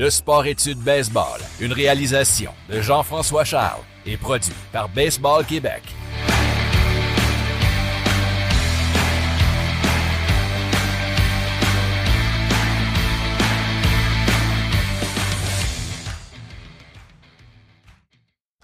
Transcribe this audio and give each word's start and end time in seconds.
Le 0.00 0.08
sport-études 0.08 0.78
baseball, 0.78 1.40
une 1.60 1.74
réalisation 1.74 2.52
de 2.70 2.80
Jean-François 2.80 3.44
Charles 3.44 3.82
et 4.06 4.16
produit 4.16 4.54
par 4.72 4.88
Baseball 4.88 5.44
Québec. 5.44 5.82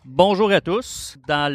Bonjour 0.06 0.50
à 0.50 0.62
tous. 0.62 1.18
Dans 1.28 1.54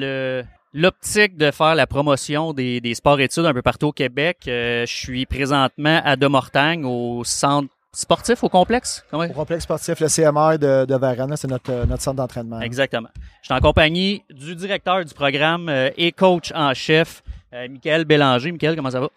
l'optique 0.75 1.37
de 1.37 1.49
faire 1.49 1.73
la 1.73 1.87
promotion 1.87 2.53
des, 2.53 2.81
des 2.81 2.93
sports-études 2.93 3.45
un 3.45 3.53
peu 3.53 3.63
partout 3.63 3.87
au 3.87 3.91
Québec, 3.91 4.41
euh, 4.47 4.85
je 4.85 4.93
suis 4.93 5.25
présentement 5.25 6.03
à 6.05 6.15
Demortagne, 6.17 6.85
au 6.85 7.23
centre 7.23 7.73
sportif, 7.93 8.43
au 8.43 8.49
complexe? 8.49 9.03
Comment? 9.11 9.25
Au 9.25 9.33
complexe 9.33 9.63
sportif, 9.63 9.99
le 9.99 10.07
CMR 10.07 10.57
de, 10.57 10.85
de 10.85 10.95
Varennes, 10.95 11.35
c'est 11.35 11.47
notre, 11.47 11.71
euh, 11.71 11.85
notre 11.85 12.01
centre 12.01 12.17
d'entraînement. 12.17 12.61
Exactement. 12.61 13.09
Je 13.41 13.47
suis 13.47 13.53
en 13.53 13.59
compagnie 13.59 14.23
du 14.29 14.55
directeur 14.55 15.03
du 15.03 15.13
programme 15.13 15.69
euh, 15.69 15.89
et 15.97 16.11
coach 16.11 16.51
en 16.55 16.73
chef, 16.73 17.23
euh, 17.53 17.67
Michael 17.69 18.05
Bélanger. 18.05 18.51
Michael, 18.51 18.75
comment 18.75 18.91
ça 18.91 18.99
va? 18.99 19.09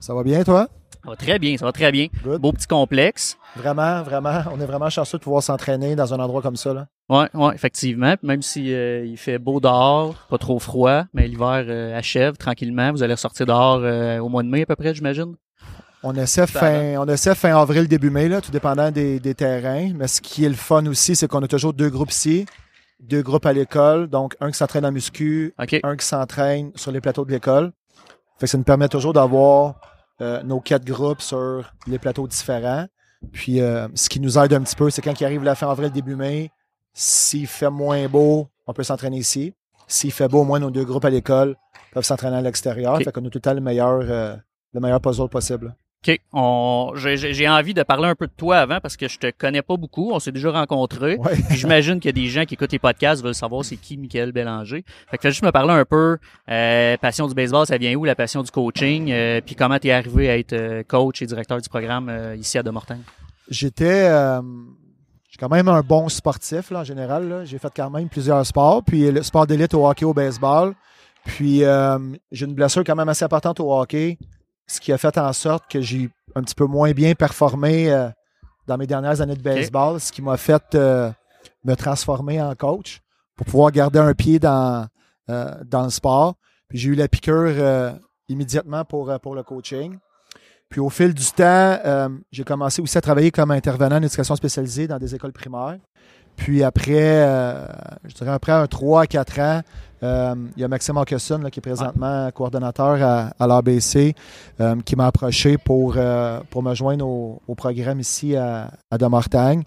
Ça 0.00 0.14
va 0.14 0.22
bien, 0.22 0.44
toi? 0.44 0.68
Ça 1.04 1.10
va 1.10 1.16
très 1.16 1.38
bien, 1.40 1.56
ça 1.56 1.64
va 1.64 1.72
très 1.72 1.90
bien. 1.90 2.06
Good. 2.22 2.40
Beau 2.40 2.52
petit 2.52 2.68
complexe. 2.68 3.36
Vraiment, 3.56 4.02
vraiment. 4.02 4.42
On 4.52 4.60
est 4.60 4.66
vraiment 4.66 4.88
chanceux 4.88 5.18
de 5.18 5.22
pouvoir 5.24 5.42
s'entraîner 5.42 5.96
dans 5.96 6.14
un 6.14 6.20
endroit 6.20 6.42
comme 6.42 6.54
ça. 6.54 6.72
Là. 6.72 6.86
Ouais, 7.08 7.54
effectivement. 7.54 8.14
Même 8.22 8.40
si 8.40 8.72
euh, 8.72 9.04
il 9.04 9.16
fait 9.16 9.38
beau 9.38 9.58
dehors, 9.58 10.14
pas 10.30 10.38
trop 10.38 10.60
froid, 10.60 11.04
mais 11.12 11.26
l'hiver 11.26 11.64
euh, 11.68 11.98
achève 11.98 12.36
tranquillement. 12.36 12.92
Vous 12.92 13.02
allez 13.02 13.14
ressortir 13.14 13.46
dehors 13.46 13.80
euh, 13.82 14.18
au 14.20 14.28
mois 14.28 14.44
de 14.44 14.48
mai 14.48 14.62
à 14.62 14.66
peu 14.66 14.76
près, 14.76 14.94
j'imagine? 14.94 15.34
On 16.04 16.14
essaie, 16.16 16.46
fin, 16.48 16.96
on 16.98 17.06
essaie 17.06 17.34
fin 17.34 17.56
avril, 17.56 17.86
début 17.86 18.10
mai, 18.10 18.28
là, 18.28 18.40
tout 18.40 18.50
dépendant 18.50 18.90
des, 18.90 19.20
des 19.20 19.34
terrains. 19.34 19.92
Mais 19.94 20.08
ce 20.08 20.20
qui 20.20 20.44
est 20.44 20.48
le 20.48 20.56
fun 20.56 20.84
aussi, 20.86 21.14
c'est 21.14 21.28
qu'on 21.28 21.42
a 21.42 21.48
toujours 21.48 21.72
deux 21.72 21.90
groupes 21.90 22.10
ici. 22.10 22.44
Deux 23.00 23.22
groupes 23.22 23.46
à 23.46 23.52
l'école. 23.52 24.08
Donc, 24.08 24.36
un 24.40 24.50
qui 24.50 24.58
s'entraîne 24.58 24.84
en 24.84 24.90
muscu, 24.92 25.54
un 25.58 25.96
qui 25.96 26.06
s'entraîne 26.06 26.72
sur 26.74 26.90
les 26.90 27.00
plateaux 27.00 27.24
de 27.24 27.30
l'école. 27.30 27.72
Fait 28.38 28.46
que 28.46 28.50
ça 28.50 28.58
nous 28.58 28.64
permet 28.64 28.88
toujours 28.88 29.12
d'avoir 29.12 29.80
euh, 30.20 30.42
nos 30.42 30.60
quatre 30.60 30.84
groupes 30.84 31.20
sur 31.20 31.72
les 31.86 31.98
plateaux 31.98 32.26
différents. 32.26 32.86
Puis, 33.30 33.60
euh, 33.60 33.86
ce 33.94 34.08
qui 34.08 34.18
nous 34.18 34.38
aide 34.38 34.52
un 34.52 34.62
petit 34.62 34.74
peu, 34.74 34.90
c'est 34.90 35.02
quand 35.02 35.20
il 35.20 35.24
arrive 35.24 35.44
la 35.44 35.54
fin 35.54 35.70
avril, 35.70 35.90
début 35.90 36.16
mai, 36.16 36.50
s'il 36.92 37.46
fait 37.46 37.70
moins 37.70 38.08
beau, 38.08 38.48
on 38.66 38.72
peut 38.72 38.82
s'entraîner 38.82 39.18
ici. 39.18 39.54
S'il 39.86 40.10
fait 40.10 40.28
beau, 40.28 40.40
au 40.40 40.44
moins 40.44 40.58
nos 40.58 40.70
deux 40.70 40.84
groupes 40.84 41.04
à 41.04 41.10
l'école 41.10 41.56
peuvent 41.92 42.04
s'entraîner 42.04 42.36
à 42.36 42.40
l'extérieur. 42.40 42.94
OK. 42.94 43.04
Fait 43.04 43.12
qu'on 43.12 43.24
a 43.24 43.30
tout 43.30 43.38
le 43.38 43.40
temps 43.40 43.54
le 43.54 43.60
meilleur, 43.60 44.00
euh, 44.02 44.36
le 44.72 44.80
meilleur 44.80 45.00
puzzle 45.00 45.28
possible. 45.28 45.74
OK. 46.04 46.18
On, 46.32 46.92
j'ai, 46.96 47.48
envie 47.48 47.74
de 47.74 47.82
parler 47.84 48.08
un 48.08 48.14
peu 48.14 48.26
de 48.26 48.32
toi 48.36 48.58
avant 48.58 48.80
parce 48.80 48.96
que 48.96 49.06
je 49.06 49.18
te 49.18 49.30
connais 49.30 49.62
pas 49.62 49.76
beaucoup. 49.76 50.10
On 50.12 50.18
s'est 50.18 50.32
déjà 50.32 50.50
rencontrés. 50.50 51.16
Ouais. 51.16 51.36
Puis 51.48 51.58
J'imagine 51.58 52.00
qu'il 52.00 52.08
y 52.08 52.20
a 52.20 52.24
des 52.24 52.28
gens 52.28 52.44
qui 52.44 52.54
écoutent 52.54 52.72
les 52.72 52.78
podcasts 52.80 53.22
veulent 53.22 53.34
savoir 53.34 53.64
c'est 53.64 53.76
qui 53.76 53.96
Michael 53.96 54.32
Bélanger. 54.32 54.84
Fait 55.10 55.16
que 55.16 55.22
fais 55.22 55.30
juste 55.30 55.44
me 55.44 55.52
parler 55.52 55.72
un 55.72 55.84
peu. 55.84 56.18
Euh, 56.50 56.96
passion 56.96 57.28
du 57.28 57.34
baseball, 57.34 57.66
ça 57.66 57.78
vient 57.78 57.94
où 57.94 58.04
la 58.04 58.16
passion 58.16 58.42
du 58.42 58.50
coaching 58.50 59.12
euh, 59.12 59.40
Puis 59.44 59.54
comment 59.54 59.78
t'es 59.78 59.92
arrivé 59.92 60.28
à 60.28 60.38
être 60.38 60.54
euh, 60.54 60.82
coach 60.82 61.22
et 61.22 61.26
directeur 61.26 61.60
du 61.60 61.68
programme 61.68 62.08
euh, 62.08 62.34
ici 62.36 62.58
à 62.58 62.62
Demortagne 62.62 63.02
J'étais 63.48 64.08
j'ai 65.30 65.38
quand 65.38 65.48
même 65.48 65.68
un 65.68 65.80
bon 65.80 66.10
sportif 66.10 66.70
là, 66.70 66.80
en 66.80 66.84
général. 66.84 67.42
J'ai 67.44 67.58
fait 67.58 67.72
quand 67.74 67.88
même 67.90 68.08
plusieurs 68.08 68.44
sports. 68.44 68.82
Puis 68.82 69.10
le 69.10 69.22
sport 69.22 69.46
d'élite 69.46 69.72
au 69.72 69.88
hockey, 69.88 70.04
au 70.04 70.12
baseball. 70.12 70.74
Puis 71.24 71.62
j'ai 72.32 72.46
une 72.46 72.54
blessure 72.54 72.82
quand 72.84 72.96
même 72.96 73.08
assez 73.08 73.24
importante 73.24 73.60
au 73.60 73.72
hockey, 73.72 74.18
ce 74.66 74.80
qui 74.80 74.92
a 74.92 74.98
fait 74.98 75.18
en 75.18 75.32
sorte 75.32 75.70
que 75.70 75.80
j'ai 75.80 76.10
un 76.34 76.42
petit 76.42 76.54
peu 76.54 76.66
moins 76.66 76.92
bien 76.92 77.14
performé 77.14 77.90
euh, 77.90 78.08
dans 78.66 78.78
mes 78.78 78.86
dernières 78.86 79.20
années 79.20 79.36
de 79.36 79.42
baseball, 79.42 80.00
ce 80.00 80.12
qui 80.12 80.22
m'a 80.22 80.36
fait 80.36 80.74
euh, 80.74 81.10
me 81.64 81.74
transformer 81.74 82.40
en 82.40 82.54
coach 82.54 83.00
pour 83.36 83.46
pouvoir 83.46 83.72
garder 83.72 83.98
un 83.98 84.14
pied 84.14 84.38
dans, 84.38 84.86
euh, 85.30 85.54
dans 85.64 85.84
le 85.84 85.90
sport. 85.90 86.34
Puis 86.68 86.78
j'ai 86.78 86.90
eu 86.90 86.94
la 86.94 87.08
piqûre 87.08 87.98
immédiatement 88.28 88.84
pour, 88.84 89.12
pour 89.20 89.34
le 89.34 89.42
coaching. 89.42 89.98
Puis 90.70 90.80
au 90.80 90.88
fil 90.88 91.12
du 91.12 91.26
temps, 91.26 92.08
j'ai 92.30 92.44
commencé 92.44 92.80
aussi 92.80 92.96
à 92.96 93.02
travailler 93.02 93.30
comme 93.30 93.50
intervenant 93.50 93.96
en 93.96 94.02
éducation 94.02 94.36
spécialisée 94.36 94.88
dans 94.88 94.98
des 94.98 95.14
écoles 95.14 95.32
primaires. 95.32 95.76
Puis 96.34 96.62
après, 96.62 97.26
je 98.04 98.14
dirais 98.14 98.30
après 98.30 98.52
un 98.52 98.66
3 98.66 99.02
à 99.02 99.06
4 99.06 99.38
ans, 99.40 99.60
euh, 100.02 100.34
il 100.56 100.60
y 100.60 100.64
a 100.64 100.68
Maxime 100.68 100.96
Hawkinson, 100.96 101.38
là, 101.38 101.50
qui 101.50 101.60
est 101.60 101.62
présentement 101.62 102.30
coordonnateur 102.32 103.02
à, 103.02 103.32
à 103.38 103.46
l'ABC, 103.46 104.14
euh, 104.60 104.76
qui 104.84 104.96
m'a 104.96 105.06
approché 105.06 105.58
pour, 105.58 105.94
euh, 105.96 106.40
pour 106.50 106.62
me 106.62 106.74
joindre 106.74 107.06
au, 107.06 107.40
au 107.46 107.54
programme 107.54 108.00
ici 108.00 108.36
à, 108.36 108.70
à 108.90 108.98
Demortagne. 108.98 109.62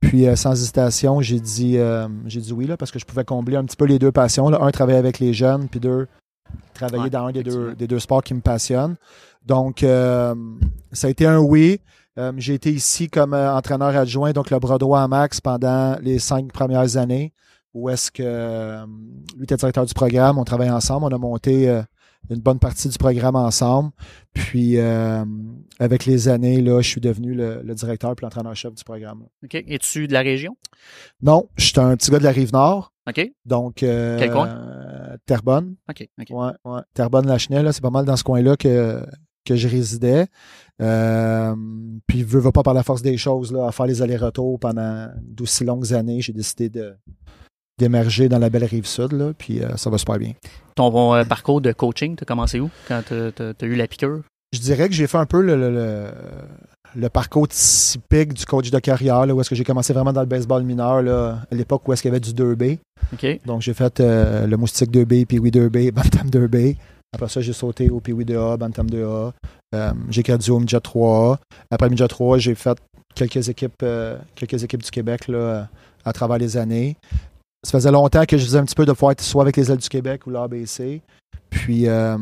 Puis 0.00 0.26
euh, 0.26 0.36
sans 0.36 0.52
hésitation, 0.52 1.20
j'ai 1.20 1.40
dit, 1.40 1.78
euh, 1.78 2.08
j'ai 2.26 2.40
dit 2.40 2.52
oui 2.52 2.66
là, 2.66 2.76
parce 2.76 2.90
que 2.90 2.98
je 2.98 3.04
pouvais 3.04 3.24
combler 3.24 3.56
un 3.56 3.64
petit 3.64 3.76
peu 3.76 3.86
les 3.86 3.98
deux 3.98 4.12
passions. 4.12 4.48
Là. 4.48 4.58
Un, 4.60 4.70
travailler 4.70 4.98
avec 4.98 5.18
les 5.18 5.32
jeunes, 5.32 5.68
puis 5.68 5.80
deux, 5.80 6.06
travailler 6.74 7.04
Ouais, 7.04 7.10
dans 7.10 7.26
un 7.26 7.32
des 7.32 7.42
deux, 7.42 7.74
des 7.74 7.86
deux 7.86 7.98
sports 7.98 8.22
qui 8.22 8.34
me 8.34 8.40
passionnent. 8.40 8.96
Donc, 9.44 9.82
euh, 9.82 10.34
ça 10.92 11.06
a 11.06 11.10
été 11.10 11.26
un 11.26 11.38
oui. 11.38 11.80
Euh, 12.18 12.32
j'ai 12.38 12.54
été 12.54 12.70
ici 12.70 13.08
comme 13.08 13.34
euh, 13.34 13.54
entraîneur 13.54 13.94
adjoint, 13.94 14.32
donc 14.32 14.50
le 14.50 14.58
bras 14.58 14.78
droit 14.78 15.00
à 15.00 15.08
Max 15.08 15.40
pendant 15.40 15.96
les 16.00 16.18
cinq 16.18 16.50
premières 16.50 16.96
années, 16.96 17.32
où 17.76 17.90
est-ce 17.90 18.10
que 18.10 18.22
euh, 18.24 18.86
lui 19.36 19.44
était 19.44 19.56
directeur 19.56 19.84
du 19.84 19.92
programme, 19.92 20.38
on 20.38 20.44
travaille 20.44 20.70
ensemble, 20.70 21.04
on 21.04 21.14
a 21.14 21.18
monté 21.18 21.68
euh, 21.68 21.82
une 22.30 22.40
bonne 22.40 22.58
partie 22.58 22.88
du 22.88 22.96
programme 22.96 23.36
ensemble. 23.36 23.90
Puis, 24.32 24.78
euh, 24.78 25.24
avec 25.78 26.06
les 26.06 26.28
années, 26.28 26.62
là, 26.62 26.80
je 26.80 26.88
suis 26.88 27.02
devenu 27.02 27.34
le, 27.34 27.60
le 27.62 27.74
directeur 27.74 28.16
puis 28.16 28.24
l'entraîneur-chef 28.24 28.74
du 28.74 28.82
programme. 28.82 29.24
Ok. 29.44 29.54
Es-tu 29.54 30.06
de 30.08 30.14
la 30.14 30.22
région? 30.22 30.56
Non, 31.22 31.48
je 31.56 31.66
suis 31.66 31.78
un 31.78 31.94
petit 31.96 32.10
gars 32.10 32.18
de 32.18 32.24
la 32.24 32.30
Rive-Nord, 32.30 32.94
Ok. 33.06 33.30
donc 33.44 33.74
Quel 33.76 34.30
coin? 34.32 34.48
Terrebonne. 35.26 35.76
Ok. 35.90 36.08
Ok. 36.18 36.26
Ouais, 36.30 36.52
là, 37.62 37.72
c'est 37.72 37.82
pas 37.82 37.90
mal 37.90 38.06
dans 38.06 38.16
ce 38.16 38.24
coin-là 38.24 38.56
que, 38.56 39.04
que 39.44 39.54
je 39.54 39.68
résidais. 39.68 40.26
Euh, 40.80 41.54
puis, 42.06 42.20
je 42.20 42.38
veux 42.38 42.52
pas 42.52 42.62
par 42.62 42.74
la 42.74 42.82
force 42.82 43.02
des 43.02 43.18
choses, 43.18 43.52
là, 43.52 43.66
à 43.68 43.72
faire 43.72 43.86
les 43.86 44.00
allers-retours 44.00 44.58
pendant 44.58 45.08
d'aussi 45.22 45.64
longues 45.64 45.92
années, 45.92 46.22
j'ai 46.22 46.32
décidé 46.32 46.68
de 46.70 46.96
d'émerger 47.78 48.28
dans 48.28 48.38
la 48.38 48.50
belle 48.50 48.64
rive 48.64 48.86
sud, 48.86 49.12
là, 49.12 49.32
puis 49.36 49.62
euh, 49.62 49.76
ça 49.76 49.90
va 49.90 49.98
super 49.98 50.18
bien. 50.18 50.32
Ton 50.74 51.14
euh, 51.14 51.24
parcours 51.24 51.60
de 51.60 51.72
coaching, 51.72 52.16
t'as 52.16 52.24
commencé 52.24 52.60
où? 52.60 52.70
Quand 52.88 53.02
t'as- 53.08 53.32
t'as 53.54 53.66
eu 53.66 53.74
la 53.74 53.86
piqûre? 53.86 54.20
Je 54.52 54.60
dirais 54.60 54.88
que 54.88 54.94
j'ai 54.94 55.06
fait 55.06 55.18
un 55.18 55.26
peu 55.26 55.40
le, 55.42 55.56
le, 55.56 55.70
le- 55.70 56.10
le 56.94 57.08
parcours 57.10 57.46
typique 57.48 58.32
du 58.32 58.46
coach 58.46 58.70
de 58.70 58.78
carrière, 58.78 59.26
là, 59.26 59.34
où 59.34 59.40
est-ce 59.40 59.50
que 59.50 59.56
j'ai 59.56 59.64
commencé 59.64 59.92
vraiment 59.92 60.12
dans 60.12 60.20
le 60.22 60.26
baseball 60.26 60.62
mineur, 60.62 61.02
là, 61.02 61.40
à 61.50 61.54
l'époque 61.54 61.86
où 61.86 61.92
est-ce 61.92 62.00
qu'il 62.00 62.08
y 62.10 62.12
avait 62.14 62.20
du 62.20 62.30
2B. 62.32 62.78
Ok. 63.12 63.40
Donc, 63.44 63.60
j'ai 63.60 63.74
fait 63.74 64.00
euh, 64.00 64.46
le 64.46 64.56
moustique 64.56 64.90
2B, 64.90 65.26
puis 65.26 65.38
oui 65.38 65.50
2B, 65.50 65.90
Bantam 65.92 66.28
2B. 66.30 66.76
Après 67.12 67.28
ça, 67.28 67.40
j'ai 67.40 67.52
sauté 67.52 67.90
au 67.90 68.00
Pee-Wee 68.00 68.24
2A, 68.24 68.56
Bantam 68.56 68.86
2A. 68.86 69.32
Euh, 69.74 69.92
j'ai 70.10 70.22
gradué 70.22 70.52
au 70.52 70.58
Midget 70.58 70.78
3A. 70.78 71.36
Après 71.70 71.88
Midget 71.90 72.06
3A, 72.06 72.38
j'ai 72.38 72.54
fait 72.54 72.78
quelques 73.14 73.48
équipes, 73.48 73.84
quelques 74.34 74.62
équipes 74.64 74.82
du 74.82 74.90
Québec 74.90 75.28
là, 75.28 75.68
à 76.04 76.12
travers 76.12 76.38
les 76.38 76.56
années. 76.56 76.96
Ça 77.66 77.72
faisait 77.72 77.90
longtemps 77.90 78.24
que 78.26 78.38
je 78.38 78.44
faisais 78.44 78.58
un 78.58 78.64
petit 78.64 78.76
peu 78.76 78.86
de 78.86 78.92
être 78.92 79.20
soit 79.20 79.42
avec 79.42 79.56
les 79.56 79.72
ailes 79.72 79.78
du 79.78 79.88
Québec 79.88 80.24
ou 80.28 80.30
l'ABC. 80.30 81.02
Puis, 81.50 81.88
euh, 81.88 82.16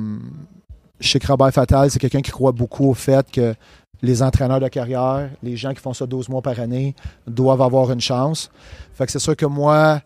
chez 1.01 1.19
Robert 1.29 1.53
Fatal, 1.53 1.91
c'est 1.91 1.99
quelqu'un 1.99 2.23
qui 2.23 2.31
croit 2.31 2.53
beaucoup 2.53 2.89
au 2.89 2.95
fait 2.95 3.31
que 3.31 3.55
les 4.01 4.23
entraîneurs 4.23 4.59
de 4.59 4.69
carrière, 4.69 5.29
les 5.43 5.59
gens 5.59 5.75
qui 5.75 5.81
font 5.81 5.93
ça 5.93 6.07
12 6.07 6.31
mois 6.31 6.41
par 6.41 6.59
année, 6.61 6.95
doivent 7.27 7.61
avoir 7.61 7.93
une 7.93 8.01
chance. 8.01 8.51
Fait 8.95 9.05
que 9.05 9.13
c'est 9.13 9.19
sûr 9.19 9.37
que 9.37 9.45
moi, 9.45 10.01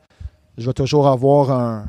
je 0.56 0.66
vais 0.66 0.72
toujours 0.72 1.06
avoir 1.06 1.52
un, 1.52 1.84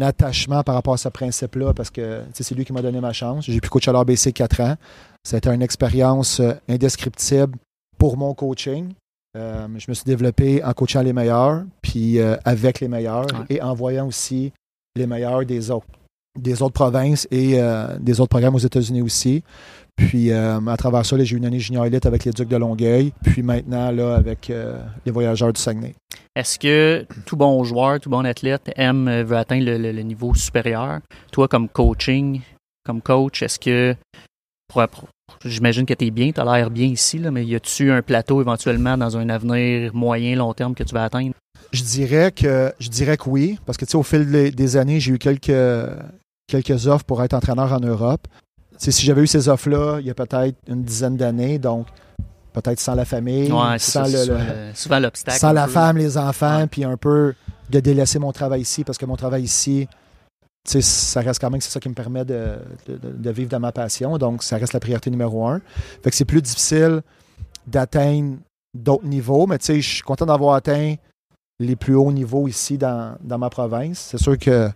attachement 0.00 0.64
par 0.64 0.74
rapport 0.74 0.94
à 0.94 0.98
ce 0.98 1.08
principe-là 1.08 1.72
parce 1.72 1.90
que 1.90 2.22
c'est 2.32 2.52
lui 2.56 2.64
qui 2.64 2.72
m'a 2.72 2.82
donné 2.82 3.00
ma 3.00 3.12
chance. 3.12 3.44
J'ai 3.44 3.60
pu 3.60 3.68
coacher 3.68 3.90
à 3.90 3.92
l'ABC 3.92 4.32
4 4.32 4.60
ans. 4.60 4.74
C'était 5.22 5.54
une 5.54 5.62
expérience 5.62 6.40
euh, 6.40 6.54
indescriptible 6.68 7.56
pour 7.96 8.16
mon 8.16 8.34
coaching. 8.34 8.92
Euh, 9.36 9.66
je 9.76 9.84
me 9.88 9.94
suis 9.94 10.04
développé 10.04 10.64
en 10.64 10.72
coachant 10.72 11.02
les 11.02 11.12
meilleurs, 11.12 11.62
puis 11.82 12.18
euh, 12.18 12.36
avec 12.44 12.80
les 12.80 12.88
meilleurs 12.88 13.26
Ouais. 13.26 13.56
et 13.56 13.62
en 13.62 13.74
voyant 13.74 14.06
aussi 14.06 14.52
les 14.96 15.06
meilleurs 15.06 15.44
des 15.44 15.70
autres, 15.70 15.86
des 16.38 16.62
autres 16.62 16.72
provinces 16.72 17.28
et 17.30 17.60
euh, 17.60 17.98
des 17.98 18.18
autres 18.20 18.30
programmes 18.30 18.54
aux 18.54 18.58
États-Unis 18.58 19.02
aussi. 19.02 19.42
Puis 19.96 20.30
à 20.30 20.76
travers 20.76 21.06
ça, 21.06 21.16
j'ai 21.22 21.34
eu 21.34 21.38
une 21.38 21.46
année 21.46 21.58
junior 21.58 21.86
élite 21.86 22.04
avec 22.04 22.24
les 22.24 22.30
Ducs 22.30 22.48
de 22.48 22.56
Longueuil, 22.58 23.14
puis 23.22 23.42
maintenant 23.42 23.90
là 23.90 24.14
avec 24.16 24.52
les 25.06 25.10
Voyageurs 25.10 25.54
du 25.54 25.58
Saguenay. 25.60 25.94
Est-ce 26.34 26.58
que 26.58 27.06
tout 27.24 27.36
bon 27.36 27.64
joueur, 27.64 27.98
tout 27.98 28.10
bon 28.10 28.26
athlète 28.26 28.70
aime, 28.76 29.22
veut 29.22 29.38
atteindre 29.38 29.64
le, 29.64 29.78
le- 29.78 29.92
le 29.92 30.02
niveau 30.02 30.34
supérieur? 30.34 31.00
Toi, 31.32 31.48
comme 31.48 31.66
coaching, 31.70 32.42
comme 32.84 33.00
coach, 33.00 33.42
est-ce 33.42 33.58
que 33.58 33.96
j'imagine 35.44 35.84
que 35.86 35.94
tu 35.94 36.06
es 36.06 36.10
bien, 36.10 36.30
tu 36.32 36.40
as 36.40 36.44
l'air 36.44 36.70
bien 36.70 36.86
ici, 36.86 37.18
là, 37.18 37.30
mais 37.30 37.44
y 37.44 37.54
a-tu 37.54 37.90
un 37.90 38.02
plateau 38.02 38.40
éventuellement 38.40 38.96
dans 38.96 39.16
un 39.16 39.28
avenir 39.28 39.94
moyen, 39.94 40.36
long 40.36 40.52
terme 40.54 40.74
que 40.74 40.84
tu 40.84 40.94
vas 40.94 41.04
atteindre? 41.04 41.34
Je 41.72 41.82
dirais 41.82 42.30
que 42.32 42.72
je 42.78 42.88
dirais 42.88 43.16
que 43.16 43.28
oui, 43.28 43.58
parce 43.66 43.76
que 43.76 43.96
au 43.96 44.02
fil 44.02 44.30
des- 44.30 44.76
années, 44.76 45.00
j'ai 45.00 45.12
eu 45.12 45.18
quelques, 45.18 45.52
quelques 46.46 46.86
offres 46.86 47.04
pour 47.04 47.22
être 47.22 47.34
entraîneur 47.34 47.72
en 47.72 47.80
Europe. 47.80 48.26
Si 48.78 49.04
j'avais 49.04 49.22
eu 49.22 49.26
ces 49.26 49.48
offres-là 49.48 49.98
il 50.00 50.06
y 50.06 50.10
a 50.10 50.14
peut-être 50.14 50.56
une 50.68 50.82
dizaine 50.82 51.16
d'années, 51.16 51.58
donc 51.58 51.86
peut-être 52.52 52.78
sans 52.80 52.94
la 52.94 53.04
famille, 53.04 53.50
Ouais, 53.50 53.78
sans, 53.78 54.04
ça, 54.04 54.06
le- 54.06 54.12
le- 54.12 54.18
souvent, 54.24 54.38
le- 54.38 54.74
souvent 54.74 54.98
l'obstacle. 55.00 55.38
sans 55.38 55.52
la 55.52 55.64
peu. 55.66 55.72
femme, 55.72 55.96
les 55.98 56.16
enfants, 56.18 56.66
puis 56.70 56.84
un 56.84 56.96
peu 56.96 57.34
de 57.70 57.80
délaisser 57.80 58.18
mon 58.18 58.32
travail 58.32 58.60
ici, 58.62 58.84
parce 58.84 58.96
que 58.98 59.06
mon 59.06 59.16
travail 59.16 59.42
ici, 59.42 59.88
ça 60.68 61.20
reste 61.20 61.40
quand 61.40 61.50
même, 61.50 61.60
c'est 61.60 61.70
ça 61.70 61.80
qui 61.80 61.88
me 61.88 61.94
permet 61.94 62.24
de, 62.24 62.56
de- 62.86 62.96
de- 62.96 63.12
de 63.12 63.30
vivre 63.30 63.50
de 63.50 63.56
ma 63.56 63.72
passion, 63.72 64.18
donc 64.18 64.42
ça 64.42 64.56
reste 64.56 64.72
la 64.72 64.80
priorité 64.80 65.10
numéro 65.10 65.46
un. 65.46 65.60
Fait 66.02 66.10
que 66.10 66.16
c'est 66.16 66.24
plus 66.24 66.42
difficile 66.42 67.02
d'atteindre 67.66 68.36
d'autres 68.74 69.06
niveaux, 69.06 69.46
mais 69.46 69.58
tu 69.58 69.66
sais, 69.66 69.80
je 69.80 69.88
suis 69.94 70.02
content 70.02 70.26
d'avoir 70.26 70.54
atteint 70.54 70.94
les 71.58 71.74
plus 71.74 71.94
hauts 71.94 72.12
niveaux 72.12 72.46
ici 72.48 72.76
dans, 72.76 73.16
dans 73.22 73.38
ma 73.38 73.48
province. 73.48 74.08
C'est 74.10 74.18
sûr 74.18 74.36
que 74.38 74.68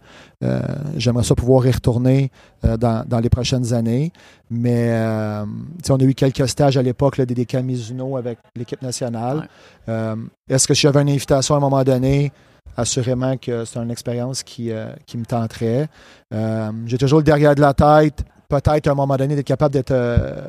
euh, 0.42 0.60
j'aimerais 0.96 1.24
ça 1.24 1.34
pouvoir 1.34 1.66
y 1.66 1.70
retourner 1.70 2.30
euh, 2.64 2.78
dans, 2.78 3.06
dans 3.06 3.20
les 3.20 3.28
prochaines 3.28 3.74
années. 3.74 4.12
Mais 4.48 4.86
euh, 4.88 5.44
tu 5.44 5.84
sais, 5.84 5.92
on 5.92 5.96
a 5.96 6.04
eu 6.04 6.14
quelques 6.14 6.48
stages 6.48 6.78
à 6.78 6.82
l'époque, 6.82 7.20
des, 7.20 7.46
Mizuno 7.62 8.16
avec 8.16 8.38
l'équipe 8.56 8.80
nationale. 8.80 9.40
Ouais. 9.40 9.44
Euh, 9.90 10.16
Est-ce 10.48 10.66
que 10.66 10.72
si 10.72 10.80
j'avais 10.82 11.02
une 11.02 11.10
invitation 11.10 11.54
à 11.54 11.58
un 11.58 11.60
moment 11.60 11.84
donné, 11.84 12.32
assurément 12.80 13.36
que 13.36 13.64
c'est 13.64 13.78
une 13.78 13.90
expérience 13.90 14.42
qui, 14.42 14.70
euh, 14.70 14.92
qui 15.06 15.18
me 15.18 15.24
tenterait. 15.24 15.88
Euh, 16.34 16.70
J'ai 16.86 16.98
toujours 16.98 17.18
le 17.18 17.24
derrière 17.24 17.54
de 17.54 17.60
la 17.60 17.74
tête, 17.74 18.24
peut-être 18.48 18.88
à 18.88 18.90
un 18.90 18.94
moment 18.94 19.16
donné 19.16 19.36
d'être 19.36 19.46
capable 19.46 19.72
d'être 19.72 19.92
euh, 19.92 20.42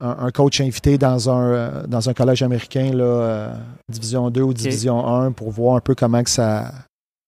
un, 0.00 0.16
un 0.26 0.30
coach 0.30 0.60
invité 0.60 0.98
dans 0.98 1.30
un, 1.30 1.84
dans 1.86 2.08
un 2.08 2.14
collège 2.14 2.42
américain, 2.42 2.92
là, 2.92 3.52
Division 3.88 4.30
2 4.30 4.42
ou 4.42 4.54
Division 4.54 5.06
1, 5.06 5.32
pour 5.32 5.50
voir 5.50 5.76
un 5.76 5.80
peu 5.80 5.94
comment 5.94 6.22
que 6.22 6.30
ça, 6.30 6.72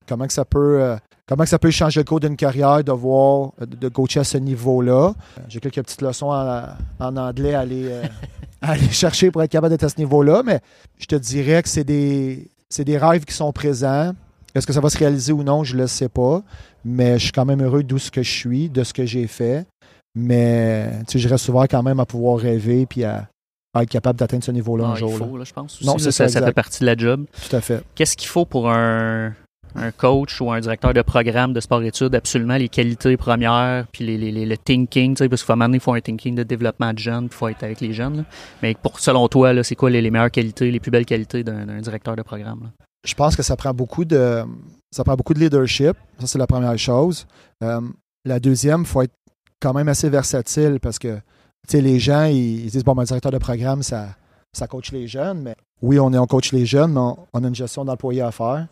comment 0.06 0.26
que 0.26 0.32
ça 0.32 0.44
peut... 0.44 0.96
Comment 1.28 1.44
ça 1.44 1.58
peut 1.58 1.70
changer 1.70 2.00
le 2.00 2.04
cours 2.04 2.20
d'une 2.20 2.36
carrière 2.36 2.82
de 2.82 2.90
voir, 2.90 3.50
de, 3.60 3.88
coacher 3.90 4.20
à 4.20 4.24
ce 4.24 4.38
niveau-là. 4.38 5.12
J'ai 5.46 5.60
quelques 5.60 5.82
petites 5.82 6.00
leçons 6.00 6.30
en, 6.30 6.62
en 6.98 7.16
anglais 7.18 7.52
à 7.52 7.60
aller, 7.60 7.84
euh, 7.86 8.02
à 8.62 8.70
aller 8.72 8.88
chercher 8.88 9.30
pour 9.30 9.42
être 9.42 9.50
capable 9.50 9.68
d'être 9.70 9.84
à 9.84 9.90
ce 9.90 9.98
niveau-là, 9.98 10.42
mais 10.42 10.60
je 10.98 11.04
te 11.04 11.16
dirais 11.16 11.62
que 11.62 11.68
c'est 11.68 11.84
des, 11.84 12.50
c'est 12.70 12.84
des 12.84 12.96
rêves 12.96 13.26
qui 13.26 13.34
sont 13.34 13.52
présents. 13.52 14.14
Est-ce 14.54 14.66
que 14.66 14.72
ça 14.72 14.80
va 14.80 14.90
se 14.90 14.98
réaliser 14.98 15.32
ou 15.32 15.42
non, 15.42 15.62
je 15.64 15.74
ne 15.76 15.82
le 15.82 15.86
sais 15.86 16.08
pas. 16.08 16.42
Mais 16.84 17.18
je 17.18 17.24
suis 17.24 17.32
quand 17.32 17.44
même 17.44 17.62
heureux 17.62 17.82
d'où 17.82 17.98
ce 17.98 18.10
que 18.10 18.22
je 18.22 18.30
suis, 18.30 18.68
de 18.68 18.82
ce 18.84 18.92
que 18.94 19.04
j'ai 19.06 19.26
fait. 19.26 19.66
Mais 20.14 20.90
je 21.12 21.28
reste 21.28 21.44
souvent 21.44 21.64
quand 21.66 21.82
même 21.82 22.00
à 22.00 22.06
pouvoir 22.06 22.38
rêver 22.38 22.86
puis 22.86 23.04
à, 23.04 23.28
à 23.74 23.82
être 23.82 23.90
capable 23.90 24.18
d'atteindre 24.18 24.42
ce 24.44 24.50
niveau-là 24.50 24.84
Ah, 24.88 24.92
un 24.92 24.94
jour. 24.96 25.10
il 25.14 25.18
là. 25.20 25.26
faut, 25.26 25.36
là, 25.36 25.44
je 25.44 25.52
pense. 25.52 25.74
Aussi, 25.76 25.86
Non, 25.86 25.92
là, 25.94 26.10
ça, 26.10 26.28
ça, 26.28 26.44
fait 26.44 26.52
partie 26.52 26.80
de 26.80 26.86
la 26.86 26.96
job. 26.96 27.26
Tout 27.48 27.54
à 27.56 27.60
fait. 27.60 27.82
Qu'est-ce 27.94 28.16
qu'il 28.16 28.28
faut 28.28 28.44
pour 28.46 28.70
un, 28.70 29.32
un 29.76 29.90
coach 29.92 30.40
ou 30.40 30.50
un 30.50 30.58
directeur 30.60 30.92
de 30.94 31.02
programme 31.02 31.52
de 31.52 31.60
sport-études? 31.60 32.14
Absolument 32.14 32.56
les 32.56 32.68
qualités 32.68 33.16
premières, 33.16 33.86
puis 33.92 34.04
les, 34.06 34.16
les- 34.18 34.32
les- 34.32 34.46
le 34.46 34.56
thinking, 34.56 35.14
tu 35.14 35.22
sais, 35.22 35.28
parce 35.28 35.42
qu'il 35.42 35.46
faut 35.46 35.52
amener, 35.52 35.76
il 35.76 35.80
faut 35.80 35.92
un 35.92 36.00
thinking 36.00 36.34
de 36.34 36.42
développement 36.42 36.92
de 36.92 36.98
jeunes, 36.98 37.28
puis 37.28 37.36
il 37.36 37.38
faut 37.38 37.48
être 37.48 37.62
avec 37.62 37.80
les 37.80 37.92
jeunes. 37.92 38.16
là. 38.18 38.24
Mais 38.62 38.74
pour, 38.74 38.98
selon 38.98 39.28
toi, 39.28 39.62
c'est 39.62 39.76
quoi 39.76 39.90
les, 39.90 40.10
meilleures 40.10 40.30
qualités, 40.30 40.70
les 40.70 40.80
plus 40.80 40.90
belles 40.90 41.06
qualités 41.06 41.44
d'un 41.44 41.66
d'un 41.66 41.80
directeur 41.80 42.16
de 42.16 42.22
programme? 42.22 42.60
là? 42.64 42.70
Je 43.08 43.14
pense 43.14 43.36
que 43.36 43.42
ça 43.42 43.56
prend 43.56 43.72
beaucoup 43.72 44.04
de 44.04 44.44
ça 44.90 45.02
prend 45.02 45.16
beaucoup 45.16 45.34
de 45.34 45.40
leadership. 45.40 45.96
Ça, 46.20 46.26
c'est 46.26 46.38
la 46.38 46.46
première 46.46 46.78
chose. 46.78 47.26
Euh, 47.62 47.80
la 48.24 48.38
deuxième, 48.38 48.80
il 48.80 48.86
faut 48.86 49.02
être 49.02 49.14
quand 49.60 49.72
même 49.72 49.88
assez 49.88 50.08
versatile 50.10 50.78
parce 50.80 50.98
que 50.98 51.16
tu 51.16 51.76
sais, 51.76 51.80
les 51.80 51.98
gens, 51.98 52.24
ils, 52.24 52.64
ils 52.64 52.70
disent 52.70 52.84
bon, 52.84 52.94
le 52.94 53.04
directeur 53.04 53.32
de 53.32 53.38
programme, 53.38 53.82
ça, 53.82 54.08
ça 54.52 54.66
coach 54.66 54.92
les 54.92 55.06
jeunes, 55.08 55.40
mais 55.42 55.56
oui, 55.80 55.98
on, 55.98 56.12
est, 56.12 56.18
on 56.18 56.26
coach 56.26 56.52
les 56.52 56.66
jeunes, 56.66 56.92
mais 56.92 57.00
on, 57.00 57.18
on 57.32 57.44
a 57.44 57.48
une 57.48 57.54
gestion 57.54 57.84
d'employés 57.84 58.22
à 58.22 58.30
faire. 58.30 58.66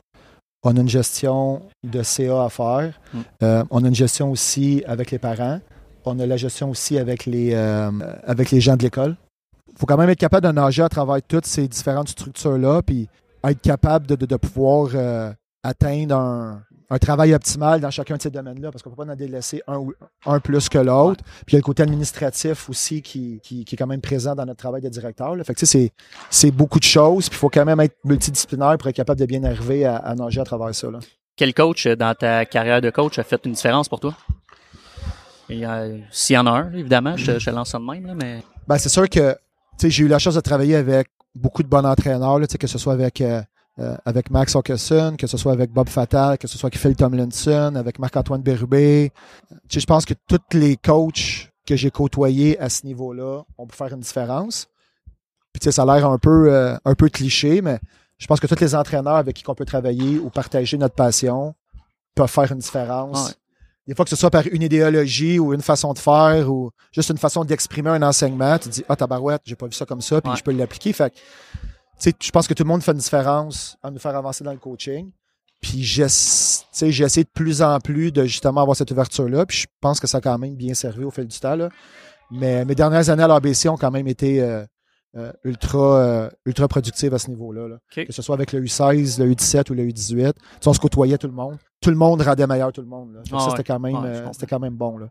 On 0.62 0.76
a 0.76 0.80
une 0.80 0.88
gestion 0.88 1.62
de 1.84 2.02
CA 2.02 2.44
à 2.44 2.48
faire. 2.50 3.00
Mm. 3.14 3.18
Euh, 3.42 3.64
on 3.70 3.84
a 3.84 3.88
une 3.88 3.94
gestion 3.94 4.30
aussi 4.30 4.82
avec 4.86 5.10
les 5.10 5.18
parents. 5.18 5.60
On 6.04 6.18
a 6.18 6.26
la 6.26 6.36
gestion 6.36 6.70
aussi 6.70 6.98
avec 6.98 7.24
les, 7.24 7.52
euh, 7.54 7.90
avec 8.26 8.50
les 8.50 8.60
gens 8.60 8.76
de 8.76 8.82
l'école. 8.82 9.16
Il 9.72 9.78
faut 9.78 9.86
quand 9.86 9.96
même 9.96 10.10
être 10.10 10.18
capable 10.18 10.46
de 10.46 10.52
nager 10.52 10.82
à 10.82 10.88
travers 10.88 11.22
toutes 11.22 11.46
ces 11.46 11.68
différentes 11.68 12.08
structures-là, 12.08 12.82
puis 12.82 13.08
être 13.50 13.60
capable 13.62 14.06
de, 14.06 14.14
de- 14.16 14.26
de 14.26 14.36
pouvoir 14.36 14.90
euh, 14.94 15.32
atteindre 15.62 16.14
un, 16.16 16.62
un 16.90 16.98
travail 16.98 17.34
optimal 17.34 17.80
dans 17.80 17.90
chacun 17.90 18.16
de 18.16 18.22
ces 18.22 18.30
domaines-là, 18.30 18.70
parce 18.70 18.82
qu'on 18.82 18.90
ne 18.90 18.94
peut 18.96 19.04
pas 19.04 19.12
en 19.12 19.16
délaisser 19.16 19.62
un, 19.66 19.78
ou- 19.78 19.92
un 20.24 20.38
plus 20.40 20.68
que 20.68 20.78
l'autre. 20.78 21.22
Puis 21.46 21.48
il 21.48 21.52
y 21.54 21.56
a 21.56 21.58
le 21.58 21.62
côté 21.64 21.82
administratif 21.82 22.68
aussi 22.70 23.02
qui, 23.02 23.40
qui- 23.42 23.64
qui 23.64 23.74
est 23.74 23.78
quand 23.78 23.86
même 23.88 24.00
présent 24.00 24.34
dans 24.34 24.44
notre 24.46 24.58
travail 24.58 24.82
de 24.82 24.88
directeur. 24.88 25.34
là. 25.34 25.42
Fait 25.44 25.54
que 25.54 25.58
tu 25.58 25.66
sais, 25.66 25.92
c'est, 26.30 26.50
beaucoup 26.50 26.78
de 26.78 26.84
choses, 26.84 27.28
puis 27.28 27.36
il 27.36 27.40
faut 27.40 27.48
quand 27.50 27.64
même 27.64 27.80
être 27.80 27.96
multidisciplinaire 28.04 28.76
pour 28.78 28.88
être 28.88 28.96
capable 28.96 29.18
de 29.20 29.26
bien 29.26 29.42
arriver 29.44 29.84
à, 29.84 29.96
à 29.96 30.14
nager 30.14 30.40
à 30.40 30.44
travers 30.44 30.74
ça. 30.74 30.90
là. 30.90 30.98
Quel 31.36 31.52
coach 31.52 31.86
euh, 31.86 31.96
dans 31.96 32.14
ta 32.14 32.44
carrière 32.46 32.80
de 32.80 32.90
coach 32.90 33.18
a 33.18 33.22
fait 33.24 33.44
une 33.44 33.52
différence 33.52 33.88
pour 33.88 34.00
toi? 34.00 34.14
Euh, 35.50 35.98
S'il 36.10 36.34
y 36.34 36.38
en 36.38 36.46
a 36.46 36.50
un, 36.50 36.72
évidemment, 36.72 37.16
je, 37.16 37.38
je 37.38 37.50
lance 37.50 37.70
ça 37.70 37.78
de 37.78 37.84
même, 37.84 38.06
là, 38.06 38.14
mais 38.14 38.42
Ben, 38.66 38.78
c'est 38.78 38.88
sûr 38.88 39.08
que 39.08 39.36
j'ai 39.82 40.04
eu 40.04 40.08
la 40.08 40.18
chance 40.18 40.34
de 40.34 40.40
travailler 40.40 40.74
avec 40.76 41.08
beaucoup 41.36 41.62
de 41.62 41.68
bons 41.68 41.84
entraîneurs, 41.84 42.38
là, 42.38 42.46
que 42.46 42.66
ce 42.66 42.78
soit 42.78 42.94
avec, 42.94 43.20
euh, 43.20 43.42
euh, 43.78 43.96
avec 44.04 44.30
Max 44.30 44.56
Hawkinson, 44.56 45.16
que 45.18 45.26
ce 45.26 45.36
soit 45.36 45.52
avec 45.52 45.70
Bob 45.70 45.88
Fatal, 45.88 46.38
que 46.38 46.48
ce 46.48 46.56
soit 46.58 46.68
avec 46.68 46.78
Phil 46.78 46.96
Tomlinson, 46.96 47.74
avec 47.76 47.98
Marc-Antoine 47.98 48.42
sais, 48.44 49.12
je 49.70 49.86
pense 49.86 50.04
que 50.04 50.14
tous 50.26 50.40
les 50.52 50.76
coachs 50.76 51.50
que 51.66 51.76
j'ai 51.76 51.90
côtoyés 51.90 52.58
à 52.58 52.68
ce 52.68 52.86
niveau-là 52.86 53.42
ont 53.58 53.66
pu 53.66 53.76
faire 53.76 53.92
une 53.92 54.00
différence. 54.00 54.68
Puis 55.52 55.72
ça 55.72 55.82
a 55.82 55.86
l'air 55.86 56.08
un 56.08 56.18
peu, 56.18 56.52
euh, 56.52 56.76
un 56.84 56.94
peu 56.94 57.08
cliché, 57.08 57.60
mais 57.60 57.78
je 58.18 58.26
pense 58.26 58.40
que 58.40 58.46
tous 58.46 58.60
les 58.60 58.74
entraîneurs 58.74 59.16
avec 59.16 59.36
qui 59.36 59.44
on 59.48 59.54
peut 59.54 59.64
travailler 59.64 60.18
ou 60.18 60.30
partager 60.30 60.78
notre 60.78 60.94
passion 60.94 61.54
peuvent 62.14 62.30
faire 62.30 62.50
une 62.52 62.58
différence. 62.58 63.28
Ouais. 63.28 63.34
Des 63.86 63.94
fois 63.94 64.04
que 64.04 64.10
ce 64.10 64.16
soit 64.16 64.30
par 64.30 64.44
une 64.50 64.62
idéologie 64.62 65.38
ou 65.38 65.54
une 65.54 65.62
façon 65.62 65.92
de 65.92 65.98
faire 65.98 66.50
ou 66.52 66.70
juste 66.92 67.10
une 67.10 67.18
façon 67.18 67.44
d'exprimer 67.44 67.90
un 67.90 68.02
enseignement, 68.02 68.58
tu 68.58 68.68
te 68.68 68.74
dis 68.74 68.84
Ah 68.88 68.96
tabarouette, 68.96 69.42
j'ai 69.44 69.54
pas 69.54 69.66
vu 69.66 69.72
ça 69.72 69.86
comme 69.86 70.00
ça, 70.00 70.20
puis 70.20 70.30
Ouais. 70.30 70.36
je 70.36 70.42
peux 70.42 70.52
l'appliquer. 70.52 70.92
Fait 70.92 71.10
que, 71.10 71.14
tu 71.16 71.20
sais, 71.98 72.12
je 72.20 72.30
pense 72.30 72.48
que 72.48 72.54
tout 72.54 72.64
le 72.64 72.68
monde 72.68 72.82
fait 72.82 72.92
une 72.92 72.98
différence 72.98 73.76
à 73.82 73.90
nous 73.90 73.98
faire 74.00 74.16
avancer 74.16 74.42
dans 74.42 74.52
le 74.52 74.58
coaching. 74.58 75.10
Puis 75.62 75.82
j'ess- 75.84 76.64
tu 76.72 76.78
sais, 76.78 76.92
j'ai 76.92 77.04
essayé 77.04 77.24
de 77.24 77.30
plus 77.32 77.62
en 77.62 77.78
plus 77.80 78.10
de 78.12 78.24
justement 78.24 78.60
avoir 78.60 78.76
cette 78.76 78.90
ouverture-là. 78.90 79.46
Puis 79.46 79.58
je 79.58 79.66
pense 79.80 80.00
que 80.00 80.06
ça 80.06 80.18
a 80.18 80.20
quand 80.20 80.36
même 80.38 80.56
bien 80.56 80.74
servi 80.74 81.04
au 81.04 81.10
fil 81.10 81.26
du 81.26 81.38
temps. 81.38 81.54
là. 81.56 81.68
Mais 82.30 82.64
mes 82.64 82.74
dernières 82.74 83.08
années 83.08 83.22
à 83.22 83.28
l'ABC 83.28 83.68
ont 83.68 83.76
quand 83.76 83.92
même 83.92 84.08
été 84.08 84.42
euh, 84.42 84.64
euh, 85.16 85.32
ultra, 85.44 85.98
euh, 85.98 86.30
ultra 86.44 86.68
productives 86.68 87.14
à 87.14 87.18
ce 87.18 87.30
niveau-là. 87.30 87.68
là. 87.68 87.76
Que 88.04 88.12
ce 88.12 88.22
soit 88.22 88.34
avec 88.34 88.52
le 88.52 88.60
U16, 88.62 89.22
le 89.22 89.32
U17 89.32 89.70
ou 89.70 89.74
le 89.74 89.84
U18. 89.84 90.32
Tu 90.34 90.40
sais, 90.60 90.68
on 90.68 90.72
se 90.72 90.78
côtoyait 90.80 91.18
tout 91.18 91.26
le 91.26 91.32
monde. 91.32 91.56
Tout 91.80 91.90
le 91.90 91.96
monde 91.96 92.20
rendait 92.22 92.46
meilleur 92.46 92.72
tout 92.72 92.82
le 92.82 92.86
monde. 92.86 93.14
là. 93.14 93.20
Ah 93.24 93.28
ça, 93.30 93.36
ouais. 93.36 93.50
c'était 93.50 93.64
quand, 93.64 93.80
même, 93.80 93.94
Ouais, 93.94 94.08
euh, 94.08 94.28
c'était 94.32 94.46
quand 94.46 94.60
même 94.60 94.74
bon. 94.74 94.98
Là. 94.98 95.08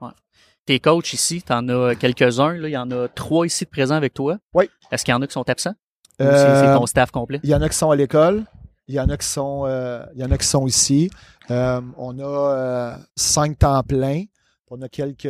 tes 0.65 0.79
coachs 0.79 1.13
ici, 1.13 1.41
tu 1.41 1.53
en 1.53 1.67
as 1.69 1.95
quelques-uns, 1.95 2.53
là, 2.53 2.67
il 2.67 2.71
y 2.71 2.77
en 2.77 2.89
a 2.91 3.07
trois 3.07 3.45
ici 3.45 3.65
de 3.65 3.69
présents 3.69 3.95
avec 3.95 4.13
toi. 4.13 4.37
Oui. 4.53 4.69
Est-ce 4.91 5.03
qu'il 5.03 5.11
y 5.11 5.15
en 5.15 5.21
a 5.21 5.27
qui 5.27 5.33
sont 5.33 5.49
absents? 5.49 5.75
Ou 6.19 6.23
c'est 6.23 6.61
c'est 6.61 6.73
ton 6.73 6.85
staff 6.85 7.11
complet? 7.11 7.39
Il 7.43 7.49
y 7.49 7.55
en 7.55 7.61
a 7.61 7.67
qui 7.69 7.75
sont 7.75 7.91
à 7.91 7.95
l'école. 7.95 8.45
Il 8.87 8.95
y 8.95 8.99
en 8.99 9.09
a 9.09 9.17
qui 9.17 9.27
sont, 9.27 9.63
euh, 9.65 10.05
il 10.13 10.21
y 10.21 10.23
en 10.23 10.31
a 10.31 10.37
qui 10.37 10.45
sont 10.45 10.67
ici. 10.67 11.09
Euh, 11.49 11.81
on 11.97 12.19
a 12.19 12.23
euh, 12.23 12.95
cinq 13.15 13.57
temps 13.59 13.81
pleins. 13.83 14.23
On 14.69 14.81
a 14.81 14.89
quelques, 14.89 15.27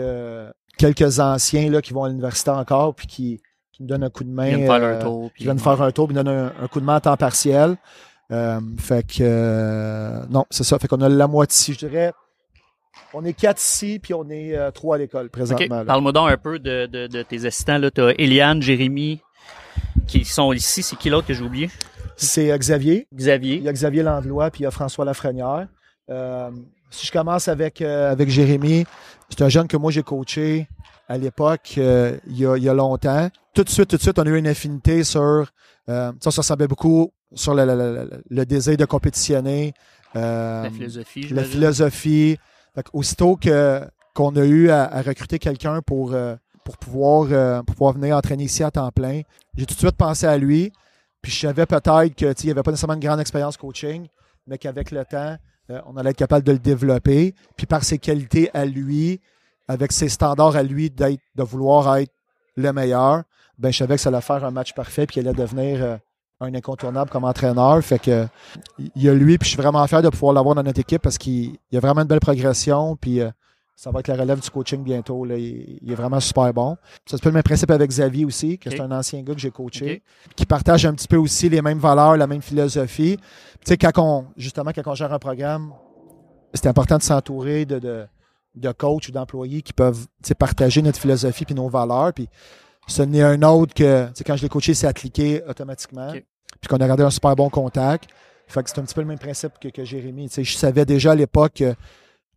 quelques 0.78 1.20
anciens 1.20 1.70
là, 1.70 1.82
qui 1.82 1.94
vont 1.94 2.04
à 2.04 2.10
l'université 2.10 2.52
encore 2.52 2.96
puis 2.96 3.08
qui, 3.08 3.42
qui 3.76 3.84
nous 3.84 3.88
donnent 3.90 4.04
un 4.04 4.10
coup 4.10 4.24
de 4.24 4.30
main. 4.30 4.48
Ils 4.48 4.56
viennent 4.56 4.68
faire 4.68 4.76
euh, 4.84 4.92
leur 4.92 5.00
tour. 5.04 5.24
qui 5.28 5.34
puis- 5.34 5.44
viennent 5.46 5.60
faire 5.60 5.82
un 5.82 5.92
tour 5.92 6.08
puis 6.08 6.16
nous 6.16 6.24
donnent 6.24 6.36
un, 6.36 6.64
un 6.64 6.68
coup 6.68 6.80
de 6.80 6.86
main 6.86 6.96
à 6.96 7.02
temps 7.02 7.18
partiel. 7.18 7.76
Euh, 8.32 8.60
fait 8.80 9.06
que 9.06 9.18
euh, 9.22 10.26
non, 10.30 10.46
c'est 10.50 10.64
ça. 10.64 10.80
Fait 10.80 10.88
qu'on 10.88 11.02
a 11.02 11.10
la 11.10 11.28
moitié, 11.28 11.74
je 11.74 11.86
dirais. 11.88 12.12
On 13.14 13.24
est 13.24 13.34
quatre 13.34 13.62
ici, 13.62 14.00
puis 14.02 14.14
on 14.14 14.28
est 14.30 14.56
euh, 14.58 14.72
trois 14.72 14.96
à 14.96 15.00
l'école 15.00 15.30
présentement. 15.30 15.86
Parle-moi 15.86 16.12
donc 16.12 16.30
un 16.32 16.38
peu 16.38 16.58
de, 16.60 16.86
de- 16.86 17.08
de 17.08 17.22
tes 17.24 17.46
assistants. 17.46 17.80
Tu 17.94 18.02
as 18.02 18.12
Eliane, 18.20 18.62
Jérémy, 18.62 19.22
qui 20.08 20.26
sont 20.26 20.52
ici. 20.54 20.82
C'est 20.84 20.96
qui 20.96 21.10
l'autre 21.10 21.28
que 21.28 21.34
j'ai 21.34 21.44
oublié? 21.44 21.70
C'est 22.18 22.52
euh, 22.52 22.58
Xavier. 22.58 23.08
Il 23.12 23.18
Xavier. 23.18 23.58
y 23.60 23.68
a 23.70 23.74
Xavier 23.74 24.04
Landlois, 24.04 24.50
puis 24.52 24.62
il 24.62 24.64
y 24.64 24.68
a 24.68 24.72
François 24.72 25.06
Lafrenière. 25.06 25.68
Euh, 26.10 26.50
si 26.90 27.06
je 27.08 27.12
commence 27.12 27.48
avec, 27.48 27.82
euh, 27.82 28.12
avec 28.12 28.30
Jérémy, 28.30 28.86
c'est 29.30 29.42
un 29.44 29.50
jeune 29.50 29.68
que 29.68 29.76
moi 29.78 29.92
j'ai 29.92 30.04
coaché 30.04 30.68
à 31.08 31.18
l'époque, 31.18 31.76
euh, 31.78 32.18
il, 32.28 32.38
y 32.40 32.46
a, 32.46 32.58
il 32.58 32.64
y 32.64 32.70
a 32.70 32.74
longtemps. 32.74 33.30
Tout 33.54 33.64
de 33.64 33.70
suite, 33.70 33.90
tout 33.90 33.98
de 33.98 34.02
suite, 34.02 34.18
on 34.20 34.24
a 34.24 34.30
eu 34.30 34.38
une 34.38 34.48
affinité 34.48 35.04
sur. 35.04 35.22
Euh, 35.90 36.12
ça, 36.20 36.32
ça 36.32 36.42
ressemblait 36.42 36.68
beaucoup 36.68 37.12
sur 37.34 37.54
le, 37.54 37.66
le- 37.66 37.76
le- 37.76 38.24
le 38.30 38.46
désir 38.46 38.76
de 38.78 38.86
compétitionner. 38.86 39.74
euh, 40.16 40.64
La 40.64 40.70
philosophie. 40.72 41.28
la 41.30 41.44
philosophie. 41.44 42.38
Fait 42.74 42.86
aussitôt 42.94 43.36
que, 43.38 43.82
qu'on 44.14 44.36
a 44.36 44.44
eu 44.46 44.70
à, 44.70 44.84
à 44.84 45.02
recruter 45.02 45.40
quelqu'un 45.40 45.82
pour, 45.82 46.16
pour, 46.64 46.78
pouvoir, 46.78 47.64
pour 47.66 47.76
pouvoir 47.76 47.94
venir 47.94 48.16
entraîner 48.18 48.44
ici 48.46 48.64
à 48.64 48.72
temps 48.72 48.92
plein, 48.92 49.22
j'ai 49.56 49.66
tout 49.66 49.74
de 49.76 49.80
suite 49.80 49.96
pensé 49.96 50.26
à 50.26 50.38
lui. 50.38 50.72
Puis 51.22 51.32
je 51.32 51.40
savais 51.48 51.66
peut-être 51.66 52.14
qu'il 52.16 52.34
n'y 52.46 52.52
avait 52.52 52.64
pas 52.64 52.72
nécessairement 52.72 52.96
une 52.96 53.00
grande 53.00 53.20
expérience 53.20 53.56
coaching, 53.58 54.08
mais 54.48 54.58
qu'avec 54.58 54.92
le 54.92 55.06
temps, 55.06 55.38
on 55.88 55.96
allait 55.98 56.12
être 56.12 56.18
capable 56.18 56.46
de 56.46 56.52
le 56.52 56.60
développer. 56.60 57.34
Puis 57.56 57.66
par 57.66 57.84
ses 57.84 57.98
qualités 57.98 58.50
à 58.54 58.66
lui, 58.66 59.22
avec 59.68 59.92
ses 59.92 60.10
standards 60.10 60.56
à 60.56 60.64
lui 60.64 60.90
d'être, 60.90 61.22
de 61.36 61.44
vouloir 61.44 61.98
être 61.98 62.12
le 62.56 62.72
meilleur, 62.72 63.24
ben 63.58 63.72
je 63.72 63.78
savais 63.78 63.96
que 63.96 64.02
ça 64.02 64.10
allait 64.10 64.22
faire 64.22 64.44
un 64.44 64.52
match 64.52 64.74
parfait 64.74 65.06
puis 65.06 65.16
qu'il 65.16 65.28
allait 65.28 65.38
devenir 65.38 65.84
euh, 65.84 65.98
un 66.42 66.54
incontournable 66.54 67.10
comme 67.10 67.24
entraîneur. 67.24 67.82
Fait 67.84 68.00
que 68.00 68.28
il 68.78 69.04
y 69.04 69.10
a 69.10 69.14
lui, 69.14 69.38
puis 69.38 69.48
je 69.48 69.54
suis 69.54 69.62
vraiment 69.62 69.86
fier 69.88 70.02
de 70.02 70.10
pouvoir 70.10 70.34
l'avoir 70.34 70.56
dans 70.56 70.64
notre 70.64 70.80
équipe 70.80 71.02
parce 71.02 71.18
qu'il 71.18 71.52
il 71.52 71.60
y 71.72 71.78
a 71.78 71.80
vraiment 71.80 72.02
une 72.02 72.08
belle 72.08 72.20
progression. 72.20 72.96
Puis 72.96 73.22
euh, 73.22 73.30
ça 73.76 73.92
va 73.92 74.00
être 74.00 74.08
la 74.08 74.16
relève 74.16 74.40
du 74.40 74.50
coaching 74.50 74.84
bientôt. 74.84 75.26
Là. 75.26 75.38
Il, 75.38 75.80
il 75.82 75.92
est 75.92 75.96
vraiment 75.96 76.20
super 76.20 76.54
bon. 76.54 76.78
C'est 77.06 77.16
un 77.16 77.20
peu 77.20 77.30
le 77.30 77.34
même 77.34 77.44
principe 77.44 77.72
avec 77.72 77.90
Xavier 77.90 78.24
aussi, 78.26 78.58
que 78.58 78.70
Ok. 78.70 78.76
c'est 78.78 78.82
un 78.82 78.92
ancien 78.92 79.22
gars 79.22 79.34
que 79.34 79.40
j'ai 79.40 79.52
coaché, 79.52 80.02
qui 80.36 80.46
partage 80.46 80.86
un 80.86 80.94
petit 80.94 81.08
peu 81.08 81.18
aussi 81.18 81.50
les 81.50 81.62
mêmes 81.62 81.80
valeurs, 81.80 82.16
la 82.16 82.28
même 82.28 82.42
philosophie. 82.42 83.18
Tu 83.18 83.24
sais, 83.66 83.78
quand 83.78 83.92
on, 83.98 84.26
justement, 84.38 84.72
quand 84.74 84.84
on 84.86 84.96
gère 84.96 85.12
un 85.12 85.20
programme, 85.20 85.74
c'est 86.54 86.68
important 86.68 86.98
de 86.98 87.04
s'entourer 87.04 87.66
de, 87.66 87.80
de, 87.80 88.06
de 88.56 88.72
coachs 88.72 89.08
ou 89.10 89.12
d'employés 89.12 89.62
qui 89.62 89.74
peuvent 89.74 90.08
partager 90.38 90.82
notre 90.82 91.00
philosophie 91.00 91.46
puis 91.46 91.56
nos 91.56 91.70
valeurs. 91.70 92.14
Puis 92.14 92.30
ce 92.88 93.02
n'est 93.02 93.22
un 93.22 93.42
autre 93.44 93.74
que, 93.74 94.08
quand 94.26 94.36
je 94.36 94.44
l'ai 94.44 94.50
coaché, 94.50 94.74
c'est 94.74 94.88
appliqué 94.88 95.42
automatiquement. 95.48 96.12
Puis 96.12 96.70
qu'on 96.70 96.78
a 96.78 96.88
gardé 96.88 97.04
un 97.04 97.10
super 97.10 97.36
bon 97.36 97.50
contact. 97.50 98.10
Fait 98.48 98.64
que 98.64 98.70
c'est 98.70 98.80
un 98.80 98.84
petit 98.84 98.94
peu 98.94 99.02
le 99.02 99.08
même 99.08 99.20
principe 99.20 99.54
que, 99.60 99.70
que 99.70 99.84
Jérémy. 99.84 100.30
Tu 100.30 100.36
sais, 100.36 100.44
je 100.44 100.56
savais 100.56 100.86
déjà 100.86 101.12
à 101.12 101.16
l'époque 101.16 101.64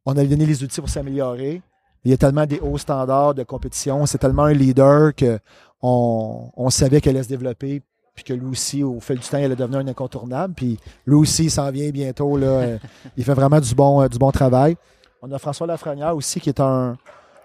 qu'on 0.04 0.12
avait 0.12 0.26
donné 0.26 0.46
les 0.46 0.62
outils 0.62 0.80
pour 0.80 0.88
s'améliorer. 0.88 1.62
Il 2.04 2.10
y 2.10 2.14
a 2.14 2.16
tellement 2.16 2.46
des 2.46 2.60
hauts 2.60 2.78
standards 2.78 3.34
de 3.34 3.42
compétition. 3.42 4.06
C'est 4.06 4.18
tellement 4.18 4.44
un 4.44 4.54
leader 4.54 5.14
que 5.14 5.38
on, 5.82 6.70
savait 6.70 7.00
qu'elle 7.00 7.16
allait 7.16 7.24
se 7.24 7.28
développer. 7.28 7.82
Puis 8.14 8.24
que 8.24 8.32
lui 8.32 8.46
aussi, 8.46 8.82
au 8.82 8.98
fil 8.98 9.18
du 9.18 9.28
temps, 9.28 9.38
il 9.38 9.44
allait 9.44 9.54
devenir 9.54 9.78
un 9.80 9.86
incontournable. 9.86 10.54
Puis 10.54 10.78
lui 11.06 11.14
aussi, 11.14 11.44
il 11.44 11.50
s'en 11.50 11.70
vient 11.70 11.90
bientôt. 11.90 12.36
Là. 12.36 12.78
Il 13.16 13.22
fait 13.22 13.34
vraiment 13.34 13.60
du 13.60 13.74
bon, 13.74 14.02
euh, 14.02 14.08
du 14.08 14.18
bon 14.18 14.32
travail. 14.32 14.76
On 15.22 15.32
a 15.32 15.38
François 15.38 15.66
Lafrenière 15.66 16.14
aussi, 16.14 16.40
qui 16.40 16.48
est 16.48 16.60
un, 16.60 16.96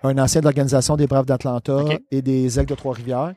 un 0.04 0.18
ancien 0.18 0.42
de 0.42 0.46
l'Organisation 0.46 0.96
des 0.96 1.08
Braves 1.08 1.26
d'Atlanta 1.26 1.84
et 2.12 2.22
des 2.22 2.60
Aigles 2.60 2.70
de 2.70 2.76
Trois-Rivières. 2.76 3.34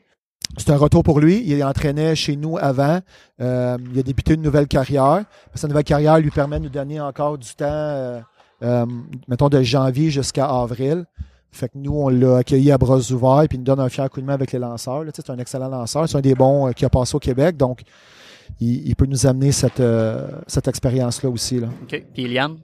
C'est 0.57 0.69
un 0.69 0.77
retour 0.77 1.03
pour 1.03 1.19
lui. 1.19 1.43
Il 1.45 1.63
entraînait 1.63 2.15
chez 2.15 2.35
nous 2.35 2.57
avant. 2.57 2.99
Euh, 3.41 3.77
il 3.91 3.99
a 3.99 4.03
débuté 4.03 4.35
une 4.35 4.41
nouvelle 4.41 4.67
carrière. 4.67 5.23
Sa 5.55 5.67
nouvelle 5.67 5.83
carrière 5.83 6.19
lui 6.19 6.31
permet 6.31 6.59
de 6.59 6.65
nous 6.65 6.69
donner 6.69 7.01
encore 7.01 7.37
du 7.37 7.53
temps, 7.55 7.65
euh, 7.67 8.19
euh, 8.63 8.85
mettons 9.27 9.49
de 9.49 9.61
janvier 9.61 10.09
jusqu'à 10.09 10.45
avril. 10.45 11.05
Fait 11.51 11.69
que 11.69 11.77
nous, 11.77 11.93
on 11.93 12.09
l'a 12.09 12.37
accueilli 12.37 12.71
à 12.71 12.77
bras 12.77 12.99
ouverts 13.11 13.45
puis 13.47 13.57
il 13.57 13.59
nous 13.59 13.65
donne 13.65 13.79
un 13.79 13.89
fier 13.89 14.09
coup 14.09 14.21
de 14.21 14.25
main 14.25 14.33
avec 14.33 14.51
les 14.51 14.59
lanceurs. 14.59 15.03
là. 15.03 15.11
C'est 15.13 15.29
un 15.29 15.37
excellent 15.37 15.69
lanceur. 15.69 16.07
C'est 16.07 16.17
un 16.17 16.21
des 16.21 16.35
bons 16.35 16.71
qui 16.73 16.85
a 16.85 16.89
passé 16.89 17.15
au 17.15 17.19
Québec. 17.19 17.57
Donc, 17.57 17.81
il, 18.59 18.87
il 18.87 18.95
peut 18.95 19.05
nous 19.05 19.25
amener 19.27 19.51
cette, 19.51 19.79
euh, 19.79 20.27
cette 20.47 20.67
expérience-là 20.67 21.29
aussi. 21.29 21.59
Là. 21.59 21.67
OK. 21.83 22.03
Puis 22.13 22.25
Eliane? 22.25 22.57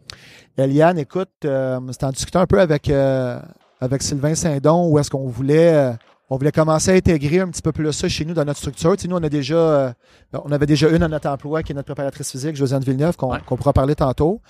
Eliane, 0.57 0.99
écoute, 0.99 1.29
euh, 1.45 1.79
c'était 1.91 2.05
en 2.05 2.11
discutant 2.11 2.41
un 2.41 2.45
peu 2.47 2.59
avec, 2.59 2.89
euh, 2.89 3.39
avec 3.81 4.01
Sylvain 4.03 4.35
Saint-Don 4.35 4.87
où 4.89 4.99
est-ce 4.99 5.09
qu'on 5.09 5.27
voulait, 5.27 5.73
euh, 5.73 5.91
on 6.29 6.37
voulait 6.37 6.51
commencer 6.51 6.91
à 6.91 6.93
intégrer 6.93 7.39
un 7.39 7.47
petit 7.47 7.61
peu 7.61 7.71
plus 7.71 7.91
ça 7.91 8.07
chez 8.07 8.23
nous 8.25 8.33
dans 8.33 8.45
notre 8.45 8.59
structure. 8.59 8.95
Tu 8.95 9.03
sais, 9.03 9.07
nous, 9.07 9.15
on 9.17 9.23
a 9.23 9.29
déjà, 9.29 9.55
euh, 9.55 9.91
on 10.33 10.51
avait 10.51 10.65
déjà 10.65 10.89
une 10.89 11.01
à 11.03 11.07
notre 11.07 11.27
emploi 11.29 11.63
qui 11.63 11.71
est 11.71 11.75
notre 11.75 11.87
préparatrice 11.87 12.29
physique, 12.31 12.55
Josiane 12.55 12.83
Villeneuve, 12.83 13.15
qu'on 13.17 13.31
Ouais. 13.31 13.39
pourra 13.45 13.73
parler 13.73 13.95
tantôt. 13.95 14.41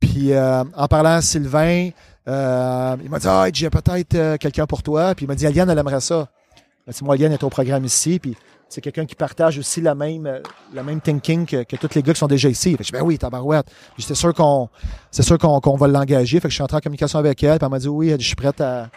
Puis 0.00 0.32
euh, 0.32 0.64
en 0.76 0.86
parlant 0.86 1.10
à 1.16 1.20
Sylvain, 1.22 1.90
euh, 2.28 2.96
il 3.02 3.10
m'a 3.10 3.18
dit 3.18 3.26
Ah, 3.28 3.46
j'ai 3.52 3.70
peut-être 3.70 4.36
quelqu'un 4.36 4.66
pour 4.66 4.82
toi. 4.82 5.14
Puis 5.14 5.24
il 5.24 5.28
m'a 5.28 5.34
dit 5.34 5.44
Eliane, 5.46 5.68
elle 5.70 5.78
aimerait 5.78 6.00
ça. 6.00 6.28
Ben, 6.86 6.92
tu 6.92 6.98
sais, 6.98 7.04
moi, 7.04 7.14
Eliane 7.16 7.32
est 7.32 7.42
au 7.42 7.48
programme 7.50 7.84
ici. 7.84 8.18
Puis 8.18 8.36
c'est 8.68 8.80
quelqu'un 8.80 9.06
qui 9.06 9.14
partage 9.14 9.58
aussi 9.58 9.80
la 9.80 9.94
même, 9.94 10.26
euh, 10.26 10.40
la 10.74 10.82
même 10.82 11.00
thinking 11.00 11.46
que, 11.46 11.62
que 11.62 11.76
tous 11.76 11.94
les 11.94 12.02
gars 12.02 12.12
qui 12.12 12.18
sont 12.18 12.26
déjà 12.26 12.48
ici. 12.48 12.76
Fait 12.76 12.84
je 12.84 12.88
dis, 12.88 12.92
ben 12.92 13.02
oui, 13.02 13.18
tabarouette. 13.18 13.66
C'est 13.98 14.14
sûr 14.14 14.34
qu'on, 14.34 14.68
c'est 15.10 15.22
sûr 15.22 15.38
qu'on, 15.38 15.60
qu'on 15.60 15.76
va 15.76 15.88
l'engager. 15.88 16.38
Fait 16.38 16.48
que 16.48 16.50
je 16.50 16.54
suis 16.54 16.62
entré 16.62 16.76
en 16.76 16.80
communication 16.80 17.18
avec 17.18 17.42
elle. 17.42 17.58
Puis 17.58 17.64
elle 17.64 17.70
m'a 17.70 17.78
dit 17.78 17.88
oui, 17.88 18.14
je 18.18 18.24
suis 18.24 18.36
prête 18.36 18.60
à, 18.60 18.90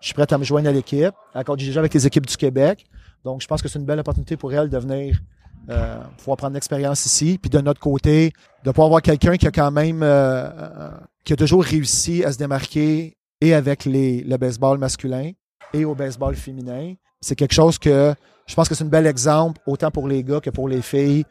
je 0.00 0.06
suis 0.06 0.14
prête 0.14 0.32
à 0.32 0.38
me 0.38 0.44
joindre 0.44 0.68
à 0.68 0.72
l'équipe. 0.72 1.14
Elle 1.34 1.56
déjà 1.56 1.80
avec 1.80 1.92
les 1.92 2.06
équipes 2.06 2.26
du 2.26 2.36
Québec. 2.36 2.86
Donc 3.24 3.42
je 3.42 3.46
pense 3.46 3.60
que 3.60 3.68
c'est 3.68 3.78
une 3.78 3.84
belle 3.84 4.00
opportunité 4.00 4.36
pour 4.36 4.52
elle 4.52 4.70
de 4.70 4.78
venir 4.78 5.20
euh, 5.68 5.98
pouvoir 6.18 6.36
prendre 6.36 6.54
l'expérience 6.54 7.04
ici. 7.04 7.38
Puis 7.40 7.50
de 7.50 7.60
notre 7.60 7.80
côté, 7.80 8.32
de 8.64 8.70
pouvoir 8.70 8.86
avoir 8.86 9.02
quelqu'un 9.02 9.36
qui 9.36 9.46
a 9.46 9.50
quand 9.50 9.70
même, 9.70 10.02
euh, 10.02 10.48
euh, 10.48 10.90
qui 11.24 11.32
a 11.32 11.36
toujours 11.36 11.64
réussi 11.64 12.24
à 12.24 12.32
se 12.32 12.38
démarquer 12.38 13.16
et 13.40 13.54
avec 13.54 13.84
les, 13.84 14.22
le 14.22 14.36
baseball 14.36 14.78
masculin 14.78 15.32
et 15.72 15.84
au 15.84 15.94
baseball 15.94 16.34
féminin. 16.34 16.94
C'est 17.20 17.34
quelque 17.36 17.52
chose 17.52 17.78
que 17.78 18.14
je 18.46 18.54
pense 18.54 18.68
que 18.68 18.74
c'est 18.74 18.82
un 18.84 18.88
bel 18.88 19.06
exemple, 19.06 19.60
autant 19.66 19.90
pour 19.90 20.08
les 20.08 20.24
gars 20.24 20.40
que 20.40 20.50
pour 20.50 20.68
les 20.68 20.82
filles 20.82 21.24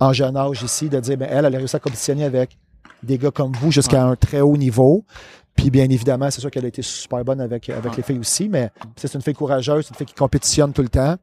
en 0.00 0.12
jeune 0.12 0.36
âge 0.36 0.62
ici, 0.62 0.88
de 0.88 0.98
dire, 1.00 1.16
ben, 1.16 1.28
elle, 1.30 1.44
elle 1.46 1.54
a 1.54 1.58
réussi 1.58 1.76
à 1.76 1.78
compétitionner 1.78 2.24
avec 2.24 2.58
des 3.02 3.16
gars 3.16 3.30
comme 3.30 3.52
vous 3.52 3.70
jusqu'à 3.70 4.04
un 4.04 4.16
très 4.16 4.40
haut 4.40 4.56
niveau. 4.56 5.04
Puis 5.54 5.70
bien 5.70 5.84
évidemment, 5.84 6.30
c'est 6.30 6.40
sûr 6.40 6.50
qu'elle 6.50 6.64
a 6.64 6.68
été 6.68 6.82
super 6.82 7.24
bonne 7.24 7.40
avec, 7.40 7.70
avec 7.70 7.92
Ouais. 7.92 7.96
les 7.98 8.02
filles 8.02 8.18
aussi, 8.18 8.48
mais 8.48 8.70
c'est 8.96 9.14
une 9.14 9.22
fille 9.22 9.32
courageuse, 9.34 9.84
c'est 9.86 9.90
une 9.90 9.96
fille 9.96 10.06
qui 10.06 10.14
compétitionne 10.14 10.72
tout 10.72 10.82
le 10.82 10.88
temps. 10.90 11.16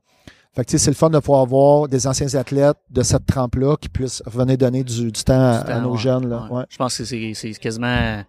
Fait 0.55 0.63
que 0.63 0.69
tu 0.69 0.77
sais, 0.77 0.85
c'est 0.85 0.91
le 0.91 0.95
fun 0.95 1.09
de 1.09 1.19
pouvoir 1.19 1.41
avoir 1.41 1.87
des 1.87 2.07
anciens 2.07 2.33
athlètes 2.35 2.77
de 2.89 3.01
cette 3.03 3.25
trempe-là 3.25 3.75
qui 3.75 3.89
puissent 3.89 4.21
venir 4.25 4.57
donner 4.57 4.83
du, 4.83 5.11
du 5.11 5.23
temps, 5.23 5.33
à, 5.51 5.63
Du 5.63 5.71
à 5.71 5.75
temps, 5.75 5.81
nos 5.81 5.91
ouais. 5.93 5.97
jeunes. 5.97 6.29
Là. 6.29 6.47
Je 6.69 6.77
pense 6.77 6.97
que 6.97 7.03
c'est 7.05 7.33
c'est 7.35 7.51
quasiment. 7.53 8.23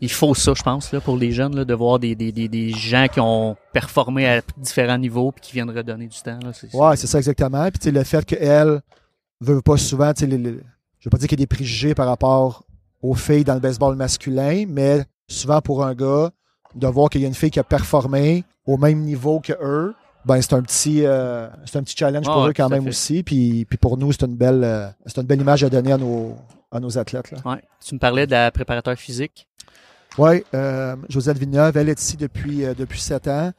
Il 0.00 0.10
faut 0.10 0.34
ça, 0.34 0.52
je 0.54 0.62
pense, 0.62 0.92
là, 0.92 1.00
pour 1.00 1.16
les 1.16 1.32
jeunes, 1.32 1.54
là, 1.56 1.64
de 1.64 1.72
voir 1.74 1.98
des, 1.98 2.14
des, 2.14 2.32
des, 2.32 2.48
des 2.48 2.70
gens 2.70 3.06
qui 3.10 3.20
ont 3.20 3.56
performé 3.72 4.28
à 4.28 4.42
différents 4.58 4.98
niveaux 4.98 5.32
puis 5.32 5.40
qui 5.40 5.52
viennent 5.52 5.70
redonner 5.70 6.06
du 6.08 6.18
temps. 6.18 6.38
Là, 6.42 6.52
c'est, 6.52 6.74
Ouais, 6.74 6.96
c'est 6.96 7.06
ça 7.06 7.18
exactement. 7.18 7.68
Puis 7.70 7.90
le 7.90 8.02
fait 8.04 8.24
qu'elle 8.24 8.80
veut 9.40 9.62
pas 9.62 9.76
souvent, 9.76 10.12
les- 10.20 10.26
les- 10.26 10.50
je 10.98 11.04
veux 11.06 11.10
pas 11.10 11.18
dire 11.18 11.28
qu'il 11.28 11.38
y 11.38 11.42
a 11.42 11.44
des 11.44 11.46
préjugés 11.46 11.94
par 11.94 12.06
rapport 12.06 12.64
aux 13.02 13.14
filles 13.14 13.44
dans 13.44 13.54
le 13.54 13.60
baseball 13.60 13.94
masculin, 13.96 14.64
mais 14.68 15.04
souvent 15.28 15.60
pour 15.60 15.84
un 15.84 15.94
gars, 15.94 16.30
de 16.74 16.86
voir 16.88 17.08
qu'il 17.08 17.20
y 17.20 17.24
a 17.24 17.28
une 17.28 17.34
fille 17.34 17.50
qui 17.50 17.60
a 17.60 17.64
performé 17.64 18.44
au 18.66 18.76
même 18.76 19.00
niveau 19.00 19.40
que 19.40 19.52
eux, 19.62 19.94
ben 20.24 20.40
c'est 20.42 20.54
un 20.54 20.62
petit 20.62 21.04
euh, 21.04 21.48
c'est 21.66 21.76
un 21.78 21.82
petit 21.82 21.96
challenge 21.96 22.24
Ah 22.28 22.32
pour 22.32 22.42
ouais, 22.42 22.48
eux 22.50 22.52
quand 22.54 22.68
même 22.70 22.82
fait. 22.84 22.88
aussi. 22.88 23.22
Puis, 23.22 23.64
puis 23.66 23.78
pour 23.78 23.96
nous, 23.98 24.10
c'est 24.12 24.24
une 24.24 24.36
belle 24.36 24.64
euh, 24.64 24.88
c'est 25.06 25.18
une 25.20 25.26
belle 25.26 25.40
image 25.40 25.62
à 25.62 25.68
donner 25.70 25.92
à 25.92 25.98
nos 25.98 26.34
à 26.72 26.80
nos 26.80 26.98
athlètes. 26.98 27.30
Là. 27.30 27.38
Ouais. 27.44 27.62
Tu 27.86 27.94
me 27.94 28.00
parlais 28.00 28.26
de 28.26 28.32
la 28.32 28.50
préparateur 28.50 28.96
physique. 28.96 29.46
Oui, 30.18 30.44
euh, 30.54 30.96
Josiane 31.08 31.36
Villeneuve, 31.38 31.76
elle 31.76 31.88
est 31.88 32.00
ici 32.00 32.16
depuis, 32.16 32.64
euh, 32.64 32.74
depuis 32.76 33.00
sept 33.00 33.26
ans. 33.28 33.50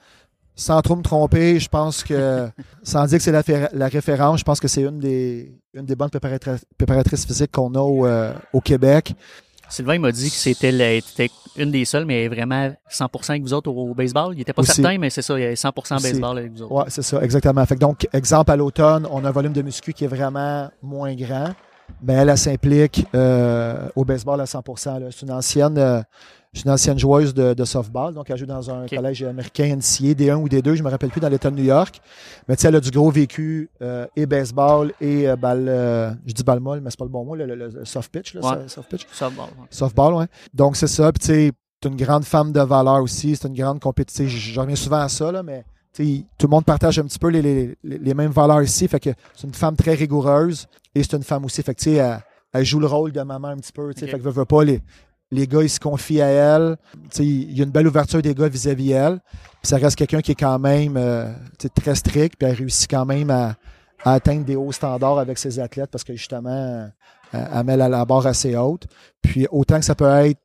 Sans 0.57 0.81
trop 0.81 0.95
me 0.95 1.01
tromper, 1.01 1.59
je 1.59 1.67
pense 1.67 2.01
que, 2.03 2.47
sans 2.83 3.05
dire 3.05 3.17
que 3.17 3.24
c'est 3.24 3.31
la, 3.31 3.43
fé- 3.43 3.67
la 3.74 3.88
référence, 3.89 4.39
je 4.39 4.45
pense 4.45 4.59
que 4.62 4.69
c'est 4.69 4.83
une 4.83 5.00
des, 5.00 5.51
une 5.74 5.85
des 5.85 5.95
bonnes 5.95 6.09
préparatri- 6.09 6.62
préparatrices 6.77 7.25
physiques 7.25 7.51
qu'on 7.51 7.74
a 7.75 7.79
au, 7.81 8.05
euh, 8.05 8.33
au 8.53 8.62
Québec. 8.62 9.13
Sylvain 9.67 9.95
il 9.95 10.00
m'a 10.00 10.12
dit 10.13 10.29
que 10.29 10.35
c'était 10.35 10.69
une 11.57 11.71
des 11.71 11.83
seules, 11.85 12.05
mais 12.05 12.27
vraiment 12.29 12.71
100% 12.89 13.29
avec 13.31 13.41
vous 13.41 13.53
autres 13.53 13.69
au, 13.69 13.89
au 13.89 13.93
baseball. 13.95 14.33
Il 14.35 14.41
était 14.41 14.53
pas 14.53 14.62
Aussi. 14.62 14.74
certain, 14.81 14.97
mais 14.97 15.09
c'est 15.09 15.21
ça, 15.24 15.38
il 15.38 15.41
y 15.41 15.45
avait 15.45 15.55
100% 15.55 15.95
Aussi. 15.95 16.03
baseball 16.12 16.38
avec 16.38 16.51
vous 16.53 16.62
autres. 16.62 16.71
Ouais, 16.71 16.83
c'est 16.88 17.01
ça, 17.01 17.21
exactement. 17.21 17.65
Fait 17.65 17.75
que 17.75 17.79
donc, 17.81 18.07
exemple, 18.13 18.51
à 18.51 18.55
l'automne, 18.55 19.05
on 19.12 19.25
a 19.25 19.29
un 19.29 19.31
volume 19.31 19.53
de 19.53 19.62
muscu 19.62 19.91
qui 19.91 20.05
est 20.05 20.07
vraiment 20.07 20.69
moins 20.81 21.13
grand. 21.15 21.50
Ben, 22.01 22.19
elle, 22.19 22.29
elle 22.29 22.38
s'implique 22.38 23.05
euh, 23.13 23.88
au 23.95 24.05
baseball 24.05 24.39
à 24.39 24.45
100 24.45 24.63
là. 25.00 25.07
C'est 25.12 25.21
une 25.24 25.31
ancienne, 25.31 25.77
euh, 26.55 26.59
c'est 26.59 26.63
une 26.65 26.71
ancienne 26.71 26.97
joueuse 27.00 27.33
de, 27.33 27.53
de 27.53 27.65
softball. 27.65 28.13
Donc, 28.13 28.29
elle 28.29 28.38
joue 28.38 28.45
dans 28.45 28.69
un 28.71 28.88
collège 28.88 29.24
américain 29.24 29.75
NCA, 29.75 30.13
D1 30.13 30.35
ou 30.35 30.47
D2, 30.47 30.75
je 30.75 30.83
me 30.83 30.89
rappelle 30.89 31.09
plus, 31.09 31.19
dans 31.21 31.29
l'État 31.29 31.51
de 31.51 31.55
New 31.55 31.63
York. 31.63 32.00
Mais 32.47 32.55
tu 32.55 32.62
sais, 32.62 32.67
elle 32.69 32.75
a 32.75 32.79
du 32.79 32.91
gros 32.91 33.12
vécu 33.12 33.69
euh, 33.81 34.07
et 34.15 34.25
baseball 34.25 34.93
et 35.01 35.27
euh, 35.27 35.35
balle, 35.35 35.65
euh, 35.67 36.12
je 36.25 36.33
dis 36.33 36.43
balle 36.43 36.59
molle, 36.59 36.81
mais 36.81 36.89
c'est 36.89 37.00
pas 37.00 37.05
le 37.05 37.12
bon 37.12 37.25
mot, 37.25 37.35
le, 37.35 37.45
le- 37.45 37.55
le 37.55 37.85
soft 37.85 38.12
pitch, 38.12 38.33
là, 38.35 38.41
Ouais. 38.41 38.67
soft 38.67 38.89
pitch? 38.89 39.05
Ouais. 39.21 39.27
Softball, 39.69 40.13
ouais. 40.13 40.25
Donc, 40.53 40.75
c'est 40.75 40.88
ça. 40.88 41.12
Puis, 41.12 41.19
tu 41.19 41.25
sais, 41.27 41.51
c'est 41.83 41.89
une 41.89 41.95
grande 41.97 42.24
femme 42.25 42.51
de 42.51 42.62
valeur 42.62 43.01
aussi. 43.03 43.35
C'est 43.35 43.47
une 43.47 43.53
grande 43.55 43.79
compétition. 43.79 44.25
Je 44.27 44.38
je 44.53 44.59
reviens 44.59 44.75
souvent 44.75 45.01
à 45.01 45.09
ça, 45.09 45.31
là, 45.31 45.43
mais 45.43 45.65
tu 45.93 46.03
sais, 46.03 46.25
tout 46.38 46.47
le 46.47 46.51
monde 46.51 46.65
partage 46.65 46.97
un 47.00 47.03
petit 47.03 47.19
peu 47.19 47.27
les, 47.29 47.41
les- 47.41 47.77
les- 47.83 47.97
les 48.00 48.13
mêmes 48.13 48.31
valeurs 48.31 48.62
ici. 48.63 48.88
Fait 48.88 49.00
que 49.00 49.12
c'est 49.35 49.45
une 49.47 49.53
femme 49.53 49.75
très 49.75 49.93
rigoureuse 49.93 50.67
et 50.95 51.03
c'est 51.03 51.15
une 51.15 51.24
femme 51.24 51.45
aussi. 51.45 51.62
Fait 51.63 51.75
que, 51.75 51.79
tu 51.79 51.91
sais, 51.91 51.95
elle, 51.97 52.19
elle 52.53 52.65
joue 52.65 52.79
le 52.79 52.88
rôle 52.88 53.12
de 53.12 53.21
maman 53.21 53.50
un 53.50 53.57
petit 53.57 53.71
peu. 53.74 53.93
tu 53.93 54.00
sais. 54.00 54.05
Ok. 54.05 54.12
Fait 54.12 54.17
que, 54.17 54.24
veut, 54.24 54.31
veut 54.31 54.45
pas, 54.45 54.63
les, 54.63 54.81
les 55.32 55.48
gars, 55.48 55.63
ils 55.63 55.70
se 55.70 55.79
confient 55.79 56.22
à 56.22 56.27
elle. 56.27 56.77
Il 57.20 57.58
y 57.58 57.62
a 57.62 57.63
une 57.63 57.72
belle 57.72 57.88
ouverture 57.88 58.22
des 58.22 58.34
gars 58.34 58.48
vis-à-vis 58.48 58.91
elle. 58.91 59.20
Puis, 59.62 59.70
ça 59.70 59.77
reste 59.77 59.96
quelqu'un 59.96 60.22
qui 60.22 60.32
est 60.32 60.39
quand 60.39 60.60
même 60.60 60.96
euh, 60.98 61.32
très 61.75 61.96
strict. 61.96 62.36
Puis, 62.38 62.48
elle 62.48 62.55
réussit 62.55 62.89
quand 62.89 63.05
même 63.05 63.29
à, 63.29 63.55
atteindre 64.03 64.46
des 64.46 64.55
hauts 64.55 64.72
standards 64.72 65.20
avec 65.20 65.38
ses 65.38 65.60
athlètes 65.60 65.89
parce 65.91 66.03
que, 66.03 66.13
justement, 66.13 66.50
euh, 66.51 66.88
elle 67.34 67.63
met 67.65 67.77
la 67.77 68.05
barre 68.05 68.27
assez 68.27 68.55
haute. 68.55 68.88
Puis 69.22 69.48
autant 69.51 69.79
que 69.79 69.86
ça 69.86 69.96
peut 69.96 70.05
être 70.05 70.39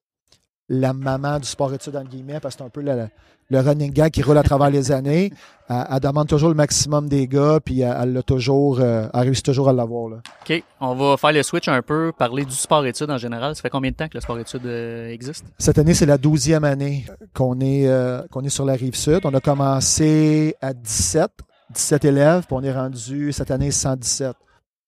la 0.71 0.93
maman 0.93 1.41
du 1.41 1.47
sport-études, 1.47 1.97
entre 1.97 2.09
guillemets, 2.09 2.39
parce 2.41 2.55
que 2.55 2.61
c'est 2.61 2.65
un 2.65 2.71
peu 2.71 2.81
le, 2.81 3.09
le 3.50 3.59
running 3.59 3.93
gag 3.93 4.12
qui 4.12 4.23
roule 4.23 4.39
à 4.39 4.45
travers 4.45 4.71
les 4.71 4.93
années, 4.93 5.33
elle, 5.69 5.85
elle 5.91 6.00
demande 6.00 6.29
toujours 6.29 6.49
le 6.49 6.55
maximum 6.55 7.09
des 7.09 7.27
gars, 7.27 7.59
puis 7.62 7.81
elle, 7.81 7.97
elle 8.00 8.12
l'a 8.12 8.23
toujours, 8.23 8.79
euh, 8.81 9.09
elle 9.12 9.21
réussit 9.21 9.45
toujours 9.45 9.69
à 9.69 9.73
l'avoir. 9.73 10.09
Là. 10.09 10.17
OK. 10.49 10.62
On 10.81 10.95
va 10.95 11.17
faire 11.17 11.33
le 11.33 11.43
switch 11.43 11.67
un 11.67 11.83
peu, 11.83 12.12
parler 12.17 12.45
du 12.45 12.55
sport-études 12.55 13.11
en 13.11 13.19
général. 13.19 13.57
Ça 13.57 13.62
fait 13.62 13.69
combien 13.69 13.91
de 13.91 13.97
temps 13.97 14.07
que 14.07 14.15
le 14.15 14.21
sport-études 14.21 14.65
euh, 14.65 15.11
existe? 15.11 15.45
Cette 15.59 15.79
année, 15.79 15.93
c'est 15.93 16.07
la 16.07 16.19
douzième 16.19 16.62
année 16.62 17.05
qu'on 17.35 17.59
est, 17.61 17.89
euh, 17.89 18.23
qu'on 18.31 18.43
est 18.43 18.49
sur 18.49 18.65
la 18.65 18.75
rive 18.75 18.95
sud. 18.95 19.21
On 19.25 19.35
a 19.35 19.41
commencé 19.41 20.55
à 20.61 20.73
17, 20.73 21.33
17 21.75 22.05
élèves, 22.05 22.45
puis 22.47 22.55
on 22.57 22.62
est 22.62 22.73
rendu 22.73 23.33
cette 23.33 23.50
année 23.50 23.73
117. 23.73 24.37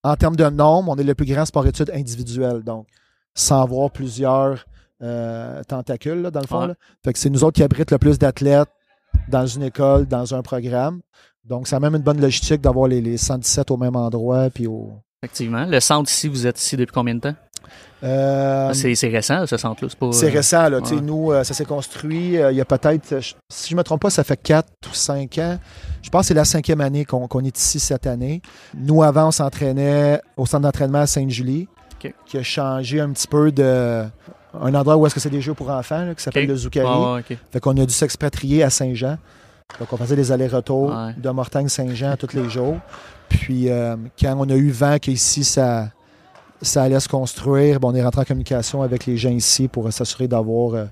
En 0.05 0.15
termes 0.15 0.37
de 0.37 0.49
nombre, 0.49 0.89
on 0.91 0.95
est 0.95 1.03
le 1.03 1.13
plus 1.13 1.25
grand 1.25 1.43
sport-études 1.43 1.91
individuel, 1.93 2.63
donc 2.63 2.87
sans 3.35 3.63
avoir 3.63 3.91
plusieurs 3.91 4.65
euh, 5.03 5.61
tentacules, 5.67 6.21
là, 6.21 6.31
dans 6.31 6.39
le 6.41 6.47
fond. 6.47 6.61
Ouais. 6.61 6.67
là. 6.69 6.73
Fait 7.03 7.13
que 7.13 7.19
c'est 7.19 7.29
nous 7.29 7.43
autres 7.43 7.55
qui 7.55 7.63
abritent 7.63 7.91
le 7.91 7.97
plus 7.97 8.17
d'athlètes 8.17 8.69
dans 9.29 9.45
une 9.45 9.63
école, 9.63 10.05
dans 10.07 10.33
un 10.33 10.41
programme. 10.41 11.01
Donc, 11.45 11.67
c'est 11.67 11.79
même 11.79 11.95
une 11.95 12.01
bonne 12.01 12.21
logistique 12.21 12.61
d'avoir 12.61 12.87
les, 12.87 13.01
les 13.01 13.17
117 13.17 13.69
au 13.71 13.77
même 13.77 13.95
endroit. 13.95 14.49
Puis 14.49 14.65
au... 14.67 14.91
Effectivement. 15.21 15.65
Le 15.65 15.79
centre 15.79 16.09
ici, 16.09 16.27
vous 16.27 16.47
êtes 16.47 16.59
ici 16.59 16.77
depuis 16.77 16.93
combien 16.93 17.15
de 17.15 17.19
temps? 17.19 17.35
Euh, 18.03 18.69
Ah, 18.69 18.73
c'est 18.73 19.07
récent, 19.07 19.45
ce 19.45 19.55
centre-là. 19.55 19.87
C'est 19.89 19.97
pas, 19.99 20.11
c'est 20.11 20.29
euh, 20.29 20.33
récent, 20.33 20.67
là. 20.69 20.79
ouais. 20.79 21.01
Nous, 21.01 21.31
euh, 21.31 21.43
ça 21.45 21.53
s'est 21.53 21.63
construit 21.65 22.37
euh, 22.37 22.51
il 22.51 22.57
y 22.57 22.61
a 22.61 22.65
peut-être, 22.65 23.21
si 23.49 23.69
je 23.69 23.73
ne 23.73 23.77
me 23.77 23.83
trompe 23.83 24.01
pas, 24.01 24.09
ça 24.09 24.23
fait 24.25 24.35
4 24.35 24.67
ou 24.91 24.93
5 24.93 25.37
ans. 25.37 25.57
Je 26.01 26.09
pense 26.09 26.21
que 26.23 26.27
c'est 26.27 26.33
la 26.33 26.43
cinquième 26.43 26.81
année 26.81 27.05
qu'on 27.05 27.27
qu'on 27.29 27.39
est 27.45 27.57
ici 27.57 27.79
cette 27.79 28.05
année. 28.05 28.41
Nous, 28.75 29.01
avant, 29.03 29.27
on 29.27 29.31
s'entraînait 29.31 30.21
au 30.35 30.45
centre 30.45 30.63
d'entraînement 30.63 30.99
à 30.99 31.07
Sainte-Julie, 31.07 31.69
qui 32.25 32.37
a 32.37 32.43
changé 32.43 32.99
un 32.99 33.09
petit 33.11 33.27
peu 33.27 33.51
de. 33.53 34.03
Un 34.61 34.73
endroit 34.75 34.95
où 34.97 35.05
est-ce 35.07 35.15
que 35.15 35.19
c'est 35.19 35.29
des 35.29 35.41
jeux 35.41 35.53
pour 35.53 35.69
enfants, 35.69 36.05
là, 36.05 36.13
qui 36.15 36.21
s'appelle 36.23 36.47
le 36.47 36.55
Zoukari. 36.55 36.85
Ouais, 36.87 37.13
ouais, 37.13 37.19
ok. 37.31 37.37
Fait 37.51 37.59
qu'on 37.59 37.71
a 37.77 37.85
dû 37.85 37.93
s'expatrier 37.93 38.63
à 38.63 38.69
Saint-Jean. 38.69 39.17
Donc, 39.79 39.91
on 39.91 39.97
faisait 39.97 40.15
des 40.15 40.31
allers-retours 40.31 40.89
Ouais. 40.91 41.13
de 41.17 41.29
Mortagne-Saint-Jean 41.29 42.15
tous 42.17 42.33
les 42.35 42.49
jours. 42.49 42.77
Puis, 43.29 43.69
euh, 43.69 43.95
quand 44.19 44.35
on 44.37 44.47
a 44.49 44.55
eu 44.55 44.69
vent 44.69 44.97
qu'ici, 44.99 45.43
ça, 45.43 45.89
ça 46.61 46.83
allait 46.83 46.99
se 46.99 47.09
construire, 47.09 47.79
ben, 47.79 47.87
on 47.89 47.95
est 47.95 48.03
rentré 48.03 48.21
en 48.21 48.25
communication 48.25 48.83
avec 48.83 49.05
les 49.07 49.17
gens 49.17 49.31
ici 49.31 49.67
pour 49.67 49.91
s'assurer 49.91 50.27
d'avoir 50.27 50.75
euh, 50.75 50.85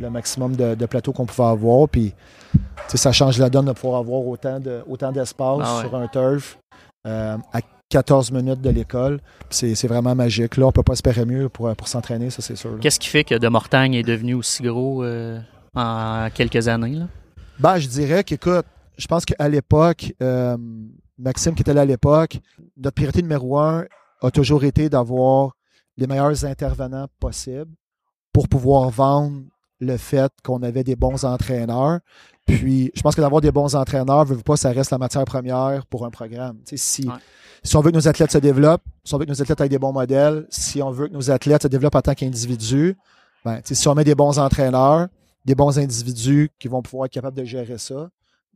le 0.00 0.08
maximum 0.08 0.56
de, 0.56 0.74
de 0.74 0.86
plateaux 0.86 1.12
qu'on 1.12 1.26
pouvait 1.26 1.48
avoir. 1.48 1.88
Puis, 1.88 2.14
ça 2.88 3.12
change 3.12 3.38
la 3.38 3.50
donne 3.50 3.66
de 3.66 3.72
pouvoir 3.72 4.00
avoir 4.00 4.26
autant 4.26 4.58
de- 4.60 4.82
autant 4.88 5.12
d'espace 5.12 5.58
Ah 5.62 5.76
ouais. 5.76 5.80
sur 5.82 5.94
un 5.96 6.06
turf 6.08 6.58
euh, 7.06 7.36
à 7.52 7.60
14 7.94 8.32
minutes 8.32 8.60
de 8.60 8.70
l'école. 8.70 9.20
C'est 9.50 9.86
vraiment 9.86 10.16
magique. 10.16 10.56
Là, 10.56 10.66
on 10.66 10.72
peut 10.72 10.82
pas 10.82 10.94
espérer 10.94 11.24
mieux 11.24 11.48
pour, 11.48 11.72
pour 11.76 11.86
s'entraîner, 11.86 12.28
ça, 12.28 12.42
c'est 12.42 12.56
sûr. 12.56 12.76
Qu'est-ce 12.80 12.98
qui 12.98 13.08
fait 13.08 13.22
que 13.22 13.36
De 13.36 13.46
Mortagne 13.46 13.94
est 13.94 14.02
devenu 14.02 14.34
aussi 14.34 14.64
gros 14.64 15.04
euh, 15.04 15.38
en 15.76 16.28
quelques 16.34 16.66
années? 16.66 16.96
Là? 16.96 17.06
Ben, 17.60 17.78
je 17.78 17.86
dirais 17.86 18.24
qu'écoute, 18.24 18.66
je 18.98 19.06
pense 19.06 19.24
qu'à 19.24 19.48
l'époque, 19.48 20.12
euh, 20.20 20.56
Maxime 21.18 21.54
qui 21.54 21.62
était 21.62 21.72
là 21.72 21.82
à 21.82 21.84
l'époque, 21.84 22.38
notre 22.76 22.96
priorité 22.96 23.22
numéro 23.22 23.60
un 23.60 23.84
a 24.22 24.30
toujours 24.32 24.64
été 24.64 24.88
d'avoir 24.88 25.52
les 25.96 26.08
meilleurs 26.08 26.44
intervenants 26.44 27.06
possibles 27.20 27.70
pour 28.32 28.48
pouvoir 28.48 28.90
vendre 28.90 29.42
le 29.80 29.96
fait 29.96 30.32
qu'on 30.42 30.62
avait 30.62 30.84
des 30.84 30.96
bons 30.96 31.24
entraîneurs. 31.24 32.00
Puis, 32.46 32.90
je 32.94 33.02
pense 33.02 33.14
que 33.14 33.20
d'avoir 33.20 33.40
des 33.40 33.52
bons 33.52 33.74
entraîneurs, 33.74 34.24
veut 34.24 34.36
veut 34.36 34.42
pas, 34.42 34.56
ça 34.56 34.70
reste 34.70 34.90
la 34.90 34.98
matière 34.98 35.24
première 35.24 35.86
pour 35.86 36.04
un 36.04 36.10
programme. 36.10 36.58
Si, 36.64 37.06
Ouais. 37.08 37.14
si 37.62 37.76
on 37.76 37.80
veut 37.80 37.90
que 37.90 37.96
nos 37.96 38.06
athlètes 38.08 38.32
se 38.32 38.38
développent, 38.38 38.84
si 39.04 39.14
on 39.14 39.18
veut 39.18 39.24
que 39.24 39.30
nos 39.30 39.40
athlètes 39.40 39.60
aient 39.60 39.68
des 39.68 39.78
bons 39.78 39.92
modèles, 39.92 40.46
si 40.50 40.82
on 40.82 40.90
veut 40.90 41.08
que 41.08 41.12
nos 41.14 41.30
athlètes 41.30 41.62
se 41.62 41.68
développent 41.68 41.94
en 41.96 42.02
tant 42.02 42.14
qu'individus, 42.14 42.96
ben, 43.44 43.60
si 43.64 43.88
on 43.88 43.94
met 43.94 44.04
des 44.04 44.14
bons 44.14 44.38
entraîneurs, 44.38 45.08
des 45.44 45.54
bons 45.54 45.78
individus 45.78 46.50
qui 46.58 46.68
vont 46.68 46.82
pouvoir 46.82 47.06
être 47.06 47.12
capables 47.12 47.36
de 47.36 47.44
gérer 47.44 47.78
ça, 47.78 48.08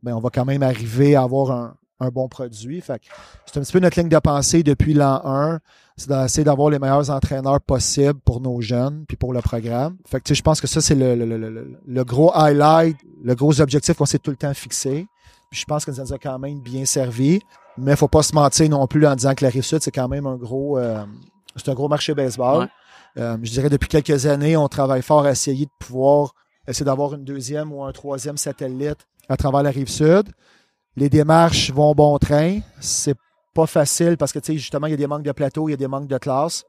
ben, 0.03 0.15
on 0.15 0.19
va 0.19 0.29
quand 0.29 0.45
même 0.45 0.63
arriver 0.63 1.15
à 1.15 1.23
avoir 1.23 1.51
un, 1.51 1.75
un 1.99 2.09
bon 2.09 2.27
produit. 2.27 2.81
Fait 2.81 3.01
c'est 3.45 3.57
un 3.59 3.61
petit 3.61 3.73
peu 3.73 3.79
notre 3.79 3.99
ligne 3.99 4.09
de 4.09 4.19
pensée 4.19 4.63
depuis 4.63 4.93
l'an 4.93 5.21
1, 5.23 5.59
c'est 5.97 6.09
d'essayer 6.09 6.43
d'avoir 6.43 6.69
les 6.69 6.79
meilleurs 6.79 7.09
entraîneurs 7.09 7.59
possibles 7.61 8.19
pour 8.25 8.39
nos 8.41 8.61
jeunes 8.61 9.05
puis 9.07 9.17
pour 9.17 9.33
le 9.33 9.41
programme. 9.41 9.97
Fait 10.07 10.19
que 10.19 10.23
tu 10.25 10.29
sais, 10.29 10.35
je 10.35 10.43
pense 10.43 10.61
que 10.61 10.67
ça, 10.67 10.81
c'est 10.81 10.95
le, 10.95 11.15
le, 11.15 11.25
le, 11.25 11.37
le- 11.37 11.79
le 11.85 12.03
gros 12.03 12.31
highlight, 12.35 12.97
le 13.23 13.35
gros 13.35 13.59
objectif 13.61 13.95
qu'on 13.97 14.05
s'est 14.05 14.19
tout 14.19 14.31
le 14.31 14.37
temps 14.37 14.53
fixé. 14.53 15.07
Puis 15.51 15.59
je 15.61 15.65
pense 15.65 15.83
que 15.83 15.91
ça 15.91 16.03
nous 16.03 16.13
a 16.13 16.17
quand 16.19 16.37
même 16.39 16.59
bien 16.61 16.85
servi. 16.85 17.41
Mais 17.77 17.91
il 17.91 17.97
faut 17.97 18.07
pas 18.07 18.23
se 18.23 18.33
mentir 18.35 18.69
non 18.69 18.85
plus 18.87 19.07
en 19.07 19.15
disant 19.15 19.33
que 19.33 19.43
la 19.43 19.49
Rive-Sud, 19.49 19.81
c'est 19.81 19.91
quand 19.91 20.07
même 20.09 20.25
un 20.27 20.35
gros, 20.35 20.77
euh, 20.77 21.03
c'est 21.55 21.69
un 21.69 21.73
gros 21.73 21.87
marché 21.87 22.13
baseball. 22.13 22.63
Ouais. 22.63 23.21
Euh, 23.23 23.37
je 23.41 23.49
dirais 23.51 23.69
depuis 23.69 23.87
quelques 23.89 24.25
années, 24.25 24.55
on 24.57 24.67
travaille 24.67 25.01
fort 25.01 25.25
à 25.25 25.31
essayer 25.31 25.65
de 25.65 25.71
pouvoir 25.79 26.33
essayer 26.67 26.85
d'avoir 26.85 27.15
une 27.15 27.23
deuxième 27.23 27.73
ou 27.73 27.83
un 27.83 27.91
troisième 27.91 28.37
satellite 28.37 29.07
à 29.27 29.37
travers 29.37 29.63
la 29.63 29.71
rive 29.71 29.89
sud. 29.89 30.29
Les 30.95 31.09
démarches 31.09 31.71
vont 31.71 31.93
bon 31.93 32.17
train. 32.17 32.59
C'est 32.79 33.15
pas 33.53 33.65
facile 33.67 34.17
parce 34.17 34.31
que 34.31 34.39
tu 34.39 34.53
sais, 34.53 34.57
justement, 34.57 34.87
il 34.87 34.91
y 34.91 34.93
a 34.93 34.97
des 34.97 35.07
manques 35.07 35.23
de 35.23 35.31
plateau, 35.31 35.67
il 35.69 35.71
y 35.71 35.73
a 35.73 35.77
des 35.77 35.87
manques 35.87 36.07
de 36.07 36.17
classe. 36.17 36.63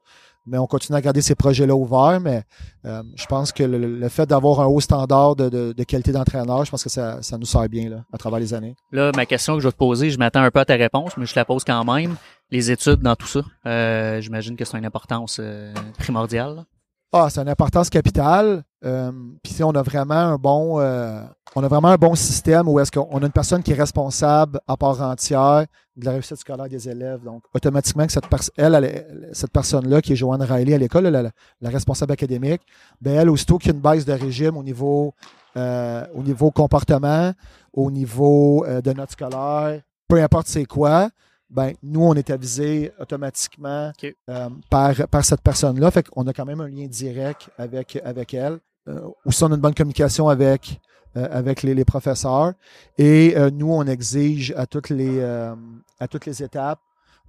Mais 0.47 0.57
on 0.57 0.67
continue 0.67 0.97
à 0.97 1.01
garder 1.03 1.21
ces 1.21 1.35
projets-là 1.35 1.75
ouverts. 1.77 2.19
Mais 2.21 2.43
euh, 2.87 3.03
je 3.15 3.27
pense 3.27 3.53
que 3.53 3.63
le, 3.63 4.09
fait 4.09 4.27
d'avoir 4.27 4.61
un 4.61 4.67
haut 4.67 4.81
standard 4.81 5.37
de, 5.37 5.49
de- 5.51 5.73
de 5.77 5.85
qualité 5.85 6.13
d'entraîneur, 6.13 6.65
je 6.65 6.71
pense 6.71 6.83
que 6.83 6.89
ça, 6.89 7.21
ça 7.23 7.37
nous 7.37 7.45
sert 7.45 7.69
bien 7.69 7.91
là, 7.91 8.05
à 8.13 8.17
travers 8.19 8.41
les 8.41 8.55
années. 8.55 8.75
Là, 8.91 9.13
ma 9.15 9.27
question 9.27 9.55
que 9.55 9.61
je 9.61 9.69
vais 9.69 9.73
te 9.73 9.77
poser, 9.77 10.11
je 10.11 10.19
m'attends 10.19 10.41
un 10.43 10.51
peu 10.51 10.61
à 10.61 10.65
ta 10.65 10.75
réponse, 10.77 11.17
mais 11.19 11.27
je 11.27 11.35
la 11.37 11.45
pose 11.45 11.63
quand 11.63 11.85
même. 11.85 12.17
Les 12.51 12.71
études 12.71 13.01
dans 13.01 13.15
tout 13.17 13.27
ça, 13.27 13.43
euh, 13.67 14.21
j'imagine 14.23 14.57
que 14.57 14.65
c'est 14.65 14.79
une 14.79 14.87
importance 14.87 15.37
euh, 15.41 15.73
primordiale. 15.99 16.65
Ah, 17.13 17.29
c'est 17.29 17.41
une 17.41 17.49
importance 17.49 17.91
capitale. 17.91 18.63
Euh, 18.85 19.11
Puis 19.43 19.63
on 19.65 19.73
a 19.73 19.83
vraiment 19.83 20.15
un 20.15 20.37
bon, 20.37 20.79
euh, 20.81 21.23
on 21.57 21.63
a 21.65 21.69
vraiment 21.69 21.89
un 21.89 21.97
bon 21.97 22.15
système 22.15 22.69
où 22.69 22.79
est-ce 22.79 22.93
qu'on 22.93 23.19
a 23.19 23.27
une 23.27 23.33
personne 23.33 23.63
qui 23.65 23.73
est 23.73 23.75
responsable 23.75 24.61
à 24.69 24.77
part 24.77 25.03
entière 25.03 25.67
de 25.97 26.05
la 26.05 26.13
réussite 26.13 26.37
scolaire 26.37 26.69
des 26.69 26.89
élèves. 26.89 27.23
Donc, 27.25 27.43
automatiquement, 27.53 28.07
que 28.07 28.13
cette 28.13 28.25
elle, 28.57 29.31
cette 29.33 29.51
personne-là, 29.51 30.01
qui 30.01 30.13
est 30.13 30.17
Joanne 30.17 30.41
Riley 30.43 30.75
à 30.75 30.79
l'école, 30.79 31.09
la, 31.09 31.23
la- 31.23 31.71
responsable 31.71 32.13
académique, 32.13 32.63
ben 33.01 33.15
elle, 33.17 33.29
aussitôt 33.29 33.59
qu'il 33.59 33.73
y 33.73 33.75
a 33.75 33.75
une 33.75 33.83
baisse 33.83 34.05
de 34.05 34.13
régime 34.13 34.57
au 34.57 34.63
niveau, 34.63 35.13
euh, 35.57 36.07
au 36.15 36.23
niveau 36.23 36.53
comportement, 36.53 37.33
au 37.73 37.91
niveau 37.91 38.65
euh, 38.67 38.81
de 38.81 38.93
notes 38.93 39.11
scolaires, 39.11 39.81
peu 40.09 40.23
importe 40.23 40.47
c'est 40.47 40.65
quoi, 40.65 41.11
ben 41.51 41.73
nous, 41.83 42.03
on 42.03 42.15
est 42.15 42.31
avisé 42.31 42.93
automatiquement 43.01 43.93
euh, 44.05 44.49
par, 44.69 44.95
par 45.09 45.25
cette 45.25 45.41
personne-là. 45.41 45.91
Fait 45.91 46.09
qu'on 46.09 46.27
a 46.27 46.33
quand 46.33 46.45
même 46.45 46.61
un 46.61 46.69
lien 46.69 46.87
direct 46.87 47.51
avec, 47.59 48.01
avec 48.05 48.35
elle. 48.35 48.59
Euh, 48.89 49.01
aussi, 49.25 49.43
on 49.43 49.51
a 49.51 49.55
une 49.57 49.61
bonne 49.61 49.75
communication 49.75 50.29
avec, 50.29 50.81
euh, 51.17 51.27
avec 51.31 51.63
les, 51.63 51.75
les 51.75 51.85
professeurs. 51.85 52.53
Et 52.99 53.35
euh, 53.37 53.51
nous, 53.51 53.73
on 53.73 53.85
exige 53.85 54.55
à 54.57 54.67
toutes 54.67 54.91
les, 54.91 55.19
euh, 55.19 55.55
à 55.99 56.07
toutes 56.07 56.27
les 56.27 56.43
étapes, 56.43 56.81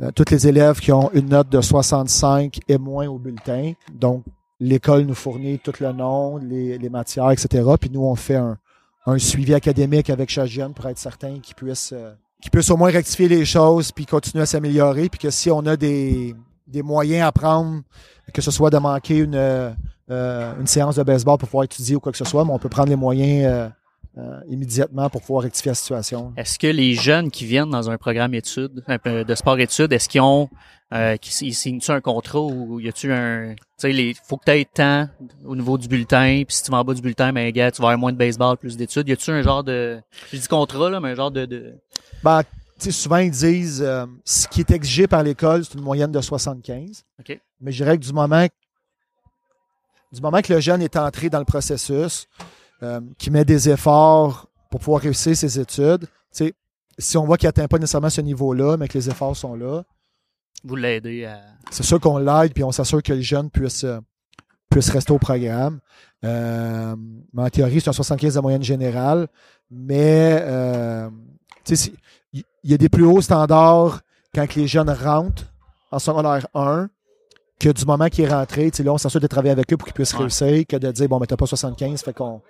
euh, 0.01 0.11
tous 0.11 0.29
les 0.29 0.47
élèves 0.47 0.79
qui 0.79 0.91
ont 0.91 1.11
une 1.13 1.29
note 1.29 1.49
de 1.49 1.59
65 1.59 2.59
et 2.67 2.77
moins 2.77 3.07
au 3.07 3.17
bulletin. 3.17 3.73
Donc, 3.91 4.23
l'école 4.59 5.01
nous 5.01 5.15
fournit 5.15 5.57
tout 5.57 5.73
le 5.79 5.91
nom, 5.93 6.37
les, 6.37 6.77
les 6.77 6.89
matières, 6.89 7.31
etc. 7.31 7.67
Puis 7.79 7.89
nous, 7.89 8.03
on 8.03 8.15
fait 8.15 8.35
un, 8.35 8.57
un 9.07 9.17
suivi 9.17 9.55
académique 9.55 10.11
avec 10.11 10.29
chaque 10.29 10.47
jeune 10.47 10.73
pour 10.75 10.85
être 10.87 10.99
certain 10.99 11.39
qu'ils 11.39 11.55
puissent, 11.55 11.93
euh, 12.41 12.43
qu'ils 12.43 12.51
puissent 12.51 12.69
au 12.69 12.77
moins 12.77 12.91
rectifier 12.91 13.27
les 13.27 13.45
choses 13.45 13.91
puis 13.91 14.05
continuer 14.05 14.43
à 14.43 14.45
s'améliorer. 14.45 15.09
Puis 15.09 15.19
que 15.19 15.29
si 15.29 15.49
on 15.51 15.65
a 15.65 15.75
des, 15.77 16.35
des 16.67 16.81
moyens 16.81 17.27
à 17.27 17.31
prendre, 17.31 17.81
que 18.33 18.41
ce 18.41 18.51
soit 18.51 18.69
de 18.69 18.77
manquer 18.77 19.17
une, 19.17 19.35
euh, 19.35 19.71
euh, 20.09 20.53
une 20.59 20.67
séance 20.67 20.95
de 20.95 21.03
baseball 21.03 21.37
pour 21.37 21.47
pouvoir 21.47 21.63
étudier 21.65 21.95
ou 21.95 21.99
quoi 21.99 22.11
que 22.11 22.17
ce 22.17 22.25
soit, 22.25 22.45
mais 22.45 22.51
on 22.51 22.59
peut 22.59 22.69
prendre 22.69 22.89
les 22.89 22.95
moyens 22.95 23.71
euh, 24.17 24.41
immédiatement 24.49 25.09
pour 25.09 25.21
pouvoir 25.21 25.43
rectifier 25.43 25.71
la 25.71 25.75
situation. 25.75 26.33
Est-ce 26.35 26.59
que 26.59 26.67
les 26.67 26.95
jeunes 26.95 27.31
qui 27.31 27.45
viennent 27.45 27.69
dans 27.69 27.89
un 27.89 27.97
programme 27.97 28.33
études, 28.33 28.83
un 28.87 28.99
peu 28.99 29.23
de 29.23 29.35
sport-études, 29.35 29.93
est-ce 29.93 30.09
qu'ils 30.09 30.19
ont, 30.19 30.49
euh, 30.93 31.15
qu'ils 31.15 31.55
signent-tu 31.55 31.91
un 31.91 32.01
contrat 32.01 32.41
ou 32.41 32.81
y 32.81 32.89
a-tu 32.89 33.13
un, 33.13 33.55
tu 33.55 33.63
sais, 33.77 33.93
les, 33.93 34.13
faut 34.25 34.35
que 34.35 34.43
tu 34.43 34.51
aies 34.51 34.65
tant 34.65 35.07
au 35.45 35.55
niveau 35.55 35.77
du 35.77 35.87
bulletin, 35.87 36.43
puis 36.45 36.55
si 36.55 36.63
tu 36.63 36.71
vas 36.71 36.79
en 36.79 36.83
bas 36.83 36.93
du 36.93 37.01
bulletin, 37.01 37.31
ben, 37.31 37.49
gars, 37.51 37.71
tu 37.71 37.81
vas 37.81 37.87
avoir 37.87 37.99
moins 37.99 38.11
de 38.11 38.17
baseball, 38.17 38.57
plus 38.57 38.75
d'études. 38.75 39.07
Y 39.07 39.13
a-tu 39.13 39.31
un 39.31 39.41
genre 39.41 39.63
de, 39.63 40.01
je 40.29 40.37
dis 40.37 40.47
contrat, 40.49 40.89
là, 40.89 40.99
mais 40.99 41.11
un 41.11 41.15
genre 41.15 41.31
de, 41.31 41.45
de, 41.45 41.73
Ben, 42.21 42.43
tu 42.43 42.49
sais, 42.79 42.91
souvent, 42.91 43.17
ils 43.17 43.31
disent 43.31 43.81
euh, 43.81 44.05
ce 44.25 44.45
qui 44.47 44.59
est 44.59 44.71
exigé 44.71 45.07
par 45.07 45.23
l'école, 45.23 45.63
c'est 45.63 45.75
une 45.75 45.83
moyenne 45.83 46.11
de 46.11 46.19
75. 46.19 47.05
OK. 47.19 47.39
Mais 47.61 47.71
je 47.71 47.83
dirais 47.83 47.97
que 47.97 48.03
du 48.03 48.11
moment, 48.11 48.45
du 50.11 50.19
moment 50.19 50.41
que 50.41 50.51
le 50.51 50.59
jeune 50.59 50.81
est 50.81 50.97
entré 50.97 51.29
dans 51.29 51.39
le 51.39 51.45
processus, 51.45 52.27
euh, 52.83 53.01
qui 53.17 53.29
met 53.31 53.45
des 53.45 53.69
efforts 53.69 54.47
pour 54.69 54.79
pouvoir 54.79 55.01
réussir 55.01 55.35
ses 55.35 55.59
études, 55.59 56.07
si 56.97 57.17
on 57.17 57.25
voit 57.25 57.37
qu'il 57.37 57.47
n'atteint 57.47 57.67
pas 57.67 57.77
nécessairement 57.77 58.09
ce 58.09 58.21
niveau-là, 58.21 58.77
mais 58.77 58.87
que 58.87 58.97
les 58.97 59.09
efforts 59.09 59.35
sont 59.35 59.55
là, 59.55 59.83
vous 60.63 60.75
l'aider 60.75 61.25
à, 61.25 61.39
c'est 61.71 61.83
sûr 61.83 61.99
qu'on 61.99 62.17
l'aide 62.19 62.53
puis 62.53 62.63
on 62.63 62.71
s'assure 62.71 63.01
que 63.01 63.13
le 63.13 63.21
jeune 63.21 63.49
puisse, 63.49 63.83
euh, 63.83 63.99
rester 64.71 65.11
au 65.11 65.17
programme. 65.17 65.79
Euh, 66.23 66.95
mais 67.33 67.41
en 67.43 67.49
théorie, 67.49 67.81
c'est 67.81 67.89
un 67.89 67.93
75 67.93 68.35
de 68.35 68.39
moyenne 68.39 68.61
générale, 68.63 69.27
mais 69.71 70.37
euh, 70.41 71.09
il 72.33 72.43
y 72.63 72.73
a 72.73 72.77
des 72.77 72.89
plus 72.89 73.05
hauts 73.05 73.21
standards 73.21 74.01
quand 74.35 74.55
les 74.55 74.67
jeunes 74.67 74.89
rentrent 74.91 75.51
en 75.91 75.99
secondaire 75.99 76.45
1 76.53 76.89
que 77.59 77.69
du 77.69 77.85
moment 77.85 78.07
qu'il 78.09 78.25
est 78.25 78.29
rentré, 78.33 78.71
là, 78.83 78.93
on 78.93 78.97
s'assure 78.97 79.19
de 79.19 79.27
travailler 79.27 79.51
avec 79.51 79.71
eux 79.73 79.77
pour 79.77 79.85
qu'ils 79.87 79.93
puissent 79.93 80.13
Ouais. 80.13 80.19
réussir, 80.21 80.65
que 80.67 80.77
de 80.77 80.91
dire, 80.91 81.07
bon, 81.09 81.19
mais 81.19 81.27
t'as 81.27 81.35
pas 81.37 81.45
75, 81.45 82.01
fait 82.01 82.13
qu'on 82.13 82.41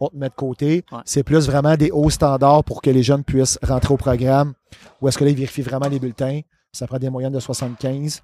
on 0.00 0.08
te 0.08 0.16
met 0.16 0.28
de 0.28 0.34
côté. 0.34 0.84
Ouais. 0.90 0.98
C'est 1.04 1.22
plus 1.22 1.46
vraiment 1.46 1.76
des 1.76 1.90
hauts 1.90 2.10
standards 2.10 2.64
pour 2.64 2.82
que 2.82 2.90
les 2.90 3.02
jeunes 3.02 3.22
puissent 3.22 3.58
rentrer 3.62 3.94
au 3.94 3.96
programme, 3.96 4.54
où 5.00 5.08
est-ce 5.08 5.18
que 5.18 5.24
là, 5.24 5.30
ils 5.30 5.36
vérifient 5.36 5.62
vraiment 5.62 5.88
les 5.88 5.98
bulletins. 5.98 6.40
Ça 6.72 6.86
prend 6.86 6.98
des 6.98 7.10
moyennes 7.10 7.32
de 7.32 7.40
75. 7.40 8.22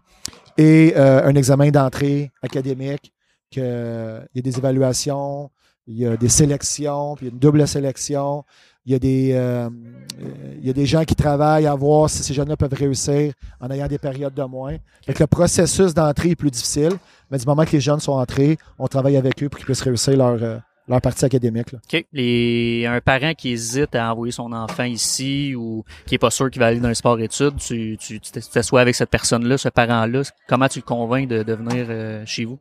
Et 0.57 0.95
euh, 0.97 1.25
un 1.25 1.35
examen 1.35 1.71
d'entrée 1.71 2.31
académique, 2.43 3.13
que, 3.53 3.61
euh, 3.61 4.21
il 4.35 4.39
y 4.39 4.41
a 4.41 4.43
des 4.43 4.59
évaluations, 4.59 5.51
il 5.87 5.99
y 5.99 6.07
a 6.07 6.17
des 6.17 6.29
sélections, 6.29 7.15
puis 7.15 7.27
il 7.27 7.29
y 7.29 7.31
a 7.31 7.33
une 7.33 7.39
double 7.39 7.67
sélection. 7.69 8.45
Il 8.85 8.93
y 8.93 8.95
a 8.95 8.99
des, 9.01 9.33
euh, 9.33 9.69
euh, 9.69 10.55
il 10.59 10.67
y 10.67 10.71
a 10.71 10.73
des 10.73 10.87
gens 10.87 11.05
qui 11.05 11.17
travaillent 11.17 11.67
à 11.67 11.75
voir 11.75 12.09
si 12.09 12.23
ces 12.23 12.35
jeunes-là 12.35 12.57
peuvent 12.57 12.73
réussir 12.73 13.33
en 13.61 13.69
ayant 13.71 13.89
des 13.89 13.99
périodes 13.99 14.35
de 14.35 14.45
moins. 14.45 14.77
Fait 15.05 15.13
que 15.13 15.23
le 15.23 15.27
processus 15.27 15.93
d'entrée 15.93 16.31
est 16.31 16.37
plus 16.37 16.53
difficile, 16.53 16.93
mais 17.31 17.39
du 17.39 17.47
moment 17.47 17.65
que 17.65 17.73
les 17.73 17.81
jeunes 17.81 17.99
sont 17.99 18.13
entrés, 18.13 18.59
on 18.79 18.87
travaille 18.87 19.17
avec 19.17 19.43
eux 19.43 19.49
pour 19.49 19.59
qu'ils 19.59 19.67
puissent 19.67 19.83
réussir 19.83 20.17
leur, 20.17 20.41
euh, 20.41 20.59
leur 20.89 21.01
partie 21.01 21.25
académique. 21.25 21.73
Là. 21.73 21.81
OK. 21.93 22.07
Les, 22.13 22.87
un 22.87 23.01
parent 23.01 23.35
qui 23.35 23.51
hésite 23.51 23.95
à 23.95 24.13
envoyer 24.13 24.33
son 24.33 24.53
enfant 24.53 24.85
ici 24.85 25.55
ou 25.57 25.85
qui 26.07 26.15
est 26.15 26.19
pas 26.19 26.31
sûr 26.31 26.51
qu'il 26.51 26.61
va 26.61 26.67
aller 26.69 26.79
dans 26.81 26.89
un 26.89 26.95
sport-études, 26.95 27.57
tu, 27.57 27.97
tu, 27.99 28.21
tu 28.21 28.31
t'assois 28.53 28.81
avec 28.83 28.95
cette 28.95 29.11
personne-là, 29.11 29.59
ce 29.59 29.69
parent-là, 29.69 30.23
comment 30.49 30.69
tu 30.69 30.79
le 30.79 30.85
convaincs 30.85 31.29
de, 31.29 31.43
de 31.43 31.53
venir 31.55 31.87
euh, 31.89 32.23
chez 32.27 32.45
vous? 32.45 32.59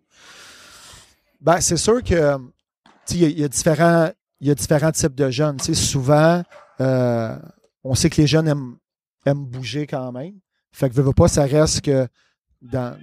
Ben, 1.42 1.62
c'est 1.62 1.78
sûr 1.78 2.02
que 2.04 2.38
il 3.12 3.18
y, 3.18 3.26
a- 3.26 3.30
il 3.30 3.40
y 3.40 3.44
a 3.44 3.48
différents 3.48 4.10
il 4.42 4.48
y 4.48 4.52
a 4.52 4.56
différents 4.56 4.92
types 4.92 5.16
de 5.16 5.30
jeunes. 5.30 5.58
Tu 5.58 5.66
sais, 5.66 5.74
souvent, 5.76 6.44
euh, 6.82 7.38
on 7.84 7.96
sait 7.96 8.10
que 8.10 8.20
les 8.20 8.28
jeunes 8.28 8.48
aiment, 8.48 8.76
aiment 9.26 9.46
bouger 9.46 9.88
quand 9.88 10.12
même. 10.12 10.34
Fait 10.72 10.90
que 10.90 10.96
veux, 10.96 11.04
veux 11.04 11.14
pas, 11.14 11.28
ça 11.30 11.46
reste 11.46 11.82
que 11.82 12.06
dans, 12.62 12.98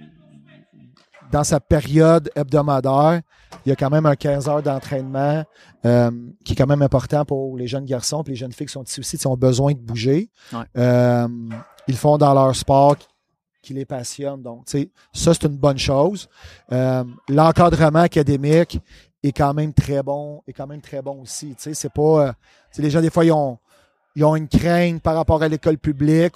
dans 1.31 1.43
sa 1.43 1.59
période 1.59 2.29
hebdomadaire, 2.35 3.21
il 3.65 3.69
y 3.69 3.71
a 3.71 3.75
quand 3.75 3.89
même 3.89 4.05
un 4.05 4.15
15 4.15 4.47
heures 4.49 4.61
d'entraînement 4.63 5.43
euh, 5.85 6.11
qui 6.45 6.53
est 6.53 6.55
quand 6.55 6.67
même 6.67 6.81
important 6.81 7.25
pour 7.25 7.57
les 7.57 7.67
jeunes 7.67 7.85
garçons 7.85 8.21
et 8.23 8.29
les 8.31 8.35
jeunes 8.35 8.51
filles 8.53 8.67
qui 8.67 8.73
sont 8.73 8.83
ici 8.83 8.99
aussi, 8.99 9.17
qui 9.17 9.27
ont 9.27 9.37
besoin 9.37 9.73
de 9.73 9.79
bouger. 9.79 10.29
Ouais. 10.51 10.59
Euh, 10.77 11.27
ils 11.87 11.97
font 11.97 12.17
dans 12.17 12.33
leur 12.33 12.55
sport 12.55 12.97
qui- 12.97 13.07
qui 13.61 13.73
les 13.73 13.85
passionne. 13.85 14.41
Donc, 14.41 14.63
ça, 14.67 15.33
c'est 15.33 15.43
une 15.45 15.57
bonne 15.57 15.77
chose. 15.77 16.27
Euh, 16.71 17.03
L'encadrement 17.29 17.99
académique 17.99 18.79
est 19.23 19.31
quand 19.31 19.53
même 19.53 19.73
très 19.73 20.03
bon, 20.03 20.41
est 20.47 20.51
quand 20.53 20.67
même 20.67 20.81
très 20.81 21.01
bon 21.01 21.21
aussi. 21.21 21.49
Tu 21.55 21.63
sais, 21.63 21.73
c'est 21.73 21.93
pas. 21.93 22.35
les 22.77 22.89
gens, 22.89 22.99
des 23.01 23.09
fois, 23.09 23.23
ils 23.23 23.31
ont, 23.31 23.57
ils 24.15 24.23
ont 24.25 24.35
une 24.35 24.49
crainte 24.49 25.01
par 25.01 25.15
rapport 25.15 25.41
à 25.41 25.47
l'école 25.47 25.77
publique. 25.77 26.33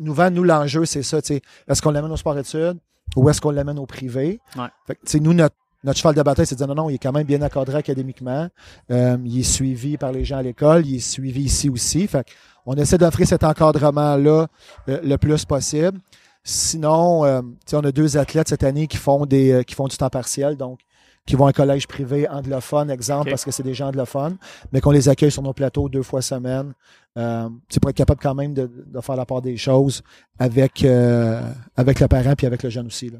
Nous, 0.00 0.14
nous, 0.30 0.42
l'enjeu, 0.44 0.84
c'est 0.84 1.02
ça. 1.04 1.18
Est-ce 1.18 1.80
qu'on 1.80 1.90
l'amène 1.92 2.10
au 2.10 2.16
sport-études 2.16 2.78
ou 3.16 3.28
est-ce 3.30 3.40
qu'on 3.40 3.50
l'amène 3.52 3.78
au 3.78 3.86
privé? 3.86 4.40
Ouais. 4.56 4.66
Fait 4.86 4.96
que, 4.96 5.00
tu 5.06 5.12
sais, 5.12 5.20
nous, 5.20 5.32
notre, 5.32 5.54
notre 5.84 5.98
cheval 5.98 6.14
de 6.14 6.22
bataille, 6.22 6.46
c'est 6.46 6.54
de 6.54 6.58
dire 6.64 6.68
non, 6.68 6.74
non, 6.74 6.90
il 6.90 6.94
est 6.94 6.98
quand 6.98 7.12
même 7.12 7.26
bien 7.26 7.42
encadré 7.42 7.76
académiquement. 7.76 8.48
Euh, 8.90 9.16
il 9.24 9.40
est 9.40 9.42
suivi 9.42 9.96
par 9.96 10.12
les 10.12 10.24
gens 10.24 10.38
à 10.38 10.42
l'école. 10.42 10.86
Il 10.86 10.96
est 10.96 11.00
suivi 11.00 11.42
ici 11.42 11.68
aussi. 11.68 12.06
Fait 12.06 12.26
on 12.66 12.74
essaie 12.74 12.98
d'offrir 12.98 13.26
cet 13.26 13.44
encadrement-là 13.44 14.46
euh, 14.88 15.00
le 15.02 15.16
plus 15.16 15.44
possible. 15.44 15.98
Sinon, 16.42 17.24
euh, 17.24 17.42
on 17.72 17.84
a 17.84 17.92
deux 17.92 18.16
athlètes 18.16 18.48
cette 18.48 18.64
année 18.64 18.86
qui 18.86 18.96
font 18.96 19.26
des 19.26 19.52
euh, 19.52 19.62
qui 19.62 19.74
font 19.74 19.88
du 19.88 19.96
temps 19.96 20.10
partiel, 20.10 20.56
donc 20.56 20.80
qui 21.26 21.36
vont 21.36 21.46
à 21.46 21.50
un 21.50 21.52
collège 21.52 21.88
privé 21.88 22.28
anglophone, 22.28 22.90
exemple, 22.90 23.30
parce 23.30 23.44
que 23.44 23.50
c'est 23.50 23.62
des 23.62 23.72
gens 23.72 23.88
anglophones, 23.88 24.36
mais 24.70 24.82
qu'on 24.82 24.90
les 24.90 25.08
accueille 25.08 25.30
sur 25.30 25.42
nos 25.42 25.54
plateaux 25.54 25.88
deux 25.88 26.02
fois 26.02 26.20
semaine. 26.20 26.74
Euh, 27.16 27.48
c'est 27.68 27.80
pour 27.80 27.90
être 27.90 27.96
capable 27.96 28.20
quand 28.20 28.34
même 28.34 28.54
de, 28.54 28.68
de 28.86 29.00
faire 29.00 29.14
la 29.14 29.24
part 29.24 29.40
des 29.40 29.56
choses 29.56 30.02
avec 30.38 30.84
euh, 30.84 31.40
avec 31.76 32.00
le 32.00 32.08
parent 32.08 32.34
puis 32.36 32.46
avec 32.46 32.62
le 32.64 32.70
jeune 32.70 32.86
aussi. 32.88 33.10
Là. 33.10 33.18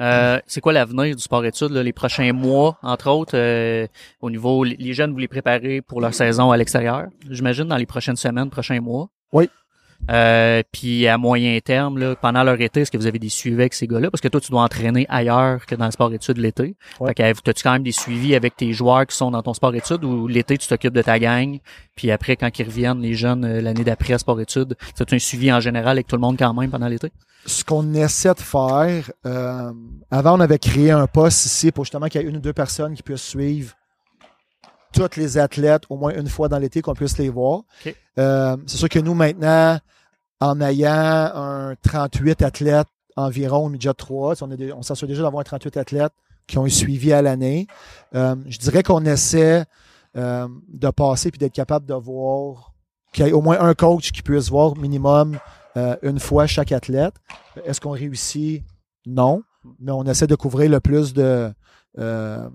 Euh, 0.00 0.40
c'est 0.46 0.60
quoi 0.60 0.72
l'avenir 0.72 1.14
du 1.14 1.22
sport-études, 1.22 1.70
là, 1.70 1.82
les 1.82 1.92
prochains 1.92 2.32
mois, 2.32 2.78
entre 2.82 3.10
autres, 3.10 3.36
euh, 3.36 3.86
au 4.20 4.30
niveau, 4.30 4.64
les 4.64 4.92
jeunes, 4.94 5.12
vous 5.12 5.18
les 5.18 5.28
préparez 5.28 5.82
pour 5.82 6.00
leur 6.00 6.14
saison 6.14 6.50
à 6.50 6.56
l'extérieur, 6.56 7.08
j'imagine, 7.30 7.64
dans 7.64 7.76
les 7.76 7.86
prochaines 7.86 8.16
semaines, 8.16 8.50
prochains 8.50 8.80
mois? 8.80 9.08
Oui. 9.32 9.48
Euh, 10.10 10.62
puis 10.72 11.06
à 11.06 11.18
moyen 11.18 11.58
terme, 11.60 11.98
là, 11.98 12.14
pendant 12.16 12.42
leur 12.42 12.60
été, 12.60 12.80
est-ce 12.80 12.90
que 12.90 12.98
vous 12.98 13.06
avez 13.06 13.18
des 13.18 13.28
suivis 13.28 13.54
avec 13.56 13.74
ces 13.74 13.86
gars-là? 13.86 14.10
Parce 14.10 14.20
que 14.20 14.28
toi, 14.28 14.40
tu 14.40 14.50
dois 14.50 14.62
entraîner 14.62 15.06
ailleurs 15.08 15.64
que 15.66 15.74
dans 15.74 15.86
le 15.86 15.90
sport-études 15.90 16.38
l'été. 16.38 16.76
Ouais. 17.00 17.08
Fait 17.08 17.14
que, 17.14 17.50
as-tu 17.50 17.62
quand 17.62 17.72
même 17.72 17.82
des 17.82 17.92
suivis 17.92 18.34
avec 18.34 18.56
tes 18.56 18.72
joueurs 18.72 19.06
qui 19.06 19.16
sont 19.16 19.30
dans 19.30 19.42
ton 19.42 19.54
sport-études 19.54 20.04
ou 20.04 20.26
l'été, 20.26 20.58
tu 20.58 20.68
t'occupes 20.68 20.94
de 20.94 21.02
ta 21.02 21.18
gang? 21.18 21.58
Puis 21.96 22.10
après, 22.10 22.36
quand 22.36 22.58
ils 22.58 22.64
reviennent, 22.64 23.00
les 23.00 23.14
jeunes, 23.14 23.44
euh, 23.44 23.60
l'année 23.60 23.84
d'après 23.84 24.14
à 24.14 24.18
sport-études, 24.18 24.76
c'est 24.94 25.12
un 25.12 25.18
suivi 25.18 25.52
en 25.52 25.60
général 25.60 25.92
avec 25.92 26.06
tout 26.06 26.16
le 26.16 26.20
monde 26.20 26.36
quand 26.38 26.52
même 26.52 26.70
pendant 26.70 26.88
l'été? 26.88 27.10
Ce 27.46 27.62
qu'on 27.64 27.94
essaie 27.94 28.34
de 28.34 28.40
faire, 28.40 29.10
euh, 29.26 29.72
avant 30.10 30.38
on 30.38 30.40
avait 30.40 30.58
créé 30.58 30.90
un 30.90 31.06
poste 31.06 31.44
ici 31.46 31.72
pour 31.72 31.84
justement 31.84 32.06
qu'il 32.06 32.20
y 32.20 32.24
ait 32.24 32.28
une 32.28 32.36
ou 32.36 32.40
deux 32.40 32.54
personnes 32.54 32.94
qui 32.94 33.02
puissent 33.02 33.22
suivre 33.22 33.74
tous 34.94 35.18
les 35.18 35.38
athlètes 35.38 35.82
au 35.88 35.96
moins 35.96 36.14
une 36.14 36.28
fois 36.28 36.48
dans 36.48 36.58
l'été, 36.58 36.82
qu'on 36.82 36.94
puisse 36.94 37.18
les 37.18 37.28
voir. 37.28 37.62
Euh, 38.18 38.56
c'est 38.66 38.76
sûr 38.76 38.88
que 38.88 38.98
nous 38.98 39.14
maintenant, 39.14 39.78
en 40.40 40.60
ayant 40.60 41.30
un 41.34 41.74
38 41.82 42.42
athlètes 42.42 42.88
environ 43.16 43.66
au 43.66 43.68
midget 43.68 43.94
3, 43.94 44.42
on, 44.42 44.50
est 44.50 44.72
on 44.72 44.82
s'assure 44.82 45.08
déjà 45.08 45.22
d'avoir 45.22 45.40
un 45.40 45.44
38 45.44 45.76
athlètes 45.76 46.12
qui 46.46 46.58
ont 46.58 46.64
un 46.64 46.68
suivi 46.68 47.12
à 47.12 47.22
l'année. 47.22 47.66
Euh, 48.14 48.36
je 48.46 48.58
dirais 48.58 48.82
qu'on 48.82 49.04
essaie 49.04 49.64
euh, 50.16 50.48
de 50.68 50.90
passer 50.90 51.30
puis 51.30 51.38
d'être 51.38 51.52
capable 51.52 51.86
de 51.86 51.94
voir 51.94 52.72
qu'il 53.12 53.26
y 53.26 53.28
ait 53.28 53.32
au 53.32 53.42
moins 53.42 53.60
un 53.60 53.74
coach 53.74 54.12
qui 54.12 54.22
puisse 54.22 54.48
voir 54.48 54.76
minimum 54.76 55.38
une 56.02 56.20
fois 56.20 56.46
chaque 56.46 56.70
athlète. 56.70 57.14
Est-ce 57.64 57.80
qu'on 57.80 57.90
réussit? 57.90 58.62
Non. 59.06 59.42
Mais 59.80 59.90
on 59.90 60.04
essaie 60.04 60.28
de 60.28 60.36
couvrir 60.36 60.70
le 60.70 60.78
plus 60.78 61.14
de 61.14 61.52
euh, 61.98 62.48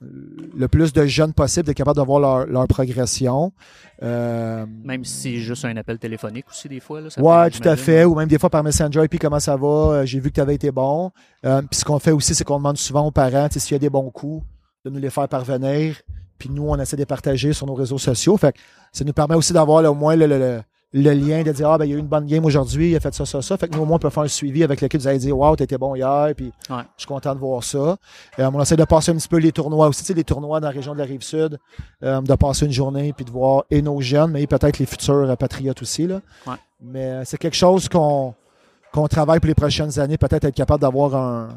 le 0.00 0.68
plus 0.68 0.92
de 0.92 1.06
jeunes 1.06 1.32
possible, 1.32 1.66
d'être 1.66 1.76
capable 1.76 1.98
de 1.98 2.04
voir 2.04 2.20
leur, 2.20 2.46
leur 2.46 2.66
progression. 2.66 3.52
Euh, 4.02 4.66
Même 4.84 5.04
si 5.04 5.14
c'est 5.20 5.36
juste 5.38 5.64
un 5.64 5.76
appel 5.76 5.98
téléphonique 5.98 6.46
aussi, 6.50 6.68
des 6.68 6.80
fois. 6.80 7.00
Là, 7.00 7.10
ça 7.10 7.20
Ouais, 7.20 7.50
tout 7.50 7.66
à 7.66 7.76
fait. 7.76 8.04
Ou 8.04 8.14
même 8.14 8.28
des 8.28 8.38
fois 8.38 8.50
par 8.50 8.62
Messenger, 8.62 9.04
et 9.04 9.08
puis 9.08 9.18
comment 9.18 9.40
ça 9.40 9.56
va? 9.56 9.66
Euh, 9.68 10.06
J'ai 10.06 10.20
vu 10.20 10.30
que 10.30 10.34
tu 10.34 10.40
avais 10.40 10.54
été 10.54 10.70
bon. 10.70 11.10
Euh, 11.44 11.62
puis 11.62 11.80
ce 11.80 11.84
qu'on 11.84 11.98
fait 11.98 12.12
aussi, 12.12 12.34
c'est 12.34 12.44
qu'on 12.44 12.58
demande 12.58 12.76
souvent 12.76 13.06
aux 13.06 13.10
parents, 13.10 13.48
s'il 13.50 13.72
y 13.72 13.74
a 13.76 13.78
des 13.78 13.90
bons 13.90 14.10
coups, 14.10 14.44
de 14.84 14.90
nous 14.90 14.98
les 15.00 15.10
faire 15.10 15.28
parvenir. 15.28 15.96
Puis 16.38 16.50
nous, 16.50 16.68
on 16.68 16.78
essaie 16.78 16.96
de 16.96 17.00
les 17.02 17.06
partager 17.06 17.52
sur 17.54 17.66
nos 17.66 17.74
réseaux 17.74 17.96
sociaux. 17.98 18.36
Fait 18.36 18.52
que 18.52 18.58
ça 18.92 19.04
nous 19.04 19.14
permet 19.14 19.34
aussi 19.34 19.52
d'avoir 19.54 19.82
au 19.90 19.94
moins 19.94 20.14
le, 20.16 20.26
le- 20.26 20.38
le- 20.38 20.62
le 20.92 21.12
lien 21.12 21.42
de 21.42 21.52
dire 21.52 21.68
Ah 21.70 21.78
ben 21.78 21.84
il 21.84 21.90
y 21.90 21.94
a 21.94 21.96
eu 21.96 22.00
une 22.00 22.06
bonne 22.06 22.26
game 22.26 22.44
aujourd'hui, 22.44 22.90
il 22.92 22.96
a 22.96 23.00
fait 23.00 23.12
ça, 23.12 23.26
ça, 23.26 23.42
ça. 23.42 23.56
Fait 23.56 23.68
que 23.68 23.74
nous, 23.76 23.82
au 23.82 23.84
moins, 23.84 23.96
on 23.96 23.98
peut 23.98 24.08
faire 24.10 24.22
un 24.22 24.28
suivi 24.28 24.62
avec 24.64 24.80
l'équipe, 24.80 25.00
vous 25.00 25.06
allez 25.08 25.18
dire 25.18 25.36
Wow, 25.36 25.56
t'étais 25.56 25.76
bon 25.78 25.94
hier, 25.94 26.32
puis 26.36 26.52
Ouais. 26.70 26.82
je 26.96 27.02
suis 27.02 27.06
content 27.06 27.34
de 27.34 27.40
voir 27.40 27.62
ça. 27.64 27.96
Euh, 28.38 28.50
on 28.52 28.60
essaie 28.62 28.76
de 28.76 28.84
passer 28.84 29.10
un 29.12 29.16
petit 29.16 29.28
peu 29.28 29.38
les 29.38 29.52
tournois 29.52 29.88
aussi, 29.88 30.00
tu 30.02 30.06
sais, 30.06 30.14
les 30.14 30.24
tournois 30.24 30.60
dans 30.60 30.68
la 30.68 30.72
région 30.74 30.94
de 30.94 30.98
la 30.98 31.04
rive 31.04 31.22
sud, 31.22 31.58
euh, 32.02 32.20
de 32.20 32.34
passer 32.34 32.66
une 32.66 32.72
journée 32.72 33.12
puis 33.12 33.24
de 33.24 33.30
voir 33.30 33.64
et 33.70 33.82
nos 33.82 34.00
jeunes, 34.00 34.30
mais 34.30 34.46
peut-être 34.46 34.78
les 34.78 34.86
futurs 34.86 35.28
euh, 35.30 35.36
patriotes 35.36 35.82
aussi. 35.82 36.06
Là. 36.06 36.20
Ouais. 36.46 36.54
Mais 36.80 37.24
c'est 37.24 37.38
quelque 37.38 37.56
chose 37.56 37.88
qu'on 37.88 38.34
qu'on 38.92 39.08
travaille 39.08 39.40
pour 39.40 39.48
les 39.48 39.54
prochaines 39.54 39.98
années, 39.98 40.16
peut-être 40.16 40.44
être 40.44 40.54
capable 40.54 40.80
d'avoir 40.80 41.14
un, 41.14 41.48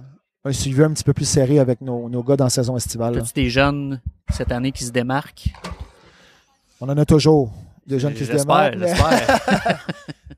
un 0.44 0.52
suivi 0.52 0.84
un 0.84 0.92
petit 0.92 1.04
peu 1.06 1.14
plus 1.14 1.24
serré 1.26 1.60
avec 1.60 1.80
nos, 1.80 2.10
nos 2.10 2.22
gars 2.24 2.36
dans 2.36 2.46
la 2.46 2.50
saison 2.50 2.76
estivale. 2.76 3.18
As-tu 3.18 3.34
des 3.34 3.50
jeunes 3.50 4.02
cette 4.30 4.52
année 4.52 4.74
qui 4.74 4.84
se 4.84 4.92
démarquent? 4.92 5.54
On 6.82 6.90
en 6.90 6.98
a 6.98 7.06
toujours 7.06 7.52
des 7.90 8.00
jeunes 8.00 8.14
qui 8.14 8.26
se 8.26 8.32
démarquent. 8.32 8.78
mais-. 8.78 8.94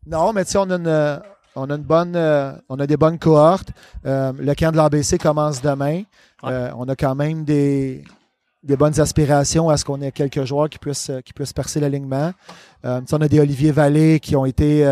Non, 0.07 0.33
mais 0.33 0.43
tu 0.43 0.51
sais, 0.51 0.57
on 0.57 0.69
a 0.69 0.75
une, 0.75 1.21
on 1.55 1.69
a 1.69 1.75
une 1.75 1.83
bonne, 1.83 2.15
euh, 2.15 2.53
on 2.69 2.79
a 2.79 2.87
des 2.87 2.97
bonnes 2.97 3.19
cohortes. 3.19 3.69
Euh, 4.05 4.33
le 4.37 4.53
camp 4.55 4.71
de 4.71 4.77
l'ABC 4.77 5.17
commence 5.17 5.61
demain. 5.61 6.03
Ouais. 6.43 6.51
Euh, 6.51 6.71
on 6.77 6.89
a 6.89 6.95
quand 6.95 7.15
même 7.15 7.45
des, 7.45 8.03
des 8.63 8.75
bonnes 8.75 8.99
aspirations 8.99 9.69
à 9.69 9.77
ce 9.77 9.85
qu'on 9.85 10.01
ait 10.01 10.11
quelques 10.11 10.43
joueurs 10.43 10.69
qui 10.69 10.79
puissent, 10.79 11.11
qui 11.23 11.33
puissent 11.33 11.53
percer 11.53 11.79
l'alignement. 11.79 12.31
On 12.83 13.21
a 13.21 13.27
des 13.27 13.39
Olivier 13.39 13.71
Vallée 13.71 14.19
qui 14.19 14.35
ont 14.35 14.45
été 14.45 14.85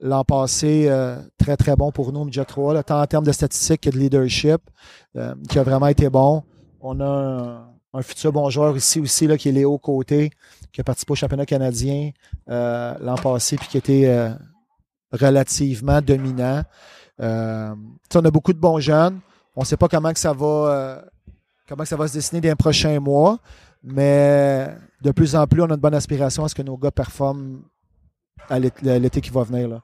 l'an 0.00 0.24
passé 0.24 0.88
très 1.36 1.56
très 1.56 1.74
bons 1.76 1.90
pour 1.90 2.12
nous 2.12 2.20
au 2.20 2.24
Midget 2.24 2.44
3, 2.44 2.74
là, 2.74 2.82
tant 2.82 3.00
en 3.00 3.06
termes 3.06 3.24
de 3.24 3.32
statistiques 3.32 3.82
que 3.82 3.90
de 3.90 3.98
leadership, 3.98 4.60
qui 5.48 5.58
a 5.58 5.62
vraiment 5.62 5.88
été 5.88 6.08
bon. 6.08 6.44
On 6.80 7.00
a 7.00 7.04
un, 7.04 7.72
un 7.94 8.02
futur 8.02 8.32
bon 8.32 8.48
joueur 8.50 8.76
ici 8.76 9.00
aussi 9.00 9.26
là, 9.26 9.36
qui 9.36 9.48
est 9.48 9.52
Léo 9.52 9.78
Côté, 9.78 10.30
qui 10.72 10.80
a 10.80 10.84
participé 10.84 11.12
au 11.12 11.16
championnat 11.16 11.46
canadien 11.46 12.10
euh, 12.48 12.94
l'an 13.00 13.16
passé 13.16 13.56
puis 13.56 13.68
qui 13.68 13.78
était 13.78 14.06
euh, 14.06 14.30
relativement 15.12 16.00
dominant. 16.00 16.62
Euh, 17.20 17.74
tu 18.10 18.16
on 18.16 18.24
a 18.24 18.30
beaucoup 18.30 18.52
de 18.52 18.58
bons 18.58 18.80
jeunes. 18.80 19.20
On 19.54 19.60
ne 19.60 19.66
sait 19.66 19.76
pas 19.76 19.88
comment 19.88 20.12
que 20.12 20.18
ça 20.18 20.32
va 20.32 20.46
euh, 20.46 21.02
comment 21.68 21.82
que 21.82 21.88
ça 21.88 21.96
va 21.96 22.08
se 22.08 22.14
dessiner 22.14 22.40
dans 22.40 22.48
les 22.48 22.54
prochains 22.54 22.98
mois, 23.00 23.38
mais 23.82 24.68
de 25.02 25.10
plus 25.10 25.36
en 25.36 25.46
plus, 25.46 25.62
on 25.62 25.70
a 25.70 25.74
une 25.74 25.80
bonne 25.80 25.94
aspiration 25.94 26.44
à 26.44 26.48
ce 26.48 26.54
que 26.54 26.62
nos 26.62 26.78
gars 26.78 26.90
performent 26.90 27.62
à 28.48 28.58
l'été 28.58 29.20
qui 29.20 29.30
va 29.30 29.44
venir. 29.44 29.68
Là. 29.68 29.82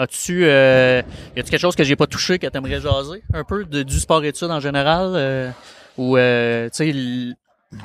As-tu, 0.00 0.46
euh, 0.46 1.02
y 1.36 1.40
a-tu 1.40 1.50
quelque 1.50 1.60
chose 1.60 1.76
que 1.76 1.84
j'ai 1.84 1.94
pas 1.94 2.06
touché 2.06 2.38
que 2.38 2.46
t'aimerais 2.46 2.80
jaser 2.80 3.22
un 3.34 3.44
peu 3.44 3.66
du 3.66 4.00
sport 4.00 4.24
études 4.24 4.50
en 4.50 4.58
général 4.58 5.12
euh, 5.14 5.50
ou 5.98 6.16
euh, 6.16 6.70
tu 6.70 6.90
sais 6.90 7.36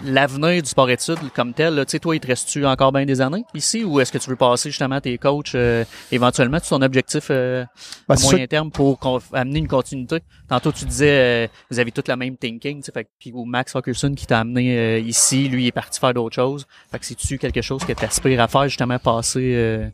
l'avenir 0.03 0.63
du 0.63 0.67
sport 0.69 0.89
études 0.89 1.19
comme 1.35 1.53
tel, 1.53 1.75
là, 1.75 1.85
tu 1.85 1.91
sais 1.91 1.99
toi 1.99 2.15
il 2.15 2.19
te 2.19 2.25
reste-tu 2.25 2.65
encore 2.65 2.91
bien 2.91 3.05
des 3.05 3.21
années 3.21 3.43
ici 3.53 3.83
ou 3.83 3.99
est-ce 3.99 4.11
que 4.11 4.17
tu 4.17 4.29
veux 4.31 4.35
passer 4.35 4.71
justement 4.71 4.99
tes 4.99 5.15
coachs 5.19 5.53
euh, 5.53 5.85
éventuellement 6.11 6.59
tu 6.59 6.69
ton 6.69 6.81
objectif 6.81 7.27
euh, 7.29 7.63
Ben, 8.09 8.15
à 8.15 8.17
sûr 8.17 8.31
moyen 8.31 8.47
terme 8.47 8.71
pour 8.71 8.99
amener 9.31 9.59
une 9.59 9.67
continuité? 9.67 10.21
Tantôt 10.47 10.71
tu 10.71 10.85
disais 10.85 11.45
euh, 11.45 11.47
vous 11.69 11.79
avez 11.79 11.91
toute 11.91 12.07
la 12.07 12.15
même 12.15 12.35
thinking, 12.35 12.79
tu 12.79 12.85
sais 12.85 12.91
fait 12.91 13.07
puis 13.19 13.31
ou 13.31 13.45
Max 13.45 13.75
Hawkinson 13.75 14.15
qui 14.15 14.25
t'a 14.25 14.39
amené 14.39 14.75
euh, 14.77 14.99
ici, 14.99 15.47
lui 15.49 15.65
il 15.65 15.67
est 15.67 15.71
parti 15.71 15.99
faire 15.99 16.15
d'autres 16.15 16.35
choses. 16.35 16.65
Fait 16.91 16.97
que 16.97 17.05
c'est-tu 17.05 17.37
quelque 17.37 17.61
chose 17.61 17.83
que 17.85 17.93
tu 17.93 18.03
aspires 18.05 18.41
à 18.41 18.47
faire 18.47 18.63
justement 18.63 18.97
passer 18.97 19.53
euh, 19.55 19.87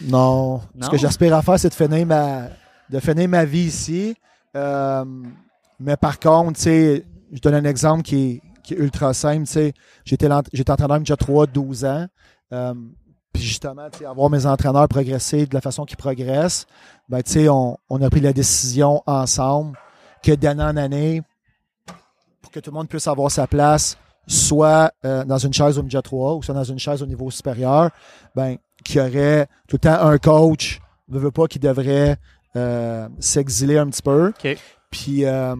Non. 0.00 0.60
Ce 0.74 0.86
Non? 0.86 0.88
que 0.88 0.96
j'aspire 0.98 1.34
à 1.34 1.42
faire, 1.42 1.58
c'est 1.60 1.68
de 1.68 1.74
finir 1.74 2.04
ma, 2.04 2.48
de 2.90 2.98
finir 2.98 3.28
ma 3.28 3.44
vie 3.44 3.66
ici. 3.66 4.16
Euh, 4.56 5.04
mais 5.78 5.96
par 5.96 6.18
contre, 6.18 6.56
tu 6.56 6.62
sais, 6.62 7.04
je 7.32 7.40
donne 7.40 7.54
un 7.54 7.64
exemple 7.64 8.02
qui 8.02 8.16
est, 8.16 8.42
qui 8.66 8.74
est 8.74 8.78
ultra 8.78 9.14
simple. 9.14 9.46
tu 9.46 9.52
sais. 9.52 9.72
J'étais 10.04 10.28
entraîneur 10.70 10.98
déjà 10.98 11.16
3, 11.16 11.46
12 11.46 11.84
ans. 11.84 12.06
Euh, 12.52 12.74
puis 13.32 13.42
justement, 13.42 13.88
avoir 14.06 14.30
mes 14.30 14.46
entraîneurs 14.46 14.88
progresser 14.88 15.46
de 15.46 15.54
la 15.54 15.60
façon 15.60 15.84
qu'ils 15.84 15.96
progressent, 15.96 16.66
ben, 17.08 17.22
tu 17.22 17.32
sais, 17.32 17.48
on, 17.48 17.76
on 17.90 18.02
a 18.02 18.10
pris 18.10 18.20
la 18.20 18.32
décision 18.32 19.02
ensemble 19.06 19.78
que 20.22 20.32
d'année 20.32 20.62
en 20.62 20.76
année, 20.76 21.22
pour 22.42 22.50
que 22.50 22.60
tout 22.60 22.70
le 22.70 22.76
monde 22.76 22.88
puisse 22.88 23.06
avoir 23.06 23.30
sa 23.30 23.46
place, 23.46 23.98
soit 24.26 24.92
euh, 25.04 25.24
dans 25.24 25.38
une 25.38 25.52
chaise 25.52 25.78
au 25.78 25.82
midget 25.82 26.02
3 26.02 26.34
ou 26.34 26.42
soit 26.42 26.54
dans 26.54 26.64
une 26.64 26.78
chaise 26.78 27.02
au 27.02 27.06
niveau 27.06 27.30
supérieur, 27.30 27.90
ben, 28.34 28.56
qu'il 28.84 28.96
y 28.96 29.00
aurait 29.00 29.46
tout 29.68 29.76
le 29.76 29.80
temps 29.80 30.00
un 30.00 30.18
coach, 30.18 30.80
ne 31.08 31.18
veut 31.18 31.30
pas, 31.30 31.46
qui 31.46 31.58
devrait 31.58 32.16
euh, 32.56 33.08
s'exiler 33.20 33.78
un 33.78 33.88
petit 33.88 34.02
peu. 34.02 34.32
Puis, 34.90 35.24
euh, 35.24 35.54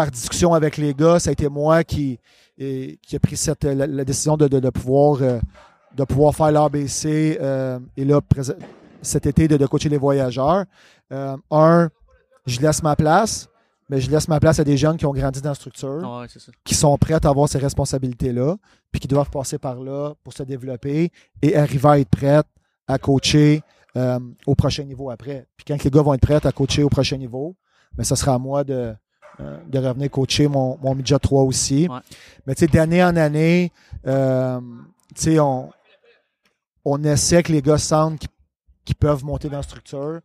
par 0.00 0.10
discussion 0.10 0.54
avec 0.54 0.76
les 0.78 0.94
gars, 0.94 1.18
ça 1.18 1.28
a 1.30 1.32
été 1.32 1.48
moi 1.48 1.84
qui, 1.84 2.18
et- 2.56 2.98
qui 3.06 3.16
a 3.16 3.20
pris 3.20 3.36
cette, 3.36 3.64
la, 3.64 3.86
la 3.86 4.04
décision 4.04 4.36
de, 4.36 4.48
de, 4.48 4.58
de 4.60 4.70
pouvoir, 4.70 5.20
euh, 5.20 5.38
de 5.94 6.04
pouvoir 6.04 6.34
faire 6.34 6.50
l'ABC 6.52 7.36
euh, 7.40 7.78
et 7.98 8.04
là, 8.06 8.20
cet 9.02 9.26
été, 9.26 9.46
de, 9.48 9.56
de 9.58 9.66
coacher 9.66 9.88
les 9.90 9.98
voyageurs. 9.98 10.64
Euh, 11.12 11.36
un, 11.50 11.90
je 12.46 12.60
laisse 12.60 12.82
ma 12.82 12.96
place, 12.96 13.48
mais 13.90 14.00
je 14.00 14.10
laisse 14.10 14.26
ma 14.28 14.40
place 14.40 14.58
à 14.58 14.64
des 14.64 14.76
jeunes 14.78 14.96
qui 14.96 15.04
ont 15.04 15.12
grandi 15.12 15.40
dans 15.42 15.50
la 15.50 15.54
structure 15.54 16.00
Ah 16.02 16.20
Ouais, 16.20 16.26
qui 16.64 16.74
sont 16.74 16.96
prêtes 16.96 17.26
à 17.26 17.28
avoir 17.28 17.46
ces 17.48 17.58
responsabilités-là, 17.58 18.56
puis 18.90 19.00
qui 19.00 19.08
doivent 19.08 19.30
passer 19.30 19.58
par 19.58 19.76
là 19.80 20.14
pour 20.24 20.32
se 20.32 20.42
développer 20.44 21.10
et 21.42 21.56
arriver 21.56 21.88
à 21.88 21.98
être 21.98 22.08
prêtes 22.08 22.46
à 22.88 22.96
coacher 22.98 23.62
au 24.46 24.54
prochain 24.54 24.84
niveau 24.84 25.10
après. 25.10 25.46
Puis 25.56 25.64
quand 25.68 25.82
les 25.84 25.90
gars 25.90 26.02
vont 26.02 26.14
être 26.14 26.22
prêts 26.22 26.40
à 26.46 26.52
coacher 26.52 26.84
au 26.84 26.88
prochain 26.88 27.18
niveau, 27.18 27.54
ben, 27.94 28.04
ce 28.04 28.14
sera 28.14 28.34
à 28.34 28.38
moi 28.38 28.62
de, 28.64 28.94
de 29.68 29.78
revenir 29.78 30.10
coacher 30.10 30.48
mon, 30.48 30.78
mon 30.82 30.94
midget 30.94 31.18
3 31.18 31.42
aussi. 31.42 31.88
Ouais. 31.88 31.98
Mais 32.46 32.54
tu 32.54 32.60
sais, 32.60 32.66
d'année 32.66 33.02
en 33.02 33.16
année, 33.16 33.72
euh, 34.06 34.60
tu 35.14 35.22
sais, 35.22 35.40
on, 35.40 35.70
on 36.84 37.02
essaie 37.04 37.42
que 37.42 37.52
les 37.52 37.62
gars 37.62 37.78
sentent 37.78 38.26
qu'ils 38.84 38.96
peuvent 38.96 39.24
monter 39.24 39.48
dans 39.48 39.58
la 39.58 39.62
structure 39.62 40.20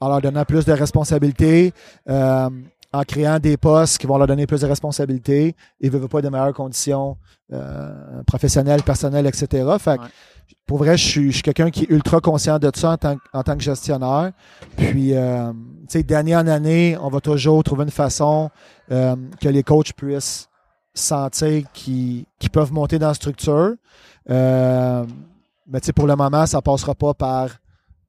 en 0.00 0.08
leur 0.08 0.20
donnant 0.20 0.44
plus 0.44 0.64
de 0.64 0.72
responsabilités, 0.72 1.72
euh, 2.08 2.48
en 2.92 3.02
créant 3.02 3.38
des 3.38 3.56
postes 3.56 3.98
qui 3.98 4.06
vont 4.06 4.18
leur 4.18 4.26
donner 4.26 4.46
plus 4.46 4.62
de 4.62 4.66
responsabilités 4.66 5.54
et 5.80 5.90
ne 5.90 5.90
veulent 5.90 6.08
pas 6.08 6.22
de 6.22 6.28
meilleures 6.28 6.54
conditions 6.54 7.16
euh, 7.52 8.22
professionnelles, 8.26 8.82
personnelles, 8.82 9.26
etc. 9.26 9.46
Fait 9.78 9.96
que, 9.96 10.02
Ouais. 10.02 10.08
Pour 10.70 10.78
vrai, 10.78 10.96
je 10.96 11.04
suis, 11.32 11.42
quelqu'un 11.42 11.68
qui 11.72 11.82
est 11.82 11.90
ultra 11.90 12.20
conscient 12.20 12.60
de 12.60 12.70
ça 12.72 12.92
en 12.92 12.96
tant, 12.96 13.16
que- 13.16 13.20
en 13.32 13.42
tant 13.42 13.56
que 13.56 13.62
gestionnaire. 13.62 14.30
Puis, 14.76 15.16
euh, 15.16 15.50
tu 15.52 15.86
sais, 15.88 16.02
d'année 16.04 16.36
en 16.36 16.46
année, 16.46 16.96
on 17.02 17.08
va 17.08 17.20
toujours 17.20 17.64
trouver 17.64 17.82
une 17.82 17.90
façon 17.90 18.50
euh, 18.92 19.16
que 19.40 19.48
les 19.48 19.64
coachs 19.64 19.92
puissent 19.94 20.48
sentir 20.94 21.64
qu'ils 21.72 22.24
peuvent 22.52 22.72
monter 22.72 23.00
dans 23.00 23.08
la 23.08 23.14
structure. 23.14 23.72
Euh, 24.30 25.04
mais 25.66 25.80
tu 25.80 25.86
sais, 25.86 25.92
pour 25.92 26.06
le 26.06 26.14
moment, 26.14 26.46
ça 26.46 26.62
passera 26.62 26.94
pas 26.94 27.14
par 27.14 27.48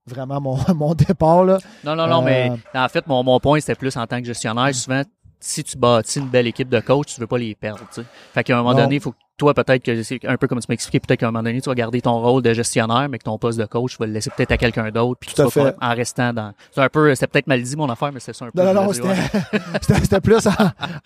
vraiment 0.05 0.39
mon, 0.39 0.57
mon 0.75 0.93
départ. 0.93 1.43
Là. 1.43 1.57
Non, 1.83 1.95
non, 1.95 2.05
non, 2.05 2.21
mais 2.21 2.51
en 2.75 2.87
fait, 2.89 3.07
mon, 3.07 3.23
mon 3.23 3.39
point, 3.39 3.59
c'était 3.59 3.73
plus 3.73 3.97
en 3.97 4.05
tant 4.05 4.19
que 4.19 4.25
gestionnaire. 4.27 4.73
Souvent, 4.75 5.01
si 5.39 5.63
tu 5.63 5.77
bâtis 5.79 6.19
une 6.19 6.27
belle 6.29 6.45
équipe 6.45 6.69
de 6.69 6.79
coach, 6.79 7.15
tu 7.15 7.21
veux 7.21 7.25
pas 7.27 7.39
les 7.39 7.55
perdre. 7.55 7.79
tu 7.91 8.01
sais. 8.01 8.07
Fait 8.35 8.43
qu'à 8.43 8.53
un 8.53 8.57
moment 8.61 8.73
Non. 8.75 8.83
donné, 8.83 8.97
il 8.97 9.01
faut 9.01 9.13
que 9.13 9.17
toi, 9.41 9.55
peut-être 9.55 9.83
que 9.83 10.03
c'est 10.03 10.23
un 10.27 10.37
peu 10.37 10.47
comme 10.47 10.59
tu 10.59 10.67
m'expliquais, 10.69 10.99
peut-être 10.99 11.19
qu'à 11.19 11.27
un 11.27 11.31
moment 11.31 11.41
donné, 11.43 11.59
tu 11.61 11.67
vas 11.67 11.73
garder 11.73 11.99
ton 11.99 12.21
rôle 12.21 12.43
de 12.43 12.53
gestionnaire, 12.53 13.09
mais 13.09 13.17
que 13.17 13.23
ton 13.23 13.39
poste 13.39 13.57
de 13.57 13.65
coach, 13.65 13.93
tu 13.93 13.97
vas 13.97 14.05
le 14.05 14.13
laisser 14.13 14.29
peut-être 14.29 14.51
à 14.51 14.57
quelqu'un 14.57 14.91
d'autre, 14.91 15.19
puis 15.19 15.33
Tout 15.33 15.49
tu 15.49 15.59
vas 15.59 15.73
en 15.81 15.95
restant 15.95 16.31
dans. 16.31 16.53
C'est 16.71 16.81
un 16.81 16.89
peu, 16.89 17.13
c'était 17.15 17.25
peut-être 17.25 17.47
mal 17.47 17.63
dit 17.63 17.75
mon 17.75 17.89
affaire, 17.89 18.11
mais 18.11 18.19
c'est 18.19 18.33
ça 18.33 18.45
un 18.45 18.51
peu. 18.51 18.63
Non, 18.63 18.71
non, 18.73 18.91
c'était 20.03 20.21
plus 20.21 20.45
en, 20.45 20.51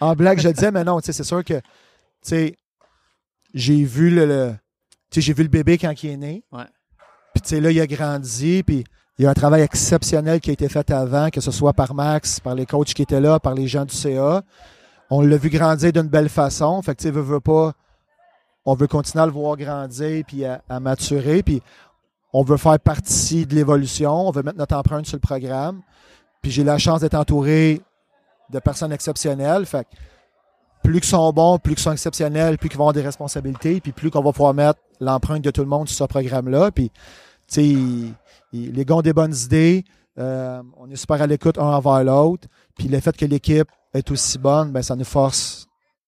en 0.01 0.13
blague, 0.15 0.39
je 0.39 0.47
le 0.49 0.53
disais, 0.53 0.71
mais 0.71 0.83
non, 0.83 0.99
tu 0.99 1.05
sais, 1.05 1.13
c'est 1.13 1.23
sûr 1.23 1.43
que, 1.45 1.53
tu 1.53 1.61
sais, 2.23 2.55
j'ai 3.53 3.83
vu 3.85 4.09
le, 4.09 4.25
le- 4.25 4.53
tu 5.09 5.21
sais, 5.21 5.27
j'ai 5.27 5.33
vu 5.33 5.43
le 5.43 5.49
bébé 5.49 5.77
quand 5.77 5.93
il 6.03 6.09
est 6.09 6.17
né. 6.17 6.43
Ouais. 6.51 6.63
Puis, 7.33 7.41
tu 7.41 7.49
sais, 7.49 7.61
là, 7.61 7.71
il 7.71 7.79
a 7.79 7.87
grandi, 7.87 8.63
puis 8.63 8.83
il 9.17 9.23
y 9.23 9.27
a 9.27 9.29
un 9.29 9.33
travail 9.33 9.61
exceptionnel 9.61 10.41
qui 10.41 10.49
a 10.49 10.53
été 10.53 10.67
fait 10.67 10.91
avant, 10.91 11.29
que 11.29 11.39
ce 11.39 11.51
soit 11.51 11.71
par 11.71 11.93
Max, 11.93 12.41
par 12.41 12.53
les 12.55 12.65
coachs 12.65 12.93
qui 12.93 13.01
étaient 13.03 13.21
là, 13.21 13.39
par 13.39 13.53
les 13.53 13.67
gens 13.67 13.85
du 13.85 13.95
CA. 13.95 14.43
On 15.09 15.21
l'a 15.21 15.37
vu 15.37 15.49
grandir 15.49 15.93
d'une 15.93 16.09
belle 16.09 16.29
façon. 16.29 16.81
Fait 16.81 16.93
que, 16.95 16.99
tu 17.01 17.03
sais, 17.07 17.11
veut, 17.11 17.21
veut 17.21 17.39
pas, 17.39 17.73
on 18.65 18.73
veut 18.73 18.87
continuer 18.87 19.23
à 19.23 19.25
le 19.25 19.31
voir 19.31 19.55
grandir, 19.57 20.23
puis 20.25 20.43
à, 20.45 20.79
maturer, 20.79 21.43
puis 21.43 21.61
on 22.33 22.43
veut 22.43 22.57
faire 22.57 22.79
partie 22.79 23.45
de 23.45 23.55
l'évolution, 23.55 24.27
on 24.27 24.31
veut 24.31 24.43
mettre 24.43 24.57
notre 24.57 24.75
empreinte 24.75 25.05
sur 25.05 25.15
le 25.15 25.21
programme. 25.21 25.81
Puis 26.41 26.51
j'ai 26.51 26.63
la 26.63 26.77
chance 26.77 27.01
d'être 27.01 27.15
entouré 27.15 27.81
de 28.51 28.59
personnes 28.59 28.91
exceptionnelles. 28.91 29.65
Fait 29.65 29.87
plus 30.83 30.99
qu'ils 30.99 31.09
sont 31.09 31.31
bons, 31.31 31.57
plus 31.57 31.75
qu'ils 31.75 31.83
sont 31.83 31.91
exceptionnels, 31.91 32.57
plus 32.57 32.69
qu'ils 32.69 32.77
vont 32.77 32.83
avoir 32.83 32.93
des 32.93 33.01
responsabilités, 33.01 33.81
puis 33.81 33.91
plus 33.91 34.11
qu'on 34.11 34.21
va 34.21 34.31
pouvoir 34.31 34.53
mettre 34.53 34.79
l'empreinte 34.99 35.43
de 35.43 35.51
tout 35.51 35.61
le 35.61 35.67
monde 35.67 35.87
sur 35.87 35.97
ce 35.97 36.03
programme-là. 36.03 36.71
Puis, 36.71 36.91
tu 37.47 38.13
les 38.51 38.85
gars 38.85 38.95
ont 38.95 39.01
des 39.01 39.13
bonnes 39.13 39.35
idées. 39.35 39.83
euh, 40.17 40.61
on 40.77 40.89
est 40.89 40.95
super 40.95 41.21
à 41.21 41.27
l'écoute 41.27 41.57
un 41.57 41.63
envers 41.63 42.03
l'autre. 42.03 42.47
Puis 42.77 42.87
le 42.87 42.99
fait 42.99 43.15
que 43.15 43.25
l'équipe 43.25 43.67
est 43.93 44.09
aussi 44.11 44.37
bonne, 44.37 44.71
ben 44.71 44.81
ça 44.81 44.95
nous 44.95 45.05
force 45.05 45.67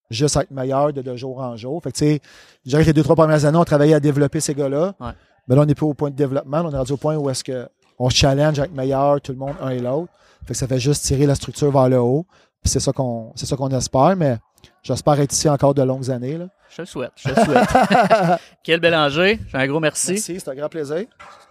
juste 0.09 0.37
à 0.37 0.41
être 0.41 0.51
meilleur 0.51 0.93
de, 0.93 1.01
de 1.01 1.15
jour 1.15 1.39
en 1.39 1.55
jour. 1.57 1.81
Fait 1.83 1.91
que, 1.91 1.97
tu 1.97 2.05
sais, 2.05 2.21
je 2.65 2.69
dirais 2.69 2.81
que 2.83 2.87
les 2.87 2.93
deux, 2.93 3.03
trois 3.03 3.15
premières 3.15 3.45
années, 3.45 3.57
on 3.57 3.63
travaillait 3.65 3.95
à 3.95 3.99
développer 3.99 4.39
ces 4.39 4.53
gars-là. 4.53 4.93
Ouais. 4.99 5.11
Mais 5.47 5.55
là, 5.55 5.61
on 5.61 5.65
n'est 5.65 5.75
plus 5.75 5.85
au 5.85 5.93
point 5.93 6.09
de 6.09 6.15
développement. 6.15 6.61
On 6.65 6.71
est 6.71 6.77
rendu 6.77 6.93
au 6.93 6.97
point 6.97 7.15
où 7.15 7.29
est-ce 7.29 7.43
que 7.43 7.67
on 7.99 8.09
se 8.09 8.15
challenge 8.15 8.59
à 8.59 8.65
être 8.65 8.73
meilleur, 8.73 9.21
tout 9.21 9.31
le 9.31 9.37
monde, 9.37 9.55
un 9.61 9.69
et 9.69 9.79
l'autre. 9.79 10.11
Fait 10.45 10.53
que 10.53 10.57
ça 10.57 10.67
fait 10.67 10.79
juste 10.79 11.03
tirer 11.03 11.25
la 11.25 11.35
structure 11.35 11.71
vers 11.71 11.89
le 11.89 11.99
haut. 11.99 12.25
C'est 12.63 12.79
ça 12.79 12.91
qu'on 12.91 13.31
c'est 13.35 13.45
ça 13.45 13.55
qu'on 13.55 13.69
espère, 13.69 14.15
mais 14.17 14.37
j'espère 14.83 15.19
être 15.19 15.31
ici 15.31 15.47
encore 15.49 15.73
de 15.73 15.81
longues 15.81 16.11
années. 16.11 16.37
Là. 16.37 16.47
Je 16.69 16.81
le 16.81 16.85
souhaite, 16.85 17.11
je 17.15 17.29
le 17.29 17.35
souhaite. 17.35 17.69
Quel 18.63 18.79
Bélanger, 18.79 19.39
un 19.53 19.67
gros 19.67 19.79
merci. 19.79 20.11
Merci, 20.11 20.39
c'est 20.39 20.49
un 20.49 20.55
grand 20.55 20.69
plaisir. 20.69 21.05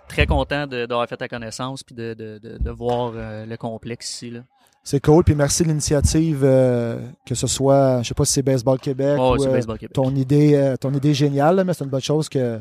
Très 0.09 0.27
content 0.27 0.67
d'avoir 0.67 1.09
fait 1.09 1.17
ta 1.17 1.27
connaissance 1.27 1.83
puis 1.83 1.95
de, 1.95 2.15
de, 2.15 2.39
de, 2.39 2.59
de 2.59 2.71
voir 2.71 3.13
euh, 3.17 3.45
le 3.47 3.57
complexe 3.57 4.11
ici. 4.11 4.31
Là. 4.31 4.41
C'est 4.87 5.01
cool. 5.01 5.25
Puis 5.25 5.35
merci 5.35 5.65
de 5.65 5.69
l'initiative, 5.69 6.43
euh, 6.45 7.01
que 7.27 7.35
ce 7.35 7.49
soit, 7.49 8.03
je 8.03 8.09
sais 8.09 8.15
pas 8.15 8.25
si 8.25 8.35
c'est 8.35 8.43
Baseball 8.43 8.79
Québec 8.79 9.17
Oh, 9.19 9.35
ou 9.35 9.39
c'est 9.43 9.49
euh, 9.49 9.53
Baseball 9.53 9.79
Québec. 9.79 9.93
ton 9.93 10.15
idée, 10.15 10.55
euh, 10.55 10.77
ton 10.77 10.93
idée 10.95 11.11
est 11.11 11.15
géniale, 11.15 11.57
là, 11.57 11.65
mais 11.65 11.75
c'est 11.75 11.83
une 11.83 11.91
bonne 11.91 12.01
chose 12.01 12.29
que, 12.29 12.61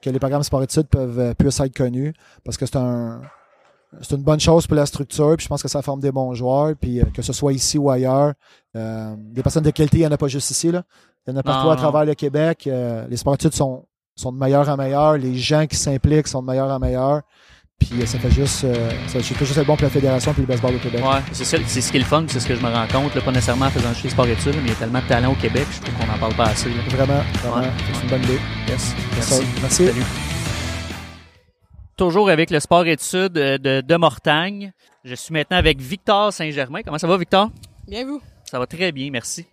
que 0.00 0.08
les 0.08 0.20
programmes 0.20 0.44
sport-études 0.44 0.86
peuvent 0.86 1.34
puissent 1.34 1.58
être 1.58 1.76
connus 1.76 2.14
parce 2.44 2.56
que 2.56 2.66
c'est 2.66 2.76
un 2.76 3.20
c'est 4.00 4.14
une 4.14 4.22
bonne 4.22 4.38
chose 4.38 4.64
pour 4.68 4.76
la 4.76 4.86
structure, 4.86 5.34
puis 5.36 5.42
je 5.44 5.48
pense 5.48 5.60
que 5.62 5.68
ça 5.68 5.82
forme 5.82 6.00
des 6.00 6.12
bons 6.12 6.34
joueurs, 6.34 6.74
puis 6.80 7.00
que 7.12 7.22
ce 7.22 7.32
soit 7.32 7.52
ici 7.52 7.78
ou 7.78 7.90
ailleurs. 7.90 8.34
des 8.74 9.42
personnes 9.42 9.62
de 9.64 9.70
qualité, 9.70 9.98
il 9.98 10.00
n'y 10.00 10.06
en 10.06 10.12
a 10.12 10.18
pas 10.18 10.28
juste 10.28 10.50
ici. 10.50 10.70
Là. 10.70 10.82
Il 11.26 11.30
y 11.32 11.34
en 11.34 11.36
a 11.38 11.42
partout 11.42 11.64
Non, 11.66 11.70
à 11.72 11.74
non. 11.76 11.80
travers 11.80 12.04
le 12.04 12.14
Québec. 12.14 12.68
Les 13.08 13.16
sport-études 13.16 13.54
sont, 13.54 13.86
sont 14.14 14.32
de 14.32 14.38
meilleur 14.38 14.68
en 14.68 14.76
meilleur. 14.76 15.16
Les 15.16 15.34
gens 15.34 15.66
qui 15.66 15.76
s'impliquent 15.76 16.28
sont 16.28 16.42
de 16.42 16.46
meilleur 16.46 16.68
en 16.70 16.78
meilleur. 16.78 17.22
Puis 17.78 18.02
euh, 18.02 18.06
ça 18.06 18.18
fait 18.18 18.30
juste 18.30 18.64
euh, 18.64 18.90
ça 19.06 19.20
fait 19.20 19.44
juste 19.44 19.58
être 19.58 19.66
bon 19.66 19.76
pour 19.76 19.84
la 19.84 19.90
fédération 19.90 20.32
puis 20.32 20.42
le 20.42 20.48
baseball 20.48 20.74
au 20.74 20.78
Québec. 20.78 21.00
Ouais, 21.04 21.20
c'est 21.32 21.44
ça, 21.44 21.58
c'est 21.66 21.80
ce 21.80 21.90
qui 21.90 21.98
est 21.98 22.00
le 22.00 22.06
fun, 22.06 22.24
c'est 22.28 22.40
ce 22.40 22.46
que 22.48 22.54
je 22.56 22.60
me 22.62 22.68
rends 22.68 22.86
compte, 22.88 23.14
là, 23.14 23.20
pas 23.20 23.30
nécessairement 23.32 23.66
en 23.66 23.70
faisant 23.70 23.92
juste 23.92 24.10
sport 24.10 24.26
études, 24.26 24.54
mais 24.56 24.62
il 24.62 24.68
y 24.68 24.72
a 24.72 24.76
tellement 24.76 25.00
de 25.00 25.06
talent 25.06 25.32
au 25.32 25.34
Québec, 25.36 25.66
je 25.70 25.80
trouve 25.82 25.94
qu'on 25.94 26.06
n'en 26.06 26.18
parle 26.18 26.34
pas 26.34 26.44
assez. 26.46 26.68
là. 26.70 26.76
Vraiment, 26.88 27.22
vraiment. 27.42 27.56
Ouais. 27.58 27.70
C'est 27.94 28.02
une 28.02 28.08
bonne 28.08 28.22
idée. 28.24 28.38
Yes. 28.68 28.94
Merci. 29.14 29.34
Merci. 29.34 29.46
Merci. 29.60 29.86
Salut. 29.86 30.02
Toujours 31.96 32.28
avec 32.28 32.50
le 32.50 32.60
sport 32.60 32.86
études 32.86 33.38
euh, 33.38 33.56
de, 33.58 33.80
de 33.80 33.96
Mortagne. 33.96 34.72
Je 35.04 35.14
suis 35.14 35.32
maintenant 35.32 35.56
avec 35.56 35.80
Victor 35.80 36.32
Saint-Germain. 36.32 36.80
Comment 36.84 36.98
ça 36.98 37.06
va, 37.06 37.16
Victor? 37.16 37.50
Bien 37.88 38.04
vous? 38.04 38.20
Ça 38.44 38.58
va 38.58 38.66
très 38.66 38.92
bien, 38.92 39.10
merci. 39.10 39.46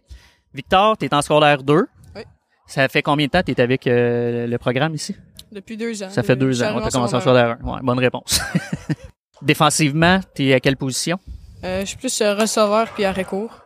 Victor, 0.54 0.98
tu 0.98 1.06
es 1.06 1.14
en 1.14 1.22
scolaire 1.22 1.64
2. 1.64 1.86
Oui. 2.16 2.22
Ça 2.68 2.88
fait 2.90 3.02
combien 3.02 3.28
de 3.28 3.32
temps 3.32 3.40
que 3.42 3.46
tu 3.46 3.52
es 3.52 3.62
avec 3.62 3.88
euh, 3.88 4.46
le 4.48 4.58
programme 4.58 4.94
ici? 4.94 5.16
Depuis 5.54 5.78
deux 5.78 6.02
ans. 6.04 6.10
Ça 6.10 6.24
fait 6.24 6.36
deux 6.36 6.62
ans. 6.64 6.74
On 6.76 6.82
t'a 6.82 6.90
commencé 6.90 7.16
en 7.16 7.20
secondaire. 7.22 7.58
scolaire 7.60 7.74
1. 7.74 7.76
Ouais, 7.76 7.80
bonne 7.84 8.00
réponse. 8.00 8.42
Défensivement, 9.42 10.20
tu 10.36 10.48
es 10.50 10.54
à 10.54 10.60
quelle 10.60 10.78
position? 10.78 11.20
Euh, 11.64 11.82
je 11.82 11.86
suis 11.86 11.98
plus 11.98 12.22
euh, 12.22 12.34
receveur 12.36 12.90
puis 12.94 13.04
arrêt 13.06 13.24
court. 13.26 13.60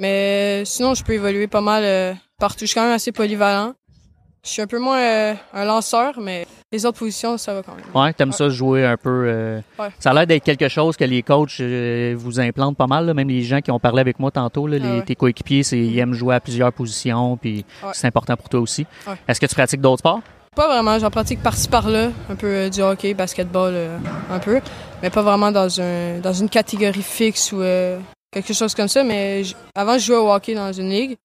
Mais 0.00 0.62
euh, 0.62 0.64
sinon, 0.64 0.94
je 0.94 1.04
peux 1.04 1.12
évoluer 1.12 1.46
pas 1.46 1.60
mal 1.60 1.82
euh, 1.84 2.14
partout. 2.38 2.60
Je 2.60 2.66
suis 2.66 2.74
quand 2.74 2.82
même 2.84 2.92
assez 2.94 3.12
polyvalent. 3.12 3.74
Je 4.44 4.50
suis 4.50 4.60
un 4.60 4.66
peu 4.66 4.78
moins 4.78 5.00
euh, 5.00 5.34
un 5.54 5.64
lanceur, 5.64 6.20
mais 6.20 6.46
les 6.70 6.84
autres 6.84 6.98
positions, 6.98 7.38
ça 7.38 7.54
va 7.54 7.62
quand 7.62 7.74
même. 7.74 7.84
Ouais, 7.94 8.12
t'aimes 8.12 8.32
ça 8.32 8.48
jouer 8.50 8.84
un 8.84 8.96
peu. 8.98 9.24
euh, 9.26 9.60
Ouais. 9.78 9.88
Ça 9.98 10.10
a 10.10 10.14
l'air 10.14 10.26
d'être 10.26 10.42
quelque 10.44 10.68
chose 10.68 10.96
que 10.98 11.04
les 11.04 11.22
coachs 11.22 11.60
euh, 11.60 12.14
vous 12.16 12.38
implantent 12.40 12.76
pas 12.76 12.86
mal, 12.86 13.06
là. 13.06 13.14
même 13.14 13.28
les 13.28 13.42
gens 13.42 13.60
qui 13.62 13.70
ont 13.70 13.78
parlé 13.78 14.00
avec 14.00 14.18
moi 14.18 14.30
tantôt, 14.30 14.66
là, 14.66 14.76
les, 14.78 14.86
Ah 14.86 14.94
ouais. 14.96 15.02
tes 15.02 15.14
coéquipiers, 15.14 15.62
ils 15.72 15.98
aiment 15.98 16.12
jouer 16.12 16.34
à 16.34 16.40
plusieurs 16.40 16.72
positions, 16.74 17.36
puis 17.38 17.64
Ouais. 17.82 17.90
c'est 17.94 18.06
important 18.06 18.36
pour 18.36 18.48
toi 18.50 18.60
aussi. 18.60 18.84
Ouais. 19.06 19.14
Est-ce 19.28 19.40
que 19.40 19.46
tu 19.46 19.54
pratiques 19.54 19.80
d'autres 19.80 20.00
sports? 20.00 20.20
Pas 20.54 20.68
vraiment, 20.68 20.98
j'en 21.00 21.10
pratique 21.10 21.42
par-ci 21.42 21.68
par-là, 21.68 22.10
un 22.30 22.36
peu 22.36 22.46
euh, 22.46 22.68
du 22.70 22.80
hockey, 22.80 23.12
basketball, 23.14 23.72
euh, 23.74 23.98
un 24.30 24.38
peu, 24.38 24.60
mais 25.02 25.10
pas 25.10 25.22
vraiment 25.22 25.50
dans 25.50 25.80
un 25.80 26.20
dans 26.20 26.32
une 26.32 26.48
catégorie 26.48 27.02
fixe 27.02 27.50
ou 27.50 27.60
euh, 27.60 27.98
quelque 28.30 28.52
chose 28.52 28.72
comme 28.74 28.86
ça. 28.86 29.02
Mais 29.02 29.42
avant, 29.74 29.98
je 29.98 30.04
jouais 30.06 30.16
au 30.16 30.30
hockey 30.32 30.54
dans 30.54 30.72
une 30.72 30.90
ligue, 30.90 31.16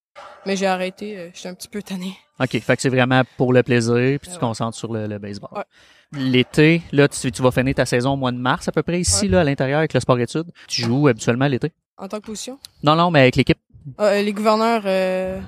mais 0.46 0.56
j'ai 0.56 0.66
arrêté. 0.66 1.30
J'étais 1.32 1.48
un 1.48 1.54
petit 1.54 1.68
peu 1.68 1.80
tanné. 1.80 2.12
OK, 2.40 2.58
fait 2.60 2.76
que 2.76 2.82
c'est 2.82 2.88
vraiment 2.88 3.22
pour 3.36 3.52
le 3.52 3.62
plaisir, 3.62 3.94
puis 3.94 4.18
tu 4.22 4.26
te 4.28 4.32
Ouais. 4.32 4.38
concentres 4.40 4.76
sur 4.76 4.92
le, 4.92 5.06
le 5.06 5.18
baseball. 5.18 5.50
Ouais. 5.54 5.64
L'été, 6.12 6.82
là, 6.90 7.06
tu, 7.06 7.30
tu 7.30 7.40
vas 7.42 7.52
finir 7.52 7.74
ta 7.76 7.86
saison 7.86 8.14
au 8.14 8.16
mois 8.16 8.32
de 8.32 8.38
mars 8.38 8.66
à 8.66 8.72
peu 8.72 8.82
près 8.82 8.98
ici, 9.00 9.26
Ouais. 9.26 9.30
là, 9.32 9.40
à 9.42 9.44
l'intérieur 9.44 9.78
avec 9.78 9.94
le 9.94 10.00
sport-études. 10.00 10.50
Tu 10.66 10.82
joues 10.82 11.06
habituellement 11.06 11.46
l'été? 11.46 11.70
En 11.98 12.08
tant 12.08 12.18
que 12.18 12.26
position? 12.26 12.58
Non, 12.82 12.96
non, 12.96 13.12
mais 13.12 13.20
avec 13.20 13.36
l'équipe. 13.36 13.58
Ah, 13.96 14.06
euh, 14.06 14.22
les 14.22 14.32
gouverneurs 14.32 14.82
euh, 14.86 15.38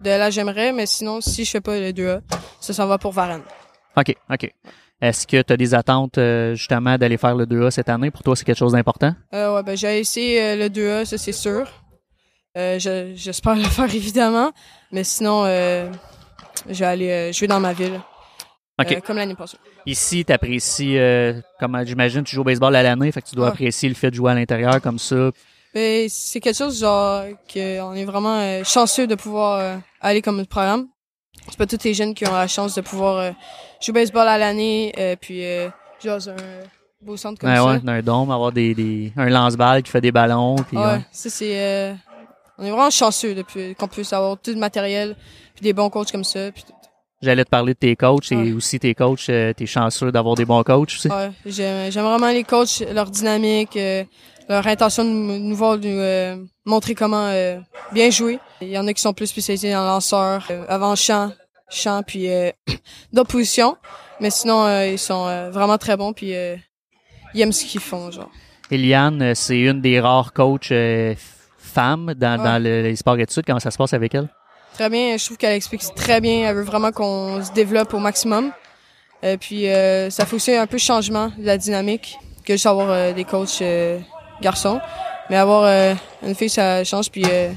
de 0.00 0.10
là, 0.10 0.30
j'aimerais, 0.30 0.72
mais 0.72 0.86
sinon, 0.86 1.20
si 1.20 1.44
je 1.44 1.50
fais 1.50 1.60
pas 1.60 1.78
le 1.78 1.92
2A, 1.92 2.20
ça 2.60 2.72
s'en 2.72 2.86
va 2.86 2.98
pour 2.98 3.12
Varenne. 3.12 3.42
OK, 3.96 4.14
OK. 4.30 4.50
Est-ce 5.00 5.26
que 5.26 5.40
tu 5.42 5.52
as 5.52 5.56
des 5.56 5.74
attentes 5.74 6.18
euh, 6.18 6.54
justement 6.54 6.98
d'aller 6.98 7.16
faire 7.16 7.34
le 7.34 7.46
2A 7.46 7.70
cette 7.70 7.88
année? 7.88 8.10
Pour 8.10 8.22
toi, 8.22 8.36
c'est 8.36 8.44
quelque 8.44 8.58
chose 8.58 8.72
d'important? 8.72 9.14
Euh, 9.32 9.54
ouais, 9.56 9.62
ben, 9.62 9.76
j'ai 9.76 9.98
essayé 9.98 10.42
euh, 10.42 10.56
le 10.56 10.68
2A, 10.68 11.04
ça 11.06 11.16
c'est 11.18 11.32
sûr. 11.32 11.66
Euh, 12.56 12.78
je- 12.78 13.12
J'espère 13.14 13.54
le 13.56 13.62
faire 13.64 13.94
évidemment, 13.94 14.52
mais 14.92 15.04
sinon, 15.04 15.44
je 15.46 15.90
vais 16.78 16.84
aller 16.86 17.32
jouer 17.32 17.48
dans 17.48 17.60
ma 17.60 17.72
ville, 17.72 18.00
OK. 18.78 18.92
euh, 18.92 19.00
comme 19.00 19.16
l'année 19.16 19.34
passée. 19.34 19.56
Ici, 19.86 20.24
tu 20.26 20.32
apprécies, 20.32 20.96
comme 21.58 21.80
j'imagine, 21.86 22.22
tu 22.22 22.34
joues 22.34 22.42
au 22.42 22.44
baseball 22.44 22.74
à 22.76 22.82
l'année, 22.82 23.10
fait 23.12 23.22
que 23.22 23.28
tu 23.28 23.36
dois 23.36 23.46
Ouais. 23.46 23.52
apprécier 23.52 23.88
le 23.88 23.94
fait 23.94 24.10
de 24.10 24.16
jouer 24.16 24.32
à 24.32 24.34
l'intérieur 24.34 24.80
comme 24.82 24.98
ça. 24.98 25.30
Mais 25.74 26.06
c'est 26.08 26.40
quelque 26.40 26.56
chose 26.56 26.80
genre 26.80 27.24
que 27.52 27.80
on 27.80 27.94
est 27.94 28.04
vraiment 28.04 28.36
euh, 28.40 28.64
chanceux 28.64 29.06
de 29.06 29.14
pouvoir 29.14 29.58
euh, 29.60 29.76
aller 30.00 30.20
comme 30.22 30.44
programme. 30.46 30.88
C'est 31.48 31.56
pas 31.56 31.66
tous 31.66 31.78
les 31.84 31.94
jeunes 31.94 32.14
qui 32.14 32.26
ont 32.26 32.32
la 32.32 32.48
chance 32.48 32.74
de 32.74 32.80
pouvoir 32.80 33.16
euh, 33.18 33.30
jouer 33.80 33.90
au 33.90 33.94
baseball 33.94 34.26
à 34.28 34.36
l'année, 34.36 34.92
euh, 34.98 35.16
puis 35.20 35.44
euh, 35.44 35.68
jouer 36.02 36.10
dans 36.12 36.30
un 36.30 36.36
beau 37.00 37.16
centre 37.16 37.40
comme 37.40 37.50
Ouais, 37.50 37.56
ça. 37.56 37.64
ouais, 37.66 37.80
un 37.86 38.02
dôme, 38.02 38.30
avoir 38.30 38.52
des, 38.52 38.74
des- 38.74 39.12
un 39.16 39.28
lance-balle 39.28 39.82
qui 39.82 39.90
fait 39.90 40.00
des 40.00 40.12
ballons. 40.12 40.56
Puis, 40.56 40.76
Ouais, 40.76 40.84
ouais. 40.84 41.04
ça 41.12 41.30
c'est 41.30 41.58
euh, 41.58 41.94
on 42.58 42.64
est 42.64 42.70
vraiment 42.70 42.90
chanceux 42.90 43.34
depuis 43.34 43.74
qu'on 43.76 43.88
puisse 43.88 44.12
avoir 44.12 44.36
tout 44.38 44.50
le 44.50 44.58
matériel 44.58 45.16
puis 45.54 45.62
des 45.62 45.72
bons 45.72 45.88
coachs 45.88 46.10
comme 46.10 46.24
ça 46.24 46.50
puis 46.52 46.64
tout. 46.64 46.74
J'allais 47.22 47.44
te 47.44 47.50
parler 47.50 47.74
de 47.74 47.78
tes 47.78 47.96
coachs 47.96 48.32
et 48.32 48.36
Ouais. 48.36 48.52
aussi 48.52 48.78
tes 48.80 48.94
coachs, 48.94 49.28
euh, 49.28 49.52
t'es 49.52 49.66
chanceux 49.66 50.10
d'avoir 50.10 50.34
des 50.34 50.44
bons 50.46 50.62
coachs 50.62 50.88
aussi. 50.88 51.08
Ouais, 51.08 51.30
j'aime 51.46 51.90
j'aime 51.92 52.04
vraiment 52.04 52.28
les 52.30 52.44
coachs, 52.44 52.82
leur 52.92 53.10
dynamique, 53.10 53.76
euh, 53.76 54.04
leur 54.54 54.66
intention 54.66 55.04
de 55.04 55.08
nous 55.10 55.56
voir 55.56 55.76
nous 55.78 55.84
euh, 55.86 56.36
montrer 56.64 56.94
comment 56.94 57.26
euh, 57.28 57.58
bien 57.92 58.10
jouer. 58.10 58.38
Il 58.60 58.68
y 58.68 58.78
en 58.78 58.86
a 58.86 58.92
qui 58.92 59.00
sont 59.00 59.12
plus 59.14 59.26
spécialisés 59.28 59.74
en 59.74 59.84
lanceur, 59.84 60.46
euh, 60.50 60.64
avant 60.68 60.94
champ, 60.96 61.32
champ 61.70 62.02
puis 62.06 62.26
d'autres 63.12 63.30
positions, 63.30 63.76
mais 64.20 64.30
sinon 64.30 64.66
ils 64.84 64.98
sont 64.98 65.50
vraiment 65.50 65.78
très 65.78 65.96
bons 65.96 66.12
puis 66.12 66.32
ils 67.34 67.40
aiment 67.40 67.52
ce 67.52 67.64
qu'ils 67.64 67.80
font 67.80 68.10
genre. 68.10 68.30
Eliane, 68.70 69.34
c'est 69.34 69.58
une 69.58 69.80
des 69.80 69.98
rares 70.00 70.32
coachs 70.32 70.72
femmes 71.58 72.14
dans, 72.16 72.38
Ouais. 72.38 72.44
dans 72.44 72.62
le- 72.62 72.82
les 72.82 72.96
sports 72.96 73.18
études. 73.18 73.44
Comment 73.46 73.60
ça 73.60 73.70
se 73.70 73.78
passe 73.78 73.92
avec 73.94 74.14
elle? 74.14 74.28
Très 74.74 74.88
bien, 74.88 75.16
je 75.16 75.24
trouve 75.24 75.36
qu'elle 75.36 75.54
explique 75.54 75.82
très 75.96 76.20
bien. 76.20 76.48
Elle 76.48 76.56
veut 76.56 76.62
vraiment 76.62 76.92
qu'on 76.92 77.42
se 77.44 77.52
développe 77.52 77.92
au 77.94 77.98
maximum. 77.98 78.52
Et 79.22 79.36
puis, 79.36 79.68
euh, 79.68 80.08
ça 80.10 80.24
fait 80.24 80.36
aussi 80.36 80.54
un 80.54 80.66
peu 80.66 80.78
changement 80.78 81.30
de 81.36 81.44
la 81.44 81.58
dynamique 81.58 82.16
que 82.44 82.54
juste 82.54 82.66
avoir 82.66 82.88
euh, 82.90 83.12
des 83.12 83.24
coachs 83.24 83.60
garçons. 84.40 84.80
Mais 85.28 85.36
avoir 85.36 85.64
euh, 85.64 85.94
une 86.26 86.34
fille, 86.34 86.48
ça 86.48 86.82
change. 86.84 87.10
Puis, 87.10 87.24
euh, 87.28 87.50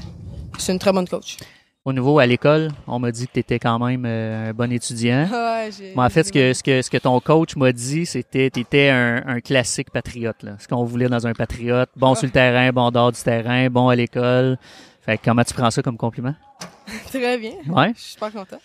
c'est 0.58 0.72
une 0.72 0.78
très 0.78 0.92
bonne 0.92 1.08
coach. 1.08 1.36
Au 1.84 1.92
niveau 1.92 2.18
à 2.18 2.24
l'école, 2.24 2.70
on 2.86 2.98
m'a 2.98 3.10
dit 3.10 3.26
que 3.26 3.32
tu 3.34 3.40
étais 3.40 3.58
quand 3.58 3.78
même 3.78 4.04
euh, 4.06 4.50
un 4.50 4.52
bon 4.54 4.72
étudiant. 4.72 5.28
Ouais, 5.32 5.70
Mais 5.96 6.02
en 6.02 6.08
fait, 6.08 6.24
ce 6.24 6.32
que, 6.32 6.52
ce 6.52 6.62
que, 6.62 6.82
ce 6.82 6.90
que 6.90 6.96
ton 6.98 7.18
coach 7.20 7.56
m'a 7.56 7.72
dit, 7.72 8.06
c'était 8.06 8.48
que 8.48 8.54
tu 8.54 8.60
étais 8.60 8.88
un, 8.90 9.22
un 9.26 9.40
classique 9.40 9.90
patriote. 9.90 10.42
Là. 10.42 10.52
Ce 10.58 10.68
qu'on 10.68 10.84
voulait 10.84 11.08
dans 11.08 11.26
un 11.26 11.32
patriote. 11.32 11.90
Bon 11.96 12.14
sur 12.14 12.26
le 12.26 12.32
terrain, 12.32 12.70
bon 12.72 12.90
dehors 12.90 13.12
du 13.12 13.20
terrain, 13.20 13.68
bon 13.68 13.88
à 13.88 13.96
l'école. 13.96 14.58
Fait 15.02 15.18
que 15.18 15.24
comment 15.24 15.44
tu 15.44 15.52
prends 15.54 15.70
ça 15.70 15.82
comme 15.82 15.96
compliment? 15.96 16.34
Très 17.08 17.38
bien. 17.38 17.52
Ouais. 17.68 17.92
Je 17.96 18.00
suis 18.00 18.12
super 18.12 18.32
content. 18.32 18.58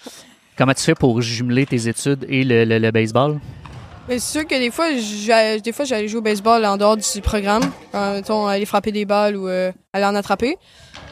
Comment 0.57 0.73
tu 0.73 0.83
fais 0.83 0.95
pour 0.95 1.21
jumeler 1.21 1.65
tes 1.65 1.87
études 1.87 2.25
et 2.29 2.43
le, 2.43 2.65
le, 2.65 2.79
le 2.79 2.91
baseball? 2.91 3.39
Mais 4.09 4.17
c'est 4.17 4.39
sûr 4.39 4.47
que 4.47 4.55
des 4.57 4.71
fois, 4.71 4.87
j'ai- 4.97 5.61
des 5.61 5.71
fois, 5.71 5.85
j'allais 5.85 6.07
jouer 6.07 6.17
au 6.17 6.23
baseball 6.23 6.65
en 6.65 6.77
dehors 6.77 6.97
du 6.97 7.21
programme. 7.21 7.61
Quand, 7.91 8.13
mettons, 8.13 8.47
aller 8.47 8.65
frapper 8.65 8.91
des 8.91 9.05
balles 9.05 9.37
ou 9.37 9.47
euh, 9.47 9.71
aller 9.93 10.05
en 10.05 10.15
attraper. 10.15 10.57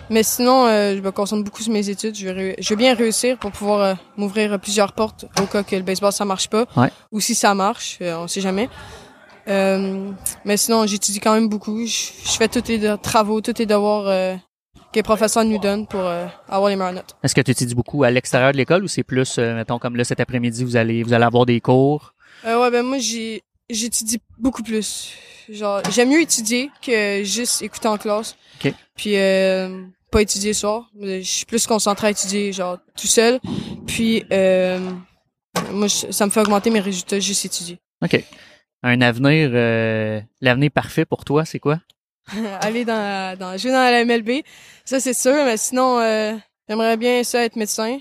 Mais 0.10 0.23
sinon, 0.23 0.65
euh, 0.65 0.95
je 0.95 1.01
me 1.01 1.12
concentre 1.12 1.43
beaucoup 1.43 1.62
sur 1.62 1.71
mes 1.71 1.88
études. 1.89 2.15
Je 2.15 2.69
veux 2.69 2.75
bien 2.75 2.95
réussir 2.95 3.38
pour 3.38 3.51
pouvoir 3.51 3.79
euh, 3.81 3.93
m'ouvrir 4.15 4.60
plusieurs 4.60 4.93
portes 4.93 5.25
au 5.39 5.45
cas 5.45 5.62
que 5.63 5.75
le 5.75 5.83
baseball, 5.83 6.12
ça 6.12 6.25
marche 6.25 6.49
pas. 6.49 6.65
Ouais. 6.75 6.89
Ou 7.12 7.19
si 7.19 7.36
ça 7.36 7.53
marche, 7.53 7.99
on 8.01 8.27
sait 8.27 8.41
jamais. 8.41 8.67
Euh, 9.47 10.10
mais 10.43 10.57
sinon, 10.57 10.88
j'étudie 10.88 11.19
quand 11.19 11.33
même 11.33 11.49
beaucoup. 11.49 11.86
Je, 11.86 12.07
je 12.25 12.31
fais 12.31 12.47
tous 12.47 12.63
les 12.67 12.79
de- 12.79 12.95
travaux, 12.95 13.41
tous 13.41 13.53
les 13.60 13.65
devoirs 13.67 14.05
que 14.91 14.95
les 14.95 15.03
professeurs 15.03 15.45
nous 15.45 15.60
donnent 15.60 15.86
pour 15.86 15.99
euh, 16.01 16.25
avoir 16.49 16.69
les 16.69 16.75
meilleures 16.75 16.93
notes. 16.93 17.15
Est-ce 17.21 17.36
que 17.36 17.41
tu 17.41 17.51
étudies 17.51 17.75
beaucoup 17.75 18.03
à 18.03 18.10
l'extérieur 18.10 18.53
de 18.53 18.57
l'école 18.57 18.83
ou 18.83 18.88
c'est 18.88 19.03
plus, 19.03 19.38
euh, 19.38 19.53
mettons, 19.55 19.77
comme 19.77 19.95
là 19.97 20.03
cet 20.03 20.19
après-midi, 20.19 20.63
vous 20.63 20.75
allez, 20.77 21.03
vous 21.03 21.13
allez 21.13 21.25
avoir 21.25 21.45
des 21.45 21.62
cours? 21.62 22.13
Euh, 22.45 22.62
ouais, 22.62 22.71
ben 22.71 22.84
moi, 22.86 22.97
j'ai 23.00 23.43
j'étudie 23.69 24.19
beaucoup 24.38 24.63
plus. 24.63 25.13
Genre, 25.50 25.82
j'aime 25.91 26.10
mieux 26.10 26.21
étudier 26.21 26.69
que 26.82 27.23
juste 27.23 27.62
écouter 27.62 27.88
en 27.88 27.97
classe. 27.97 28.36
OK. 28.63 28.73
Puis, 28.95 29.15
euh, 29.17 29.84
pas 30.12 30.21
étudier 30.21 30.50
le 30.52 30.54
soir. 30.56 30.89
Je 31.02 31.21
suis 31.21 31.45
plus 31.45 31.65
concentré 31.67 32.08
à 32.08 32.10
étudier, 32.12 32.52
genre, 32.54 32.78
tout 32.97 33.08
seul. 33.08 33.39
Puis, 33.86 34.26
euh, 34.32 34.80
moi, 35.71 35.88
je- 35.88 36.12
ça 36.12 36.26
me 36.26 36.32
fait 36.32 36.41
augmenter 36.41 36.69
mes 36.69 36.80
résultats 36.80 37.19
juste 37.19 37.45
étudier. 37.45 37.80
OK. 38.04 38.23
Un 38.84 39.02
avenir, 39.02 39.50
euh, 39.54 40.21
l'avenir 40.41 40.71
parfait 40.71 41.06
pour 41.06 41.26
toi, 41.26 41.43
c'est 41.45 41.60
quoi? 41.60 41.80
Aller 42.62 42.86
dans, 42.86 43.38
dans, 43.38 43.58
jouer 43.58 43.71
dans 43.71 43.78
la 43.91 44.04
MLB, 44.06 44.43
ça, 44.86 45.00
c'est 45.00 45.13
sûr. 45.13 45.34
Mais 45.45 45.58
sinon, 45.58 46.00
euh, 46.00 46.36
j'aimerais 46.69 46.97
bien 46.97 47.23
ça 47.23 47.43
être 47.43 47.56
médecin. 47.56 48.00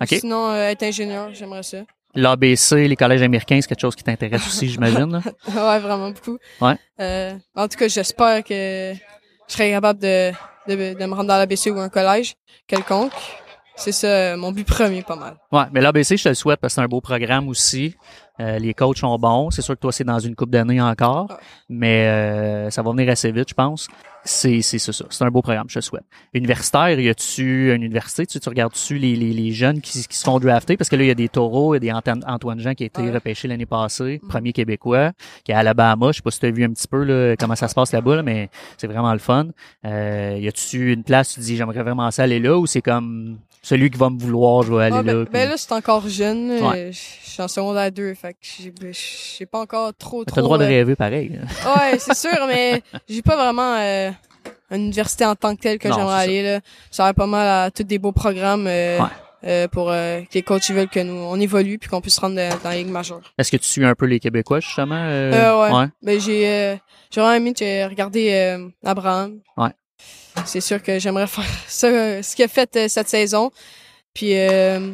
OK. 0.00 0.08
Sinon, 0.20 0.50
euh, 0.50 0.68
être 0.68 0.82
ingénieur, 0.82 1.32
j'aimerais 1.34 1.62
ça. 1.62 1.78
L'ABC, 2.14 2.88
les 2.88 2.96
collèges 2.96 3.22
américains, 3.22 3.58
c'est 3.60 3.68
quelque 3.68 3.80
chose 3.80 3.94
qui 3.94 4.02
t'intéresse 4.02 4.46
aussi, 4.46 4.68
j'imagine. 4.68 5.14
ouais, 5.48 5.78
vraiment 5.78 6.10
beaucoup. 6.10 6.38
Ouais. 6.60 6.74
Euh, 7.00 7.34
en 7.54 7.68
tout 7.68 7.76
cas, 7.78 7.88
j'espère 7.88 8.42
que 8.42 8.92
je 8.94 9.52
serai 9.52 9.70
capable 9.70 10.00
de, 10.00 10.32
de, 10.68 10.98
de 10.98 11.04
me 11.06 11.14
rendre 11.14 11.28
dans 11.28 11.36
l'ABC 11.36 11.70
ou 11.70 11.78
un 11.78 11.88
collège 11.88 12.34
quelconque. 12.66 13.12
C'est 13.76 13.92
ça, 13.92 14.08
euh, 14.08 14.36
mon 14.36 14.50
but 14.50 14.66
premier, 14.66 15.02
pas 15.02 15.14
mal. 15.14 15.36
Ouais, 15.52 15.62
mais 15.72 15.80
l'ABC, 15.80 16.16
je 16.16 16.24
te 16.24 16.28
le 16.30 16.34
souhaite 16.34 16.58
parce 16.60 16.74
que 16.74 16.80
c'est 16.80 16.84
un 16.84 16.88
beau 16.88 17.00
programme 17.00 17.48
aussi. 17.48 17.94
Euh, 18.40 18.58
les 18.58 18.74
coachs 18.74 18.98
sont 18.98 19.16
bons. 19.18 19.50
C'est 19.52 19.62
sûr 19.62 19.74
que 19.76 19.80
toi, 19.80 19.92
c'est 19.92 20.02
dans 20.04 20.18
une 20.18 20.34
coupe 20.34 20.50
d'années 20.50 20.80
encore, 20.80 21.26
Ouais. 21.30 21.36
mais 21.68 22.06
euh, 22.08 22.70
ça 22.70 22.82
va 22.82 22.90
venir 22.90 23.08
assez 23.10 23.30
vite, 23.30 23.48
je 23.50 23.54
pense. 23.54 23.86
C'est 24.24 24.60
c'est 24.62 24.78
c'est 24.78 24.92
ça. 24.92 25.04
C'est 25.08 25.24
un 25.24 25.30
beau 25.30 25.40
programme, 25.42 25.66
je 25.68 25.74
te 25.74 25.78
le 25.78 25.82
souhaite. 25.82 26.04
Universitaire, 26.34 26.98
y 27.00 27.08
a-tu 27.08 27.72
une 27.74 27.82
université? 27.82 28.26
Tu, 28.26 28.38
tu 28.40 28.48
regardes-tu 28.48 28.98
les, 28.98 29.16
les, 29.16 29.32
les 29.32 29.52
jeunes 29.52 29.80
qui, 29.80 30.06
qui 30.06 30.16
se 30.16 30.24
font 30.24 30.38
drafter? 30.38 30.76
Parce 30.76 30.90
que 30.90 30.96
là, 30.96 31.04
il 31.04 31.08
y 31.08 31.10
a 31.10 31.14
des 31.14 31.28
taureaux, 31.28 31.74
il 31.74 31.76
y 31.76 31.78
a 31.78 31.80
des 31.80 31.92
Antoine, 31.92 32.22
Antoine 32.26 32.60
Jean 32.60 32.74
qui 32.74 32.82
a 32.82 32.86
été 32.86 33.00
Ouais. 33.02 33.10
repêché 33.10 33.48
l'année 33.48 33.64
passée, 33.66 34.20
Mhm. 34.22 34.28
premier 34.28 34.52
Québécois, 34.52 35.12
qui 35.44 35.52
est 35.52 35.54
à 35.54 35.58
Alabama. 35.60 36.08
Je 36.12 36.16
sais 36.16 36.22
pas 36.22 36.30
si 36.30 36.40
tu 36.40 36.46
as 36.46 36.50
vu 36.50 36.64
un 36.64 36.70
petit 36.70 36.88
peu 36.88 37.04
là, 37.04 37.36
comment 37.36 37.56
ça 37.56 37.68
se 37.68 37.74
passe 37.74 37.92
là-bas, 37.92 38.16
là, 38.16 38.22
mais 38.22 38.50
c'est 38.76 38.86
vraiment 38.86 39.12
le 39.12 39.18
fun. 39.18 39.46
Euh, 39.86 40.36
y 40.38 40.48
a-tu 40.48 40.92
une 40.92 41.04
place, 41.04 41.30
tu 41.30 41.34
te 41.36 41.40
dis, 41.40 41.56
j'aimerais 41.56 41.82
vraiment 41.82 42.10
ça 42.10 42.24
aller 42.24 42.40
là, 42.40 42.58
ou 42.58 42.66
c'est 42.66 42.82
comme 42.82 43.38
celui 43.62 43.90
qui 43.90 43.98
va 43.98 44.08
me 44.10 44.18
vouloir, 44.18 44.62
je 44.62 44.72
vais 44.74 44.84
aller 44.84 44.96
Ah, 44.98 45.02
ben, 45.02 45.18
là? 45.20 45.24
ben 45.32 45.48
là, 45.48 45.56
c'est 45.56 45.72
encore 45.72 46.08
jeune. 46.08 46.50
Ouais. 46.62 46.90
Je 46.92 46.98
suis 47.30 47.42
en 47.42 47.48
secondaire 47.48 47.90
2, 47.92 48.14
fait 48.14 48.32
que 48.32 48.38
j'ai 48.42 48.70
ben, 48.70 48.92
j'ai 48.92 49.46
pas 49.46 49.60
encore 49.60 49.92
trop, 49.94 50.24
trop... 50.24 50.34
T'as 50.34 50.40
le 50.40 50.44
droit 50.44 50.58
de 50.58 50.64
euh, 50.64 50.68
rêver 50.68 50.96
pareil. 50.96 51.30
là. 51.30 51.74
Ouais, 51.74 51.98
c'est 51.98 52.14
sûr, 52.16 52.46
mais 52.48 52.82
j'ai 53.08 53.22
pas 53.22 53.36
vraiment 53.36 53.74
euh, 53.78 54.10
une 54.70 54.82
université 54.86 55.24
en 55.24 55.34
tant 55.34 55.54
que 55.56 55.60
telle 55.62 55.78
que 55.78 55.88
j'aimerais 55.92 56.22
aller. 56.22 56.42
Là. 56.42 56.60
Ça 56.90 57.04
aurait 57.04 57.14
pas 57.14 57.26
mal 57.26 57.46
à 57.66 57.70
tous 57.70 57.84
des 57.84 57.98
beaux 57.98 58.12
programmes 58.12 58.66
euh, 58.66 58.98
Ouais. 58.98 59.06
euh, 59.44 59.68
pour 59.68 59.90
euh, 59.90 60.20
que 60.22 60.34
les 60.34 60.42
coachs 60.42 60.70
veulent 60.70 60.88
que 60.88 61.00
nous 61.00 61.14
on 61.14 61.38
évolue 61.40 61.78
puis 61.78 61.88
qu'on 61.88 62.00
puisse 62.00 62.16
se 62.16 62.20
rendre 62.20 62.36
dans, 62.36 62.48
dans 62.62 62.68
la 62.70 62.76
ligue 62.76 62.88
majeure. 62.88 63.20
Est-ce 63.38 63.50
que 63.50 63.56
tu 63.56 63.64
suis 63.68 63.84
un 63.84 63.94
peu 63.94 64.06
les 64.06 64.20
Québécois, 64.20 64.60
justement? 64.60 64.96
euh? 65.00 65.32
Euh, 65.32 65.80
ouais. 65.82 65.86
Ben 66.02 66.20
j'ai 66.20 66.46
euh, 66.48 66.76
j'ai 67.10 67.20
vraiment 67.20 67.36
aimé 67.36 67.86
regarder 67.86 68.30
euh, 68.32 68.68
Abraham. 68.84 69.38
Ouais. 69.56 69.70
C'est 70.44 70.60
sûr 70.60 70.82
que 70.82 70.98
j'aimerais 70.98 71.26
faire 71.28 71.44
ça, 71.66 71.88
ce 72.22 72.36
qu'il 72.36 72.44
a 72.44 72.48
fait 72.48 72.76
euh, 72.76 72.88
cette 72.88 73.08
saison. 73.08 73.50
Puis 74.14 74.32
euh, 74.36 74.90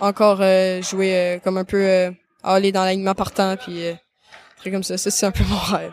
encore 0.00 0.38
euh, 0.40 0.80
jouer 0.82 1.14
euh, 1.16 1.38
comme 1.38 1.56
un 1.58 1.64
peu 1.64 1.82
euh, 1.82 2.10
aller 2.42 2.72
dans 2.72 2.84
l'alignement 2.84 3.14
partant 3.14 3.56
puis 3.56 3.86
euh, 3.86 3.94
trucs 4.60 4.72
comme 4.72 4.82
ça. 4.82 4.96
Ça 4.98 5.10
c'est 5.10 5.26
un 5.26 5.30
peu 5.30 5.44
mon 5.44 5.56
rêve. 5.58 5.92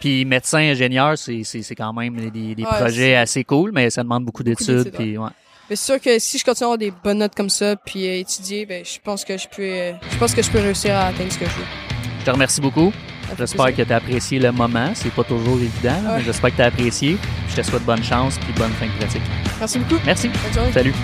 Puis 0.00 0.24
médecin, 0.24 0.58
ingénieur, 0.58 1.16
c'est, 1.18 1.42
c'est, 1.44 1.62
c'est 1.62 1.74
quand 1.74 1.92
même 1.92 2.30
des, 2.30 2.54
des 2.54 2.62
Ouais, 2.62 2.68
projets 2.68 3.16
assez 3.16 3.44
cool, 3.44 3.72
mais 3.72 3.90
ça 3.90 4.02
demande 4.02 4.24
beaucoup 4.24 4.42
d'études. 4.42 4.92
ouais. 4.98 5.16
Mais 5.70 5.76
c'est 5.76 5.92
sûr 5.92 6.00
que 6.00 6.18
si 6.18 6.38
je 6.38 6.44
continue 6.44 6.64
à 6.64 6.66
avoir 6.68 6.78
des 6.78 6.90
bonnes 7.04 7.18
notes 7.18 7.34
comme 7.34 7.50
ça 7.50 7.76
puis 7.76 8.06
euh, 8.08 8.20
étudier, 8.20 8.64
ben 8.64 8.82
je 8.84 8.98
pense 9.04 9.22
que 9.24 9.36
je 9.36 9.46
peux 9.54 9.62
euh, 9.62 9.92
je 10.10 10.16
pense 10.16 10.34
que 10.34 10.40
je 10.42 10.50
peux 10.50 10.60
réussir 10.60 10.94
à 10.96 11.08
atteindre 11.08 11.30
ce 11.30 11.38
que 11.38 11.44
je 11.44 11.50
veux. 11.50 11.66
Je 12.20 12.24
te 12.24 12.30
remercie 12.30 12.60
beaucoup. 12.62 12.90
J'espère 13.36 13.74
que 13.76 13.82
tu 13.82 13.92
as 13.92 13.96
apprécié 13.96 14.38
le 14.38 14.50
moment. 14.52 14.92
C'est 14.94 15.12
pas 15.12 15.24
toujours 15.24 15.58
évident, 15.58 15.92
Ouais. 16.06 16.16
mais 16.16 16.22
j'espère 16.24 16.50
que 16.52 16.56
tu 16.56 16.62
as 16.62 16.66
apprécié. 16.66 17.18
Je 17.50 17.56
te 17.56 17.62
souhaite 17.62 17.84
bonne 17.84 18.02
chance 18.02 18.38
puis 18.38 18.52
bonne 18.54 18.72
fin 18.72 18.86
de 18.86 18.92
pratique. 18.92 19.22
Merci 19.58 19.78
beaucoup. 19.80 20.00
Merci. 20.06 20.30
Salut. 20.72 20.94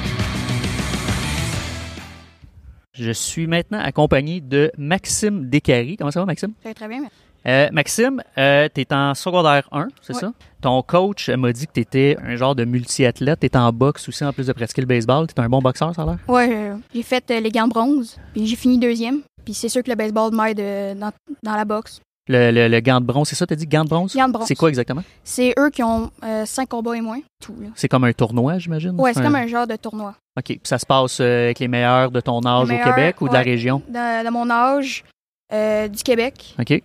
Je 2.94 3.10
suis 3.10 3.48
maintenant 3.48 3.80
accompagné 3.80 4.40
de 4.40 4.70
Maxime 4.78 5.50
Descaries. 5.50 5.96
Comment 5.96 6.12
ça 6.12 6.20
va, 6.20 6.26
Maxime? 6.26 6.52
Ça 6.62 6.68
va 6.68 6.74
très 6.74 6.86
bien, 6.86 7.00
merci. 7.00 7.16
Euh, 7.46 7.68
Maxime, 7.72 8.22
euh, 8.38 8.68
tu 8.72 8.82
es 8.82 8.92
en 8.94 9.14
secondaire 9.14 9.68
1, 9.72 9.88
c'est 10.00 10.14
ça? 10.14 10.32
Ton 10.62 10.80
coach 10.82 11.28
m'a 11.28 11.52
dit 11.52 11.66
que 11.66 11.72
tu 11.72 11.80
étais 11.80 12.16
un 12.22 12.36
genre 12.36 12.54
de 12.54 12.64
multi-athlète. 12.64 13.40
Tu 13.40 13.58
en 13.58 13.72
boxe 13.72 14.08
aussi 14.08 14.24
en 14.24 14.32
plus 14.32 14.46
de 14.46 14.52
pratiquer 14.52 14.80
le 14.80 14.86
baseball. 14.86 15.26
Tu 15.26 15.34
es 15.34 15.44
un 15.44 15.48
bon 15.48 15.58
boxeur, 15.58 15.92
ça 15.94 16.02
a 16.02 16.06
l'air? 16.06 16.18
Euh, 16.28 16.76
j'ai 16.94 17.02
fait 17.02 17.28
euh, 17.32 17.40
les 17.40 17.50
gants 17.50 17.68
bronze, 17.68 18.16
puis 18.32 18.46
j'ai 18.46 18.56
fini 18.56 18.78
deuxième. 18.78 19.22
Puis 19.44 19.54
c'est 19.54 19.68
sûr 19.68 19.82
que 19.82 19.90
le 19.90 19.96
baseball 19.96 20.32
m'aide 20.32 20.60
euh, 20.60 20.94
dans, 20.94 21.10
dans 21.42 21.56
la 21.56 21.64
boxe. 21.64 22.00
Le, 22.26 22.50
le, 22.50 22.68
le 22.68 22.80
gant 22.80 23.00
de 23.00 23.04
bronze, 23.06 23.28
c'est 23.28 23.34
ça? 23.36 23.46
T'as 23.46 23.54
dit 23.54 23.66
gant 23.66 23.84
de 23.84 23.90
bronze? 23.90 24.16
Gants 24.16 24.28
de 24.28 24.32
bronze. 24.32 24.46
C'est 24.48 24.54
quoi 24.54 24.70
exactement? 24.70 25.02
C'est 25.24 25.52
eux 25.58 25.68
qui 25.68 25.82
ont 25.82 26.10
euh, 26.22 26.46
cinq 26.46 26.70
combats 26.70 26.96
et 26.96 27.02
moins. 27.02 27.20
Tout. 27.44 27.54
C'est 27.74 27.88
comme 27.88 28.04
un 28.04 28.12
tournoi, 28.14 28.58
j'imagine? 28.58 28.98
Ouais, 28.98 29.12
c'est 29.12 29.22
comme 29.22 29.34
un 29.34 29.46
genre 29.46 29.66
de 29.66 29.76
tournoi. 29.76 30.14
OK. 30.38 30.44
Puis 30.46 30.60
ça 30.64 30.78
se 30.78 30.86
passe 30.86 31.20
euh, 31.20 31.44
avec 31.44 31.58
les 31.58 31.68
meilleurs 31.68 32.10
de 32.10 32.20
ton 32.20 32.40
âge 32.46 32.70
au 32.70 32.78
Québec 32.84 33.20
ou 33.20 33.28
de 33.28 33.34
la 33.34 33.42
région? 33.42 33.82
De, 33.88 34.24
de 34.24 34.30
mon 34.30 34.48
âge, 34.48 35.04
euh, 35.52 35.86
du 35.88 36.02
Québec. 36.02 36.54
OK. 36.58 36.82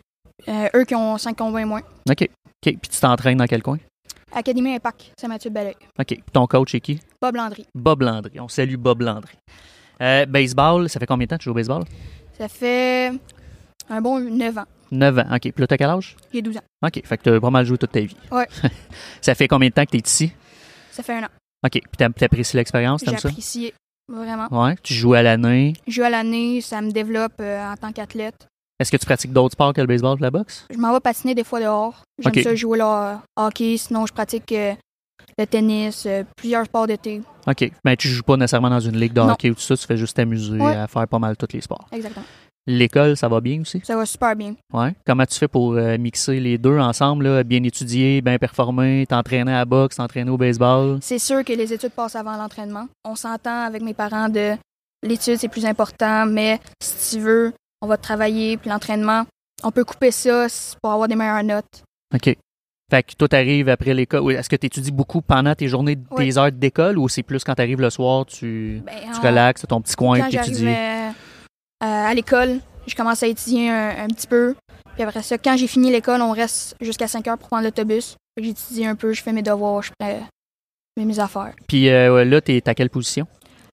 Eux 0.75 0.83
qui 0.85 0.95
ont 0.95 1.17
cinq 1.17 1.37
combats 1.37 1.61
et 1.61 1.65
moins. 1.65 1.81
OK. 2.09 2.21
OK. 2.21 2.27
Puis 2.61 2.77
tu 2.89 2.99
t'entraînes 2.99 3.37
dans 3.37 3.47
quel 3.47 3.63
coin? 3.63 3.77
Académie 4.33 4.75
Impact, 4.75 5.13
Saint-Mathieu 5.19 5.49
de 5.49 5.55
Belleuil. 5.55 5.75
OK. 5.97 6.05
Puis 6.07 6.23
ton 6.33 6.47
coach 6.47 6.75
est 6.75 6.81
qui? 6.81 6.99
Bob 7.21 7.35
Landry. 7.37 7.65
Bob 7.73 8.01
Landry. 8.01 8.39
On 8.41 8.49
salue 8.49 8.75
Bob 8.75 9.01
Landry. 9.01 9.33
Baseball, 10.27 10.89
ça 10.89 10.99
fait 10.99 11.05
combien 11.05 11.25
de 11.25 11.29
temps 11.29 11.37
que 11.37 11.43
tu 11.43 11.45
joues 11.45 11.51
au 11.51 11.55
baseball? 11.55 11.83
Ça 12.37 12.47
fait 12.49 13.13
un 13.89 14.01
bon 14.01 14.19
9 14.19 14.57
ans. 14.57 14.65
9 14.91 15.19
ans. 15.19 15.25
OK. 15.31 15.39
Puis 15.41 15.53
là, 15.57 15.67
t'as 15.67 15.77
quel 15.77 15.89
âge? 15.89 16.15
J'ai 16.33 16.41
12 16.41 16.57
ans. 16.57 16.61
OK. 16.85 17.01
Fait 17.05 17.17
que 17.17 17.23
t'as 17.23 17.39
pas 17.39 17.49
mal 17.49 17.65
joué 17.65 17.77
toute 17.77 17.91
ta 17.91 17.99
vie. 18.01 18.15
Ouais. 18.31 18.47
ça 19.21 19.35
fait 19.35 19.47
combien 19.47 19.69
de 19.69 19.73
temps 19.73 19.85
que 19.85 19.91
t'es 19.91 19.99
ici? 20.05 20.31
Ça 20.91 21.03
fait 21.03 21.13
un 21.13 21.23
an. 21.23 21.29
OK. 21.65 21.71
Puis 21.71 22.09
t'apprécies 22.17 22.57
l'expérience, 22.57 23.03
t'aimes 23.03 23.17
ça? 23.17 23.29
J'apprécie 23.29 23.73
vraiment. 24.07 24.47
Ouais. 24.51 24.75
Tu 24.81 24.93
joues 24.93 25.13
à 25.13 25.21
l'année? 25.21 25.73
Je 25.87 25.93
joue 25.93 26.03
à 26.03 26.09
l'année, 26.09 26.61
ça 26.61 26.81
me 26.81 26.91
développe 26.91 27.33
euh, 27.39 27.71
en 27.71 27.75
tant 27.75 27.91
qu'athlète. 27.91 28.47
Est-ce 28.79 28.91
que 28.91 28.97
tu 28.97 29.05
pratiques 29.05 29.33
d'autres 29.33 29.53
sports 29.53 29.73
que 29.73 29.81
le 29.81 29.87
baseball 29.87 30.17
et 30.17 30.21
la 30.21 30.31
boxe? 30.31 30.65
Je 30.71 30.77
m'en 30.77 30.93
vais 30.93 31.01
patiner 31.01 31.35
des 31.35 31.43
fois 31.43 31.59
dehors. 31.59 32.01
J'aime 32.17 32.31
Ok. 32.35 32.43
ça 32.43 32.55
jouer 32.55 32.77
le 32.79 33.17
hockey, 33.35 33.75
sinon 33.77 34.05
je 34.05 34.13
pratique 34.13 34.51
euh, 34.53 34.73
le 35.37 35.45
tennis, 35.45 36.05
euh, 36.05 36.23
plusieurs 36.37 36.63
sports 36.65 36.87
d'été. 36.87 37.21
OK. 37.45 37.71
Mais 37.83 37.97
tu 37.97 38.07
joues 38.07 38.23
pas 38.23 38.37
nécessairement 38.37 38.69
dans 38.69 38.79
une 38.79 38.97
ligue 38.97 39.11
de 39.11 39.19
Non. 39.19 39.31
hockey 39.31 39.49
ou 39.49 39.55
tout 39.55 39.59
ça, 39.61 39.75
tu 39.75 39.85
fais 39.85 39.97
juste 39.97 40.15
t'amuser 40.15 40.57
Ouais. 40.57 40.75
à 40.75 40.87
faire 40.87 41.05
pas 41.09 41.19
mal 41.19 41.35
tous 41.35 41.47
les 41.53 41.59
sports. 41.61 41.87
Exactement. 41.91 42.25
L'école, 42.67 43.17
ça 43.17 43.27
va 43.27 43.41
bien 43.41 43.61
aussi? 43.61 43.81
Ça 43.83 43.95
va 43.95 44.05
super 44.05 44.35
bien. 44.35 44.53
Ouais. 44.73 44.93
Comment 45.05 45.25
tu 45.25 45.35
fais 45.39 45.47
pour 45.47 45.73
euh, 45.73 45.97
mixer 45.97 46.39
les 46.39 46.57
deux 46.57 46.77
ensemble, 46.77 47.25
là, 47.27 47.43
bien 47.43 47.63
étudier, 47.63 48.21
bien 48.21 48.37
performer, 48.37 49.05
t'entraîner 49.07 49.51
à 49.53 49.59
la 49.59 49.65
boxe, 49.65 49.95
t'entraîner 49.95 50.29
au 50.29 50.37
baseball? 50.37 50.99
C'est 51.01 51.17
sûr 51.19 51.43
que 51.43 51.53
les 51.53 51.73
études 51.73 51.91
passent 51.93 52.15
avant 52.15 52.37
l'entraînement. 52.37 52.87
On 53.05 53.15
s'entend 53.15 53.63
avec 53.63 53.81
mes 53.81 53.93
parents 53.95 54.29
de 54.29 54.55
l'étude, 55.01 55.37
c'est 55.37 55.47
plus 55.47 55.65
important, 55.65 56.25
mais 56.27 56.59
si 56.81 57.15
tu 57.17 57.23
veux, 57.23 57.53
on 57.81 57.87
va 57.87 57.97
travailler, 57.97 58.57
puis 58.57 58.69
l'entraînement, 58.69 59.23
on 59.63 59.71
peut 59.71 59.83
couper 59.85 60.11
ça 60.11 60.45
pour 60.81 60.91
avoir 60.91 61.07
des 61.07 61.15
meilleures 61.15 61.43
notes. 61.43 61.83
OK. 62.13 62.35
Fait 62.91 63.03
que 63.03 63.13
toi, 63.13 63.27
t'arrives 63.27 63.69
après 63.69 63.93
l'école. 63.93 64.31
Est-ce 64.33 64.49
que 64.49 64.55
tu 64.55 64.65
étudies 64.65 64.91
beaucoup 64.91 65.21
pendant 65.21 65.53
tes 65.55 65.67
journées, 65.67 65.95
tes 65.95 66.01
Oui. 66.15 66.37
heures 66.37 66.51
d'école 66.51 66.97
ou 66.97 67.07
c'est 67.07 67.21
plus 67.23 67.43
quand 67.43 67.53
tu 67.55 67.61
arrives 67.61 67.79
le 67.81 67.89
soir, 67.91 68.25
tu, 68.25 68.81
Ben, 68.85 68.93
tu 69.13 69.25
relaxes, 69.25 69.63
ton 69.67 69.79
petit 69.81 69.95
coin 69.95 70.27
tu 70.27 70.35
étudies? 70.37 70.65
Euh, 71.83 71.85
à 71.85 72.13
l'école, 72.13 72.59
je 72.87 72.95
commence 72.95 73.23
à 73.23 73.27
étudier 73.27 73.69
un, 73.69 74.03
un 74.05 74.07
petit 74.07 74.27
peu. 74.27 74.55
Puis 74.95 75.03
après 75.03 75.21
ça, 75.23 75.37
quand 75.37 75.55
j'ai 75.57 75.67
fini 75.67 75.91
l'école, 75.91 76.21
on 76.21 76.31
reste 76.31 76.75
jusqu'à 76.81 77.07
5 77.07 77.27
heures 77.27 77.37
pour 77.37 77.47
prendre 77.47 77.63
l'autobus. 77.63 78.15
J'étudie 78.39 78.85
un 78.85 78.95
peu, 78.95 79.13
je 79.13 79.21
fais 79.21 79.31
mes 79.33 79.41
devoirs, 79.41 79.81
je 79.81 79.91
fais 80.01 80.19
mes, 80.97 81.05
mes 81.05 81.19
affaires. 81.19 81.53
Puis 81.67 81.89
euh, 81.89 82.23
là, 82.25 82.41
t'es 82.41 82.61
à 82.67 82.73
quelle 82.75 82.89
position? 82.89 83.27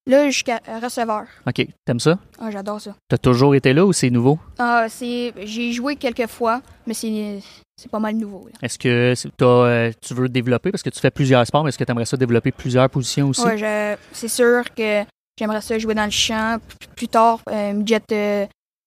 Là, 0.09 0.26
jusqu'à 0.30 0.61
receveur. 0.80 1.24
OK. 1.48 1.66
T'aimes 1.84 1.98
ça? 1.98 2.16
Ah, 2.38 2.48
j'adore 2.52 2.80
ça. 2.80 2.94
T'as 3.09 3.18
toujours 3.18 3.57
été 3.57 3.72
là 3.72 3.84
ou 3.84 3.92
c'est 3.92 4.09
nouveau? 4.11 4.38
Ah, 4.57 4.86
c'est, 4.88 5.32
j'ai 5.44 5.72
joué 5.72 5.96
quelques 5.96 6.28
fois, 6.28 6.62
mais 6.86 6.94
c'est, 6.94 7.40
c'est 7.76 7.90
pas 7.90 7.98
mal 7.98 8.14
nouveau. 8.14 8.48
Est-ce 8.62 8.78
que 8.78 9.14
t'as, 9.36 9.44
euh, 9.46 9.92
tu 10.00 10.14
veux 10.14 10.28
développer, 10.28 10.70
parce 10.70 10.84
que 10.84 10.90
tu 10.90 11.00
fais 11.00 11.11
plusieurs 11.11 11.44
sports, 11.44 11.64
mais 11.64 11.70
est-ce 11.70 11.78
que 11.78 11.82
tu 11.82 11.90
aimerais 11.90 12.04
ça 12.04 12.16
développer 12.16 12.52
plusieurs 12.52 12.88
positions 12.88 13.30
aussi? 13.30 13.42
Je- 13.57 13.96
c'est 14.12 14.28
sûr 14.28 14.62
que 14.76 15.02
j'aimerais 15.39 15.61
ça 15.61 15.78
jouer 15.78 15.95
dans 15.95 16.05
le 16.05 16.11
champ. 16.11 16.59
P- 16.80 16.87
Plus 16.97 17.09
tard, 17.09 17.41
midget 17.74 18.03
euh, 18.12 18.47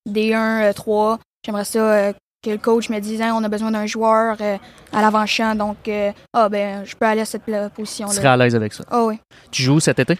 D1, 0.10 0.36
euh, 0.70 0.74
3, 0.74 1.20
j'aimerais 1.46 1.66
ça 1.66 1.80
euh, 1.80 2.14
que 2.44 2.50
le 2.52 2.58
coach 2.58 2.90
me 2.90 3.00
dise 3.00 3.22
Hein, 3.22 3.34
on 3.36 3.44
a 3.44 3.50
besoin 3.50 3.72
d'un 3.72 3.86
joueur 3.86 4.38
euh, 4.42 4.58
à 4.94 5.02
l'avant-champ, 5.02 5.56
donc 5.56 5.88
euh, 5.88 6.12
ah 6.34 6.50
ben 6.50 6.84
je 6.86 6.96
peux 6.96 7.06
aller 7.06 7.22
à 7.22 7.26
cette 7.26 7.44
pla- 7.44 7.70
tu 7.70 7.86
serais 7.86 8.04
position-là. 8.06 8.32
à 8.34 8.38
l'aise 8.38 8.56
avec 8.56 8.74
ça? 8.74 8.84
Ah 8.90 9.04
oui. 9.06 9.20
Tu 9.52 9.62
joues 9.64 9.80
cet 9.80 10.00
été? 10.00 10.18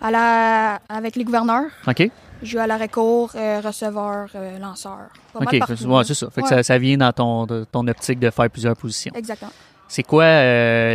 À 0.00 0.10
la, 0.10 0.80
avec 0.88 1.16
les 1.16 1.24
gouverneurs, 1.24 1.66
OK? 1.86 2.10
je 2.42 2.46
joue 2.50 2.58
à 2.58 2.66
l'arrêt-court, 2.66 3.30
euh, 3.36 3.60
receveur, 3.60 4.26
lanceur. 4.60 5.08
Pas 5.32 5.38
OK. 5.40 5.58
partout, 5.60 5.84
Ouais, 5.86 6.04
c'est 6.04 6.14
ça. 6.14 6.28
Fait 6.30 6.40
que 6.42 6.46
Ouais. 6.48 6.56
ça, 6.56 6.62
ça 6.62 6.78
vient 6.78 6.96
dans 6.96 7.12
ton, 7.12 7.46
de- 7.46 7.64
ton 7.70 7.86
optique 7.86 8.18
de 8.18 8.30
faire 8.30 8.50
plusieurs 8.50 8.76
positions. 8.76 9.12
Exactement. 9.14 9.52
C'est 9.86 10.02
quoi 10.02 10.24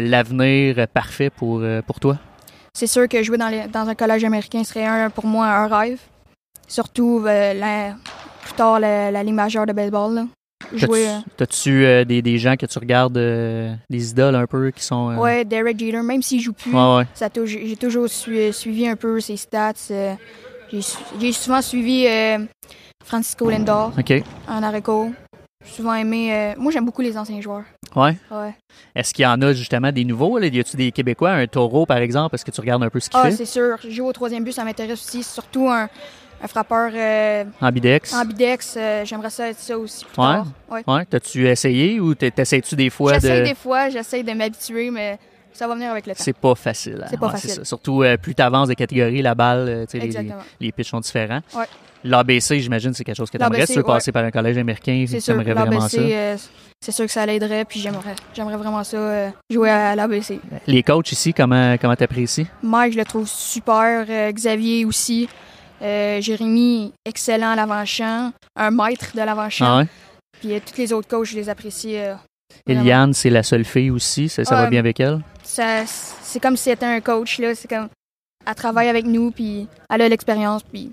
l'avenir 0.01 0.87
parfait 0.93 1.29
pour, 1.29 1.61
pour 1.85 1.99
toi? 1.99 2.17
C'est 2.77 2.85
sûr 2.85 3.07
que 3.07 3.23
jouer 3.23 3.39
dans, 3.39 3.47
les- 3.49 3.65
dans 3.67 3.89
un 3.89 3.95
collège 3.95 4.23
américain 4.23 4.63
serait 4.63 4.85
un, 4.85 5.09
pour 5.09 5.25
moi 5.25 5.47
un 5.47 5.65
rêve. 5.67 5.97
Surtout 6.67 7.23
euh, 7.25 7.53
la- 7.55 7.95
plus 8.43 8.53
tard 8.53 8.79
la, 8.79 9.09
la 9.09 9.23
Ligue 9.23 9.33
majeure 9.33 9.65
de 9.65 9.73
baseball. 9.73 10.13
là. 10.13 10.25
Jouer. 10.75 11.07
euh, 11.09 11.17
T'as-tu 11.37 11.83
euh, 11.87 12.05
des, 12.05 12.21
des 12.21 12.37
gens 12.37 12.55
que 12.55 12.67
tu 12.67 12.77
regardes, 12.77 13.17
euh, 13.17 13.73
des 13.89 14.11
idoles 14.11 14.35
un 14.35 14.45
peu 14.45 14.69
qui 14.69 14.83
sont. 14.83 15.15
Ouais, 15.15 15.43
Derek 15.43 15.79
Jeter, 15.79 16.03
même 16.03 16.21
s'il 16.21 16.39
joue 16.39 16.53
plus, 16.53 16.71
Ouais, 16.71 16.97
ouais. 16.97 17.07
ça 17.15 17.29
j'ai 17.45 17.75
toujours 17.77 18.07
su- 18.09 18.53
suivi 18.53 18.87
un 18.87 18.95
peu 18.95 19.19
ses 19.21 19.37
stats. 19.37 19.73
j'ai 20.71 21.31
souvent 21.31 21.63
suivi 21.63 22.05
Francisco 23.03 23.49
Lindor 23.49 23.91
en 24.47 24.61
arrêt-court. 24.61 25.09
Souvent 25.75 25.93
aimé. 25.93 26.33
euh, 26.33 26.53
moi, 26.57 26.71
j'aime 26.71 26.85
beaucoup 26.85 27.01
les 27.01 27.17
anciens 27.17 27.39
joueurs. 27.41 27.63
Ouais? 27.95 28.15
Ouais. 28.31 28.53
Est-ce 28.95 29.13
qu'il 29.13 29.23
y 29.23 29.25
en 29.27 29.41
a 29.41 29.53
justement 29.53 29.91
des 29.91 30.03
nouveaux? 30.05 30.37
Là? 30.39 30.47
Y 30.47 30.59
a-tu 30.59 30.75
des 30.77 30.91
Québécois? 30.91 31.31
Un 31.31 31.47
taureau, 31.47 31.85
par 31.85 31.97
exemple? 31.97 32.35
Est-ce 32.35 32.45
que 32.45 32.51
tu 32.51 32.61
regardes 32.61 32.83
un 32.83 32.89
peu 32.89 32.99
ce 32.99 33.09
qu'il 33.09 33.19
Ah, 33.21 33.25
fait? 33.29 33.31
c'est 33.31 33.45
sûr. 33.45 33.77
Jouer 33.89 34.07
au 34.07 34.13
troisième 34.13 34.43
but, 34.43 34.51
ça 34.53 34.63
m'intéresse 34.63 35.03
aussi. 35.03 35.23
Surtout 35.23 35.67
un, 35.69 35.87
un 36.41 36.47
frappeur 36.47 36.91
euh, 36.93 37.43
Ambidex? 37.61 38.13
ambidex. 38.13 38.75
euh, 38.77 39.05
J'aimerais 39.05 39.29
ça 39.29 39.49
être 39.49 39.59
ça 39.59 39.77
aussi 39.77 40.05
plus 40.05 40.19
Ouais? 40.21 40.25
tard. 40.33 40.47
Ouais. 40.69 40.83
Ouais? 40.87 41.05
T'as-tu 41.05 41.47
essayé 41.47 41.99
ou 41.99 42.15
t'es- 42.15 42.31
t'essayes-tu 42.31 42.75
des 42.75 42.89
fois 42.89 43.13
J'essaie 43.15 43.41
de. 43.41 43.45
des 43.47 43.55
fois, 43.55 43.89
j'essaie 43.89 44.23
de 44.23 44.31
m'habituer, 44.33 44.89
mais 44.91 45.17
ça 45.57 45.67
va 45.67 45.73
venir 45.75 45.91
avec 45.91 46.05
le 46.05 46.13
temps. 46.13 46.23
C'est 46.23 46.37
pas 46.37 46.55
facile. 46.55 46.99
hein. 47.03 47.07
C'est 47.09 47.19
pas 47.19 47.25
Ouais, 47.27 47.31
facile. 47.33 47.49
ça. 47.51 47.65
Surtout 47.65 48.03
euh, 48.03 48.15
plus 48.17 48.35
tu 48.35 48.41
avances 48.41 48.67
de 48.69 48.73
catégorie, 48.75 49.21
la 49.21 49.33
balle, 49.35 49.65
euh, 49.67 49.85
les, 49.93 50.31
les 50.59 50.71
pitchs 50.71 50.89
sont 50.89 50.99
différents. 50.99 51.41
Ouais. 51.55 51.65
L'ABC, 52.03 52.59
j'imagine, 52.59 52.93
c'est 52.93 53.03
quelque 53.03 53.15
chose 53.17 53.29
que 53.29 53.37
tu 53.37 53.43
aimerais. 53.43 53.65
Si 53.65 53.73
tu 53.73 53.79
veux 53.79 53.83
passer 53.83 54.11
par 54.11 54.23
un 54.23 54.29
collège 54.31 54.57
américain, 54.57 55.05
C'est 55.07 55.15
tu 55.17 55.21
sûr, 55.23 55.33
aimerais 55.33 55.53
vraiment 55.53 55.81
ça. 55.89 55.97
euh, 55.99 56.37
c'est 56.79 56.91
sûr 56.91 57.05
que 57.05 57.11
ça 57.11 57.25
l'aiderait, 57.25 57.65
puis 57.65 57.79
j'aimerais, 57.79 58.15
j'aimerais 58.35 58.55
vraiment 58.55 58.83
ça, 58.83 58.97
euh, 58.97 59.29
jouer 59.49 59.71
à 59.71 59.95
l'ABC. 59.95 60.39
Les 60.67 60.83
coachs 60.83 61.11
ici, 61.11 61.33
comment 61.33 61.75
comment 61.81 61.95
t'apprécies? 61.95 62.45
Mike, 62.61 62.93
je 62.93 62.99
le 62.99 63.05
trouve 63.05 63.27
super. 63.27 64.05
euh, 64.07 64.31
Xavier 64.31 64.85
aussi. 64.85 65.27
Jérémy, 65.81 66.93
excellent 67.05 67.51
à 67.51 67.55
l'avant-champ. 67.55 68.31
Un 68.55 68.71
maître 68.71 69.11
de 69.15 69.21
l'avant-champ. 69.21 69.65
Ah 69.65 69.77
ouais? 69.79 69.87
Puis 70.39 70.61
tous 70.61 70.77
les 70.77 70.93
autres 70.93 71.07
coachs, 71.07 71.25
je 71.27 71.35
les 71.35 71.49
apprécie. 71.49 71.97
Eliane, 72.67 73.13
c'est 73.13 73.29
la 73.29 73.43
seule 73.43 73.65
fille 73.65 73.91
aussi. 73.91 74.29
Ça, 74.29 74.43
ça 74.43 74.55
va 74.55 74.67
bien 74.67 74.79
avec 74.79 74.99
elle? 74.99 75.21
C'est 75.43 76.39
comme 76.41 76.57
si 76.57 76.63
c'était 76.65 76.85
un 76.85 76.99
coach, 77.01 77.39
là. 77.39 77.55
C'est 77.55 77.67
comme, 77.67 77.87
elle 78.45 78.55
travaille 78.55 78.89
avec 78.89 79.05
nous, 79.05 79.31
puis 79.31 79.67
elle 79.89 80.01
a 80.01 80.09
l'expérience, 80.09 80.63
puis 80.63 80.91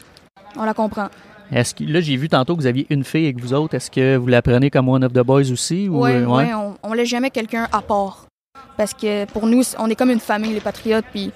on 0.56 0.64
la 0.64 0.74
comprend. 0.74 1.08
Est-ce 1.52 1.74
que 1.74 1.84
là, 1.84 2.00
j'ai 2.00 2.16
vu 2.16 2.28
tantôt 2.28 2.56
que 2.56 2.60
vous 2.62 2.66
aviez 2.66 2.86
une 2.90 3.04
fille 3.04 3.24
avec 3.26 3.40
vous 3.40 3.52
autres. 3.52 3.74
Est-ce 3.74 3.90
que 3.90 4.16
vous 4.16 4.26
la 4.26 4.40
prenez 4.42 4.70
comme 4.70 4.88
one 4.88 5.04
of 5.04 5.12
the 5.12 5.20
boys 5.20 5.50
aussi? 5.52 5.88
Ou, 5.88 6.02
Oui, 6.04 6.12
euh, 6.12 6.26
ouais? 6.26 6.54
on, 6.54 6.76
on 6.82 6.92
laisse 6.94 7.08
jamais 7.08 7.30
quelqu'un 7.30 7.68
à 7.70 7.82
part. 7.82 8.26
Parce 8.76 8.94
que 8.94 9.24
pour 9.26 9.46
nous, 9.46 9.62
on 9.78 9.88
est 9.90 9.94
comme 9.94 10.10
une 10.10 10.20
famille, 10.20 10.52
les 10.54 10.60
Patriotes, 10.60 11.04
puis 11.12 11.30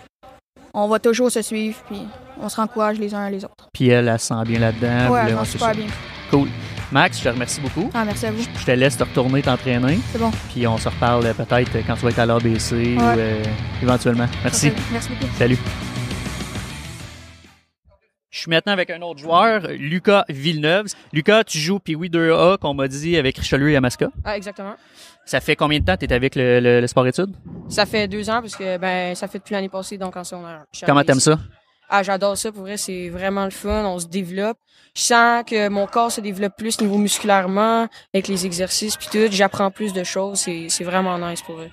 on 0.73 0.89
va 0.89 0.99
toujours 0.99 1.31
se 1.31 1.43
suivre, 1.43 1.77
puis 1.89 2.01
on 2.41 2.49
se 2.49 2.61
encourage 2.61 2.99
les 2.99 3.15
uns 3.15 3.29
les 3.29 3.45
autres. 3.45 3.69
Puis 3.73 3.89
elle, 3.89 4.09
elle 4.09 4.19
se 4.19 4.29
sent 4.29 4.45
bien 4.47 4.61
là-dedans. 4.61 5.09
vous- 5.09 5.17
elle 5.17 5.37
c'est 5.45 5.53
super 5.53 5.75
bien. 5.75 5.87
Cool. 6.31 6.49
Max, 6.91 7.19
je 7.19 7.25
te 7.25 7.29
remercie 7.29 7.61
beaucoup. 7.61 7.91
Ah, 7.93 8.05
merci 8.05 8.25
à 8.27 8.31
vous. 8.33 8.43
Je 8.59 8.65
te 8.65 8.71
laisse 8.71 8.97
te 8.97 9.05
retourner 9.05 9.43
t'entraîner. 9.43 9.99
C'est 10.11 10.19
bon. 10.19 10.31
Puis 10.53 10.67
on 10.67 10.79
se 10.79 10.89
reparle 10.89 11.23
peut-être 11.35 11.77
quand 11.87 11.95
tu 11.95 12.01
vas 12.03 12.09
être 12.11 12.19
à 12.19 12.27
l'ABC 12.27 12.97
ou 12.97 13.01
euh, 13.03 13.43
éventuellement. 13.83 14.27
Merci. 14.43 14.73
Merci 14.91 15.09
beaucoup. 15.11 15.31
Salut. 15.37 15.59
Je 18.31 18.41
suis 18.43 18.51
maintenant 18.51 18.73
avec 18.73 18.89
un 18.91 19.03
autre 19.03 19.19
joueur, 19.21 19.63
Lucas 19.79 20.25
Villeneuve. 20.29 20.87
Lucas, 21.13 21.45
tu 21.45 21.59
joues 21.59 21.79
puis 21.81 21.95
oui 21.95 22.09
2A, 22.09 22.59
qu'on 22.59 22.73
m'a 22.73 22.87
dit, 22.89 23.17
avec 23.17 23.37
Richelieu 23.37 23.69
et 23.71 23.73
Yamaska. 23.73 24.09
Ah, 24.25 24.37
exactement. 24.37 24.75
Ça 25.27 25.41
fait 25.41 25.57
combien 25.57 25.81
de 25.81 25.85
temps 25.85 25.95
que 25.97 26.01
tu 26.01 26.07
es 26.07 26.13
avec 26.13 26.37
le, 26.37 26.61
le- 26.61 26.81
le 26.81 26.87
sport-études? 26.87 27.35
Ça 27.69 27.85
fait 27.85 28.07
deux 28.09 28.31
ans 28.31 28.41
parce 28.41 28.57
que 28.57 28.79
ben 28.79 29.15
ça 29.15 29.29
fait 29.29 29.39
depuis 29.39 29.53
l'année 29.55 29.69
passée 29.69 29.99
donc 29.99 30.17
en 30.17 30.25
secondaire. 30.25 30.65
Comment 30.87 31.03
t'aimes 31.05 31.21
ça? 31.21 31.39
Ah, 31.91 32.03
j'adore 32.03 32.37
ça. 32.39 32.53
Pour 32.53 32.63
vrai, 32.63 32.77
c'est 32.77 33.09
vraiment 33.09 33.45
le 33.45 33.51
fun. 33.51 33.85
On 33.85 33.99
se 33.99 34.07
développe. 34.07 34.59
Je 34.99 35.05
sens 35.05 35.45
que 35.47 35.69
mon 35.69 35.87
corps 35.87 36.11
se 36.11 36.21
développe 36.21 36.57
plus 36.57 36.81
niveau 36.81 36.99
musculairement 36.99 37.87
avec 38.13 38.27
les 38.27 38.45
exercices 38.47 38.97
puis 38.97 39.07
tout. 39.13 39.29
J'apprends 39.31 39.71
plus 39.71 39.93
de 39.93 40.03
choses. 40.03 40.41
C'est 40.41 40.67
c'est 40.69 40.83
vraiment 40.83 41.17
nice 41.19 41.41
pour 41.43 41.61
eux. 41.61 41.71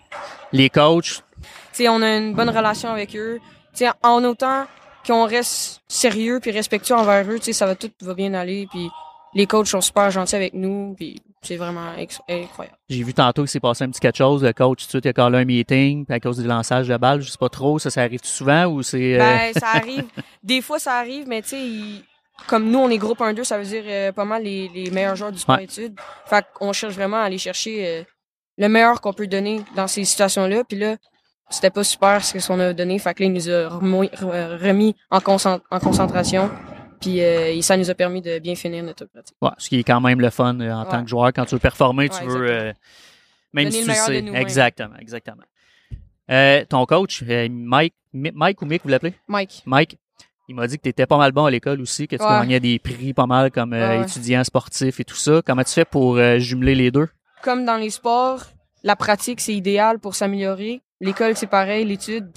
Les 0.52 0.70
coachs, 0.70 1.24
Tu 1.42 1.48
sais, 1.74 1.90
on 1.90 2.04
a 2.04 2.18
une 2.18 2.36
bonne 2.36 2.52
relation 2.52 2.90
avec 2.92 3.16
eux. 3.16 3.40
Tu 3.74 3.84
sais, 3.86 3.90
en 4.04 4.24
autant 4.24 4.66
qu'on 5.08 5.26
reste 5.26 5.82
sérieux 5.88 6.40
puis 6.40 6.52
respectueux 6.52 6.94
envers 6.94 7.28
eux, 7.28 7.40
tu 7.40 7.46
sais, 7.46 7.54
ça 7.54 7.66
va 7.66 7.74
tout 7.76 7.90
va 8.02 8.14
bien 8.14 8.32
aller. 8.36 8.68
Puis 8.70 8.92
les 9.34 9.48
coachs 9.48 9.68
sont 9.68 9.82
super 9.82 10.12
gentils 10.12 10.36
avec 10.36 10.54
nous. 10.54 10.94
Puis 10.96 11.20
c'est 11.42 11.58
vraiment 11.58 11.94
incroyable. 12.30 12.78
j'ai 12.90 13.02
vu 13.02 13.14
tantôt 13.16 13.42
qu'il 13.42 13.50
s'est 13.50 13.60
passé 13.60 13.86
un 13.86 13.90
petit 13.90 14.02
quelque 14.02 14.18
chose. 14.18 14.44
Le 14.44 14.54
coach, 14.54 14.82
tout 14.82 14.98
de 14.98 15.02
suite, 15.04 15.06
il 15.18 15.20
a 15.20 15.26
un 15.26 15.46
meeting 15.46 16.06
puis 16.06 16.14
à 16.16 16.20
cause 16.20 16.38
du 16.40 16.48
lançage 16.48 16.88
de 16.90 16.98
balle. 16.98 17.22
Je 17.22 17.32
sais 17.32 17.38
pas 17.40 17.50
trop, 17.50 17.80
ça, 17.80 17.90
ça 17.90 18.02
arrive 18.04 18.20
souvent 18.24 18.66
ou 18.66 18.84
c'est... 18.84 19.16
euh, 19.16 19.18
Ben, 19.18 19.54
ça 19.60 19.68
arrive. 19.74 20.06
Des 20.44 20.62
fois, 20.62 20.78
ça 20.78 20.94
arrive, 21.00 21.28
mais 21.28 21.42
tu 21.42 21.50
sais, 21.50 21.60
il- 21.62 22.04
comme 22.48 22.70
nous, 22.70 22.80
on 22.80 22.90
est 22.90 22.98
groupe 22.98 23.20
1-2, 23.20 23.44
ça 23.44 23.58
veut 23.58 23.64
dire 23.66 23.84
euh, 23.88 24.12
pas 24.12 24.26
mal 24.26 24.44
les, 24.44 24.70
les 24.70 24.92
meilleurs 24.92 25.16
joueurs 25.16 25.32
du 25.32 25.40
sport 25.40 25.58
Ouais. 25.58 25.64
études. 25.64 25.96
Fait 26.26 26.46
qu'on 26.54 26.74
cherche 26.74 26.94
vraiment 26.94 27.18
à 27.18 27.24
aller 27.26 27.38
chercher 27.38 27.88
euh, 27.88 28.04
le 28.58 28.68
meilleur 28.70 29.02
qu'on 29.02 29.14
peut 29.14 29.28
donner 29.28 29.62
dans 29.76 29.88
ces 29.88 30.04
situations-là. 30.06 30.64
Puis 30.64 30.78
là, 30.78 30.98
c'était 31.50 31.70
pas 31.70 31.84
super 31.84 32.24
ce 32.24 32.46
qu'on 32.48 32.60
a 32.60 32.74
donné. 32.74 32.98
Fait 33.00 33.14
que 33.14 33.24
là, 33.24 33.28
il 33.28 33.34
nous 33.34 33.50
a 33.50 33.70
remis 33.70 34.96
en, 35.12 35.20
concent- 35.20 35.62
en 35.72 35.80
concentration. 35.80 36.50
Puis 37.02 37.22
euh, 37.22 37.62
ça 37.62 37.78
nous 37.78 37.90
a 37.90 37.94
permis 37.94 38.22
de 38.22 38.40
bien 38.40 38.56
finir 38.56 38.84
notre 38.84 39.06
pratique. 39.06 39.36
Ouais, 39.42 39.50
ce 39.58 39.70
qui 39.70 39.80
est 39.80 39.84
quand 39.84 40.02
même 40.02 40.20
le 40.22 40.30
fun 40.30 40.60
euh, 40.60 40.72
en 40.72 40.86
tant 40.86 41.04
que 41.04 41.10
joueur. 41.10 41.32
Quand 41.34 41.46
tu 41.46 41.56
veux 41.56 41.60
performer, 41.60 42.10
tu 42.10 42.16
Ouais, 42.18 42.26
veux. 42.28 42.50
euh, 42.50 42.74
même 43.54 43.70
Donner 43.70 43.82
si 43.84 43.88
le 43.88 43.94
tu 43.94 44.00
sais. 44.02 44.22
de. 44.22 44.36
Exactement, 44.36 44.96
exactement. 45.00 45.44
Ton 46.70 46.86
coach, 46.86 47.24
Mike, 47.24 47.94
Mi- 48.14 48.32
Mike 48.34 48.62
ou 48.62 48.66
Mick, 48.66 48.82
vous 48.84 48.90
l'appelez? 48.90 49.14
Mike. 49.28 49.62
Mike, 49.66 49.98
il 50.48 50.56
m'a 50.56 50.68
dit 50.68 50.78
que 50.78 50.84
tu 50.84 50.90
étais 50.90 51.06
pas 51.06 51.18
mal 51.18 51.32
bon 51.32 51.46
à 51.46 51.52
l'école 51.52 51.82
aussi, 51.82 52.08
que 52.08 52.16
tu 52.16 52.22
Ouais. 52.24 52.30
gagnais 52.30 52.60
des 52.60 52.80
prix 52.80 53.14
pas 53.14 53.26
mal 53.26 53.52
comme 53.52 53.74
euh, 53.74 54.00
Ouais, 54.00 54.04
étudiant 54.04 54.44
sportif 54.44 55.00
et 55.00 55.04
tout 55.04 55.16
ça. 55.16 55.42
Comment 55.46 55.64
tu 55.64 55.72
fais 55.74 55.86
pour 55.86 56.18
euh, 56.18 56.38
jumeler 56.40 56.76
les 56.76 56.92
deux? 56.92 57.08
Comme 57.42 57.66
dans 57.66 57.78
les 57.78 57.90
sports, 57.90 58.44
la 58.84 58.96
pratique, 58.96 59.42
c'est 59.42 59.54
idéal 59.54 60.00
pour 60.00 60.16
s'améliorer. 60.16 60.82
L'école, 61.02 61.36
c'est 61.36 61.48
pareil. 61.48 61.86
L'étude, 61.86 62.30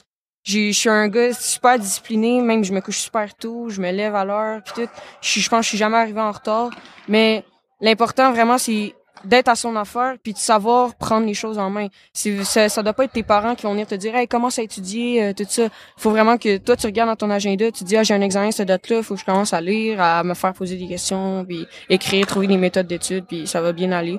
je 0.44 0.70
suis 0.72 0.88
un 0.88 1.08
gars 1.08 1.32
super 1.34 1.78
discipliné. 1.78 2.40
Même, 2.40 2.64
je 2.64 2.72
me 2.72 2.80
couche 2.80 2.98
super 2.98 3.34
tôt. 3.34 3.68
Je 3.68 3.80
me 3.80 3.90
lève 3.92 4.14
à 4.14 4.24
l'heure. 4.24 4.62
Puis 4.64 4.72
tout. 4.84 4.90
Je 5.20 5.48
pense 5.48 5.60
que 5.60 5.62
je 5.64 5.68
suis 5.68 5.78
jamais 5.78 5.96
arrivé 5.98 6.20
en 6.20 6.32
retard. 6.32 6.70
Mais 7.08 7.44
l'important, 7.80 8.32
vraiment, 8.32 8.58
c'est 8.58 8.94
d'être 9.24 9.48
à 9.48 9.54
son 9.54 9.76
affaire 9.76 10.16
puis 10.22 10.32
de 10.32 10.38
savoir 10.38 10.94
prendre 10.94 11.26
les 11.26 11.34
choses 11.34 11.58
en 11.58 11.70
main. 11.70 11.88
Ça, 12.12 12.68
ça 12.68 12.82
doit 12.82 12.92
pas 12.92 13.04
être 13.04 13.12
tes 13.12 13.22
parents 13.22 13.54
qui 13.54 13.64
vont 13.64 13.72
venir 13.72 13.86
te 13.86 13.94
dire, 13.94 14.14
hey, 14.16 14.26
commence 14.28 14.58
à 14.58 14.62
étudier, 14.62 15.22
euh, 15.22 15.32
tout 15.32 15.46
ça. 15.48 15.68
Faut 15.96 16.10
vraiment 16.10 16.38
que 16.38 16.58
toi, 16.58 16.76
tu 16.76 16.86
regardes 16.86 17.10
dans 17.10 17.16
ton 17.16 17.30
agenda, 17.30 17.70
tu 17.70 17.84
dis, 17.84 17.96
ah, 17.96 18.02
j'ai 18.02 18.14
un 18.14 18.20
examen 18.20 18.50
cette 18.50 18.68
date-là, 18.68 19.02
faut 19.02 19.14
que 19.14 19.20
je 19.20 19.24
commence 19.24 19.52
à 19.52 19.60
lire, 19.60 20.00
à 20.00 20.22
me 20.24 20.34
faire 20.34 20.52
poser 20.52 20.76
des 20.76 20.88
questions, 20.88 21.44
puis 21.44 21.66
écrire, 21.88 22.26
trouver 22.26 22.46
des 22.46 22.56
méthodes 22.56 22.86
d'études, 22.86 23.26
puis 23.26 23.46
ça 23.46 23.60
va 23.60 23.72
bien 23.72 23.92
aller. 23.92 24.18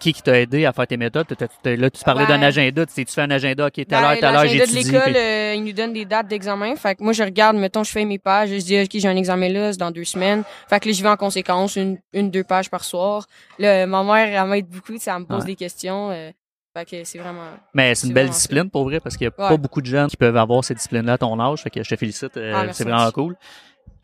Qui 0.00 0.12
qui 0.14 0.22
t'a 0.22 0.40
aidé 0.40 0.64
à 0.64 0.72
faire 0.72 0.86
tes 0.86 0.96
méthodes? 0.96 1.26
Là, 1.64 1.90
tu 1.90 2.02
parlais 2.04 2.26
d'un 2.26 2.40
agenda. 2.42 2.86
Tu 2.86 2.92
sais, 2.94 3.04
tu 3.04 3.12
fais 3.12 3.20
un 3.20 3.30
agenda, 3.30 3.66
OK, 3.66 3.72
telle 3.74 3.86
Ben, 3.86 4.02
heure, 4.02 4.14
telle 4.14 4.24
heure, 4.24 4.32
l'agenda 4.44 4.66
de 4.66 4.72
l'école, 4.72 5.14
euh, 5.16 5.54
ils 5.56 5.62
nous 5.62 5.72
donnent 5.72 5.92
des 5.92 6.06
dates 6.06 6.26
d'examen. 6.26 6.74
Fait 6.76 6.94
que 6.94 7.02
moi, 7.04 7.12
je 7.12 7.22
regarde, 7.22 7.56
mettons, 7.56 7.84
je 7.84 7.90
fais 7.92 8.04
mes 8.06 8.18
pages, 8.18 8.48
je 8.48 8.56
dis, 8.56 8.80
OK, 8.80 8.88
j'ai 8.94 9.08
un 9.08 9.16
examen 9.16 9.48
là, 9.50 9.72
c'est 9.72 9.78
dans 9.78 9.90
deux 9.90 10.04
semaines. 10.04 10.42
Fait 10.68 10.80
que 10.80 10.88
là, 10.88 10.94
je 10.94 11.02
vais 11.02 11.08
en 11.10 11.16
conséquence, 11.16 11.76
une, 11.76 11.98
une, 12.14 12.30
deux 12.30 12.44
pages 12.44 12.70
par 12.70 12.82
soir. 12.82 13.26
Là, 13.58 13.86
ma 13.86 14.02
mère, 14.02 14.42
elle 14.42 14.48
m'aide 14.48 14.66
beaucoup, 14.68 14.94
elle 14.94 15.18
me 15.20 15.24
pose 15.26 15.40
Ouais. 15.40 15.46
des 15.46 15.56
questions. 15.56 16.10
euh, 16.10 16.30
fait 16.74 16.84
que 16.88 17.04
c'est 17.04 17.18
vraiment... 17.18 17.50
Mais 17.74 17.94
c'est 17.94 18.06
une 18.06 18.12
belle 18.14 18.30
discipline 18.30 18.70
pour 18.70 18.84
vrai 18.84 19.00
parce 19.00 19.16
qu'il 19.16 19.26
n'y 19.26 19.32
a 19.36 19.42
Ouais. 19.42 19.48
pas 19.50 19.56
beaucoup 19.56 19.80
de 19.82 19.86
jeunes 19.86 20.08
qui 20.08 20.16
peuvent 20.16 20.36
avoir 20.36 20.64
cette 20.64 20.76
discipline-là 20.78 21.14
à 21.14 21.18
ton 21.18 21.38
âge. 21.40 21.62
Fait 21.62 21.68
que 21.70 21.82
je 21.82 21.90
te 21.90 21.96
félicite. 21.96 22.36
euh, 22.36 22.52
Ah, 22.54 22.72
c'est 22.72 22.84
vraiment 22.84 23.10
cool. 23.10 23.36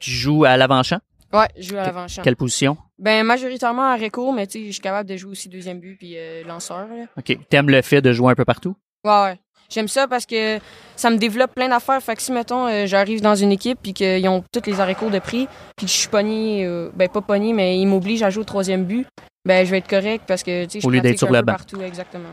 Tu 0.01 0.11
joues 0.11 0.45
à 0.45 0.57
l'avant-champ? 0.57 0.99
Ouais, 1.37 1.49
je 1.59 1.69
joue 1.69 1.77
à 1.79 1.83
l'avant-champ. 1.85 2.23
Quelle 2.23 2.37
position? 2.37 2.77
Ben, 2.99 3.25
majoritairement 3.25 3.91
à 3.91 3.97
récours, 3.97 4.33
mais 4.33 4.47
tu 4.47 4.59
sais, 4.61 4.67
je 4.67 4.73
suis 4.73 4.81
capable 4.81 5.09
de 5.09 5.17
jouer 5.17 5.33
aussi 5.33 5.49
deuxième 5.49 5.81
but 5.81 5.97
puis 5.97 6.15
euh, 6.17 6.43
lanceur, 6.45 6.87
là. 6.89 7.05
OK. 7.19 7.37
T'aimes 7.49 7.71
le 7.71 7.83
fait 7.83 8.01
de 8.01 8.13
jouer 8.13 8.33
un 8.33 8.35
peu 8.35 8.45
partout? 8.45 8.75
Ouais, 9.05 9.23
ouais. 9.23 9.39
J'aime 9.69 9.89
ça 9.89 10.07
parce 10.07 10.27
que 10.27 10.59
ça 10.95 11.11
me 11.11 11.17
développe 11.17 11.53
plein 11.55 11.69
d'affaires. 11.69 12.01
Fait 12.01 12.15
que 12.15 12.23
si, 12.23 12.31
mettons, 12.31 12.69
euh, 12.69 12.87
j'arrive 12.87 13.21
dans 13.21 13.35
une 13.35 13.51
équipe 13.51 13.79
puis 13.83 13.93
qu'ils 13.93 14.27
ont 14.29 14.45
tous 14.53 14.63
les 14.71 14.95
courts 14.95 15.11
de 15.11 15.19
prix 15.19 15.49
puis 15.77 15.87
que 15.87 15.93
je 15.93 15.97
suis 15.99 16.09
pogné, 16.09 16.65
euh, 16.65 16.91
ben 16.95 17.09
pas 17.09 17.21
pogné, 17.21 17.53
mais 17.53 17.79
ils 17.79 17.87
m'obligent 17.87 18.23
à 18.23 18.31
jouer 18.31 18.43
au 18.43 18.45
troisième 18.45 18.85
but, 18.85 19.07
ben 19.45 19.67
je 19.67 19.71
vais 19.73 19.79
être 19.79 19.89
correct 19.89 20.23
parce 20.27 20.45
que, 20.45 20.65
tu 20.67 20.71
sais, 20.71 20.81
je 20.81 20.87
Au 20.87 20.91
lieu 20.91 21.01
d'être 21.01 21.17
pratique 21.17 21.19
sur 21.19 21.29
un 21.29 21.33
le 21.41 21.43
banc. 21.43 21.53
partout, 21.53 21.81
exactement. 21.83 22.29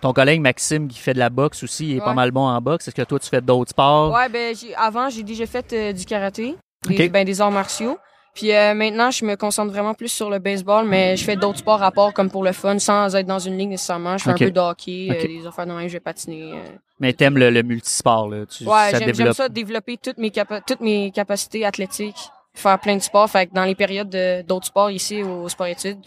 Ton 0.00 0.12
collègue 0.12 0.40
Maxime 0.40 0.86
qui 0.86 1.00
fait 1.00 1.14
de 1.14 1.18
la 1.18 1.30
boxe 1.30 1.64
aussi, 1.64 1.90
il 1.90 1.96
est 1.96 2.00
pas 2.00 2.14
mal 2.14 2.30
bon 2.30 2.46
en 2.46 2.60
boxe. 2.60 2.86
Est-ce 2.86 2.94
que 2.94 3.02
toi, 3.02 3.18
tu 3.18 3.28
fais 3.28 3.40
d'autres 3.40 3.70
sports? 3.70 4.12
Ouais, 4.14 4.28
ben 4.28 4.54
j'ai- 4.54 4.74
avant, 4.76 5.10
j'ai 5.10 5.24
déjà 5.24 5.46
fait 5.46 5.72
euh, 5.72 5.92
du 5.92 6.04
karaté, 6.04 6.54
des, 6.86 7.08
ben, 7.08 7.24
des 7.24 7.40
arts 7.40 7.50
martiaux. 7.50 7.98
Puis 8.34 8.52
euh, 8.54 8.72
maintenant, 8.74 9.10
je 9.10 9.24
me 9.24 9.34
concentre 9.36 9.72
vraiment 9.72 9.94
plus 9.94 10.08
sur 10.08 10.30
le 10.30 10.38
baseball, 10.38 10.86
mais 10.86 11.16
je 11.16 11.24
fais 11.24 11.34
d'autres 11.36 11.58
sports 11.58 11.82
à 11.82 11.90
part 11.90 12.12
comme 12.12 12.30
pour 12.30 12.44
le 12.44 12.52
fun, 12.52 12.78
sans 12.78 13.14
être 13.16 13.26
dans 13.26 13.38
une 13.40 13.58
ligue 13.58 13.70
nécessairement. 13.70 14.16
Je 14.16 14.24
fais 14.24 14.30
un 14.30 14.34
peu 14.34 14.50
de 14.50 14.60
hockey, 14.60 15.08
Ok. 15.10 15.16
euh, 15.16 15.26
des 15.26 15.46
affaires 15.46 15.66
de 15.66 15.72
même, 15.72 15.88
je 15.88 15.94
vais 15.94 16.00
patiner. 16.00 16.52
euh. 16.52 16.56
Mais 17.00 17.12
t'aimes 17.12 17.36
le, 17.38 17.50
le 17.50 17.62
multisport, 17.62 18.28
là. 18.28 18.44
Tu, 18.46 18.64
Ouais, 18.64 18.90
j'aime 18.92 19.10
développe. 19.10 19.34
ça 19.34 19.48
développer 19.48 19.96
toutes 19.96 20.18
mes 20.18 20.30
capa- 20.30 20.60
toutes 20.60 20.80
mes 20.80 21.10
capacités 21.10 21.64
athlétiques, 21.64 22.16
faire 22.54 22.78
plein 22.78 22.96
de 22.96 23.02
sports. 23.02 23.28
Fait 23.30 23.46
que 23.46 23.54
dans 23.54 23.64
les 23.64 23.74
périodes 23.74 24.08
de- 24.10 24.42
d'autres 24.42 24.66
sports 24.66 24.90
ici 24.90 25.22
au 25.22 25.48
sport 25.48 25.66
études, 25.66 25.98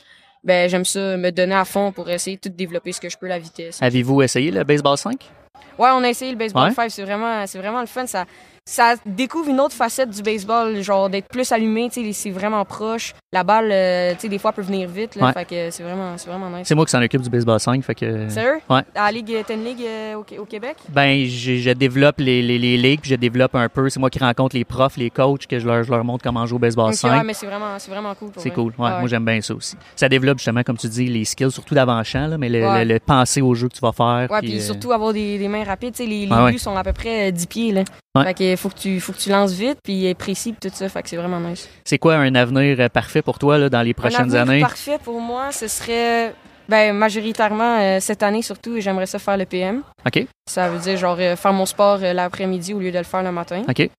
ben 0.43 0.69
j'aime 0.69 0.85
ça 0.85 1.17
me 1.17 1.31
donner 1.31 1.55
à 1.55 1.65
fond 1.65 1.91
pour 1.91 2.09
essayer 2.09 2.37
de 2.37 2.41
tout 2.41 2.49
développer 2.49 2.91
ce 2.93 2.99
que 3.01 3.09
je 3.09 3.17
peux 3.17 3.27
la 3.27 3.39
vitesse. 3.39 3.81
Avez-vous 3.81 4.21
essayé 4.21 4.51
le 4.51 4.63
baseball 4.63 4.97
5? 4.97 5.29
Ouais, 5.77 5.89
on 5.93 6.03
a 6.03 6.09
essayé 6.09 6.31
le 6.31 6.37
baseball 6.37 6.69
Ouais. 6.69 6.73
5, 6.75 6.89
c'est 6.91 7.03
vraiment 7.03 7.45
c'est 7.45 7.57
vraiment 7.59 7.79
le 7.81 7.87
fun 7.87 8.05
ça 8.07 8.25
ça 8.65 8.93
découvre 9.05 9.49
une 9.49 9.59
autre 9.59 9.73
facette 9.75 10.09
du 10.11 10.21
baseball, 10.21 10.81
genre 10.81 11.09
d'être 11.09 11.27
plus 11.27 11.51
allumé, 11.51 11.89
c'est 12.13 12.29
vraiment 12.29 12.63
proche. 12.63 13.13
La 13.33 13.43
balle, 13.43 13.69
euh, 13.71 14.13
tu 14.13 14.19
sais, 14.21 14.29
des 14.29 14.37
fois 14.37 14.51
peut 14.53 14.61
venir 14.61 14.87
vite, 14.89 15.15
là, 15.15 15.27
Ouais. 15.27 15.33
fait 15.33 15.45
que 15.45 15.71
c'est 15.71 15.83
vraiment, 15.83 16.17
c'est 16.17 16.29
vraiment 16.29 16.49
nice. 16.49 16.67
C'est 16.67 16.75
moi 16.75 16.85
qui 16.85 16.91
s'en 16.91 17.01
occupe 17.01 17.21
du 17.21 17.29
baseball 17.29 17.59
5, 17.59 17.83
fait 17.83 17.95
que... 17.95 18.29
Sérieux? 18.29 18.59
Ouais. 18.69 18.81
À 18.95 19.05
la 19.05 19.11
Ligue, 19.11 19.35
t'as 19.47 19.53
une 19.55 19.63
ligue 19.63 19.83
euh, 19.85 20.15
au, 20.15 20.41
au 20.41 20.45
Québec? 20.45 20.75
Ben, 20.89 21.25
je 21.25 21.71
développe 21.73 22.19
les, 22.19 22.41
les, 22.41 22.59
les 22.59 22.77
ligues, 22.77 23.01
puis 23.01 23.09
je 23.11 23.15
développe 23.15 23.55
un 23.55 23.67
peu. 23.69 23.89
C'est 23.89 23.99
moi 23.99 24.09
qui 24.09 24.19
rencontre 24.19 24.55
les 24.55 24.65
profs, 24.65 24.97
les 24.97 25.09
coachs, 25.09 25.47
que 25.47 25.59
je 25.59 25.65
leur, 25.67 25.83
je 25.83 25.91
leur 25.91 26.03
montre 26.03 26.23
comment 26.23 26.45
jouer 26.45 26.57
au 26.57 26.59
baseball 26.59 26.89
Ok, 26.89 26.95
5. 26.95 27.11
ouais, 27.11 27.23
mais 27.23 27.33
c'est 27.33 27.45
vraiment, 27.47 27.79
c'est 27.79 27.89
vraiment 27.91 28.13
cool. 28.15 28.29
C'est 28.37 28.51
cool. 28.51 28.73
Ouais, 28.77 28.89
Moi, 28.99 29.07
j'aime 29.07 29.25
bien 29.25 29.39
ça 29.41 29.53
aussi. 29.55 29.75
Ça 29.95 30.07
développe 30.09 30.37
justement, 30.37 30.63
comme 30.63 30.77
tu 30.77 30.87
dis, 30.87 31.07
les 31.07 31.25
skills, 31.25 31.51
surtout 31.51 31.73
d'avant-champ, 31.73 32.27
là, 32.27 32.37
mais 32.37 32.49
le, 32.49 32.59
le- 32.59 32.93
le 32.93 32.99
penser 32.99 33.41
au 33.41 33.55
jeu 33.55 33.69
que 33.69 33.73
tu 33.75 33.81
vas 33.81 33.91
faire. 33.93 34.27
Ouais, 34.29 34.39
puis, 34.39 34.49
puis 34.49 34.57
euh, 34.59 34.61
surtout 34.61 34.91
avoir 34.91 35.13
des, 35.13 35.37
des 35.39 35.47
mains 35.47 35.63
rapides. 35.63 35.93
Tu 35.95 36.03
sais, 36.03 36.09
les, 36.09 36.25
les 36.25 36.51
buts 36.51 36.59
sont 36.59 36.75
à 36.75 36.83
peu 36.83 36.93
près 36.93 37.29
euh, 37.29 37.31
10 37.31 37.45
pieds, 37.47 37.71
là. 37.71 37.83
Ouais. 38.13 38.25
Fait 38.25 38.33
que 38.33 38.50
faut 38.57 38.69
que 38.69 38.77
tu, 38.77 38.99
faut 38.99 39.13
que 39.13 39.17
tu 39.17 39.29
lances 39.29 39.53
vite, 39.53 39.79
puis 39.83 40.05
être 40.05 40.17
précis, 40.17 40.53
puis 40.53 40.69
tout 40.69 40.75
ça. 40.75 40.87
Fait 40.89 41.01
que 41.01 41.09
c'est 41.09 41.17
vraiment 41.17 41.39
nice. 41.39 41.69
C'est 41.85 41.97
quoi 41.97 42.15
un 42.15 42.35
avenir 42.35 42.79
euh, 42.79 42.89
parfait 42.89 43.21
pour 43.21 43.39
toi 43.39 43.57
là, 43.57 43.69
dans 43.69 43.81
les 43.81 43.93
prochaines 43.93 44.35
Un 44.35 44.39
avenir 44.39 44.41
années? 44.41 44.61
parfait 44.61 44.97
pour 45.03 45.19
moi, 45.19 45.51
ce 45.51 45.67
serait, 45.67 46.33
ben, 46.69 46.93
majoritairement, 46.95 47.79
euh, 47.79 47.97
cette 47.99 48.23
année 48.23 48.41
surtout, 48.41 48.79
j'aimerais 48.79 49.05
ça 49.05 49.19
faire 49.19 49.35
le 49.35 49.45
PM. 49.45 49.83
OK. 50.05 50.25
Ça 50.49 50.69
veut 50.69 50.79
dire, 50.79 50.97
genre, 50.97 51.17
euh, 51.19 51.35
faire 51.35 51.51
mon 51.53 51.65
sport 51.65 51.99
euh, 52.01 52.13
l'après-midi 52.13 52.73
au 52.73 52.79
lieu 52.79 52.91
de 52.91 52.97
le 52.97 53.03
faire 53.03 53.23
le 53.23 53.31
matin. 53.31 53.63
OK. 53.67 53.89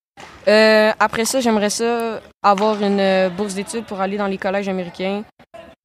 Après 0.99 1.25
ça, 1.25 1.39
j'aimerais 1.39 1.69
ça 1.69 2.19
avoir 2.41 2.81
une 2.81 3.29
bourse 3.29 3.53
d'études 3.55 3.85
pour 3.85 4.01
aller 4.01 4.17
dans 4.17 4.27
les 4.27 4.37
collèges 4.37 4.67
américains, 4.69 5.23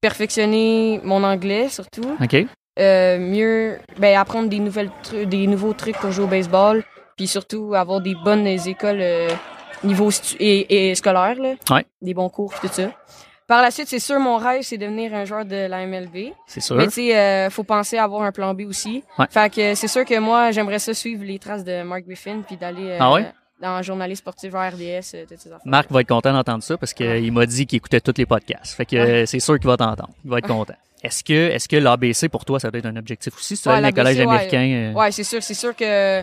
perfectionner 0.01 0.99
mon 1.03 1.23
anglais 1.23 1.69
surtout, 1.69 2.15
OK. 2.21 2.45
mieux 2.77 3.79
ben, 3.97 4.17
apprendre 4.17 4.49
des 4.49 4.59
nouvelles 4.59 4.91
des 5.25 5.47
nouveaux 5.47 5.73
trucs 5.73 5.97
pour 5.97 6.11
jouer 6.11 6.25
au 6.25 6.27
baseball, 6.27 6.83
puis 7.19 7.27
surtout 7.27 7.73
avoir 7.75 7.99
des 7.99 8.15
bonnes 8.15 8.47
écoles 8.47 9.01
euh, 9.01 9.27
niveau 9.83 10.09
et, 10.39 10.89
et 10.91 10.95
scolaire 10.95 11.35
là, 11.35 11.55
Ouais. 11.69 11.85
des 12.01 12.13
bons 12.13 12.29
cours 12.29 12.53
tout 12.61 12.69
ça. 12.71 12.89
Par 13.45 13.61
la 13.61 13.71
suite, 13.71 13.89
c'est 13.89 13.99
sûr 13.99 14.17
mon 14.21 14.37
rêve 14.37 14.61
c'est 14.61 14.77
devenir 14.77 15.13
un 15.13 15.25
joueur 15.25 15.43
de 15.43 15.67
la 15.67 15.85
MLB. 15.85 16.31
C'est 16.47 16.61
sûr. 16.61 16.77
Mais 16.77 16.85
tu 16.85 16.91
sais, 16.93 17.17
euh, 17.17 17.49
faut 17.49 17.63
penser 17.65 17.97
à 17.97 18.05
avoir 18.05 18.21
un 18.21 18.31
plan 18.31 18.53
B 18.53 18.61
aussi. 18.61 19.03
Ouais. 19.17 19.25
Fait 19.29 19.53
que 19.53 19.75
c'est 19.75 19.89
sûr 19.89 20.05
que 20.05 20.17
moi, 20.17 20.51
j'aimerais 20.51 20.79
ça 20.79 20.93
suivre 20.93 21.25
les 21.25 21.39
traces 21.39 21.65
de 21.65 21.81
Mark 21.83 22.03
Griffin 22.07 22.41
puis 22.47 22.55
d'aller 22.55 22.91
euh, 22.91 22.97
Ah 23.01 23.11
ouais? 23.11 23.25
dans 23.61 23.69
un 23.71 23.81
journaliste 23.81 24.21
sportif 24.21 24.55
à 24.55 24.69
RDS, 24.69 24.79
euh, 25.15 25.25
toutes 25.27 25.39
ces 25.39 25.49
affaires. 25.49 25.59
Marc 25.65 25.91
va 25.91 25.99
être 25.99 26.07
content 26.07 26.31
d'entendre 26.31 26.63
ça 26.63 26.77
parce 26.77 26.93
qu'il 26.93 27.31
m'a 27.33 27.45
dit 27.45 27.65
qu'il 27.65 27.75
écoutait 27.77 27.99
tous 27.99 28.13
les 28.17 28.25
podcasts. 28.25 28.75
Fait 28.77 28.85
que 28.85 29.25
c'est 29.25 29.41
sûr 29.41 29.59
qu'il 29.59 29.67
va 29.67 29.75
t'entendre. 29.75 30.13
Il 30.23 30.31
va 30.31 30.37
être 30.37 30.47
content. 30.47 30.75
Est-ce 31.03 31.23
que, 31.23 31.33
est-ce 31.33 31.67
que 31.69 31.75
l'ABC 31.77 32.27
pour 32.29 32.43
toi, 32.45 32.59
ça 32.59 32.69
doit 32.69 32.79
être 32.79 32.85
un 32.85 32.95
objectif 32.97 33.33
aussi? 33.35 33.55
Si 33.55 33.63
tu 33.63 33.69
Ouais, 33.69 33.79
les 33.81 33.93
collèges 33.93 34.19
américains. 34.19 34.91
euh, 34.91 34.93
Ouais, 34.93 35.11
c'est 35.11 35.23
sûr, 35.23 35.41
c'est 35.41 35.53
sûr 35.53 35.73
que 35.75 36.21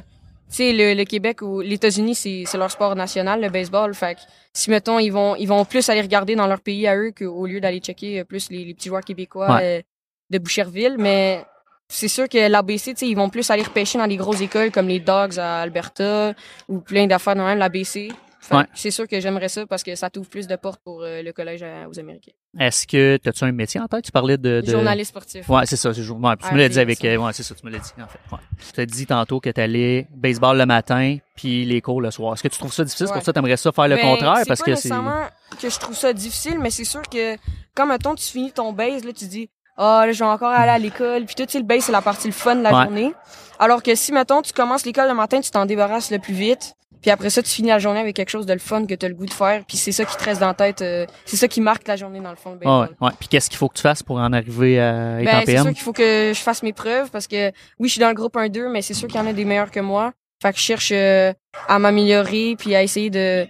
sais 0.48 0.72
le, 0.72 0.94
le 0.94 1.04
Québec 1.04 1.42
ou 1.42 1.60
les 1.60 1.74
États-Unis, 1.74 2.14
c'est 2.14 2.44
c'est 2.46 2.58
leur 2.58 2.70
sport 2.70 2.94
national, 2.96 3.40
le 3.40 3.48
baseball. 3.50 3.94
Fait 3.94 4.14
que 4.14 4.20
si 4.52 4.70
mettons 4.70 4.98
ils 4.98 5.10
vont 5.10 5.34
ils 5.36 5.46
vont 5.48 5.64
plus 5.64 5.88
aller 5.88 6.00
regarder 6.00 6.34
dans 6.36 6.46
leur 6.46 6.60
pays 6.60 6.86
à 6.86 6.96
eux 6.96 7.12
qu'au 7.16 7.46
lieu 7.46 7.60
d'aller 7.60 7.80
checker 7.80 8.20
euh, 8.20 8.24
plus 8.24 8.50
les, 8.50 8.64
les 8.64 8.74
petits 8.74 8.88
joueurs 8.88 9.02
québécois 9.04 9.54
Ouais. 9.56 9.78
euh, 9.78 9.82
de 10.30 10.38
Boucherville, 10.38 10.96
mais 10.98 11.44
c'est 11.88 12.08
sûr 12.08 12.28
que 12.28 12.48
l'ABC, 12.48 12.94
tu 12.94 12.96
sais, 12.96 13.06
ils 13.08 13.14
vont 13.14 13.28
plus 13.30 13.48
aller 13.50 13.62
repêcher 13.62 13.96
dans 13.98 14.08
des 14.08 14.16
grosses 14.16 14.40
écoles 14.40 14.72
comme 14.72 14.88
les 14.88 14.98
Dogs 14.98 15.38
à 15.38 15.60
Alberta 15.60 16.34
ou 16.68 16.80
plein 16.80 17.06
d'affaires 17.06 17.36
de 17.36 17.40
même 17.42 17.58
l'ABC. 17.58 18.08
Que 18.48 18.56
Ouais. 18.56 18.64
C'est 18.74 18.90
sûr 18.90 19.06
que 19.08 19.18
j'aimerais 19.20 19.48
ça 19.48 19.66
parce 19.66 19.82
que 19.82 19.94
ça 19.94 20.08
t'ouvre 20.10 20.28
plus 20.28 20.46
de 20.46 20.56
portes 20.56 20.80
pour 20.84 21.02
euh, 21.02 21.22
le 21.22 21.32
collège 21.32 21.62
à- 21.62 21.88
aux 21.88 21.98
Américains. 21.98 22.32
Est-ce 22.58 22.86
que, 22.86 23.18
as-tu 23.26 23.44
un 23.44 23.52
métier 23.52 23.80
en 23.80 23.86
tête? 23.88 24.04
Tu 24.04 24.12
parlais 24.12 24.36
de. 24.38 24.60
de... 24.64 24.70
Journaliste 24.70 25.10
sportif. 25.10 25.48
Ouais, 25.48 25.66
c'est 25.66 25.76
ça. 25.76 25.92
c'est 25.92 26.00
ouais, 26.00 26.36
tu 26.36 26.54
me 26.54 26.58
l'as 26.58 26.68
dit 26.68 26.78
avec. 26.80 27.04
euh, 27.04 27.16
ouais, 27.16 27.32
c'est 27.32 27.42
ça, 27.42 27.54
tu 27.54 27.66
me 27.66 27.70
l'as 27.70 27.78
dit, 27.78 27.90
en 28.00 28.06
fait. 28.06 28.18
Ouais. 28.32 28.38
Tu 28.74 28.80
as 28.80 28.86
dit 28.86 29.06
tantôt 29.06 29.40
que 29.40 29.50
tu 29.50 29.60
allais 29.60 30.06
baseball 30.14 30.56
le 30.58 30.66
matin, 30.66 31.18
puis 31.34 31.64
les 31.64 31.80
cours 31.80 32.00
le 32.00 32.10
soir. 32.10 32.34
Est-ce 32.34 32.42
que 32.42 32.48
tu 32.48 32.58
trouves 32.58 32.72
ça 32.72 32.84
difficile? 32.84 33.06
C'est. 33.08 33.12
Pour 33.14 33.22
ça, 33.22 33.32
tu 33.32 33.38
aimerais 33.38 33.56
ça 33.56 33.72
faire 33.72 33.88
le 33.88 33.96
Ben, 33.96 34.02
contraire? 34.02 34.42
Parce 34.46 34.60
pas 34.60 34.64
que 34.64 34.74
c'est. 34.76 34.88
nécessairement 34.88 35.24
que 35.60 35.68
je 35.68 35.78
trouve 35.78 35.96
ça 35.96 36.12
difficile, 36.12 36.58
mais 36.58 36.70
c'est 36.70 36.84
sûr 36.84 37.02
que 37.02 37.36
quand 37.74 37.86
mettons 37.86 38.14
tu 38.14 38.24
finis 38.24 38.52
ton 38.52 38.72
base 38.72 39.04
là, 39.04 39.12
tu 39.12 39.26
dis 39.26 39.48
ah 39.78 40.04
là 40.06 40.12
je 40.12 40.18
vais 40.18 40.30
encore 40.30 40.50
aller 40.52 40.70
à 40.70 40.78
l'école, 40.78 41.24
puis 41.26 41.34
tout 41.34 41.44
tu 41.44 41.52
sais, 41.52 41.58
le 41.58 41.64
base 41.64 41.84
c'est 41.84 41.92
la 41.92 42.00
partie 42.00 42.28
le 42.28 42.32
fun 42.32 42.56
de 42.56 42.62
la 42.62 42.74
Ouais. 42.74 42.84
journée. 42.84 43.12
Alors 43.58 43.82
que 43.82 43.94
si 43.94 44.12
mettons 44.12 44.40
tu 44.42 44.52
commences 44.54 44.84
l'école 44.86 45.08
le 45.08 45.14
matin, 45.14 45.40
tu 45.40 45.50
t'en 45.50 45.66
débarrasses 45.66 46.10
le 46.10 46.18
plus 46.18 46.32
vite. 46.34 46.74
Puis 47.02 47.10
après 47.10 47.30
ça, 47.30 47.42
tu 47.42 47.50
finis 47.50 47.68
la 47.68 47.78
journée 47.78 48.00
avec 48.00 48.16
quelque 48.16 48.30
chose 48.30 48.46
de 48.46 48.52
le 48.52 48.58
fun 48.58 48.84
que 48.86 48.94
tu 48.94 49.06
as 49.06 49.08
le 49.08 49.14
goût 49.14 49.26
de 49.26 49.32
faire. 49.32 49.64
Puis 49.66 49.76
c'est 49.76 49.92
ça 49.92 50.04
qui 50.04 50.16
te 50.16 50.24
reste 50.24 50.40
dans 50.40 50.48
la 50.48 50.54
tête. 50.54 50.82
euh, 50.82 51.06
c'est 51.24 51.36
ça 51.36 51.46
qui 51.48 51.60
marque 51.60 51.86
la 51.86 51.96
journée 51.96 52.20
dans 52.20 52.30
le 52.30 52.36
fond, 52.36 52.50
le 52.52 52.56
Ouais, 52.58 52.64
baseball. 52.64 52.96
ouais. 53.00 53.10
Puis 53.18 53.28
qu'est-ce 53.28 53.48
qu'il 53.48 53.58
faut 53.58 53.68
que 53.68 53.74
tu 53.76 53.82
fasses 53.82 54.02
pour 54.02 54.16
en 54.16 54.32
arriver 54.32 54.80
à 54.80 55.20
être 55.20 55.28
en 55.28 55.32
Ben, 55.32 55.40
c'est 55.40 55.44
PM? 55.46 55.62
sûr 55.64 55.72
qu'il 55.74 55.82
faut 55.82 55.92
que 55.92 56.32
je 56.34 56.40
fasse 56.40 56.62
mes 56.62 56.72
preuves 56.72 57.10
parce 57.10 57.26
que 57.26 57.48
oui, 57.78 57.88
je 57.88 57.92
suis 57.92 58.00
dans 58.00 58.08
le 58.08 58.14
groupe 58.14 58.34
1-2, 58.36 58.68
mais 58.70 58.82
c'est 58.82 58.94
sûr 58.94 59.08
qu'il 59.08 59.20
y 59.20 59.22
en 59.22 59.26
a 59.26 59.32
des 59.32 59.44
meilleurs 59.44 59.70
que 59.70 59.80
moi. 59.80 60.12
Fait 60.42 60.52
que 60.52 60.58
je 60.58 60.62
cherche 60.64 60.90
euh, 60.92 61.32
à 61.68 61.78
m'améliorer 61.78 62.56
puis 62.58 62.74
à 62.74 62.82
essayer 62.82 63.08
de 63.10 63.46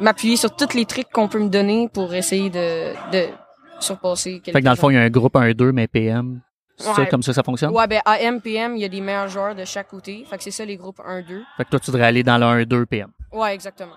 m'appuyer 0.00 0.36
sur 0.36 0.54
tous 0.54 0.74
les 0.74 0.84
trucs 0.84 1.10
qu'on 1.10 1.26
peut 1.28 1.40
me 1.40 1.48
donner 1.48 1.88
pour 1.92 2.14
essayer 2.14 2.50
de, 2.50 2.92
de 3.12 3.26
surpasser 3.80 4.40
Fait 4.44 4.52
que 4.52 4.58
dans 4.60 4.70
le 4.70 4.76
fond, 4.76 4.90
il 4.90 4.94
y 4.94 4.96
a 4.96 5.00
un 5.02 5.10
groupe 5.10 5.34
1-2, 5.34 5.72
mais 5.72 5.86
PM. 5.88 6.40
C'est 6.78 6.96
Ouais. 6.96 7.08
comme 7.08 7.22
ça, 7.22 7.32
ça 7.32 7.42
fonctionne? 7.42 7.70
Ouais, 7.74 7.86
ben 7.88 8.00
AM, 8.04 8.40
PM, 8.40 8.76
il 8.76 8.80
y 8.82 8.84
a 8.84 8.88
des 8.88 9.00
meilleurs 9.00 9.28
joueurs 9.28 9.54
de 9.54 9.64
chaque 9.64 9.88
côté. 9.88 10.24
Fait 10.30 10.36
que 10.38 10.44
c'est 10.44 10.50
ça 10.52 10.64
les 10.64 10.76
groupes 10.76 11.00
1-2. 11.04 11.42
Fait 11.56 11.64
que 11.64 11.70
toi, 11.70 11.80
tu 11.80 11.90
devrais 11.90 12.06
aller 12.06 12.22
dans 12.22 12.38
le 12.38 12.46
1-2 12.64 12.86
PM. 12.86 13.10
Ouais, 13.32 13.52
exactement. 13.54 13.96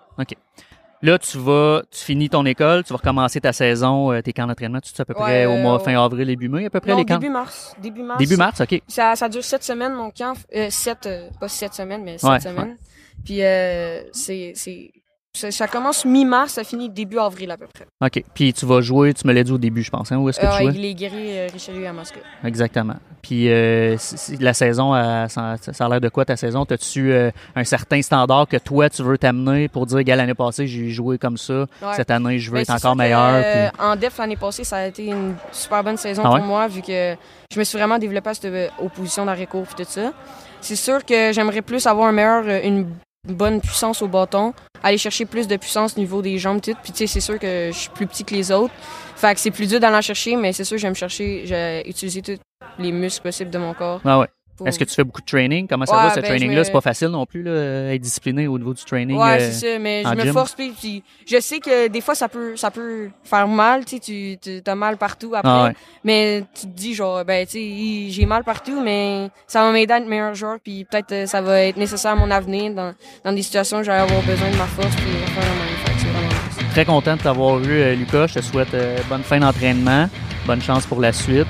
Là, 1.04 1.18
tu 1.18 1.40
vas, 1.40 1.82
tu 1.90 2.00
finis 2.04 2.30
ton 2.30 2.46
école, 2.46 2.84
tu 2.84 2.94
vas 2.94 2.98
recommencer 2.98 3.42
ta 3.42 3.52
saison, 3.54 4.12
euh, 4.12 4.22
tes 4.22 4.34
camps 4.34 4.46
d'entraînement, 4.46 4.80
tout 4.80 4.92
ça 4.94 5.02
à 5.02 5.06
peu 5.06 5.16
près 5.16 5.46
Ouais, 5.48 5.52
au 5.52 5.58
mois 5.58 5.80
fin 5.80 6.00
avril, 6.00 6.28
début 6.28 6.48
mai, 6.48 6.66
à 6.68 6.70
peu 6.70 6.80
près 6.80 6.92
Non, 6.92 6.98
les 6.98 7.06
camps? 7.06 7.18
début 7.18 7.32
mars. 7.32 7.76
Début 7.82 8.04
mars. 8.04 8.20
Début 8.20 8.38
mars, 8.38 8.62
ok. 8.62 8.82
Ça, 8.88 9.16
ça 9.16 9.28
dure 9.28 9.44
sept 9.44 9.64
semaines, 9.64 9.94
mon 9.96 10.12
camp. 10.12 10.34
Euh, 10.56 10.68
sept, 10.70 11.08
euh, 11.08 11.28
pas 11.40 11.48
sept 11.48 11.74
semaines, 11.74 12.04
mais 12.04 12.20
sept 12.20 12.30
Ouais, 12.30 12.40
semaines. 12.40 12.78
Puis 13.26 13.42
euh, 13.44 14.04
c'est, 14.12 14.52
c'est, 14.56 14.92
ça, 15.34 15.50
ça 15.50 15.68
commence 15.68 16.04
mi-mars, 16.04 16.52
ça 16.54 16.64
finit 16.66 16.90
début 16.90 17.18
avril 17.18 17.50
à 17.52 17.58
peu 17.58 17.66
près. 17.74 17.86
Ok. 18.06 18.22
Puis 18.34 18.52
tu 18.54 18.66
vas 18.66 18.82
jouer, 18.82 19.14
tu 19.14 19.26
me 19.26 19.32
l'as 19.34 19.44
dit 19.44 19.52
au 19.52 19.58
début, 19.58 19.82
je 19.82 19.90
pense. 19.90 20.12
Hein? 20.12 20.18
Où 20.18 20.28
est-ce 20.30 20.40
que 20.40 20.46
tu 20.46 20.64
jouais? 20.64 20.74
il 20.76 20.86
est 20.86 20.94
guéri 20.94 21.38
euh, 21.40 21.48
Richelieu 21.52 21.88
à 21.88 21.94
Moscou. 21.94 22.20
Exactement. 22.44 22.96
Puis 23.22 23.50
euh, 23.50 23.96
la 24.42 24.54
saison, 24.54 24.94
euh, 24.94 25.28
ça, 25.30 25.56
ça 25.58 25.86
a 25.86 25.90
l'air 25.90 26.02
de 26.02 26.10
quoi 26.10 26.26
ta 26.26 26.36
saison? 26.36 26.66
T'as-tu 26.66 27.14
euh, 27.14 27.32
un 27.56 27.64
certain 27.64 28.02
standard 28.02 28.46
que 28.48 28.58
toi 28.58 28.90
tu 28.90 29.04
veux 29.04 29.18
t'amener 29.18 29.70
pour 29.70 29.86
dire, 29.86 30.04
gars, 30.04 30.18
l'année 30.18 30.34
passée 30.34 30.68
j'ai 30.68 30.90
joué 30.90 31.18
comme 31.18 31.38
ça, 31.38 31.54
Ouais. 31.82 31.94
cette 31.96 32.12
année 32.12 32.38
je 32.38 32.50
veux 32.52 32.56
Ben, 32.58 32.62
être 32.64 32.72
encore 32.72 32.94
que, 32.94 32.98
meilleur. 32.98 33.42
puis- 33.72 33.84
En 33.86 33.96
def 33.96 34.18
l'année 34.18 34.36
passée, 34.38 34.64
ça 34.66 34.78
a 34.78 34.86
été 34.88 35.06
une 35.06 35.36
super 35.54 35.82
bonne 35.84 35.98
saison 35.98 36.24
Ah 36.26 36.34
ouais? 36.34 36.40
pour 36.40 36.48
moi 36.48 36.68
vu 36.68 36.82
que 36.82 37.16
je 37.54 37.58
me 37.60 37.64
suis 37.64 37.78
vraiment 37.78 37.98
développé 38.00 38.30
à 38.32 38.34
cette 38.34 38.72
opposition 38.80 39.26
d'arrêt 39.26 39.46
court 39.48 39.66
et 39.80 39.84
tout 39.84 39.90
ça. 39.90 40.12
C'est 40.60 40.76
sûr 40.76 41.04
que 41.06 41.32
j'aimerais 41.32 41.62
plus 41.62 41.88
avoir 41.88 42.08
un 42.08 42.12
meilleur, 42.12 42.44
une 42.66 42.88
bonne 43.28 43.62
puissance 43.62 44.02
au 44.02 44.08
bâton, 44.08 44.54
aller 44.84 44.98
chercher 44.98 45.26
plus 45.26 45.48
de 45.48 45.56
puissance 45.56 45.98
au 45.98 46.00
niveau 46.00 46.22
des 46.22 46.38
jambes 46.38 46.62
tout. 46.62 46.76
Puis 46.84 46.92
tu 46.92 47.00
sais, 47.00 47.08
c'est 47.08 47.20
sûr 47.20 47.40
que 47.40 47.70
je 47.72 47.78
suis 47.78 47.90
plus 47.90 48.08
petit 48.08 48.24
que 48.24 48.34
les 48.34 48.52
autres. 48.52 48.74
Fait 49.16 49.34
que 49.34 49.40
c'est 49.40 49.52
plus 49.52 49.68
dur 49.68 49.80
d'aller 49.80 50.02
chercher, 50.02 50.36
mais 50.36 50.54
c'est 50.54 50.64
sûr 50.64 50.76
que 50.76 50.82
j'aime 50.82 50.96
chercher, 50.96 51.44
j'ai 51.46 51.88
utilisé 51.88 52.22
tous 52.22 52.40
les 52.80 52.92
muscles 52.92 53.24
possibles 53.24 53.52
de 53.52 53.58
mon 53.58 53.74
corps. 53.74 54.02
Ah 54.04 54.20
ouais. 54.20 54.28
Pour- 54.58 54.68
Est-ce 54.68 54.78
que 54.80 54.84
tu 54.84 54.94
fais 54.94 55.04
beaucoup 55.04 55.22
de 55.22 55.26
training? 55.26 55.68
Comment 55.68 55.86
ça 55.86 55.96
Ouais, 55.98 56.04
va 56.04 56.10
ce 56.12 56.20
ben, 56.20 56.28
training-là? 56.28 56.60
me- 56.60 56.64
C'est 56.64 56.72
pas 56.72 56.82
facile 56.82 57.08
non 57.10 57.26
plus 57.26 57.42
là, 57.44 57.94
être 57.94 58.02
discipliné 58.02 58.48
au 58.48 58.58
niveau 58.58 58.74
du 58.74 58.84
training. 58.84 59.18
Ouais, 59.18 59.40
euh, 59.42 59.52
c'est 59.52 59.74
ça, 59.74 59.80
mais 59.80 60.04
je 60.04 60.10
me 60.10 60.22
gym? 60.24 60.34
force 60.34 60.54
puis, 60.54 60.72
puis 60.80 61.04
je 61.26 61.40
sais 61.40 61.60
que 61.60 61.88
des 61.88 62.02
fois 62.02 62.14
ça 62.16 62.28
peut 62.30 62.56
ça 62.56 62.70
peut 62.72 63.10
faire 63.24 63.48
mal, 63.48 63.86
tu 63.86 63.98
sais 64.02 64.38
tu 64.42 64.62
t'as 64.62 64.76
mal 64.76 64.98
partout 64.98 65.32
après, 65.36 65.50
Ah 65.52 65.64
ouais. 65.66 65.74
mais 66.04 66.44
tu 66.54 66.62
te 66.68 66.72
dis 66.74 66.94
genre 66.94 67.24
ben 67.26 67.46
tu 67.46 67.54
sais 67.54 68.06
j'ai 68.12 68.26
mal 68.26 68.44
partout 68.44 68.82
mais 68.82 69.30
ça 69.48 69.64
va 69.64 69.72
m'aider 69.72 69.94
à 69.94 69.98
être 69.98 70.08
meilleur 70.08 70.36
joueur 70.36 70.58
puis 70.64 70.86
peut-être 70.90 71.12
euh, 71.12 71.26
ça 71.26 71.42
va 71.42 71.62
être 71.62 71.78
nécessaire 71.78 72.12
à 72.12 72.16
mon 72.16 72.30
avenir 72.32 72.74
dans 72.74 72.94
dans 73.24 73.34
des 73.34 73.42
situations 73.42 73.80
où 73.80 73.84
j'allais 73.84 74.02
avoir 74.02 74.22
besoin 74.22 74.50
de 74.50 74.58
ma 74.58 74.66
force 74.66 74.96
puis 74.96 75.06
nice. 75.06 76.72
Très 76.72 76.86
content 76.86 77.18
de 77.18 77.22
t'avoir 77.22 77.60
eu, 77.60 77.68
euh, 77.70 77.96
Lucas. 77.96 78.28
Je 78.28 78.36
te 78.36 78.42
souhaite 78.42 78.74
euh, 78.74 78.98
bonne 79.10 79.24
fin 79.24 79.40
d'entraînement, 79.40 80.08
bonne 80.46 80.62
chance 80.62 80.86
pour 80.86 81.02
la 81.02 81.12
suite. 81.12 81.48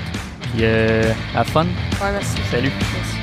Puis, 0.54 0.64
euh, 0.64 1.14
have 1.36 1.47
fun. 1.47 1.66
Ouais, 2.02 2.12
merci. 2.12 2.38
Salut. 2.49 2.70
Merci. 2.93 3.18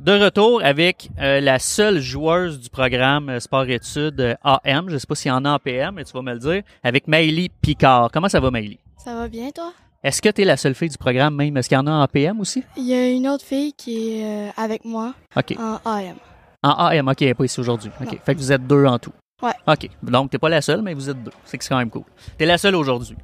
De 0.00 0.12
retour 0.24 0.60
avec 0.64 1.10
euh, 1.20 1.40
la 1.40 1.60
seule 1.60 2.00
joueuse 2.00 2.58
du 2.58 2.68
programme 2.70 3.28
euh, 3.28 3.38
sport-études 3.40 4.20
euh, 4.20 4.34
AM. 4.42 4.90
Je 4.90 4.98
sais 4.98 5.06
pas 5.06 5.14
s'il 5.14 5.28
y 5.28 5.32
en 5.32 5.44
a 5.44 5.50
en 5.52 5.58
PM, 5.60 5.94
mais 5.94 6.04
tu 6.04 6.12
vas 6.12 6.22
me 6.22 6.32
le 6.32 6.40
dire. 6.40 6.62
Avec 6.82 7.06
Maëlie 7.06 7.50
Picard. 7.60 8.10
Comment 8.12 8.28
ça 8.28 8.40
va, 8.40 8.50
Maëlie? 8.50 8.80
Ça 8.98 9.14
va 9.14 9.28
bien, 9.28 9.50
toi? 9.50 9.72
Est-ce 10.02 10.20
que 10.20 10.28
tu 10.28 10.42
es 10.42 10.44
la 10.44 10.56
seule 10.56 10.74
fille 10.74 10.88
du 10.88 10.98
programme 10.98 11.36
même? 11.36 11.56
Est-ce 11.56 11.68
qu'il 11.68 11.76
y 11.76 11.80
en 11.80 11.86
a 11.86 11.92
en 11.92 12.06
PM 12.08 12.40
aussi? 12.40 12.64
Il 12.76 12.84
y 12.84 12.94
a 12.94 13.08
une 13.08 13.28
autre 13.28 13.44
fille 13.44 13.72
qui 13.74 14.18
est 14.18 14.24
euh, 14.48 14.50
avec 14.56 14.84
moi 14.84 15.14
OK. 15.36 15.54
en 15.56 15.78
AM. 15.84 16.16
En 16.64 16.70
AM, 16.70 17.06
OK, 17.08 17.22
elle 17.22 17.28
n'est 17.28 17.34
pas 17.34 17.44
ici 17.44 17.60
aujourd'hui. 17.60 17.90
OK. 18.00 18.06
Non. 18.12 18.18
Fait 18.26 18.34
que 18.34 18.38
vous 18.40 18.50
êtes 18.50 18.66
deux 18.66 18.84
en 18.84 18.98
tout. 18.98 19.12
Ouais. 19.40 19.52
OK. 19.68 19.88
Donc, 20.02 20.30
t'es 20.30 20.38
pas 20.38 20.48
la 20.48 20.60
seule, 20.60 20.82
mais 20.82 20.94
vous 20.94 21.08
êtes 21.08 21.22
deux. 21.22 21.30
C'est 21.44 21.58
que 21.58 21.62
c'est 21.64 21.70
quand 21.70 21.78
même 21.78 21.90
cool. 21.90 22.04
T'es 22.36 22.46
la 22.46 22.58
seule 22.58 22.74
aujourd'hui. 22.74 23.16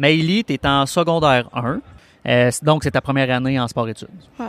Maëlie, 0.00 0.44
t'es 0.44 0.58
en 0.66 0.86
secondaire 0.86 1.48
1. 1.52 1.80
Euh, 2.26 2.50
donc, 2.62 2.82
c'est 2.84 2.90
ta 2.92 3.00
première 3.00 3.30
année 3.34 3.60
en 3.60 3.68
sport-études. 3.68 4.08
Ouais. 4.38 4.46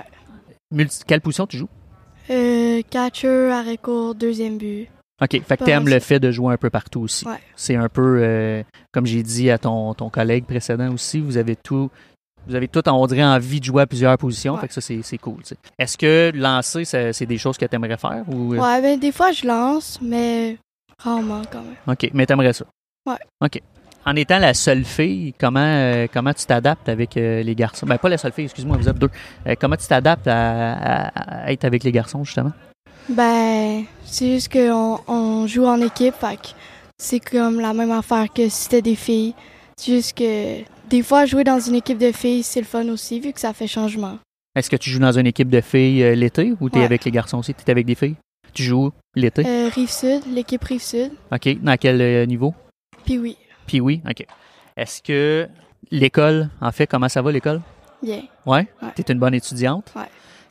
Multi- 0.72 1.02
quelle 1.06 1.20
position 1.22 1.46
tu 1.46 1.58
joues? 1.58 1.70
Euh, 2.30 2.82
catcher, 2.90 3.78
court, 3.82 4.16
deuxième 4.16 4.58
but. 4.58 4.88
OK. 5.22 5.42
Fait 5.44 5.58
que 5.58 5.64
t'aimes 5.64 5.88
le 5.90 6.00
fait 6.00 6.20
de 6.20 6.32
jouer 6.32 6.54
un 6.54 6.58
peu 6.58 6.70
partout 6.70 7.02
aussi. 7.02 7.28
Ouais. 7.28 7.40
C'est 7.56 7.76
un 7.76 7.90
peu, 7.90 8.20
euh, 8.24 8.64
comme 8.94 9.06
j'ai 9.06 9.22
dit 9.24 9.52
à 9.52 9.58
ton, 9.58 9.94
ton 9.94 10.10
collègue 10.10 10.46
précédent 10.46 10.92
aussi, 10.94 11.20
vous 11.20 11.38
avez 11.38 11.56
tout, 11.56 11.92
vous 12.48 12.56
avez 12.56 12.68
tout, 12.68 12.82
on 12.90 13.06
dirait, 13.08 13.24
envie 13.24 13.60
de 13.60 13.66
jouer 13.66 13.82
à 13.84 13.88
plusieurs 13.88 14.18
positions. 14.18 14.54
Ouais. 14.56 14.62
Fait 14.62 14.68
que 14.70 14.74
ça, 14.74 14.82
c'est 14.82 15.18
cool. 15.18 15.44
tu. 15.44 15.54
Est-ce 15.78 15.98
que 15.98 16.32
lancer, 16.34 16.86
c'est 16.86 17.26
des 17.26 17.38
choses 17.38 17.58
que 17.58 17.66
t'aimerais 17.66 17.98
faire? 17.98 18.24
Ou... 18.30 18.54
euh, 18.54 18.58
Ouais, 18.58 18.82
ben 18.82 19.00
des 19.00 19.12
fois 19.12 19.32
je 19.32 19.46
lance, 19.46 20.00
mais 20.02 20.58
rarement 20.98 21.42
quand 21.52 21.62
même. 21.62 21.76
OK, 21.88 22.10
mais 22.14 22.26
t'aimerais 22.26 22.54
ça? 22.54 22.66
Ouais. 23.06 23.18
OK. 23.42 23.62
En 24.06 24.16
étant 24.16 24.40
la 24.40 24.54
seule 24.56 24.84
fille, 24.84 25.34
comment, 25.40 25.60
euh, 25.64 26.08
comment 26.12 26.34
tu 26.34 26.46
t'adaptes 26.46 26.90
avec 26.90 27.18
euh, 27.18 27.44
les 27.44 27.54
garçons? 27.54 27.86
Ben, 27.86 27.98
pas 28.00 28.10
la 28.10 28.18
seule 28.18 28.32
fille, 28.32 28.46
excuse-moi, 28.46 28.78
vous 28.78 28.90
êtes 28.90 28.98
deux. 28.98 29.10
Euh, 29.46 29.54
comment 29.60 29.76
tu 29.76 29.86
t'adaptes 29.88 30.28
à, 30.28 30.74
à- 30.74 31.44
à 31.46 31.52
être 31.52 31.66
avec 31.66 31.84
les 31.84 31.92
garçons, 31.92 32.24
justement? 32.24 32.52
Ben, 33.10 33.84
c'est 34.04 34.28
juste 34.34 34.52
qu'on 34.52 35.00
on 35.08 35.46
joue 35.48 35.66
en 35.66 35.80
équipe, 35.82 36.16
c'est 36.98 37.20
comme 37.20 37.60
la 37.60 37.74
même 37.74 37.92
affaire 37.92 38.28
que 38.34 38.44
si 38.50 38.64
c'était 38.64 38.82
des 38.82 38.96
filles. 38.96 39.34
C'est 39.78 39.92
juste 39.94 40.18
que 40.18 40.62
des 40.90 41.04
fois, 41.04 41.26
jouer 41.26 41.44
dans 41.44 41.60
une 41.60 41.76
équipe 41.76 41.98
de 41.98 42.12
filles, 42.12 42.44
c'est 42.44 42.60
le 42.60 42.66
fun 42.66 42.88
aussi, 42.90 43.20
vu 43.20 43.34
que 43.34 43.40
ça 43.40 43.54
fait 43.54 43.68
changement. 43.68 44.18
Est-ce 44.56 44.70
que 44.70 44.76
tu 44.76 44.90
joues 44.90 45.00
dans 45.00 45.18
une 45.18 45.28
équipe 45.28 45.50
de 45.50 45.62
filles 45.62 46.16
l'été 46.16 46.54
ou 46.60 46.70
tu 46.70 46.76
es 46.78 46.80
Ouais. 46.80 46.86
avec 46.86 47.06
les 47.06 47.12
garçons 47.12 47.38
aussi? 47.40 47.54
Tu 47.54 47.62
es 47.66 47.72
avec 47.72 47.86
des 47.86 47.96
filles? 47.96 48.16
Tu 48.54 48.64
joues 48.64 48.92
l'été? 49.16 49.44
Rive-Sud, 49.70 50.24
l'équipe 50.34 50.64
Rive-Sud, 50.64 51.12
OK. 51.32 51.62
Dans 51.62 51.78
quel 51.78 52.28
niveau? 52.28 52.54
puis 53.06 53.18
oui, 53.18 53.36
Puis 53.68 53.80
oui, 53.80 54.02
OK. 54.10 54.26
Est-ce 54.78 55.02
que 55.02 55.48
l'école, 55.92 56.50
en 56.62 56.72
fait, 56.72 56.88
comment 56.88 57.10
ça 57.10 57.22
va 57.22 57.32
l'école? 57.32 57.62
bien. 58.02 58.24
Ouais? 58.46 58.68
Ouais. 58.82 58.90
Tu 58.96 59.02
es 59.04 59.12
une 59.14 59.20
bonne 59.20 59.34
étudiante? 59.36 59.92
Ouais. 59.96 60.04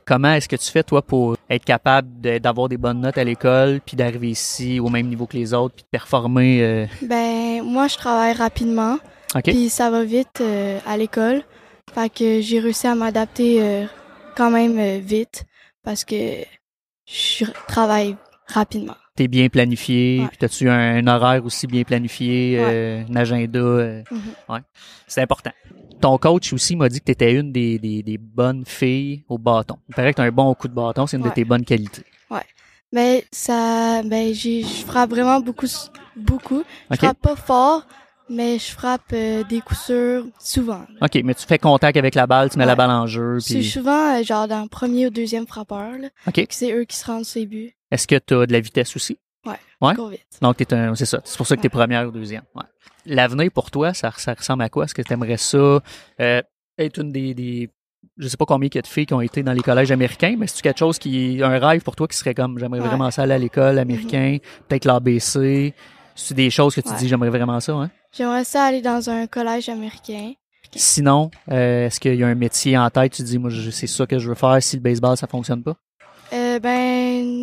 Comment 0.05 0.33
est-ce 0.35 0.49
que 0.49 0.57
tu 0.57 0.71
fais, 0.71 0.83
toi, 0.83 1.03
pour 1.03 1.37
être 1.49 1.65
capable 1.65 2.21
de- 2.21 2.39
d'avoir 2.39 2.69
des 2.69 2.77
bonnes 2.77 3.01
notes 3.01 3.19
à 3.19 3.25
l'école, 3.25 3.81
puis 3.85 3.97
d'arriver 3.97 4.31
ici 4.31 4.79
au 4.81 4.89
même 4.89 5.07
niveau 5.09 5.27
que 5.27 5.37
les 5.37 5.53
autres, 5.55 5.75
puis 5.75 5.85
de 5.85 5.89
performer? 5.89 6.63
euh, 6.63 6.87
Ben, 7.03 7.63
moi, 7.65 7.87
je 7.89 7.97
travaille 7.97 8.33
rapidement, 8.33 8.99
OK? 9.35 9.43
puis 9.45 9.69
ça 9.69 9.91
va 9.91 10.05
vite 10.05 10.41
euh, 10.41 10.79
à 10.87 10.97
l'école. 10.97 11.43
Fait 11.93 12.09
que 12.09 12.41
j'ai 12.41 12.61
réussi 12.61 12.87
à 12.87 12.95
m'adapter 12.95 13.63
euh, 13.63 13.85
quand 14.37 14.51
même 14.51 15.01
vite, 15.01 15.45
parce 15.85 16.05
que 16.05 16.15
je 17.07 17.45
travaille 17.69 18.17
rapidement. 18.47 18.97
T'es 19.21 19.29
bien 19.29 19.51
planifié, 19.51 20.21
Ouais. 20.23 20.29
puis 20.29 20.39
t'as-tu 20.39 20.71
un, 20.71 20.97
un 20.97 21.07
horaire 21.07 21.45
aussi 21.45 21.67
bien 21.67 21.83
planifié, 21.83 22.57
euh, 22.59 23.03
un 23.07 23.17
agenda? 23.17 23.59
euh, 23.59 24.03
Mhm. 24.11 24.21
Ouais, 24.49 24.61
c'est 25.07 25.21
important. 25.21 25.51
Ton 26.01 26.17
coach 26.17 26.55
aussi 26.55 26.75
m'a 26.75 26.89
dit 26.89 27.01
que 27.01 27.05
t'étais 27.05 27.35
une 27.35 27.53
des, 27.53 27.79
des, 27.79 28.03
des 28.03 28.17
bonnes 28.17 28.65
filles 28.65 29.23
au 29.29 29.37
bâton. 29.37 29.77
Il 29.91 29.95
paraît 29.95 30.13
que 30.13 30.17
t'as 30.17 30.25
un 30.25 30.31
bon 30.31 30.55
coup 30.55 30.69
de 30.69 30.73
bâton, 30.73 31.07
c'est 31.07 31.19
une 31.19 31.23
de 31.25 31.29
Ouais. 31.29 31.35
tes 31.35 31.45
bonnes 31.45 31.67
qualités. 31.67 32.03
Ben, 32.93 33.21
ça, 33.31 34.03
ben, 34.05 34.33
je 34.33 34.63
frappe 34.87 35.11
vraiment 35.11 35.39
beaucoup, 35.41 35.67
beaucoup. 36.17 36.63
Je 36.91 36.97
frappe 36.97 37.21
pas 37.21 37.37
fort, 37.37 37.87
mais 38.31 38.59
je 38.59 38.73
frappe 38.73 39.03
euh, 39.13 39.45
des 39.45 39.61
coups 39.61 39.81
sûrs 39.81 40.25
souvent. 40.39 40.87
OK, 41.03 41.21
mais 41.23 41.35
tu 41.35 41.45
fais 41.47 41.59
contact 41.59 41.99
avec 41.99 42.15
la 42.15 42.27
balle, 42.27 42.49
tu 42.49 42.57
mets 42.59 42.65
la 42.65 42.73
Ouais. 42.73 42.77
balle 42.79 42.91
en 42.91 43.07
jeu, 43.07 43.39
C'est 43.39 43.63
souvent, 43.63 44.19
euh, 44.19 44.23
genre, 44.25 44.49
dans 44.49 44.63
le 44.63 44.69
premier 44.69 45.07
ou 45.09 45.11
deuxième 45.11 45.47
frappeur, 45.47 45.99
là, 46.01 46.09
OK. 46.27 46.47
c'est 46.49 46.73
eux 46.73 46.85
qui 46.85 46.97
se 46.97 47.05
rendent 47.05 47.27
ses 47.27 47.45
buts. 47.45 47.75
Est-ce 47.91 48.07
que 48.07 48.17
t'as 48.17 48.47
de 48.47 48.53
la 48.53 48.61
vitesse 48.61 48.95
aussi? 48.97 49.19
Ouais. 49.47 49.55
Ouais? 49.81 49.95
Donc, 50.43 50.57
t'es 50.57 50.75
un, 50.75 50.95
c'est 50.95 51.07
ça. 51.07 51.21
C'est 51.25 51.37
pour 51.37 51.47
ça 51.47 51.57
que 51.57 51.63
t'es 51.63 51.67
Ouais. 51.69 51.71
première 51.81 52.07
ou 52.07 52.11
deuxième. 52.11 52.43
Ouais. 52.55 52.65
L'avenir 53.07 53.51
pour 53.53 53.71
toi, 53.71 53.95
ça, 53.95 54.13
ça 54.17 54.35
ressemble 54.35 54.63
à 54.63 54.69
quoi? 54.69 54.85
Est-ce 54.85 54.95
que 54.95 55.03
t'aimerais 55.03 55.39
ça 55.39 55.81
euh, 56.21 56.43
être 56.79 56.99
une 57.01 57.11
des, 57.13 57.33
des, 57.35 57.71
je 58.19 58.29
sais 58.29 58.37
pas 58.37 58.45
combien 58.45 58.69
il 58.71 58.75
y 58.75 58.79
a 58.79 58.83
de 58.83 58.87
filles 58.87 59.07
qui 59.07 59.15
ont 59.15 59.21
été 59.23 59.43
dans 59.43 59.53
les 59.55 59.63
collèges 59.63 59.91
américains, 59.91 60.37
mais 60.39 60.47
c'est 60.47 60.61
quelque 60.61 60.79
chose 60.79 60.99
qui, 60.99 61.41
un 61.43 61.59
rêve 61.59 61.83
pour 61.83 61.97
toi 61.97 62.07
qui 62.07 62.17
serait 62.17 62.35
comme, 62.35 62.59
j'aimerais 62.59 62.81
Ouais. 62.81 62.87
Vraiment 62.89 63.11
ça 63.11 63.23
aller 63.23 63.33
à 63.35 63.39
l'école 63.39 63.79
américain, 63.79 64.37
peut-être 64.69 64.85
l'ABC. 64.85 65.73
C'est 66.15 66.35
des 66.35 66.51
choses 66.51 66.75
que 66.75 66.83
tu 66.83 66.91
Ouais. 66.91 66.97
dis, 66.99 67.09
j'aimerais 67.09 67.31
vraiment 67.31 67.59
ça, 67.61 67.73
hein? 67.73 67.91
J'aimerais 68.13 68.45
ça 68.45 68.65
aller 68.65 68.83
dans 68.83 69.09
un 69.09 69.27
collège 69.27 69.69
américain. 69.71 70.33
Sinon, 70.77 71.31
euh, 71.51 71.87
est-ce 71.87 71.99
qu'il 71.99 72.15
y 72.15 72.23
a 72.23 72.27
un 72.29 72.35
métier 72.35 72.77
en 72.77 72.91
tête, 72.91 73.13
tu 73.13 73.23
te 73.23 73.27
dis, 73.27 73.39
moi, 73.39 73.51
je- 73.51 73.71
c'est 73.71 73.87
ça 73.87 74.07
que 74.07 74.19
je 74.19 74.29
veux 74.29 74.35
faire 74.35 74.63
si 74.63 74.77
le 74.77 74.83
baseball, 74.83 75.17
ça 75.17 75.27
fonctionne 75.27 75.63
pas? 75.63 75.75
Euh, 76.33 76.61
ben, 76.61 76.69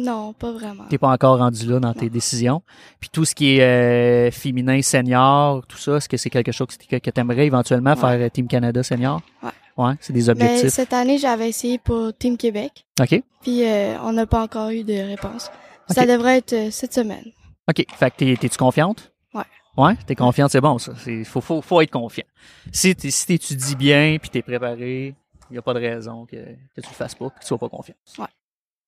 non, 0.08 0.34
pas 0.34 0.52
vraiment. 0.52 0.84
T'es 0.90 0.98
pas 0.98 1.10
encore 1.10 1.38
rendu 1.38 1.66
là 1.68 1.80
dans 1.80 1.94
tes 1.94 2.10
décisions. 2.10 2.62
Puis 3.00 3.10
tout 3.12 3.26
ce 3.26 3.36
qui 3.36 3.58
est 3.58 3.62
euh, 3.62 4.32
féminin 4.32 4.82
senior, 4.82 5.66
tout 5.68 5.78
ça, 5.78 5.98
est-ce 5.98 6.10
que 6.10 6.18
c'est 6.18 6.30
quelque 6.30 6.52
chose 6.52 6.68
que, 6.90 6.98
que 6.98 7.10
tu 7.10 7.20
aimerais 7.20 7.46
éventuellement 7.46 7.92
Ouais. 7.94 7.96
faire 8.00 8.20
euh, 8.26 8.30
Team 8.30 8.48
Canada 8.48 8.82
senior? 8.84 9.22
Ouais. 9.44 9.50
Ouais, 9.78 9.94
c'est 10.00 10.12
des 10.14 10.24
Mais 10.24 10.30
objectifs. 10.32 10.70
cette 10.70 10.94
année, 10.94 11.18
j'avais 11.20 11.50
essayé 11.50 11.78
pour 11.78 12.12
Team 12.18 12.36
Québec, 12.36 12.86
OK. 13.00 13.22
puis 13.44 13.64
euh, 13.64 13.96
on 14.02 14.12
n'a 14.14 14.26
pas 14.26 14.42
encore 14.42 14.70
eu 14.72 14.84
de 14.84 14.94
réponse. 15.08 15.52
Ça 15.90 16.06
devrait 16.08 16.40
être 16.40 16.54
euh, 16.54 16.72
cette 16.72 16.94
semaine. 16.94 17.26
OK. 17.70 17.86
Fait 17.96 18.10
que 18.12 18.16
t'es, 18.18 18.36
t'es-tu 18.38 18.58
confiante? 18.58 19.12
Ouais. 19.36 19.44
Ouais, 19.78 19.94
t'es 20.08 20.16
confiante, 20.16 20.50
c'est 20.52 20.62
bon, 20.62 20.80
ça. 20.80 20.94
C'est, 20.98 21.24
faut, 21.26 21.42
faut, 21.42 21.62
faut 21.62 21.80
être 21.82 21.92
confiant. 21.92 22.26
Si, 22.72 22.96
t'es, 22.96 23.12
si 23.12 23.28
t'étudies 23.28 23.76
bien 23.76 24.18
puis 24.20 24.32
t'es 24.32 24.42
préparé, 24.42 25.14
il 25.50 25.54
n'y 25.54 25.58
a 25.60 25.62
pas 25.62 25.76
de 25.76 25.80
raison 25.80 26.26
que, 26.26 26.38
que 26.38 26.82
tu 26.82 26.90
le 26.90 26.96
fasses 26.96 27.14
pas 27.14 27.30
que 27.30 27.40
tu 27.40 27.46
sois 27.46 27.60
pas 27.60 27.70
confiant. 27.70 27.94
Ouais. 28.18 28.26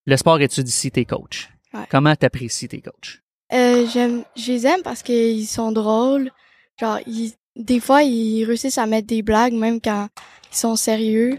Le 0.09 0.17
sport 0.17 0.41
étude 0.41 0.67
ici 0.67 0.89
tes 0.89 1.05
coachs? 1.05 1.49
Ouais. 1.71 1.85
Comment 1.91 2.15
t'apprécies 2.15 2.67
tes 2.67 2.81
coachs? 2.81 3.21
Euh, 3.53 3.85
j'aime, 3.93 4.23
je 4.35 4.51
les 4.53 4.65
aime 4.65 4.81
parce 4.83 5.03
qu'ils 5.03 5.45
sont 5.45 5.71
drôles. 5.71 6.31
Genre, 6.79 6.97
ils, 7.05 7.33
des 7.55 7.79
fois, 7.79 8.01
ils 8.01 8.43
réussissent 8.43 8.79
à 8.79 8.87
mettre 8.87 9.05
des 9.05 9.21
blagues 9.21 9.53
même 9.53 9.79
quand 9.79 10.07
ils 10.51 10.57
sont 10.57 10.75
sérieux. 10.75 11.37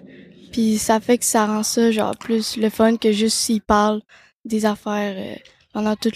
Puis 0.53 0.79
ça 0.79 1.01
fait 1.01 1.19
que 1.19 1.25
ça 1.25 1.47
rend 1.47 1.65
ça 1.65 1.91
genre 1.91 2.17
plus 2.17 2.57
le 2.57 2.71
fun 2.71 2.97
que 2.97 3.11
juste 3.11 3.39
s'ils 3.39 3.61
parlent 3.61 4.03
des 4.45 4.65
affaires 4.67 5.17
euh, 5.17 5.35
pendant 5.73 5.97
tout 5.97 6.13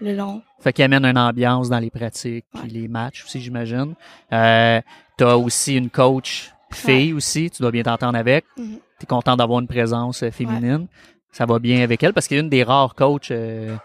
le 0.00 0.14
long. 0.14 0.40
Fait 0.60 0.72
qu'il 0.72 0.84
amène 0.84 1.04
une 1.04 1.18
ambiance 1.18 1.68
dans 1.68 1.80
les 1.80 1.90
pratiques 1.90 2.44
puis 2.54 2.62
Ouais. 2.62 2.68
les 2.68 2.86
matchs 2.86 3.24
aussi, 3.24 3.40
j'imagine. 3.40 3.94
Euh, 4.32 4.80
tu 5.18 5.24
as 5.24 5.36
aussi 5.36 5.74
une 5.74 5.90
coach 5.90 6.52
fille 6.72 7.12
aussi, 7.12 7.50
tu 7.50 7.60
dois 7.60 7.72
bien 7.72 7.82
t'entendre 7.82 8.16
avec. 8.16 8.44
Mhm. 8.56 8.78
Tu 9.00 9.02
es 9.02 9.06
content 9.06 9.36
d'avoir 9.36 9.58
une 9.58 9.66
présence 9.66 10.22
euh, 10.22 10.30
féminine. 10.30 10.86
Ça 11.32 11.46
va 11.46 11.58
bien 11.58 11.82
avec 11.82 12.02
elle 12.02 12.12
parce 12.12 12.28
qu'elle 12.28 12.38
est 12.38 12.42
une 12.42 12.48
des 12.50 12.62
rares 12.62 12.94
coachs 12.94 13.30
euh, 13.30 13.76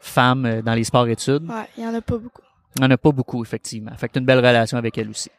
femmes 0.00 0.44
euh, 0.46 0.62
dans 0.62 0.74
les 0.74 0.84
sports-études. 0.84 1.48
Ouais, 1.50 1.66
il 1.78 1.84
y 1.84 1.86
en 1.86 1.94
a 1.94 2.00
pas 2.00 2.18
beaucoup. 2.18 2.42
Il 2.76 2.82
n'y 2.82 2.86
en 2.86 2.90
a 2.90 2.96
pas 2.96 3.10
beaucoup, 3.10 3.42
effectivement. 3.42 3.90
Fait 3.96 4.06
que 4.08 4.12
tu 4.12 4.18
as 4.18 4.20
une 4.20 4.26
belle 4.26 4.38
relation 4.38 4.78
avec 4.78 4.96
elle 4.98 5.10
aussi. 5.10 5.30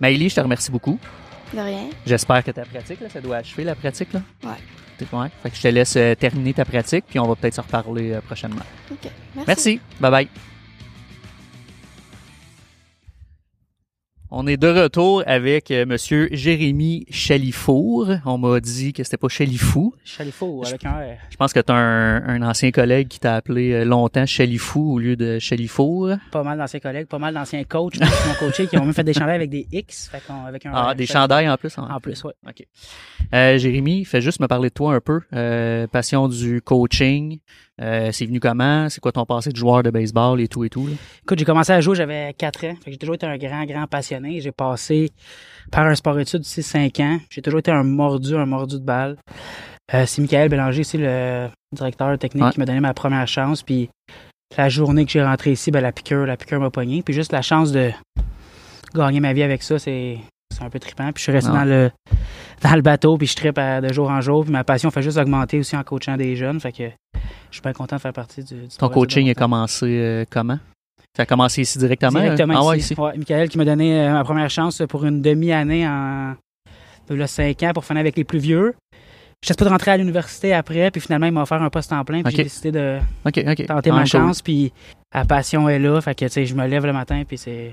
Maëlie, 0.00 0.28
je 0.28 0.34
te 0.34 0.40
remercie 0.40 0.70
beaucoup. 0.72 0.98
De 1.54 1.60
rien. 1.60 1.90
J'espère 2.06 2.42
que 2.42 2.50
ta 2.50 2.64
pratique, 2.64 3.00
là, 3.00 3.08
ça 3.10 3.20
doit 3.20 3.36
achever 3.36 3.64
la 3.64 3.74
pratique. 3.74 4.12
Là. 4.12 4.22
Ouais. 4.44 4.50
T'es- 4.98 5.06
Ouais. 5.12 5.28
Fait 5.42 5.50
que 5.50 5.56
je 5.56 5.62
te 5.62 5.68
laisse 5.68 5.94
euh, 5.96 6.14
terminer 6.14 6.54
ta 6.54 6.64
pratique, 6.64 7.04
puis 7.08 7.18
on 7.18 7.26
va 7.26 7.34
peut-être 7.36 7.54
se 7.54 7.60
reparler 7.60 8.12
euh, 8.12 8.20
prochainement. 8.20 8.62
OK. 8.90 8.98
Merci. 9.36 9.46
Merci. 9.46 9.80
Bye 10.00 10.10
bye. 10.10 10.51
On 14.34 14.46
est 14.46 14.56
de 14.56 14.66
retour 14.68 15.22
avec 15.26 15.70
euh, 15.70 15.84
Monsieur 15.84 16.26
Jérémy 16.32 17.04
Chalifour. 17.10 18.08
On 18.24 18.38
m'a 18.38 18.60
dit 18.60 18.94
que 18.94 19.04
c'était 19.04 19.18
pas 19.18 19.28
Chalifou. 19.28 19.94
Chalifou 20.06 20.62
avec 20.66 20.86
un 20.86 20.92
R. 20.92 21.18
Je 21.28 21.36
pense 21.36 21.52
que 21.52 21.60
tu 21.60 21.70
as 21.70 21.74
un, 21.76 22.26
un 22.26 22.42
ancien 22.48 22.70
collègue 22.70 23.08
qui 23.08 23.20
t'a 23.20 23.34
appelé 23.34 23.72
euh, 23.72 23.84
longtemps 23.84 24.24
Chalifou 24.24 24.94
au 24.94 24.98
lieu 24.98 25.16
de 25.16 25.38
Chalifour. 25.38 26.12
Pas 26.30 26.42
mal 26.42 26.56
d'anciens 26.56 26.80
collègues, 26.80 27.08
pas 27.08 27.18
mal 27.18 27.34
d'anciens 27.34 27.62
coachs 27.64 27.92
qui 27.92 28.00
m'ont 28.00 28.34
coaché, 28.38 28.66
qui 28.68 28.78
ont 28.78 28.84
même 28.86 28.94
fait 28.94 29.04
des 29.04 29.12
chandails 29.12 29.36
avec 29.36 29.50
des 29.50 29.66
X, 29.70 30.08
fait 30.10 30.22
qu'on- 30.26 30.46
avec 30.46 30.64
un 30.64 30.72
Ah, 30.74 30.94
des 30.94 31.04
Fait- 31.06 31.12
chandails 31.12 31.50
en 31.50 31.58
plus. 31.58 31.76
hein? 31.76 31.86
En 31.92 32.00
plus, 32.00 32.24
ouais. 32.24 32.32
OK. 32.48 32.66
Euh, 33.34 33.58
Jérémy, 33.58 34.06
fais 34.06 34.22
juste 34.22 34.40
me 34.40 34.46
parler 34.46 34.70
de 34.70 34.74
toi 34.74 34.94
un 34.94 35.00
peu. 35.00 35.20
Euh, 35.34 35.86
passion 35.88 36.26
du 36.28 36.62
coaching. 36.62 37.38
Euh, 37.80 38.10
c'est 38.12 38.26
venu 38.26 38.38
comment? 38.38 38.88
C'est 38.90 39.00
quoi 39.00 39.12
ton 39.12 39.24
passé 39.24 39.50
de 39.50 39.56
joueur 39.56 39.82
de 39.82 39.90
baseball 39.90 40.40
et 40.40 40.48
tout 40.48 40.62
et 40.64 40.68
tout? 40.68 40.86
là? 40.88 40.92
Écoute, 41.22 41.38
j'ai 41.38 41.44
commencé 41.44 41.72
à 41.72 41.80
jouer, 41.80 41.96
j'avais 41.96 42.34
4 42.36 42.66
ans. 42.66 42.74
Fait 42.76 42.84
que 42.86 42.90
j'ai 42.92 42.98
toujours 42.98 43.14
été 43.14 43.26
un 43.26 43.36
grand, 43.38 43.64
grand 43.64 43.86
passionné. 43.86 44.40
J'ai 44.40 44.52
passé 44.52 45.10
par 45.70 45.86
un 45.86 45.94
sport 45.94 46.18
études 46.20 46.42
6-5 46.44 47.02
ans. 47.02 47.18
J'ai 47.30 47.40
toujours 47.42 47.60
été 47.60 47.70
un 47.70 47.82
mordu, 47.82 48.36
un 48.36 48.46
mordu 48.46 48.78
de 48.78 48.84
balle. 48.84 49.16
Euh, 49.94 50.04
c'est 50.06 50.20
Michael 50.22 50.48
Bélanger, 50.48 50.84
c'est 50.84 50.98
le 50.98 51.48
directeur 51.74 52.16
technique 52.18 52.44
Ouais. 52.44 52.50
qui 52.52 52.58
m'a 52.60 52.66
donné 52.66 52.80
ma 52.80 52.94
première 52.94 53.26
chance. 53.26 53.62
Puis 53.62 53.88
la 54.56 54.68
journée 54.68 55.04
que 55.06 55.10
j'ai 55.10 55.22
rentré 55.24 55.52
ici, 55.52 55.70
ben, 55.70 55.80
la 55.80 55.92
piqûre, 55.92 56.26
la 56.26 56.36
piqûre 56.36 56.60
m'a 56.60 56.70
pogné. 56.70 57.02
Puis 57.02 57.14
juste 57.14 57.32
la 57.32 57.42
chance 57.42 57.72
de 57.72 57.90
gagner 58.94 59.20
ma 59.20 59.32
vie 59.32 59.42
avec 59.42 59.62
ça, 59.62 59.78
c'est 59.78 60.18
c'est 60.52 60.62
un 60.62 60.70
peu 60.70 60.78
trippant. 60.78 61.12
Puis 61.12 61.20
je 61.20 61.22
suis 61.22 61.32
resté 61.32 61.50
dans 61.50 61.64
le 61.64 61.90
dans 62.62 62.74
le 62.74 62.82
bateau, 62.82 63.16
puis 63.16 63.26
je 63.26 63.34
trippe 63.34 63.56
de 63.58 63.92
jour 63.92 64.10
en 64.10 64.20
jour. 64.20 64.44
Puis 64.44 64.52
ma 64.52 64.64
passion 64.64 64.90
fait 64.90 65.02
juste 65.02 65.18
augmenter 65.18 65.58
aussi 65.58 65.76
en 65.76 65.82
coachant 65.82 66.16
des 66.16 66.36
jeunes. 66.36 66.60
Fait 66.60 66.72
que 66.72 66.84
je 67.50 67.56
suis 67.56 67.62
bien 67.62 67.72
content 67.72 67.96
de 67.96 68.00
faire 68.00 68.12
partie 68.12 68.42
du, 68.44 68.54
du 68.54 68.76
Ton 68.78 68.88
coaching 68.88 69.26
de 69.26 69.32
a 69.32 69.34
commencé 69.34 69.86
euh, 69.86 70.24
comment? 70.30 70.58
Ça 71.16 71.24
a 71.24 71.26
commencé 71.26 71.62
ici 71.62 71.78
directement? 71.78 72.20
Directement 72.20 72.54
Ah 72.56 72.66
ouais, 72.68 72.78
ici. 72.78 72.94
ici. 72.94 73.00
Ouais, 73.00 73.16
Michael 73.16 73.48
qui 73.48 73.58
m'a 73.58 73.64
donné 73.64 74.00
euh, 74.00 74.12
ma 74.12 74.24
première 74.24 74.48
chance 74.48 74.82
pour 74.88 75.04
une 75.04 75.20
demi-année 75.20 75.86
en 75.86 76.34
a 77.10 77.26
5 77.26 77.62
ans 77.64 77.72
pour 77.74 77.84
finir 77.84 78.00
avec 78.00 78.16
les 78.16 78.24
plus 78.24 78.38
vieux. 78.38 78.74
Je 79.44 79.52
pas 79.52 79.64
de 79.64 79.70
rentrer 79.70 79.90
à 79.90 79.96
l'université 79.96 80.54
après, 80.54 80.90
puis 80.92 81.00
finalement, 81.00 81.26
il 81.26 81.32
m'a 81.32 81.42
offert 81.42 81.60
un 81.60 81.68
poste 81.68 81.92
en 81.92 82.04
plein, 82.04 82.22
puis 82.22 82.34
j'ai 82.36 82.44
décidé 82.44 82.70
de 82.70 82.98
tenter 83.24 83.90
Ah, 83.90 83.94
ma 83.94 84.04
chance, 84.04 84.40
puis 84.40 84.72
la 85.12 85.24
passion 85.24 85.68
est 85.68 85.80
là, 85.80 86.00
fait 86.00 86.14
que, 86.14 86.24
tu 86.26 86.30
sais, 86.30 86.46
je 86.46 86.54
me 86.54 86.64
lève 86.66 86.86
le 86.86 86.92
matin, 86.92 87.24
puis 87.26 87.36
c'est... 87.36 87.72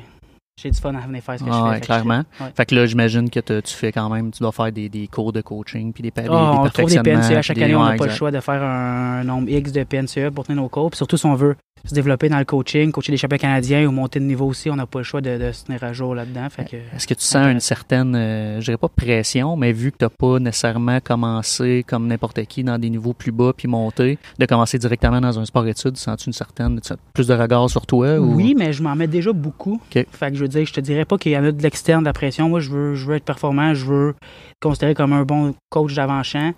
J'ai 0.62 0.72
du 0.72 0.80
fun 0.80 0.94
à 0.96 1.00
venir 1.08 1.22
faire 1.24 1.40
ce 1.40 1.44
que 1.44 1.50
Ah 1.50 1.54
je 1.54 1.64
fais. 1.66 1.70
ouais, 1.76 1.80
clairement. 1.80 2.24
je- 2.38 2.44
ouais. 2.44 2.52
Fait 2.56 2.66
que 2.66 2.76
là, 2.76 2.86
j'imagine 2.86 3.30
que 3.30 3.40
te- 3.40 3.60
tu 3.62 3.74
fais 3.74 3.92
quand 3.92 4.10
même, 4.10 4.32
tu 4.32 4.40
dois 4.42 4.52
faire 4.52 4.72
des, 4.72 4.90
des 4.90 5.08
cours 5.08 5.32
de 5.32 5.42
coaching 5.42 5.94
puis 5.94 6.04
des, 6.04 6.12
des, 6.12 6.28
Ah, 6.30 6.62
on 6.64 6.68
trouve 6.70 6.90
des 6.90 7.00
PNCE. 7.00 7.42
Chaque 7.42 7.56
puis 7.56 7.64
année, 7.64 7.74
des- 7.74 7.76
on 7.76 7.86
n'a 7.86 7.96
pas 7.96 8.06
le 8.08 8.12
choix 8.12 8.32
de 8.32 8.40
faire 8.40 8.62
un 8.62 9.24
nombre 9.24 9.50
X 9.50 9.72
de 9.72 9.84
PNCE 9.84 10.32
pour 10.34 10.46
tenir 10.46 10.62
nos 10.62 10.70
cours. 10.70 10.90
Puis 10.92 10.98
surtout, 10.98 11.18
si 11.18 11.26
on 11.26 11.36
veut 11.36 11.56
se 11.86 11.94
développer 11.96 12.28
dans 12.28 12.40
le 12.40 12.44
coaching, 12.44 12.92
coacher 12.92 13.14
des 13.14 13.18
champions 13.18 13.38
canadiens 13.38 13.88
ou 13.88 13.92
monter 13.92 14.20
de 14.20 14.26
niveau 14.26 14.46
aussi, 14.48 14.70
on 14.70 14.76
n'a 14.76 14.86
pas 14.86 15.00
le 15.00 15.06
choix 15.06 15.22
de, 15.22 15.38
de 15.38 15.52
se 15.54 15.64
tenir 15.64 15.82
à 15.86 15.94
jour 15.94 16.14
là-dedans. 16.14 16.50
Fait 16.50 16.66
que, 16.66 16.76
Est-ce 16.76 17.08
que 17.08 17.14
tu 17.14 17.24
sens 17.24 17.48
une 17.50 17.62
certaine, 17.62 18.16
euh, 18.18 18.60
je 18.60 18.66
dirais 18.66 18.76
pas 18.78 18.90
pression, 18.90 19.56
mais 19.56 19.72
vu 19.72 19.94
que 19.94 19.98
tu 20.00 20.04
n'as 20.04 20.10
pas 20.10 20.40
nécessairement 20.40 21.00
commencé 21.00 21.86
comme 21.88 22.08
n'importe 22.08 22.44
qui 22.48 22.66
dans 22.66 22.78
des 22.78 22.90
niveaux 22.90 23.14
plus 23.14 23.32
bas 23.32 23.54
puis 23.56 23.70
monter, 23.70 24.18
de 24.38 24.46
commencer 24.46 24.78
directement 24.78 25.22
dans 25.22 25.40
un 25.40 25.46
sport-études, 25.46 25.96
sens-tu 25.96 26.28
une 26.28 26.34
certaine, 26.34 26.82
plus 27.14 27.28
de 27.28 27.34
regard 27.34 27.70
sur 27.70 27.86
toi? 27.86 28.18
Ou... 28.20 28.34
Oui, 28.36 28.56
mais 28.58 28.74
je 28.74 28.84
m'en 28.84 28.96
mets 28.98 29.08
déjà 29.08 29.32
beaucoup. 29.32 29.80
Fait 29.90 30.06
que 30.32 30.36
je 30.36 30.46
dire, 30.50 30.66
je 30.66 30.74
te 30.74 30.80
dirais 30.82 31.06
pas 31.06 31.18
qu'il 31.18 31.32
y 31.32 31.38
en 31.38 31.44
a 31.44 31.52
de 31.52 31.62
l'externe 31.62 32.02
de 32.02 32.06
la 32.06 32.14
pression. 32.14 32.50
Moi, 32.50 32.60
je 32.60 32.70
veux, 32.70 32.96
je 32.96 33.06
veux 33.06 33.16
être 33.16 33.26
performant, 33.26 33.74
je 33.74 33.86
veux 33.86 34.10
être 34.10 34.60
considéré 34.62 34.94
comme 34.94 35.14
un 35.14 35.24
bon 35.24 35.56
coach 35.70 35.94
d'avant-champ. 35.94 36.54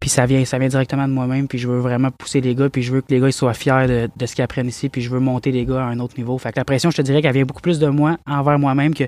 Puis 0.00 0.08
ça 0.08 0.24
vient, 0.24 0.42
ça 0.46 0.58
vient 0.58 0.68
directement 0.68 1.06
de 1.06 1.12
moi-même, 1.12 1.46
puis 1.46 1.58
je 1.58 1.68
veux 1.68 1.78
vraiment 1.78 2.10
pousser 2.10 2.40
les 2.40 2.54
gars, 2.54 2.70
puis 2.70 2.82
je 2.82 2.90
veux 2.90 3.02
que 3.02 3.08
les 3.10 3.20
gars 3.20 3.28
ils 3.28 3.34
soient 3.34 3.52
fiers 3.52 3.86
de, 3.86 4.08
de 4.16 4.26
ce 4.26 4.34
qu'ils 4.34 4.42
apprennent 4.42 4.68
ici, 4.68 4.88
puis 4.88 5.02
je 5.02 5.10
veux 5.10 5.20
monter 5.20 5.52
les 5.52 5.66
gars 5.66 5.82
à 5.82 5.88
un 5.88 6.00
autre 6.00 6.14
niveau. 6.16 6.38
Fait 6.38 6.52
que 6.52 6.58
la 6.58 6.64
pression, 6.64 6.90
je 6.90 6.96
te 6.96 7.02
dirais 7.02 7.20
qu'elle 7.20 7.34
vient 7.34 7.44
beaucoup 7.44 7.60
plus 7.60 7.78
de 7.78 7.86
moi 7.86 8.16
envers 8.26 8.58
moi-même 8.58 8.94
que, 8.94 9.04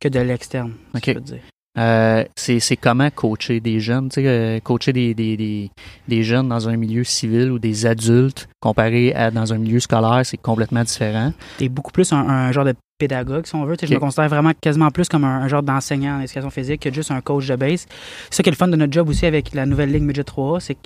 que 0.00 0.08
de 0.08 0.20
l'externe. 0.20 0.72
si 0.92 0.96
OK. 0.98 1.02
je 1.06 1.12
peux 1.12 1.20
te 1.20 1.26
dire. 1.26 1.40
Euh, 1.76 2.24
c'est, 2.36 2.60
c'est 2.60 2.76
comment 2.76 3.10
coacher 3.10 3.58
des 3.60 3.80
jeunes, 3.80 4.08
tu 4.08 4.20
sais, 4.20 4.28
euh, 4.28 4.60
coacher 4.60 4.92
des, 4.92 5.12
des, 5.14 5.36
des, 5.36 5.70
des 6.06 6.22
jeunes 6.22 6.48
dans 6.48 6.68
un 6.68 6.76
milieu 6.76 7.02
civil 7.02 7.50
ou 7.50 7.58
des 7.58 7.86
adultes 7.86 8.48
comparé 8.60 9.12
à 9.14 9.30
dans 9.30 9.52
un 9.52 9.58
milieu 9.58 9.80
scolaire, 9.80 10.20
c'est 10.24 10.36
complètement 10.36 10.84
différent. 10.84 11.32
T'es 11.58 11.68
beaucoup 11.68 11.90
plus 11.90 12.12
un, 12.12 12.18
un 12.18 12.52
genre 12.52 12.64
de 12.64 12.74
pédagogue, 13.06 13.46
si 13.46 13.54
on 13.54 13.64
veut. 13.64 13.76
Je 13.80 13.92
me 13.92 13.98
considère 13.98 14.28
vraiment 14.28 14.52
quasiment 14.60 14.90
plus 14.90 15.08
comme 15.08 15.24
un, 15.24 15.42
un 15.42 15.48
genre 15.48 15.62
d'enseignant 15.62 16.16
en 16.16 16.20
éducation 16.20 16.50
physique 16.50 16.82
que 16.82 16.92
juste 16.92 17.10
un 17.10 17.20
coach 17.20 17.46
de 17.46 17.56
base. 17.56 17.86
C'est 18.30 18.36
ça 18.36 18.42
qui 18.42 18.48
est 18.48 18.52
le 18.52 18.56
fun 18.56 18.68
de 18.68 18.76
notre 18.76 18.92
job 18.92 19.08
aussi 19.08 19.26
avec 19.26 19.54
la 19.54 19.66
nouvelle 19.66 19.92
Ligue 19.92 20.02
Midget 20.02 20.24
3 20.24 20.60
c'est 20.60 20.76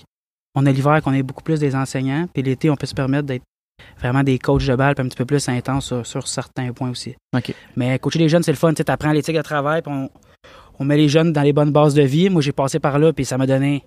qu'on 0.54 0.66
a 0.66 0.72
l'hiver 0.72 1.00
qu'on 1.02 1.12
est 1.12 1.22
beaucoup 1.22 1.42
plus 1.42 1.60
des 1.60 1.74
enseignants, 1.74 2.26
puis 2.32 2.42
l'été, 2.42 2.70
on 2.70 2.76
peut 2.76 2.86
se 2.86 2.94
permettre 2.94 3.26
d'être 3.26 3.44
vraiment 3.98 4.22
des 4.22 4.38
coachs 4.38 4.66
de 4.66 4.74
balle, 4.74 4.94
puis 4.94 5.04
un 5.04 5.08
petit 5.08 5.16
peu 5.16 5.24
plus 5.24 5.48
intenses 5.48 5.86
sur, 5.86 6.06
sur 6.06 6.26
certains 6.26 6.72
points 6.72 6.90
aussi. 6.90 7.14
OK. 7.36 7.54
Mais 7.76 7.98
coacher 7.98 8.18
les 8.18 8.28
jeunes, 8.28 8.42
c'est 8.42 8.52
le 8.52 8.56
fun. 8.56 8.74
Tu 8.74 8.82
apprends 8.86 9.12
l'éthique 9.12 9.36
de 9.36 9.42
travail, 9.42 9.82
puis 9.82 9.92
on, 9.92 10.10
on 10.78 10.84
met 10.84 10.96
les 10.96 11.08
jeunes 11.08 11.32
dans 11.32 11.42
les 11.42 11.52
bonnes 11.52 11.72
bases 11.72 11.94
de 11.94 12.02
vie. 12.02 12.30
Moi, 12.30 12.42
j'ai 12.42 12.52
passé 12.52 12.78
par 12.78 12.98
là, 12.98 13.12
puis 13.12 13.24
ça 13.24 13.36
m'a 13.36 13.46
donné 13.46 13.84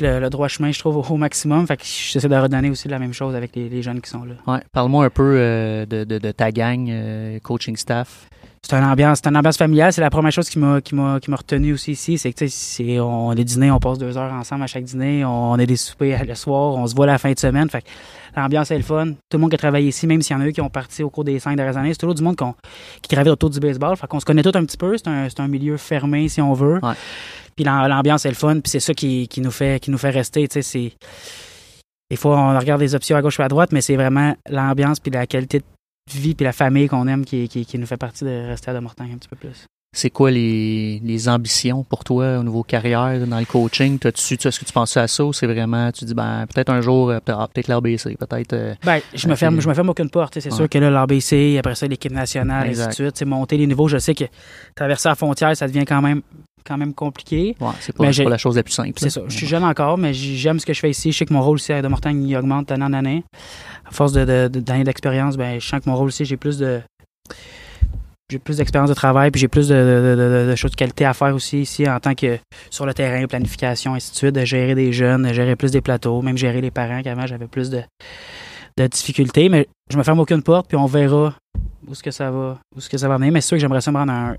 le, 0.00 0.20
le 0.20 0.30
droit 0.30 0.48
chemin, 0.48 0.70
je 0.70 0.78
trouve, 0.78 1.10
au, 1.10 1.16
maximum. 1.16 1.66
Fait 1.66 1.76
que 1.76 1.84
j'essaie 1.84 2.28
de 2.28 2.36
redonner 2.36 2.70
aussi 2.70 2.88
la 2.88 2.98
même 2.98 3.12
chose 3.12 3.34
avec 3.34 3.54
les, 3.56 3.82
jeunes 3.82 4.00
qui 4.00 4.10
sont 4.10 4.24
là. 4.24 4.34
Ouais. 4.46 4.60
Parle-moi 4.72 5.04
un 5.04 5.10
peu 5.10 5.36
euh, 5.36 5.86
de 5.86 6.30
ta 6.32 6.50
gang, 6.52 6.88
euh, 6.90 7.38
coaching 7.40 7.76
staff. 7.76 8.28
C'est 8.68 8.74
une 8.74 8.82
ambiance, 8.84 9.20
c'est 9.22 9.28
une 9.30 9.36
ambiance 9.36 9.56
familiale. 9.58 9.92
C'est 9.92 10.00
la 10.00 10.10
première 10.10 10.32
chose 10.32 10.48
qui 10.50 10.58
m'a, 10.58 10.80
qui 10.80 10.94
m'a, 10.96 11.20
qui 11.20 11.30
m'a 11.30 11.36
retenu 11.36 11.72
aussi 11.74 11.92
ici. 11.92 12.18
C'est 12.18 12.32
que, 12.32 12.38
tu 12.38 12.48
sais, 12.48 12.56
c'est, 12.84 12.98
on, 13.00 13.30
les 13.30 13.44
dîners, 13.44 13.70
on 13.70 13.78
passe 13.78 13.96
deux 13.98 14.16
heures 14.18 14.32
ensemble 14.32 14.64
à 14.64 14.66
chaque 14.66 14.82
dîner. 14.82 15.24
On 15.24 15.52
a 15.52 15.64
des 15.66 15.76
soupers 15.76 16.24
le 16.26 16.34
soir. 16.34 16.74
On 16.74 16.84
se 16.86 16.94
voit 16.96 17.06
la 17.06 17.18
fin 17.18 17.30
de 17.32 17.38
semaine. 17.38 17.70
Fait 17.70 17.82
que 17.82 17.86
l'ambiance 18.34 18.72
est 18.72 18.76
le 18.76 18.82
fun. 18.82 19.06
Tout 19.06 19.14
le 19.34 19.38
monde 19.38 19.50
qui 19.50 19.54
a 19.54 19.58
travaillé 19.58 19.88
ici, 19.88 20.08
même 20.08 20.20
s'il 20.20 20.34
y 20.36 20.38
en 20.38 20.42
a 20.42 20.48
eu 20.48 20.52
qui 20.52 20.60
ont 20.60 20.68
parti 20.68 21.04
au 21.04 21.10
cours 21.10 21.22
des 21.22 21.38
cinq 21.38 21.54
dernières 21.56 21.76
années, 21.76 21.92
c'est 21.92 21.98
toujours 22.00 22.14
du 22.16 22.22
monde 22.24 22.34
qu'on- 22.34 22.54
qui 23.02 23.14
gravite 23.14 23.30
autour 23.32 23.50
du 23.50 23.60
baseball. 23.60 23.96
Fait 23.96 24.08
qu'on 24.08 24.18
se 24.18 24.24
connaît 24.24 24.42
tout 24.42 24.52
un 24.54 24.64
petit 24.64 24.76
peu. 24.76 24.96
C'est 24.96 25.06
un, 25.08 25.28
c'est 25.28 25.38
un 25.40 25.48
milieu 25.48 25.76
fermé, 25.76 26.28
si 26.28 26.40
on 26.42 26.52
veut. 26.52 26.80
Ouais. 26.82 26.94
Puis 27.54 27.64
l'am- 27.64 27.86
l'ambiance 27.88 28.26
est 28.26 28.30
le 28.30 28.34
fun. 28.34 28.54
Puis 28.54 28.70
c'est 28.70 28.80
ça 28.80 28.94
qui, 28.94 29.28
qui 29.28 29.40
nous 29.40 29.52
fait, 29.52 29.78
qui 29.80 29.92
nous 29.92 29.98
fait 29.98 30.10
rester. 30.10 30.48
Tu 30.48 30.54
sais, 30.54 30.62
c'est, 30.62 30.92
des 32.10 32.16
fois, 32.16 32.36
on 32.36 32.58
regarde 32.58 32.80
les 32.80 32.96
options 32.96 33.16
à 33.16 33.22
gauche 33.22 33.38
ou 33.38 33.42
à 33.42 33.48
droite, 33.48 33.70
mais 33.70 33.80
c'est 33.80 33.94
vraiment 33.96 34.34
l'ambiance 34.50 34.98
puis 34.98 35.12
la 35.12 35.26
qualité 35.28 35.60
de 35.60 35.64
vie 36.14 36.34
puis 36.34 36.44
la 36.44 36.52
famille 36.52 36.88
qu'on 36.88 37.06
aime 37.08 37.24
qui, 37.24 37.48
qui, 37.48 37.66
qui 37.66 37.78
nous 37.78 37.86
fait 37.86 37.96
partie 37.96 38.24
de 38.24 38.46
rester 38.48 38.70
à 38.70 38.74
Demortagne 38.74 39.12
un 39.14 39.18
petit 39.18 39.28
peu 39.28 39.36
plus. 39.36 39.66
C'est 39.96 40.10
quoi 40.10 40.30
les, 40.30 41.00
les 41.02 41.28
ambitions 41.28 41.82
pour 41.82 42.04
toi 42.04 42.38
au 42.38 42.42
niveau 42.42 42.62
carrière 42.62 43.26
dans 43.26 43.38
le 43.38 43.46
coaching? 43.46 43.98
T'as-tu, 43.98 44.36
tu- 44.36 44.46
est-ce 44.46 44.60
que 44.60 44.64
tu 44.66 44.72
penses 44.72 44.94
à 44.98 45.08
ça 45.08 45.24
ou 45.24 45.32
c'est 45.32 45.46
vraiment, 45.46 45.90
tu 45.90 46.04
dis, 46.04 46.12
ben, 46.12 46.44
peut-être 46.52 46.68
un 46.70 46.82
jour, 46.82 47.08
euh, 47.08 47.18
peut- 47.24 47.32
ah, 47.34 47.48
peut-être 47.52 47.80
peut-être. 47.80 48.52
euh, 48.52 48.74
Ben, 48.84 49.00
je 49.14 49.26
me 49.26 49.34
ferme, 49.36 49.58
je 49.58 49.66
me 49.68 49.72
ferme 49.72 49.88
aucune 49.88 50.10
porte. 50.10 50.34
tu 50.34 50.40
C'est 50.42 50.50
Ouais. 50.50 50.56
sûr 50.56 50.68
que 50.68 50.76
là, 50.78 50.90
l'ABC, 50.90 51.56
après 51.58 51.74
ça, 51.74 51.86
l'équipe 51.86 52.12
nationale, 52.12 52.68
Exact. 52.68 52.88
ainsi 52.88 53.02
de 53.02 53.04
suite. 53.06 53.16
tu 53.16 53.24
Monter 53.24 53.56
les 53.56 53.66
niveaux, 53.66 53.88
je 53.88 53.96
sais 53.96 54.14
que 54.14 54.24
traverser 54.74 55.08
la 55.08 55.14
frontière, 55.14 55.56
ça 55.56 55.66
devient 55.66 55.84
quand 55.86 56.02
même, 56.02 56.20
quand 56.66 56.76
même 56.76 56.92
compliqué. 56.92 57.56
ouais, 57.58 57.68
c'est 57.80 57.96
pas, 57.96 58.02
Mais 58.04 58.08
c'est 58.08 58.18
j'ai- 58.18 58.24
pas 58.24 58.30
la 58.30 58.38
chose 58.38 58.56
la 58.56 58.64
plus 58.64 58.72
simple. 58.74 58.92
C'est 58.96 59.08
ça. 59.08 59.22
Je 59.28 59.34
suis 59.36 59.46
jeune 59.46 59.64
encore, 59.64 59.96
mais 59.96 60.12
j'aime 60.12 60.58
ce 60.60 60.66
que 60.66 60.74
je 60.74 60.80
fais 60.80 60.90
ici. 60.90 61.10
Je 61.12 61.16
sais 61.18 61.24
que 61.24 61.32
mon 61.32 61.40
rôle 61.40 61.58
ici 61.58 61.72
à 61.72 61.80
de 61.80 61.88
Mortagne 61.88 62.22
il 62.28 62.36
augmente 62.36 62.68
d'année 62.68 62.84
en 62.84 62.92
année. 62.92 63.24
À 63.86 63.90
force 63.92 64.12
de, 64.12 64.24
de- 64.24 64.48
de- 64.48 64.60
d'années 64.60 64.84
d'expérience, 64.84 65.36
ben, 65.36 65.60
je 65.60 65.66
sens 65.66 65.80
que 65.80 65.88
mon 65.88 65.96
rôle 65.96 66.08
ici, 66.10 66.24
j'ai 66.24 66.36
plus 66.36 66.58
de. 66.58 66.80
J'ai 68.28 68.40
plus 68.40 68.56
d'expérience 68.56 68.90
de 68.90 68.94
travail, 68.94 69.30
puis 69.30 69.40
j'ai 69.40 69.46
plus 69.46 69.68
de, 69.68 70.52
choses 70.56 70.72
de 70.72 70.76
qualité 70.76 71.04
à 71.04 71.14
faire 71.14 71.32
aussi 71.32 71.60
ici 71.60 71.88
en 71.88 72.00
tant 72.00 72.16
que 72.16 72.38
sur 72.70 72.84
le 72.84 72.92
terrain, 72.92 73.24
planification, 73.28 73.94
ainsi 73.94 74.10
de 74.10 74.16
suite, 74.16 74.34
de 74.34 74.44
gérer 74.44 74.74
des 74.74 74.92
jeunes, 74.92 75.22
de 75.22 75.32
gérer 75.32 75.54
plus 75.54 75.70
des 75.70 75.80
plateaux, 75.80 76.20
même 76.22 76.36
gérer 76.36 76.60
les 76.60 76.72
parents, 76.72 77.02
qu'avant 77.02 77.24
j'avais 77.26 77.46
plus 77.46 77.70
de, 77.70 77.82
de 78.76 78.86
difficultés. 78.88 79.48
Mais 79.48 79.68
je 79.92 79.96
me 79.96 80.02
ferme 80.02 80.18
aucune 80.18 80.42
porte, 80.42 80.66
puis 80.66 80.76
on 80.76 80.86
verra 80.86 81.34
où 81.86 81.94
ce 81.94 82.02
que 82.02 82.10
ça 82.10 82.32
va, 82.32 82.58
où 82.74 82.80
ce 82.80 82.88
que 82.88 82.98
ça 82.98 83.06
va 83.08 83.16
venir. 83.16 83.32
Mais 83.32 83.40
c'est 83.40 83.46
sûr 83.48 83.56
que 83.58 83.60
j'aimerais 83.60 83.80
ça 83.80 83.92
me 83.92 83.98
rendre 83.98 84.10
à 84.12 84.30
un 84.30 84.36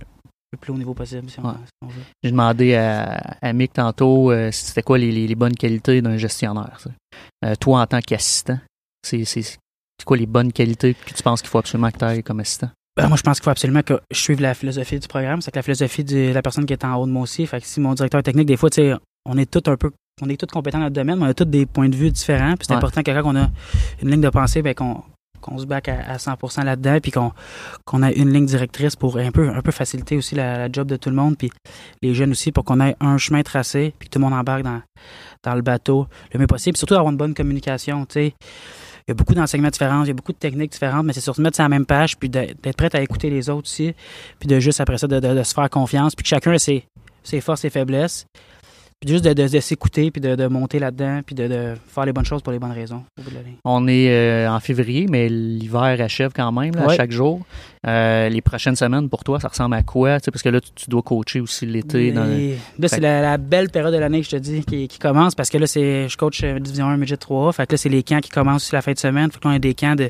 le 0.51 0.57
plus 0.59 0.73
haut 0.73 0.77
niveau 0.77 0.93
possible, 0.93 1.29
si 1.29 1.39
on, 1.39 1.43
Ouais. 1.47 1.53
si 1.65 1.71
on 1.85 1.87
veut. 1.87 2.01
J'ai 2.23 2.31
demandé 2.31 2.75
à, 2.75 3.35
à 3.41 3.53
Mick 3.53 3.71
tantôt 3.71 4.31
euh, 4.33 4.49
c'était 4.51 4.81
quoi 4.83 4.97
les, 4.97 5.11
les- 5.13 5.27
les 5.27 5.35
bonnes 5.35 5.55
qualités 5.55 6.01
d'un 6.01 6.17
gestionnaire. 6.17 6.77
ça. 6.79 6.89
Euh, 7.45 7.55
toi, 7.55 7.81
en 7.81 7.85
tant 7.87 7.99
qu'assistant, 8.01 8.57
c'est, 9.07 9.25
c'est, 9.25 9.41
c'est 9.41 10.05
quoi 10.05 10.17
les 10.17 10.25
bonnes 10.25 10.51
qualités 10.51 10.93
que 10.93 11.13
tu 11.13 11.23
penses 11.23 11.41
qu'il 11.41 11.49
faut 11.49 11.57
absolument 11.59 11.89
que 11.91 11.97
tu 11.97 12.05
ailles 12.05 12.23
comme 12.23 12.39
assistant? 12.39 12.69
Ben, 12.95 13.07
moi, 13.07 13.17
je 13.17 13.21
pense 13.21 13.37
qu'il 13.39 13.43
faut 13.43 13.51
absolument 13.51 13.83
que 13.83 13.99
je 14.11 14.19
suive 14.19 14.41
la 14.41 14.53
philosophie 14.55 14.99
du 14.99 15.07
programme. 15.07 15.41
C'est 15.41 15.51
que 15.51 15.57
la 15.57 15.61
philosophie 15.63 16.03
de 16.03 16.31
la 16.33 16.41
personne 16.41 16.65
qui 16.65 16.73
est 16.73 16.83
en 16.83 16.95
haut 16.95 17.05
de 17.05 17.11
moi 17.11 17.21
aussi. 17.23 17.45
Fait 17.45 17.61
que 17.61 17.67
si 17.67 17.79
mon 17.79 17.93
directeur 17.93 18.23
technique, 18.23 18.47
des 18.47 18.57
fois, 18.57 18.69
tu 18.71 18.81
sais, 18.81 18.93
on 19.25 19.37
est 19.37 19.49
tous 19.49 19.69
un 19.69 19.77
peu 19.77 19.91
on 20.19 20.29
est 20.29 20.37
tous 20.39 20.47
compétents 20.51 20.79
dans 20.79 20.85
notre 20.85 20.95
domaine, 20.95 21.19
mais 21.19 21.25
on 21.25 21.29
a 21.29 21.33
tous 21.35 21.45
des 21.45 21.67
points 21.67 21.89
de 21.89 21.95
vue 21.95 22.09
différents. 22.09 22.55
Puis 22.55 22.65
c'est 22.65 22.71
Ouais. 22.73 22.77
important 22.77 23.03
que 23.03 23.11
quand 23.11 23.21
on 23.23 23.35
a 23.35 23.49
une 24.01 24.09
ligne 24.09 24.21
de 24.21 24.29
pensée, 24.29 24.63
ben, 24.63 24.73
qu'on 24.73 25.03
qu'on 25.39 25.59
se 25.59 25.67
back 25.67 25.87
à, 25.89 25.99
à 26.13 26.17
100% 26.17 26.63
là-dedans, 26.63 26.97
puis 26.99 27.11
qu'on 27.11 27.31
qu'on 27.85 28.01
a 28.01 28.11
une 28.11 28.33
ligne 28.33 28.47
directrice 28.47 28.95
pour 28.95 29.17
un 29.19 29.29
peu, 29.31 29.47
un 29.49 29.61
peu 29.61 29.69
faciliter 29.71 30.17
aussi 30.17 30.33
la, 30.33 30.57
la 30.57 30.71
job 30.71 30.87
de 30.87 30.95
tout 30.97 31.11
le 31.11 31.15
monde, 31.15 31.37
puis 31.37 31.51
les 32.01 32.15
jeunes 32.15 32.31
aussi, 32.31 32.51
pour 32.51 32.65
qu'on 32.65 32.81
ait 32.81 32.95
un 32.99 33.19
chemin 33.19 33.43
tracé, 33.43 33.93
puis 33.99 34.09
que 34.09 34.13
tout 34.13 34.19
le 34.19 34.25
monde 34.25 34.33
embarque 34.33 34.63
dans, 34.63 34.81
dans 35.43 35.53
le 35.53 35.61
bateau 35.61 36.07
le 36.33 36.39
mieux 36.39 36.47
possible. 36.47 36.73
Puis 36.73 36.79
surtout 36.79 36.95
avoir 36.95 37.11
une 37.11 37.17
bonne 37.17 37.35
communication, 37.35 38.07
tu 38.07 38.13
sais. 38.13 38.33
Il 39.07 39.11
y 39.11 39.13
a 39.13 39.15
beaucoup 39.15 39.33
d'enseignements 39.33 39.69
différents, 39.69 40.03
il 40.03 40.07
y 40.07 40.11
a 40.11 40.13
beaucoup 40.13 40.33
de 40.33 40.37
techniques 40.37 40.73
différentes, 40.73 41.05
mais 41.05 41.13
c'est 41.13 41.21
surtout 41.21 41.39
de 41.39 41.43
mettre 41.43 41.61
à 41.61 41.63
la 41.63 41.69
même 41.69 41.85
page, 41.85 42.17
puis 42.17 42.27
d'être 42.27 42.75
prêt 42.75 42.89
à 42.93 43.01
écouter 43.01 43.29
les 43.29 43.49
autres 43.49 43.69
aussi, 43.69 43.95
puis 44.37 44.47
de 44.47 44.59
juste 44.59 44.81
après 44.81 44.97
ça, 44.97 45.07
de 45.07 45.43
se 45.43 45.53
faire 45.53 45.69
confiance, 45.69 46.13
puis 46.13 46.23
que 46.23 46.29
chacun 46.29 46.51
a 46.51 46.59
ses, 46.59 46.85
ses 47.23 47.39
forces 47.39 47.63
et 47.63 47.69
faiblesses, 47.69 48.27
puis 48.99 49.09
juste 49.11 49.23
de, 49.25 49.33
de- 49.33 49.47
de 49.47 49.59
s'écouter, 49.59 50.09
puis 50.09 50.19
de, 50.21 50.35
de 50.35 50.47
monter 50.47 50.79
là-dedans, 50.79 51.21
puis 51.25 51.35
de, 51.35 51.75
faire 51.87 52.05
les 52.05 52.13
bonnes 52.13 52.25
choses 52.25 52.41
pour 52.41 52.51
les 52.51 52.57
bonnes 52.59 52.71
raisons. 52.71 53.03
au 53.19 53.21
bout 53.21 53.29
de. 53.29 53.35
On 53.63 53.87
est 53.87 54.09
euh, 54.09 54.49
en 54.49 54.59
février, 54.59 55.05
mais 55.07 55.29
l'hiver 55.29 55.81
achève 55.99 56.31
quand 56.35 56.51
même, 56.51 56.73
là, 56.73 56.83
à 56.83 56.87
Ouais. 56.87 56.95
chaque 56.95 57.11
jour. 57.11 57.41
Euh, 57.85 58.27
les 58.29 58.41
prochaines 58.41 58.75
semaines, 58.75 59.07
pour 59.07 59.23
toi, 59.23 59.39
ça 59.39 59.49
ressemble 59.49 59.75
à 59.75 59.83
quoi? 59.83 60.17
Parce 60.19 60.41
que 60.41 60.49
là, 60.49 60.59
tu, 60.59 60.71
tu 60.73 60.89
dois 60.89 61.03
coacher 61.03 61.39
aussi 61.41 61.65
l'été. 61.67 62.11
dans 62.11 62.25
Là, 62.25 62.87
c'est 62.87 62.99
la, 62.99 63.21
la 63.21 63.37
belle 63.37 63.69
période 63.69 63.93
de 63.93 63.99
l'année 63.99 64.23
je 64.23 64.31
te 64.31 64.35
dis 64.35 64.61
qui, 64.65 64.87
qui 64.87 64.97
commence 64.99 65.35
parce 65.35 65.49
que 65.51 65.57
là, 65.59 65.67
c'est 65.67 66.09
je 66.09 66.17
coach 66.17 66.43
euh, 66.43 66.59
Division 66.59 66.87
1, 66.87 66.97
Midget 66.97 67.17
3. 67.17 67.53
Fait 67.53 67.67
que 67.67 67.73
là, 67.73 67.77
c'est 67.77 67.89
les 67.89 68.01
camps 68.03 68.19
qui 68.19 68.29
commencent 68.29 68.63
aussi 68.63 68.73
la 68.75 68.81
fin 68.81 68.93
de 68.93 68.97
semaine. 68.99 69.31
Fait 69.31 69.39
que 69.39 69.47
là, 69.47 69.53
on 69.53 69.55
a 69.55 69.59
des 69.59 69.75
camps 69.75 69.95
de, 69.95 70.09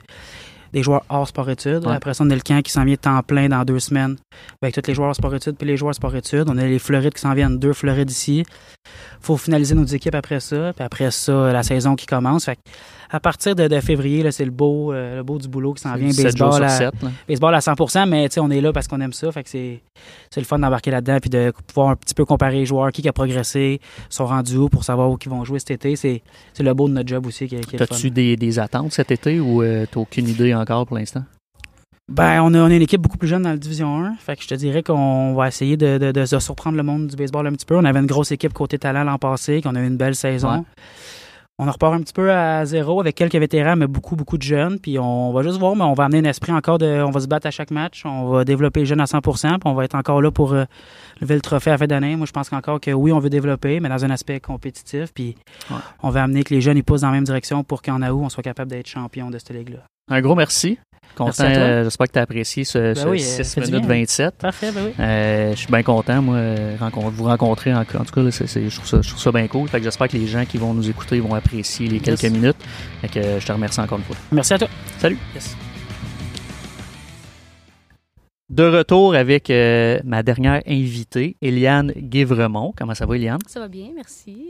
des 0.78 0.84
joueurs 0.84 1.04
hors 1.10 1.28
sport-études. 1.28 1.88
Ouais. 1.88 1.96
Après 1.96 2.14
ça, 2.14 2.24
on 2.24 2.30
a 2.30 2.36
le 2.36 2.42
camp 2.42 2.62
qui 2.62 2.72
s'en 2.72 2.86
vient 2.86 2.96
temps 2.96 3.22
plein 3.24 3.50
dans 3.50 3.64
deux 3.66 3.80
semaines 3.80 4.16
avec 4.62 4.76
tous 4.76 4.88
les 4.88 4.94
joueurs 4.94 5.10
hors 5.10 5.16
sport-études 5.16 5.58
puis 5.58 5.68
les 5.68 5.76
joueurs 5.76 5.96
sport-études. 5.96 6.46
On 6.48 6.58
a 6.58 6.66
les 6.66 6.78
Florides 6.78 7.14
qui 7.14 7.22
s'en 7.22 7.34
viennent, 7.34 7.58
deux 7.58 7.74
Florides 7.74 8.12
ici. 8.12 8.44
faut 9.20 9.38
finaliser 9.38 9.74
nos 9.74 9.86
équipes 9.86 10.14
après 10.14 10.40
ça. 10.40 10.74
Puis 10.76 10.86
après 10.86 11.10
ça, 11.10 11.52
la 11.52 11.64
saison 11.64 11.96
qui 11.96 12.06
commence. 12.06 12.46
Fait 12.46 12.56
que 12.58 12.62
à 13.10 13.20
partir 13.20 13.56
de, 13.56 13.68
de 13.68 13.80
février, 13.80 14.30
c'est 14.32 14.46
le 14.46 14.52
beau, 14.52 14.92
euh, 14.92 15.18
le 15.18 15.24
beau 15.24 15.38
du 15.38 15.48
boulot 15.48 15.74
qui 15.74 15.82
s'en 15.82 15.96
vient. 15.96 16.10
Baseball, 16.10 16.64
à, 16.64 16.70
sept, 16.70 16.94
là. 17.02 17.10
baseball 17.28 17.56
à 17.56 17.60
100%, 17.60 18.08
mais 18.08 18.28
on 18.40 18.52
est 18.52 18.62
là 18.62 18.74
parce 18.74 18.88
qu'on 18.88 19.00
aime 19.02 19.14
ça. 19.14 19.32
Fait 19.32 19.44
que 19.44 19.50
c'est, 19.50 19.82
le 20.36 20.44
fun 20.44 20.60
d'embarquer 20.60 20.92
là-dedans 20.92 21.18
puis 21.22 21.30
de 21.30 21.52
pouvoir 21.68 21.90
un 21.90 21.96
petit 21.96 22.14
peu 22.14 22.26
comparer 22.26 22.58
les 22.58 22.66
joueurs, 22.66 22.92
qui 22.92 23.08
a 23.08 23.14
progressé, 23.14 23.80
sont 24.10 24.26
rendus 24.26 24.58
où 24.58 24.70
pour 24.70 24.84
savoir 24.84 25.10
où 25.10 25.18
ils 25.24 25.30
vont 25.30 25.44
jouer 25.44 25.60
cet 25.60 25.72
été. 25.72 25.96
C'est, 25.96 26.22
le 26.60 26.74
beau 26.74 26.88
de 26.88 26.94
notre 26.94 27.08
job 27.08 27.26
aussi 27.26 27.48
qui, 27.48 27.60
qui. 27.62 27.78
T'as-tu 27.78 28.10
des, 28.10 28.36
des 28.36 28.60
attentes 28.60 28.92
cet 28.92 29.12
été 29.12 29.40
ou 29.40 29.62
euh, 29.62 29.86
t'as 29.90 30.00
aucune 30.00 30.28
idée 30.28 30.54
encore 30.54 30.86
pour 30.86 30.98
l'instant? 30.98 31.24
Ben, 32.10 32.42
on 32.42 32.54
a, 32.54 32.60
on 32.60 32.66
a 32.66 32.74
une 32.74 32.82
équipe 32.82 33.02
beaucoup 33.02 33.18
plus 33.18 33.28
jeune 33.28 33.44
dans 33.44 33.50
la 33.50 33.58
Division 33.58 34.06
1. 34.06 34.16
Fait 34.16 34.38
que 34.38 34.44
je 34.44 34.48
te 34.48 34.56
dirais 34.56 34.82
qu'on 34.82 35.34
va 35.34 35.50
essayer 35.50 35.76
de, 35.76 35.98
de, 35.98 36.12
de 36.12 36.26
se 36.26 36.40
surprendre 36.40 36.78
le 36.78 36.84
monde 36.84 37.08
du 37.08 37.16
baseball 37.18 37.46
un 37.48 37.52
petit 37.52 37.66
peu. 37.66 37.76
On 37.76 37.84
avait 37.84 38.00
une 38.00 38.06
grosse 38.06 38.32
équipe 38.32 38.54
côté 38.54 38.80
talent 38.80 39.04
l'an 39.04 39.18
passé, 39.18 39.62
qu'on 39.62 39.76
a 39.76 39.82
eu 39.82 39.88
une 39.88 39.98
belle 39.98 40.16
saison. 40.16 40.52
Ouais. 40.52 40.64
On 41.60 41.68
en 41.68 41.72
repart 41.72 41.92
un 41.96 42.02
petit 42.02 42.14
peu 42.14 42.32
à 42.32 42.64
zéro 42.66 43.00
avec 43.00 43.16
quelques 43.16 43.36
vétérans, 43.36 43.76
mais 43.76 43.88
beaucoup, 43.88 44.16
beaucoup 44.16 44.38
de 44.38 44.44
jeunes. 44.44 44.78
Puis 44.80 45.00
on 45.00 45.34
va 45.34 45.42
juste 45.42 45.58
voir, 45.58 45.76
mais 45.76 45.84
on 45.86 45.94
va 45.96 46.04
amener 46.06 46.20
un 46.20 46.30
esprit 46.30 46.52
encore 46.52 46.78
de. 46.78 47.02
On 47.02 47.10
va 47.10 47.20
se 47.20 47.28
battre 47.28 47.48
à 47.48 47.52
chaque 47.52 47.72
match. 47.72 48.04
On 48.06 48.30
va 48.30 48.46
développer 48.46 48.82
les 48.82 48.86
jeunes 48.86 49.02
à 49.02 49.08
100 49.08 49.22
puis 49.22 49.34
on 49.66 49.74
va 49.74 49.84
être 49.86 49.96
encore 49.96 50.22
là 50.22 50.30
pour 50.30 50.54
euh, 50.54 50.66
lever 51.20 51.34
le 51.34 51.42
trophée 51.42 51.72
à 51.72 51.74
la 51.74 51.78
fin 51.80 51.88
d'année. 51.88 52.16
Moi, 52.16 52.28
je 52.28 52.32
pense 52.32 52.50
qu'encore 52.50 52.80
que 52.80 52.92
oui, 52.92 53.12
on 53.12 53.18
veut 53.18 53.32
développer, 53.32 53.80
mais 53.80 53.90
dans 53.90 54.06
un 54.06 54.12
aspect 54.12 54.40
compétitif. 54.40 55.12
Puis 55.16 55.36
Ouais. 55.72 55.78
on 56.04 56.12
va 56.12 56.22
amener 56.24 56.44
que 56.44 56.54
les 56.54 56.62
jeunes 56.62 56.78
ils 56.78 56.84
poussent 56.84 57.02
dans 57.02 57.08
la 57.08 57.14
même 57.14 57.24
direction 57.24 57.64
pour 57.64 57.82
qu'en 57.82 58.04
août, 58.04 58.22
on 58.24 58.30
soit 58.30 58.44
capable 58.44 58.70
d'être 58.70 58.88
champion 58.88 59.32
de 59.32 59.40
cette 59.40 59.50
ligue-là. 59.50 59.80
Un 60.10 60.22
gros 60.22 60.36
merci. 60.36 60.78
Content, 61.16 61.44
euh, 61.46 61.84
j'espère 61.84 62.08
que 62.08 62.12
tu 62.14 62.20
as 62.20 62.22
apprécié 62.22 62.64
ce, 62.64 62.94
ce 62.94 63.08
oui, 63.08 63.18
euh, 63.22 63.24
6 63.24 63.44
ça 63.44 63.62
fait 63.62 63.62
du 63.62 63.72
minutes 63.72 63.88
bien. 63.88 63.98
27. 64.02 64.36
Parfait, 64.36 64.72
ben 64.72 64.82
oui. 64.86 64.94
Euh, 65.00 65.52
je 65.52 65.56
suis 65.58 65.68
bien 65.68 65.82
content, 65.84 66.22
moi, 66.22 66.38
rencontre- 66.80 67.10
vous 67.12 67.24
rencontrer. 67.24 67.74
En, 67.74 67.82
en 67.82 67.84
tout 67.86 68.14
cas, 68.14 68.22
là, 68.22 68.30
je, 68.30 68.76
trouve 68.76 68.86
ça, 68.88 69.02
je 69.02 69.10
trouve 69.10 69.22
ça 69.22 69.32
bien 69.32 69.48
cool. 69.48 69.68
Fait 69.68 69.80
que 69.80 69.84
j'espère 69.84 70.08
que 70.08 70.18
les 70.18 70.28
gens 70.28 70.46
qui 70.46 70.58
vont 70.58 70.74
nous 70.76 70.88
écouter 70.90 71.20
vont 71.20 71.34
apprécier 71.34 71.88
les 71.88 72.00
quelques 72.00 72.24
Yes. 72.24 72.32
minutes. 72.32 72.58
Fait 73.02 73.08
que, 73.08 73.20
euh, 73.20 73.40
je 73.40 73.46
te 73.48 73.52
remercie 73.52 73.80
encore 73.80 73.98
une 73.98 74.04
fois. 74.04 74.16
Merci 74.32 74.54
à 74.54 74.60
toi. 74.60 74.68
Salut. 75.00 75.18
Yes. 75.34 75.56
De 78.50 78.64
retour 78.64 79.14
avec 79.16 79.50
euh, 79.50 80.00
ma 80.06 80.24
dernière 80.24 80.62
invitée, 80.66 81.36
Eliane 81.42 81.92
Guévremont. 81.98 82.74
Comment 82.78 82.96
ça 82.96 83.06
va, 83.06 83.16
Eliane? 83.18 83.40
Ça 83.48 83.60
va 83.60 83.68
bien, 83.68 83.90
merci. 83.94 84.50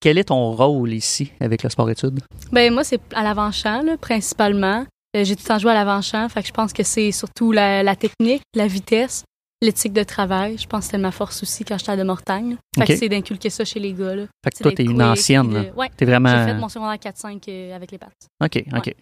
Quel 0.00 0.18
est 0.18 0.24
ton 0.24 0.50
rôle 0.52 0.92
ici 0.92 1.32
avec 1.40 1.62
le 1.62 1.70
sport-études? 1.70 2.20
Ben 2.50 2.72
moi, 2.74 2.84
c'est 2.84 3.00
à 3.14 3.22
l'avant-champ, 3.22 3.84
principalement. 4.00 4.84
Euh, 5.16 5.24
J'ai 5.24 5.36
tout 5.36 5.42
le 5.44 5.48
temps 5.48 5.58
joué 5.58 5.70
à 5.70 5.74
l'avant-champ, 5.74 6.28
fait 6.28 6.40
que 6.42 6.48
je 6.48 6.52
pense 6.52 6.72
que 6.72 6.82
c'est 6.82 7.12
surtout 7.12 7.52
la, 7.52 7.82
la 7.82 7.96
technique, 7.96 8.42
la 8.54 8.66
vitesse, 8.66 9.24
l'éthique 9.60 9.92
de 9.92 10.02
travail. 10.02 10.56
Je 10.58 10.66
pense 10.66 10.80
que 10.80 10.84
c'était 10.86 10.98
ma 10.98 11.10
force 11.12 11.42
aussi 11.42 11.64
quand 11.64 11.76
j'étais 11.78 11.92
à 11.92 11.96
de 11.96 12.02
Mortagne. 12.02 12.56
Fait 12.78 12.86
que 12.86 12.96
c'est 12.96 13.08
d'inculquer 13.10 13.50
ça 13.50 13.64
chez 13.64 13.78
les 13.78 13.92
gars. 13.92 14.14
Là. 14.16 14.24
Fait 14.42 14.50
que 14.50 14.62
toi, 14.62 14.72
t'es 14.72 14.84
une 14.84 15.02
ancienne. 15.02 15.50
de- 15.50 15.70
Ouais, 15.76 15.90
T'es 15.96 16.04
vraiment. 16.06 16.30
j'ai 16.30 16.52
fait 16.52 16.58
mon 16.58 16.68
secondaire 16.70 16.98
4-5 16.98 17.42
euh, 17.48 17.76
avec 17.76 17.92
les 17.92 17.98
pattes. 17.98 18.26
OK, 18.42 18.64
OK. 18.74 18.94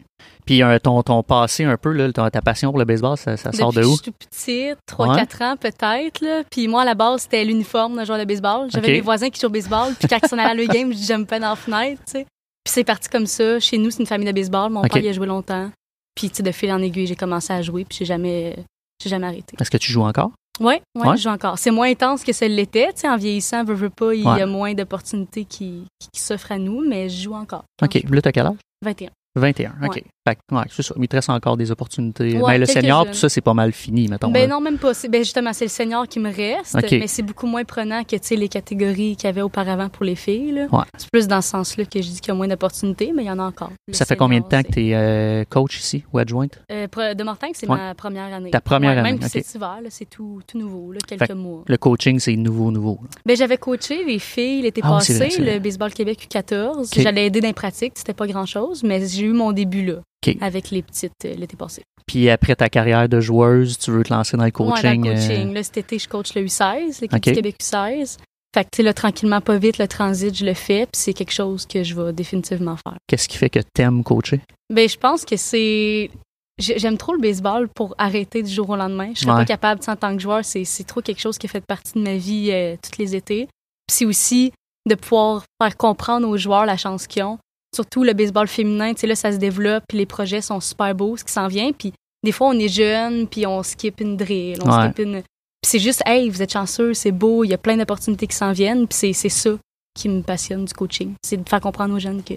Puis 0.44 0.62
euh, 0.62 0.78
ton, 0.80 1.00
ton 1.04 1.22
passé 1.22 1.64
un 1.64 1.76
peu, 1.76 1.92
là, 1.92 2.12
ton- 2.12 2.28
ta 2.28 2.42
passion 2.42 2.70
pour 2.70 2.78
le 2.80 2.84
baseball, 2.84 3.16
ça, 3.16 3.36
ça 3.36 3.52
sort 3.52 3.72
de 3.72 3.84
où? 3.84 3.96
je 3.96 4.02
suis 4.02 4.10
petite, 4.12 4.78
3-4 4.86 5.42
ans 5.44 5.56
peut-être. 5.56 6.44
Puis 6.50 6.66
moi, 6.68 6.82
à 6.82 6.84
la 6.84 6.94
base, 6.94 7.22
c'était 7.22 7.44
l'uniforme 7.44 7.94
d'un 7.96 8.04
joueur 8.04 8.18
de 8.18 8.24
baseball. 8.24 8.68
J'avais 8.70 8.88
des 8.94 9.00
voisins 9.00 9.30
qui 9.30 9.40
jouent 9.40 9.46
au 9.46 9.50
baseball. 9.50 9.94
Puis 9.98 10.08
quand 10.08 10.18
ils 10.22 10.28
sont 10.28 10.36
allés 10.38 10.50
à 10.50 10.54
le 10.54 10.66
game, 10.74 10.92
je 10.92 10.98
jumpais 10.98 11.38
dans 11.38 11.50
la 11.50 11.56
fenêtre. 11.56 12.02
Puis 12.12 12.24
c'est 12.68 12.84
parti 12.84 13.08
comme 13.08 13.26
ça. 13.26 13.58
Chez 13.60 13.78
nous, 13.78 13.90
c'est 13.90 14.00
une 14.00 14.06
famille 14.06 14.26
de 14.26 14.32
baseball. 14.32 14.70
Mon 14.70 14.82
père 14.82 15.02
y 15.04 15.08
a 15.08 15.12
joué 15.12 15.26
longtemps. 15.26 15.70
Puis 16.14 16.30
tu 16.30 16.36
sais, 16.36 16.42
de 16.42 16.52
fil 16.52 16.70
en 16.72 16.80
aiguille, 16.82 17.06
j'ai 17.06 17.16
commencé 17.16 17.52
à 17.52 17.62
jouer. 17.62 17.84
Puis 17.84 17.98
j'ai 17.98 18.04
jamais, 18.04 18.56
j'ai 19.02 19.08
jamais 19.10 19.26
arrêté. 19.26 19.56
Est-ce 19.60 19.70
que 19.70 19.76
tu 19.78 19.92
joues 19.92 20.02
encore? 20.02 20.30
Oui, 20.60 20.74
ouais, 20.94 21.06
Ouais. 21.08 21.16
je 21.16 21.22
joue 21.22 21.28
encore. 21.30 21.58
C'est 21.58 21.70
moins 21.70 21.88
intense 21.90 22.22
que 22.22 22.32
ça 22.32 22.46
l'était. 22.46 22.92
tu 22.92 23.00
sais, 23.00 23.08
En 23.08 23.16
vieillissant, 23.16 23.64
veux, 23.64 23.74
veux 23.74 23.88
pas, 23.90 24.14
il 24.14 24.22
y 24.22 24.26
a 24.26 24.46
moins 24.46 24.74
d'opportunités 24.74 25.44
qui, 25.46 25.84
qui 26.12 26.20
s'offrent 26.20 26.52
à 26.52 26.58
nous. 26.58 26.86
Mais 26.86 27.08
je 27.08 27.22
joue 27.22 27.34
encore. 27.34 27.64
OK. 27.82 28.02
Là, 28.10 28.20
t'as 28.22 28.32
quel 28.32 28.46
âge? 28.46 28.56
21. 28.84 29.10
21, 29.36 29.74
OK. 29.84 30.02
Ouais. 30.26 30.32
Fait 30.34 30.36
que, 30.36 30.54
ouais, 30.54 30.64
c'est 30.70 30.82
ça. 30.82 30.94
Il 31.00 31.08
te 31.08 31.16
reste 31.16 31.30
encore 31.30 31.56
des 31.56 31.70
opportunités. 31.70 32.36
Ouais, 32.36 32.52
mais 32.52 32.58
le 32.58 32.66
quelques 32.66 32.80
senior, 32.82 33.04
jeunes. 33.04 33.12
tout 33.12 33.18
ça, 33.18 33.28
c'est 33.30 33.40
pas 33.40 33.54
mal 33.54 33.72
fini, 33.72 34.06
mettons. 34.08 34.30
Ben 34.30 34.48
là. 34.48 34.54
non, 34.54 34.60
même 34.60 34.76
pas. 34.78 34.92
Ben 35.08 35.20
justement, 35.24 35.52
c'est 35.54 35.64
le 35.64 35.70
senior 35.70 36.06
qui 36.06 36.20
me 36.20 36.30
reste, 36.30 36.76
mais 36.92 37.06
c'est 37.06 37.22
beaucoup 37.22 37.46
moins 37.46 37.64
prenant 37.64 38.04
que 38.04 38.16
tu 38.16 38.18
sais, 38.22 38.36
les 38.36 38.48
catégories 38.48 39.16
qu'il 39.16 39.24
y 39.24 39.26
avait 39.28 39.40
auparavant 39.42 39.88
pour 39.88 40.04
les 40.04 40.14
filles. 40.16 40.52
là. 40.52 40.66
Ouais. 40.70 40.84
C'est 40.98 41.08
plus 41.10 41.26
dans 41.26 41.40
ce 41.40 41.48
sens-là 41.50 41.84
que 41.86 42.02
je 42.02 42.08
dis 42.08 42.20
qu'il 42.20 42.28
y 42.28 42.30
a 42.32 42.34
moins 42.34 42.48
d'opportunités, 42.48 43.12
mais 43.14 43.22
il 43.24 43.26
y 43.26 43.30
en 43.30 43.38
a 43.38 43.44
encore. 43.44 43.70
Le 43.88 43.94
Ça 43.94 44.04
fait 44.04 44.16
combien 44.16 44.40
de 44.40 44.44
temps 44.44 44.62
que 44.62 44.72
tu 44.72 44.90
es 44.92 45.46
coach 45.48 45.78
ici 45.80 46.04
ou 46.12 46.18
adjointe? 46.18 46.60
Euh, 46.70 46.86
de 47.14 47.24
Mortagne, 47.24 47.52
c'est 47.54 47.68
ma 47.68 47.94
première 47.94 48.32
année. 48.34 48.50
Ta 48.50 48.60
première 48.60 48.90
année, 48.98 49.12
Même 49.12 49.16
ok. 49.22 49.28
cet 49.30 49.54
hiver, 49.54 49.78
c'est 49.88 50.08
tout, 50.08 50.40
tout 50.46 50.58
nouveau, 50.58 50.92
là, 50.92 50.98
quelques 51.06 51.26
Fait- 51.26 51.34
mois. 51.34 51.62
Le 51.66 51.76
coaching, 51.78 52.18
c'est 52.18 52.36
nouveau, 52.36 52.70
nouveau. 52.70 53.00
Ben, 53.24 53.36
j'avais 53.36 53.56
coaché 53.56 54.04
les 54.04 54.18
filles 54.18 54.62
l'été 54.62 54.82
Ah 54.84 54.90
passé, 54.90 55.14
vrai, 55.14 55.54
le 55.54 55.58
Baseball 55.60 55.92
Québec 55.94 56.28
U14. 56.30 56.80
Ok. 56.80 56.88
J'allais 57.02 57.26
aider 57.26 57.40
dans 57.40 57.48
les 57.48 57.54
pratiques, 57.54 57.92
c'était 57.96 58.12
pas 58.14 58.26
grand-chose, 58.26 58.82
mais 58.82 59.06
j'ai 59.06 59.24
eu 59.24 59.32
mon 59.32 59.52
début 59.52 59.84
là, 59.86 59.94
Avec 60.40 60.70
les 60.70 60.82
petites 60.82 61.12
euh, 61.24 61.34
l'été 61.34 61.56
passé. 61.56 61.82
Puis 62.06 62.28
après 62.28 62.54
ta 62.56 62.68
carrière 62.68 63.08
de 63.08 63.20
joueuse, 63.20 63.78
tu 63.78 63.90
veux 63.90 64.02
te 64.02 64.12
lancer 64.12 64.36
dans 64.36 64.44
le 64.44 64.50
coaching. 64.50 64.74
Ouais, 64.74 64.96
dans 64.96 65.02
le 65.02 65.16
euh, 65.16 65.28
coaching. 65.28 65.54
Là, 65.54 65.62
cet 65.62 65.76
été, 65.78 65.98
je 65.98 66.08
coach 66.08 66.34
le 66.34 66.42
U16, 66.44 67.00
l'équipe 67.00 67.22
du 67.22 67.32
Québec 67.32 67.56
U16. 67.60 68.18
Fait 68.52 68.64
que, 68.64 68.70
tu 68.72 68.76
sais, 68.78 68.82
là, 68.82 68.92
tranquillement, 68.92 69.40
pas 69.40 69.58
vite, 69.58 69.78
le 69.78 69.86
transit, 69.86 70.34
je 70.36 70.44
le 70.44 70.54
fais, 70.54 70.80
puis 70.86 71.00
c'est 71.00 71.12
quelque 71.14 71.30
chose 71.32 71.66
que 71.66 71.84
je 71.84 71.94
vais 71.94 72.12
définitivement 72.12 72.76
faire. 72.76 72.96
Qu'est-ce 73.06 73.28
qui 73.28 73.36
fait 73.38 73.48
que 73.48 73.60
t'aimes 73.74 74.02
coacher? 74.02 74.40
Ben, 74.68 74.88
je 74.88 74.96
pense 74.96 75.24
que 75.24 75.36
c'est. 75.36 76.10
j'ai- 76.58 76.78
J'aime 76.78 76.98
trop 76.98 77.12
le 77.14 77.20
baseball 77.20 77.68
pour 77.68 77.94
arrêter 77.96 78.42
du 78.42 78.50
jour 78.52 78.68
au 78.70 78.76
lendemain. 78.76 79.12
Je 79.14 79.20
serais 79.20 79.30
Ouais. 79.30 79.38
pas 79.38 79.44
capable, 79.44 79.80
en 79.86 79.94
tant 79.96 80.14
que 80.16 80.20
joueur, 80.20 80.44
c'est 80.44 80.64
c'est 80.64 80.82
trop 80.84 81.00
quelque 81.00 81.20
chose 81.20 81.38
qui 81.38 81.46
fait 81.48 81.64
partie 81.64 81.92
de 81.94 82.00
ma 82.00 82.16
vie 82.16 82.50
euh, 82.50 82.76
tous 82.82 82.98
les 83.00 83.14
étés. 83.14 83.46
Puis 83.86 83.96
c'est 83.98 84.04
aussi 84.04 84.52
de 84.88 84.94
pouvoir 84.96 85.44
faire 85.62 85.76
comprendre 85.76 86.26
aux 86.28 86.36
joueurs 86.36 86.66
la 86.66 86.76
chance 86.76 87.06
qu'ils 87.06 87.22
ont. 87.22 87.38
Surtout 87.74 88.02
le 88.04 88.12
baseball 88.14 88.48
féminin, 88.48 88.92
tu 88.94 89.00
sais, 89.00 89.06
là, 89.06 89.14
ça 89.14 89.30
se 89.32 89.36
développe, 89.36 89.84
puis 89.88 89.98
les 89.98 90.06
projets 90.06 90.40
sont 90.40 90.60
super 90.60 90.94
beaux, 90.94 91.16
ce 91.16 91.24
qui 91.24 91.32
s'en 91.32 91.46
vient. 91.46 91.70
Puis 91.72 91.92
des 92.24 92.32
fois, 92.32 92.48
on 92.48 92.58
est 92.58 92.68
jeune, 92.68 93.26
puis 93.28 93.46
on 93.46 93.62
skip 93.62 94.00
une 94.00 94.16
drill, 94.16 94.58
on 94.64 94.70
Ouais. 94.76 94.86
skip 94.88 94.98
une. 94.98 95.22
Puis 95.22 95.70
c'est 95.70 95.78
juste, 95.78 96.02
hey, 96.06 96.28
vous 96.30 96.42
êtes 96.42 96.52
chanceux, 96.52 96.94
c'est 96.94 97.12
beau, 97.12 97.44
il 97.44 97.48
y 97.50 97.54
a 97.54 97.58
plein 97.58 97.76
d'opportunités 97.76 98.26
qui 98.26 98.34
s'en 98.36 98.52
viennent. 98.52 98.86
Puis 98.88 98.96
c'est- 98.98 99.12
c'est 99.12 99.28
ça 99.28 99.50
qui 99.94 100.08
me 100.08 100.22
passionne 100.22 100.64
du 100.64 100.72
coaching. 100.72 101.14
C'est 101.24 101.36
de 101.36 101.48
faire 101.48 101.60
comprendre 101.60 101.94
aux 101.94 101.98
jeunes 101.98 102.22
que 102.22 102.34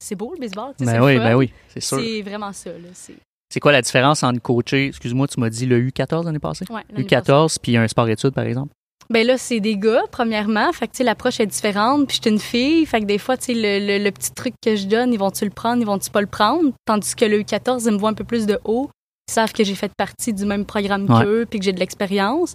c'est 0.00 0.14
beau 0.14 0.32
le 0.34 0.40
baseball. 0.40 0.74
tu 0.78 0.84
sais, 0.84 0.90
c'est 0.90 0.98
Ben 0.98 1.04
oui, 1.04 1.16
fun. 1.16 1.24
ben 1.24 1.34
oui, 1.34 1.52
c'est 1.68 1.80
sûr. 1.80 1.98
C'est 1.98 2.22
vraiment 2.22 2.52
ça. 2.52 2.70
Là. 2.70 2.88
C'est... 2.92 3.60
Quoi 3.60 3.72
la 3.72 3.82
différence 3.82 4.22
entre 4.22 4.40
coacher, 4.40 4.86
excuse-moi, 4.88 5.26
tu 5.26 5.40
m'as 5.40 5.48
dit 5.50 5.66
le 5.66 5.80
U14 5.80 6.24
l'année 6.26 6.38
passée? 6.38 6.66
Passée. 6.66 6.84
U14 7.02 7.56
puis 7.60 7.76
un 7.76 7.88
sport-études, 7.88 8.30
par 8.34 8.44
exemple? 8.44 8.72
Ben 9.10 9.26
là, 9.26 9.38
c'est 9.38 9.60
des 9.60 9.76
gars, 9.78 10.02
premièrement. 10.10 10.70
Fait 10.72 10.86
que, 10.86 10.92
tu 10.92 10.98
sais, 10.98 11.04
l'approche 11.04 11.40
est 11.40 11.46
différente. 11.46 12.06
Puis, 12.08 12.16
je 12.18 12.22
suis 12.22 12.30
une 12.30 12.38
fille. 12.40 12.84
Fait 12.86 13.00
que 13.00 13.06
des 13.06 13.16
fois, 13.18 13.36
tu 13.38 13.44
sais, 13.44 13.54
le, 13.54 13.86
le- 13.98 14.04
le 14.04 14.10
petit 14.10 14.30
truc 14.32 14.52
que 14.62 14.76
je 14.76 14.86
donne, 14.86 15.12
ils 15.12 15.18
vont-tu 15.18 15.44
le 15.44 15.50
prendre, 15.50 15.80
ils 15.80 15.86
vont-tu 15.86 16.10
pas 16.10 16.20
le 16.20 16.26
prendre? 16.26 16.72
Tandis 16.84 17.14
que 17.14 17.24
le 17.24 17.40
U14, 17.40 17.84
ils 17.86 17.92
me 17.92 17.98
voient 17.98 18.10
un 18.10 18.14
peu 18.14 18.24
plus 18.24 18.44
de 18.44 18.58
haut. 18.64 18.90
Ils 19.28 19.32
savent 19.32 19.52
que 19.52 19.64
j'ai 19.64 19.74
fait 19.74 19.90
partie 19.96 20.32
du 20.34 20.44
même 20.44 20.66
programme 20.66 21.08
Ouais. 21.10 21.24
qu'eux, 21.24 21.46
puis 21.48 21.58
que 21.58 21.64
j'ai 21.64 21.72
de 21.72 21.80
l'expérience. 21.80 22.54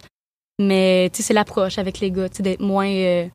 Mais, 0.59 1.09
tu 1.11 1.17
sais, 1.17 1.23
c'est 1.29 1.33
l'approche 1.33 1.79
avec 1.79 1.99
les 1.99 2.11
gars, 2.11 2.29
tu 2.29 2.37
sais, 2.37 2.43
d'être 2.43 2.61
moins. 2.61 2.87
euh, 2.87 3.27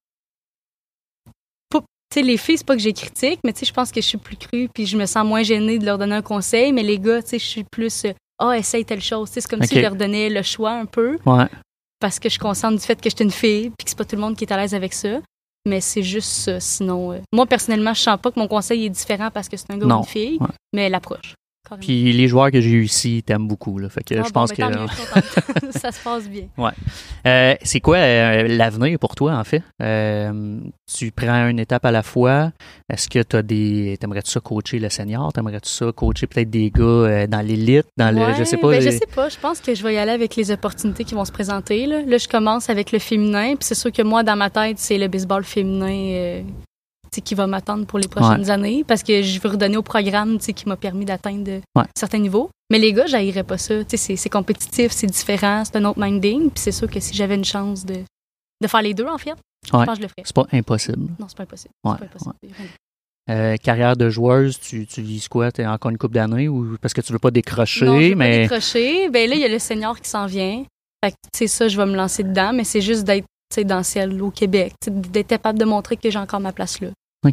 Tu 2.11 2.21
sais, 2.21 2.23
les 2.23 2.39
filles, 2.39 2.57
c'est 2.57 2.67
pas 2.67 2.75
que 2.75 2.81
j'ai 2.81 2.95
critique, 2.95 3.41
mais 3.45 3.53
tu 3.53 3.61
sais, 3.61 3.67
je 3.67 3.73
pense 3.75 3.91
que 3.93 4.01
je 4.01 4.07
suis 4.07 4.17
plus 4.17 4.37
crue, 4.37 4.69
puis 4.73 4.87
je 4.87 4.97
me 4.97 5.05
sens 5.05 5.27
moins 5.27 5.43
gênée 5.43 5.79
de 5.79 5.85
leur 5.85 5.99
donner 5.99 6.15
un 6.15 6.23
conseil. 6.23 6.73
Mais 6.73 6.83
les 6.83 6.99
gars, 6.99 7.21
tu 7.23 7.31
sais, 7.31 7.39
je 7.39 7.45
suis 7.45 7.65
plus. 7.65 8.05
euh, 8.07 8.13
Ah, 8.39 8.57
essaye 8.57 8.85
telle 8.87 9.03
chose. 9.03 9.29
Tu 9.29 9.35
sais, 9.35 9.41
C'est 9.43 9.49
comme 9.51 9.63
si 9.65 9.75
je 9.75 9.81
leur 9.81 9.95
donnais 9.97 10.31
le 10.31 10.43
choix 10.43 10.71
un 10.71 10.87
peu 10.87 11.19
Ouais. 11.27 11.45
Parce 12.01 12.19
que 12.19 12.29
je 12.29 12.33
suis 12.35 12.41
consciente 12.41 12.75
du 12.77 12.81
fait 12.81 13.01
que 13.01 13.09
je 13.11 13.15
suis 13.17 13.25
une 13.25 13.31
fille 13.31 13.71
puis 13.77 13.85
que 13.85 13.91
c'est 13.91 13.99
pas 13.99 14.05
tout 14.05 14.17
le 14.17 14.23
monde 14.23 14.37
qui 14.37 14.45
est 14.45 14.53
à 14.53 14.57
l'aise 14.57 14.75
avec 14.75 14.93
ça. 14.95 15.21
Mais 15.67 15.81
c'est 15.81 16.03
juste 16.03 16.31
ça. 16.31 16.61
Sinon, 16.61 17.13
euh, 17.13 17.19
moi, 17.33 17.45
personnellement, 17.45 17.93
je 17.93 18.01
sens 18.01 18.19
pas 18.23 18.31
que 18.31 18.39
mon 18.39 18.49
conseil 18.49 18.87
est 18.87 18.91
différent 18.91 19.31
parce 19.33 19.49
que 19.49 19.57
c'est 19.57 19.71
un 19.71 19.77
gars 19.79 19.87
ou 19.87 19.99
une 19.99 20.05
fille, 20.05 20.39
Ouais. 20.41 20.47
mais 20.73 20.89
l'approche. 20.89 21.35
Puis 21.81 22.13
les 22.13 22.29
joueurs 22.29 22.51
que 22.51 22.61
j'ai 22.61 22.71
eu 22.71 22.85
ici 22.85 23.23
t'aiment 23.25 23.47
beaucoup. 23.49 23.79
Là, 23.79 23.89
fait 23.89 24.03
que 24.05 24.15
Ah, 24.15 24.19
je 24.19 24.33
bon, 24.33 24.41
pense 24.41 24.53
ben, 24.55 24.71
que. 24.71 24.79
mieux, 24.81 25.71
ça 25.73 25.93
se 25.93 26.03
passe 26.03 26.29
bien. 26.29 26.45
Euh, 27.27 27.55
c'est 27.63 27.81
quoi 27.81 27.97
euh, 27.99 28.49
l'avenir 28.49 28.99
pour 28.99 29.15
toi, 29.15 29.35
en 29.37 29.45
fait? 29.45 29.63
Euh, 29.83 30.61
tu 30.93 31.11
prends 31.13 31.49
une 31.49 31.59
étape 31.59 31.85
à 31.85 31.91
la 31.91 32.03
fois. 32.03 32.53
Est-ce 32.89 33.09
que 33.09 33.23
tu 33.23 33.37
as 33.37 33.43
des. 33.43 33.97
T'aimerais-tu 34.01 34.31
ça 34.31 34.41
coacher 34.41 34.79
le 34.79 34.89
senior? 34.89 35.33
T'aimerais-tu 35.33 35.69
ça 35.69 35.93
coacher 35.93 36.27
peut-être 36.27 36.51
des 36.51 36.71
gars 36.71 37.27
dans 37.27 37.47
l'élite? 37.47 37.87
Dans 37.97 38.15
le. 38.15 38.21
Je 38.35 38.39
Ouais, 38.39 38.45
sais 38.45 38.57
pas. 38.57 38.71
ben, 38.71 38.81
je 38.83 38.91
sais 38.91 39.07
pas. 39.15 39.29
Je 39.29 39.37
pense 39.39 39.61
que 39.61 39.75
je 39.75 39.83
vais 39.83 39.95
y 39.95 39.99
aller 39.99 40.13
avec 40.13 40.37
les 40.37 40.51
opportunités 40.51 41.05
qui 41.05 41.15
vont 41.15 41.25
se 41.25 41.33
présenter. 41.33 41.87
Là, 41.87 42.03
Là, 42.03 42.19
je 42.19 42.29
commence 42.29 42.71
avec 42.71 42.93
le 42.93 42.99
féminin. 42.99 43.49
Puis 43.57 43.59
c'est 43.63 43.75
sûr 43.75 43.93
que 43.93 44.03
moi, 44.03 44.23
dans 44.23 44.37
ma 44.37 44.51
tête, 44.51 44.79
c'est 44.79 44.99
le 44.99 45.09
baseball 45.09 45.45
féminin 45.45 46.43
qui 47.11 47.35
va 47.35 47.47
m'attendre 47.47 47.87
pour 47.87 47.99
les 47.99 48.09
prochaines 48.09 48.51
années. 48.51 48.85
Parce 48.87 49.03
que 49.03 49.23
je 49.23 49.41
veux 49.41 49.51
redonner 49.51 49.77
au 49.77 49.83
programme 49.83 50.39
qui 50.39 50.69
m'a 50.69 50.77
permis 50.77 51.05
d'atteindre 51.05 51.61
Ouais. 51.77 51.85
certains 51.99 52.19
niveaux. 52.19 52.51
Mais 52.71 52.79
les 52.79 52.93
gars, 52.93 53.07
j'haïrais 53.07 53.45
pas 53.45 53.59
ça. 53.59 53.75
C'est 53.89 54.29
compétitif, 54.29 54.93
c'est 54.93 55.07
différent, 55.07 55.63
c'est 55.65 55.77
un 55.77 55.85
autre 55.87 56.01
minding. 56.01 56.51
Puis 56.51 56.61
c'est 56.61 56.73
sûr 56.73 56.89
que 56.91 57.01
si 57.01 57.15
j'avais 57.15 57.35
une 57.35 57.45
chance 57.45 57.85
de, 57.87 57.95
de 58.63 58.67
faire 58.69 58.83
les 58.83 58.95
deux, 58.95 59.07
en 59.07 59.19
fait, 59.19 59.35
je 59.67 59.71
pense 59.71 59.87
que 59.87 59.95
je 59.97 60.01
le 60.03 60.09
ferais. 60.09 60.23
C'est 60.25 60.35
pas 60.37 60.47
impossible. 60.53 61.09
Non, 61.19 61.27
c'est 61.29 61.37
pas 61.37 61.43
impossible. 61.45 61.73
Pas 61.83 61.99
impossible. 62.03 62.35
Euh, 63.31 63.57
carrière 63.57 63.95
de 63.97 64.09
joueuse, 64.09 64.59
tu, 64.59 64.87
tu 64.87 65.03
vises 65.03 65.29
quoi? 65.29 65.53
T'es 65.53 65.67
encore 65.67 65.91
une 65.91 65.99
coupe 65.99 66.15
d'années 66.15 66.49
ou 66.49 66.79
parce 66.81 66.95
que 66.95 67.03
tu 67.03 67.13
veux 67.13 67.19
pas 67.19 67.31
décrocher, 67.31 67.85
Non, 67.85 68.01
je 68.01 68.09
veux 68.09 68.15
mais. 68.15 68.49
pas 68.49 68.55
décrocher. 68.55 69.11
Ben 69.11 69.29
là, 69.29 69.35
il 69.37 69.41
y 69.43 69.45
a 69.45 69.49
le 69.49 69.59
senior 69.59 70.01
qui 70.01 70.09
s'en 70.09 70.25
vient. 70.25 70.65
Fait 71.05 71.11
que, 71.11 71.17
tu 71.33 71.39
sais, 71.41 71.47
ça, 71.47 71.69
je 71.69 71.77
vais 71.77 71.85
me 71.85 71.95
lancer 71.95 72.23
dedans, 72.23 72.53
mais 72.55 72.65
c'est 72.65 72.81
juste 72.81 73.05
d'être, 73.05 73.27
dans 73.65 73.83
celle 73.83 74.21
au 74.23 74.31
Québec. 74.31 74.75
D'être 74.87 75.29
capable 75.29 75.59
de 75.59 75.65
montrer 75.65 75.97
que 75.97 76.11
j'ai 76.11 76.19
encore 76.19 76.41
ma 76.41 76.53
place 76.53 76.81
là. 76.81 76.89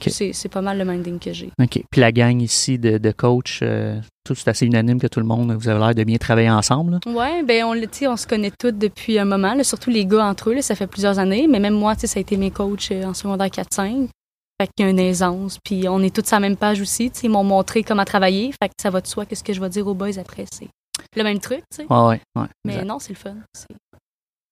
C'est 0.08 0.50
pas 0.50 0.62
mal 0.62 0.78
le 0.78 0.86
minding 0.86 1.20
que 1.20 1.32
j'ai. 1.32 1.52
OK. 1.62 1.84
Puis 1.92 2.02
la 2.02 2.12
gang 2.12 2.42
ici 2.42 2.80
de, 2.80 2.98
de 2.98 3.12
coach, 3.12 3.60
euh, 3.62 4.00
tout 4.24 4.34
c'est 4.34 4.50
assez 4.50 4.66
unanime 4.66 5.00
que 5.00 5.08
tout 5.08 5.20
le 5.20 5.26
monde, 5.26 5.52
vous 5.54 5.70
avez 5.70 5.80
l'air 5.80 5.96
de 5.96 6.04
bien 6.04 6.18
travailler 6.18 6.50
ensemble. 6.50 7.00
Ouais, 7.06 7.44
ben 7.44 7.66
on, 7.66 7.76
on 7.76 8.18
se 8.18 8.28
connaît 8.28 8.52
tous 8.52 8.72
depuis 8.72 9.20
un 9.20 9.26
moment, 9.26 9.54
là, 9.54 9.64
surtout 9.64 9.92
les 9.92 10.06
gars 10.06 10.26
entre 10.26 10.50
eux, 10.50 10.56
là, 10.56 10.62
ça 10.64 10.76
fait 10.76 10.88
plusieurs 10.88 11.20
années, 11.20 11.48
mais 11.48 11.60
même 11.60 11.76
moi, 11.76 11.94
ça 11.96 12.18
a 12.18 12.20
été 12.20 12.36
mes 12.36 12.50
coachs 12.52 12.92
euh, 12.92 13.06
en 13.06 13.14
secondaire 13.14 13.48
4-5. 13.48 14.08
Fait 14.60 14.70
qu'il 14.76 14.86
y 14.86 14.88
a 14.88 14.92
une 14.92 15.00
aisance, 15.00 15.60
puis 15.64 15.88
on 15.90 16.02
est 16.02 16.16
tous 16.16 16.26
sur 16.26 16.38
la 16.38 16.40
même 16.40 16.56
page 16.56 16.80
aussi, 16.80 17.12
ils 17.24 17.30
m'ont 17.30 17.44
montré 17.44 17.84
comment 17.84 18.06
travailler, 18.06 18.54
fait 18.54 18.70
que 18.70 18.76
ça 18.82 18.90
va 18.90 19.02
de 19.02 19.08
soi 19.08 19.26
que 19.26 19.36
ce 19.36 19.44
que 19.44 19.52
je 19.52 19.60
vais 19.60 19.70
dire 19.70 19.86
aux 19.86 19.94
boys 19.94 20.18
après, 20.18 20.46
c'est 20.50 20.70
le 21.16 21.24
même 21.24 21.40
truc, 21.40 21.62
tu 21.70 21.84
sais. 21.84 21.86
Ouais, 21.90 22.08
ouais, 22.08 22.22
ouais. 22.38 22.48
mais 22.64 22.74
exact. 22.74 22.88
non, 22.88 23.00
c'est 23.00 23.10
le 23.10 23.16
fun. 23.18 23.36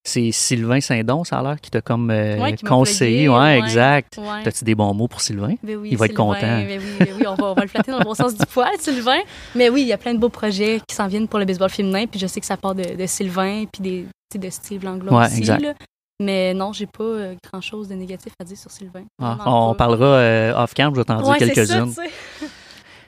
C'est- 0.05 0.31
Sylvain 0.33 0.81
Saint-Don, 0.81 1.23
ça 1.23 1.39
a 1.39 1.43
l'air, 1.43 1.61
qui 1.61 1.71
t'a 1.71 1.81
comme 1.81 2.11
euh, 2.11 2.37
Ouais, 2.37 2.53
qui 2.53 2.65
m'a 2.65 2.69
conseillé. 2.69 3.29
Ouais, 3.29 3.37
ouais. 3.37 3.59
exact. 3.59 4.17
Ouais. 4.17 4.43
T'as-tu 4.43 4.65
des 4.65 4.75
bons 4.75 4.93
mots 4.93 5.07
pour 5.07 5.21
Sylvain? 5.21 5.55
Ben 5.63 5.77
oui, 5.77 5.89
Il 5.91 5.97
va 5.97 6.07
être 6.07 6.13
content. 6.13 6.39
ben 6.41 6.67
oui, 6.79 6.95
ben 6.99 7.07
oui, 7.17 7.25
on 7.27 7.35
va, 7.35 7.45
on 7.51 7.53
va 7.53 7.61
le 7.61 7.67
flatter 7.69 7.91
dans 7.91 7.99
le 7.99 8.03
bon 8.03 8.13
sens 8.13 8.35
du 8.37 8.45
poil, 8.45 8.69
Sylvain. 8.79 9.19
Mais 9.55 9.69
oui, 9.69 9.81
il 9.83 9.87
y 9.87 9.93
a 9.93 9.97
plein 9.97 10.13
de 10.13 10.19
beaux 10.19 10.29
projets 10.29 10.81
qui 10.87 10.93
s'en 10.95 11.07
viennent 11.07 11.27
pour 11.29 11.39
le 11.39 11.45
baseball 11.45 11.69
féminin, 11.69 12.05
puis 12.05 12.19
je 12.19 12.27
sais 12.27 12.39
que 12.41 12.45
ça 12.45 12.57
part 12.57 12.75
de, 12.75 12.83
de 12.95 13.05
Sylvain, 13.05 13.63
puis 13.71 13.81
des, 13.81 14.05
de 14.37 14.49
Steve 14.49 14.83
Langlois 14.83 15.19
Ouais, 15.21 15.25
aussi. 15.27 15.37
exact. 15.37 15.61
là. 15.61 15.73
Mais 16.21 16.53
non, 16.53 16.73
j'ai 16.73 16.85
pas 16.85 17.03
euh, 17.03 17.35
grand-chose 17.51 17.87
de 17.87 17.95
négatif 17.95 18.33
à 18.39 18.43
dire 18.43 18.57
sur 18.57 18.71
Sylvain. 18.71 19.03
Ah, 19.21 19.37
on 19.45 19.73
parlera 19.73 20.05
euh, 20.05 20.53
off-cam, 20.63 20.93
je 20.93 20.99
vais 20.99 21.05
t'en 21.05 21.17
Ouais, 21.27 21.37
dire 21.37 21.53
quelques-unes. 21.53 21.93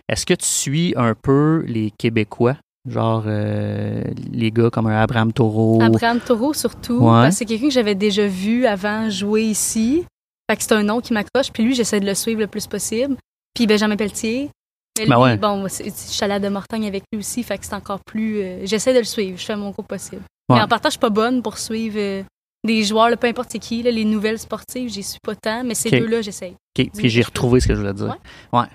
Est-ce 0.07 0.25
que 0.25 0.33
tu 0.33 0.45
suis 0.45 0.93
un 0.95 1.13
peu 1.13 1.63
les 1.67 1.91
Québécois? 1.91 2.55
Genre 2.87 3.23
euh, 3.25 4.03
les 4.31 4.51
gars 4.51 4.69
comme 4.69 4.87
un 4.87 5.01
Abraham 5.01 5.33
Taureau. 5.33 5.81
Abraham 5.81 6.19
Taureau, 6.19 6.53
surtout, 6.53 6.99
Ouais. 6.99 7.09
parce 7.23 7.29
que 7.29 7.35
c'est 7.39 7.45
quelqu'un 7.45 7.67
que 7.67 7.73
j'avais 7.73 7.95
déjà 7.95 8.27
vu 8.27 8.65
avant 8.67 9.09
jouer 9.09 9.43
ici. 9.43 10.05
Fait 10.49 10.55
que 10.57 10.61
c'est 10.63 10.73
un 10.73 10.83
nom 10.83 11.01
qui 11.01 11.11
m'accroche, 11.13 11.51
puis 11.51 11.63
lui, 11.63 11.73
j'essaie 11.73 11.99
de 11.99 12.05
le 12.05 12.13
suivre 12.13 12.41
le 12.41 12.47
plus 12.47 12.67
possible. 12.67 13.15
Puis 13.55 13.65
Benjamin 13.65 13.95
Pelletier. 13.95 14.51
Mais 14.99 15.05
lui, 15.05 15.09
Ben 15.09 15.19
ouais. 15.19 15.37
bon, 15.37 15.67
je 15.67 15.89
suis 15.91 16.23
allée 16.23 16.35
à 16.35 16.39
de 16.39 16.47
Mortagne 16.47 16.85
avec 16.87 17.03
lui 17.11 17.19
aussi, 17.19 17.41
fait 17.43 17.57
que 17.57 17.65
c'est 17.65 17.73
encore 17.73 17.99
plus... 18.05 18.39
euh, 18.41 18.59
j'essaie 18.65 18.93
de 18.93 18.99
le 18.99 19.03
suivre, 19.05 19.37
je 19.37 19.43
fais 19.45 19.55
mon 19.55 19.71
gros 19.71 19.81
possible. 19.83 20.21
Ouais. 20.49 20.57
Mais 20.57 20.61
en 20.61 20.67
partant, 20.67 20.89
je 20.89 20.91
suis 20.93 20.99
pas 20.99 21.09
bonne 21.09 21.41
pour 21.41 21.57
suivre 21.57 21.95
euh, 21.97 22.23
des 22.63 22.83
joueurs, 22.83 23.09
là, 23.09 23.17
peu 23.17 23.27
importe 23.27 23.49
c'est 23.51 23.59
qui, 23.59 23.81
là, 23.83 23.91
les 23.91 24.05
nouvelles 24.05 24.39
sportives, 24.39 24.89
j'y 24.89 25.03
suis 25.03 25.19
pas 25.21 25.35
tant, 25.35 25.63
mais 25.65 25.73
ces 25.73 25.89
deux-là, 25.89 26.21
j'essaye. 26.21 26.53
OK, 26.79 26.89
puis 26.95 27.09
j'ai 27.09 27.23
retrouvé 27.23 27.59
ce 27.59 27.67
que 27.67 27.73
je 27.75 27.79
voulais 27.81 27.93
dire. 27.93 28.15
Ouais. 28.53 28.65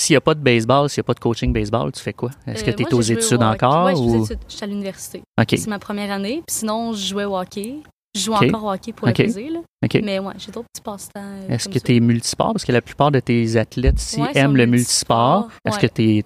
S'il 0.00 0.14
n'y 0.14 0.18
a 0.18 0.20
pas 0.22 0.34
de 0.34 0.40
baseball, 0.40 0.88
s'il 0.88 1.00
n'y 1.00 1.04
a 1.04 1.08
pas 1.08 1.14
de 1.14 1.20
coaching 1.20 1.52
baseball, 1.52 1.92
tu 1.92 2.00
fais 2.00 2.14
quoi? 2.14 2.30
Est-ce 2.46 2.64
que 2.64 2.70
Euh, 2.70 2.74
tu 2.74 2.82
es 2.84 2.94
aux 2.94 3.00
études 3.02 3.42
encore? 3.42 3.92
Ou... 4.00 4.24
Je 4.26 4.34
suis 4.48 4.64
à 4.64 4.66
l'université. 4.66 5.20
C'est 5.48 5.66
ma 5.66 5.78
première 5.78 6.10
année. 6.10 6.42
Puis 6.46 6.56
sinon, 6.56 6.94
je 6.94 7.06
jouais 7.06 7.24
au 7.26 7.36
hockey. 7.36 7.74
Je 8.16 8.22
joue 8.22 8.32
encore 8.32 8.64
au 8.64 8.72
hockey 8.72 8.92
pour 8.92 9.06
Ok. 9.08 9.18
le 9.18 9.24
plaisir. 9.24 9.52
Là. 9.52 9.60
Mais 10.02 10.18
ouais, 10.18 10.32
j'ai 10.38 10.50
d'autres 10.50 10.66
petits 10.72 10.82
passe-temps. 10.82 11.20
euh, 11.20 11.48
Est-ce 11.54 11.68
que 11.68 11.78
tu 11.78 11.94
es 11.94 12.00
multisport? 12.00 12.52
Parce 12.54 12.64
que 12.64 12.72
la 12.72 12.80
plupart 12.80 13.10
de 13.12 13.20
tes 13.20 13.56
athlètes 13.56 14.16
Ouais, 14.18 14.30
aiment 14.34 14.56
le 14.56 14.66
multisport. 14.66 15.48
Est-ce 15.64 15.76
Ouais. 15.76 15.88
que 15.88 15.94
tu 15.94 16.18
es. 16.18 16.22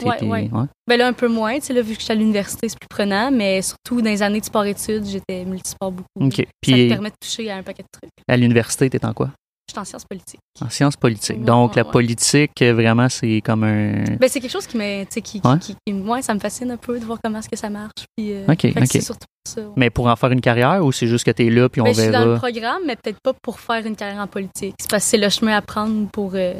Ben 0.87 0.97
là, 0.97 1.09
un 1.09 1.13
peu 1.13 1.29
moins. 1.29 1.55
Tu 1.57 1.67
sais, 1.67 1.73
là, 1.75 1.83
vu 1.83 1.95
que 1.95 1.99
je 2.01 2.05
suis 2.05 2.13
à 2.13 2.15
l'université, 2.15 2.69
c'est 2.69 2.79
plus 2.79 2.89
prenant. 2.89 3.31
Mais 3.31 3.61
surtout, 3.61 4.01
dans 4.01 4.09
les 4.11 4.23
années 4.23 4.41
de 4.41 4.45
sport-études, 4.47 5.05
j'étais 5.05 5.45
multisport 5.45 5.91
beaucoup. 5.93 6.31
Ça 6.31 6.43
te 6.63 6.89
permet 6.89 7.11
de 7.11 7.17
toucher 7.21 7.51
à 7.51 7.57
un 7.57 7.63
paquet 7.63 7.83
de 7.83 7.89
trucs. 7.93 8.11
à 8.29 8.37
l'université, 8.37 8.89
tu 8.89 8.97
es 8.97 9.05
en 9.05 9.13
quoi? 9.13 9.31
Je 9.69 9.73
suis 9.73 9.81
en 9.81 9.85
sciences 9.85 10.05
politiques. 10.05 10.41
En 10.61 10.69
sciences 10.69 10.97
politiques. 10.97 11.39
Ouais, 11.39 11.45
Donc, 11.45 11.71
ouais, 11.71 11.77
la 11.81 11.87
ouais. 11.87 11.91
politique, 11.93 12.61
euh, 12.63 12.75
vraiment, 12.75 13.09
c'est 13.09 13.41
comme 13.43 13.65
un. 13.65 14.05
Ben, 14.21 14.29
c'est 14.29 14.39
quelque 14.41 14.51
chose 14.51 14.67
qui 14.67 14.77
me, 14.77 15.05
qui, 15.05 15.23
qui- 15.23 15.41
qui, 15.41 15.77
qui- 15.87 15.93
moi, 15.95 16.21
ça 16.21 16.35
me 16.35 16.39
fascine 16.39 16.71
un 16.71 16.77
peu 16.77 16.99
de 17.01 17.05
voir 17.05 17.19
comment 17.25 17.39
est-ce 17.39 17.49
que 17.49 17.57
ça 17.57 17.71
marche. 17.71 18.05
Puis, 18.17 18.33
euh, 18.35 18.45
Ok, 18.47 18.67
ok. 18.77 18.87
C'est 18.91 19.01
surtout 19.01 19.27
ça. 19.49 19.63
Mais 19.77 19.89
pour 19.89 20.07
en 20.07 20.17
faire 20.17 20.31
une 20.33 20.43
carrière 20.43 20.85
ou 20.85 20.93
c'est 20.93 21.07
juste 21.07 21.25
que 21.25 21.31
tu 21.31 21.47
es 21.47 21.51
là 21.51 21.69
puis 21.71 21.81
on 21.81 21.85
Ben, 21.85 21.95
je 21.95 22.03
suis 22.03 22.11
dans 22.11 22.25
le 22.25 22.35
verra? 22.35 22.39
programme, 22.51 22.83
mais 22.87 22.97
peut-être 22.97 23.19
pas 23.23 23.33
pour 23.43 23.59
faire 23.59 23.85
une 23.87 23.97
carrière 23.97 24.21
en 24.21 24.27
politique. 24.27 24.75
C'est 24.79 24.91
parce 24.91 25.05
que 25.05 25.11
c'est 25.11 25.19
le 25.19 25.31
chemin 25.31 25.57
à 25.57 25.63
prendre 25.63 26.09
pour 26.11 26.33
euh, 26.35 26.55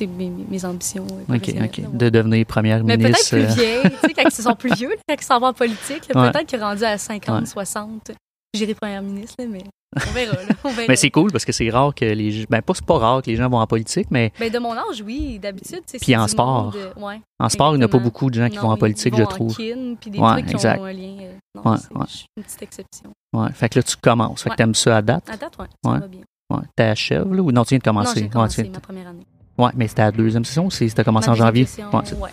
mes, 0.00 0.64
ambitions. 0.64 1.06
euh, 1.28 1.34
OK, 1.36 1.50
OK. 1.62 1.96
De 1.96 2.08
devenir 2.08 2.46
première 2.46 2.82
Mais 2.82 2.96
peut-être 2.96 3.08
ministre. 3.08 3.30
plus 3.36 3.42
euh, 3.42 3.46
vieille, 3.82 3.82
tu 3.82 4.08
sais, 4.08 4.14
quand 4.14 4.22
ils 4.24 4.42
sont 4.42 4.54
plus 4.56 4.74
vieux, 4.74 4.88
là, 4.88 4.94
quand 5.08 5.14
ils 5.20 5.24
s'en 5.24 5.38
vont 5.38 5.48
en 5.48 5.52
politique, 5.52 6.08
peut-être 6.12 6.46
qu'ils 6.46 6.58
sont 6.58 6.64
rendus 6.64 6.84
à 6.84 6.96
50, 6.96 7.40
Ouais. 7.40 7.46
60. 7.46 8.12
J'irai 8.54 8.74
première 8.74 9.02
ministre, 9.02 9.36
là, 9.38 9.46
mais 9.48 9.62
on 9.96 10.10
verra. 10.12 10.32
Là, 10.34 10.40
on 10.64 10.70
verra. 10.70 10.86
Mais 10.88 10.96
c'est 10.96 11.10
cool 11.10 11.30
parce 11.30 11.44
que 11.44 11.52
c'est 11.52 11.70
rare 11.70 11.94
que 11.94 12.04
les 12.04 12.32
gens. 12.32 12.44
Ben, 12.50 12.62
pas, 12.62 12.74
c'est 12.74 12.84
pas 12.84 12.98
rare 12.98 13.22
que 13.22 13.30
les 13.30 13.36
gens 13.36 13.48
vont 13.48 13.58
en 13.58 13.66
politique, 13.66 14.08
mais 14.10 14.32
Ben, 14.40 14.50
de 14.50 14.58
mon 14.58 14.72
âge, 14.72 15.02
oui, 15.06 15.38
d'habitude. 15.38 15.82
Puis 16.00 16.16
en 16.16 16.26
sport. 16.26 16.72
euh, 16.76 16.92
ouais, 16.96 17.20
en 17.38 17.48
sport, 17.48 17.74
il 17.74 17.78
n'y 17.78 17.84
a 17.84 17.88
pas 17.88 17.98
exactement. 17.98 18.02
beaucoup 18.04 18.28
de 18.30 18.34
gens 18.34 18.48
qui 18.48 18.56
Non, 18.56 18.62
vont 18.62 18.70
en 18.70 18.76
politique, 18.76 19.12
ils 19.14 19.18
je 19.18 19.22
vont 19.22 19.28
en 19.28 19.30
trouve. 19.30 19.56
kin, 19.56 19.94
puis 20.00 20.10
des 20.10 20.18
Ouais, 20.18 20.32
trucs 20.32 20.46
qui 20.46 20.52
exact. 20.54 20.80
ont 20.80 20.84
un 20.84 20.92
lien. 20.92 21.16
euh, 21.20 21.32
non, 21.54 21.62
Ouais, 21.72 21.78
ouais. 21.94 22.04
je 22.08 22.12
suis 22.16 22.26
une 22.36 22.42
petite 22.42 22.62
exception. 22.62 23.10
Ouais. 23.32 23.48
Fait 23.52 23.68
que 23.68 23.78
là, 23.78 23.82
tu 23.84 23.96
commences. 23.96 24.42
Fait 24.42 24.50
que 24.50 24.54
t'aimes 24.56 24.74
ça 24.74 24.96
à 24.96 25.02
date? 25.02 25.30
À 25.30 25.36
date, 25.36 25.56
ouais, 25.58 25.66
ça 25.84 25.90
Ouais. 25.90 25.98
va 26.00 26.06
bien. 26.08 26.20
Ouais. 26.52 26.62
T'achèves, 26.74 27.32
là, 27.32 27.42
ou 27.42 27.52
non, 27.52 27.62
tu 27.64 27.68
viens 27.70 27.78
de 27.78 27.84
commencer? 27.84 28.22
Non, 28.22 28.28
commencé 28.30 28.64
ma 28.68 28.80
première 28.80 29.06
année. 29.08 29.26
Ouais, 29.58 29.70
mais 29.76 29.86
c'était 29.86 30.02
à 30.02 30.06
la 30.06 30.12
deuxième 30.12 30.44
session 30.44 30.66
ou 30.66 30.70
c'était 30.70 31.04
commencé 31.04 31.28
en 31.28 31.34
janvier? 31.34 31.62
Ouais, 31.78 32.00
c'est- 32.04 32.14
ouais. 32.16 32.30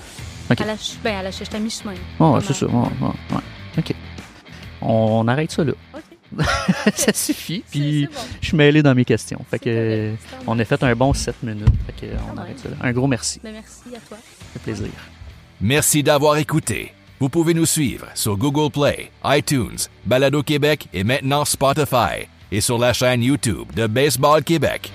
OK. 0.49 0.61
À 0.61 0.65
la, 0.65 0.76
ben, 1.03 1.15
à 1.18 1.24
la 1.24 1.32
j'étais 1.32 1.57
à 1.57 1.59
mi-chemin. 1.59 1.93
Ouais, 2.20 2.39
c'est 2.41 2.53
ça. 2.53 2.65
Ouais, 2.65 2.74
ouais, 2.74 3.07
ouais. 3.32 3.41
OK. 3.78 3.93
On 4.82 5.28
arrête 5.28 5.51
ça 5.51 5.63
là. 5.63 5.74
OK. 5.93 6.01
ça 6.95 7.13
suffit. 7.13 7.63
C'est- 7.67 7.71
Puis 7.80 8.07
c'est 8.11 8.15
bon. 8.15 8.21
je 8.41 8.47
suis 8.47 8.57
mêlé 8.57 8.82
dans 8.84 8.93
mes 8.95 9.05
questions. 9.05 9.39
Fait 9.49 9.57
C'est 9.57 9.59
que 9.65 10.13
c'est 10.30 10.38
on 10.47 10.57
a 10.59 10.65
fait 10.65 10.82
un 10.84 10.95
bon 10.95 11.13
7 11.13 11.43
minutes. 11.43 11.67
Fait 11.86 12.07
que 12.07 12.11
on 12.34 12.38
arrête 12.38 12.59
ça 12.59 12.69
là. 12.69 12.75
Un 12.82 12.91
gros 12.91 13.07
merci. 13.07 13.39
Ben, 13.43 13.53
merci 13.53 13.95
à 13.95 13.99
toi. 14.07 14.17
Ça 14.17 14.45
fait 14.53 14.59
plaisir. 14.59 14.88
Merci 15.61 16.03
d'avoir 16.03 16.38
écouté. 16.38 16.93
Vous 17.19 17.30
pouvez 17.30 17.53
nous 17.55 17.65
suivre 17.65 18.05
sur 18.13 18.38
Google 18.38 18.71
Play, 18.71 19.11
iTunes, 19.25 19.78
Balado 20.05 20.43
Québec 20.43 20.88
et 20.93 21.03
maintenant 21.03 21.45
Spotify 21.45 22.28
et 22.51 22.61
sur 22.61 22.78
la 22.78 22.93
chaîne 22.93 23.23
YouTube 23.23 23.65
de 23.75 23.88
Baseball 23.88 24.43
Québec. 24.43 24.91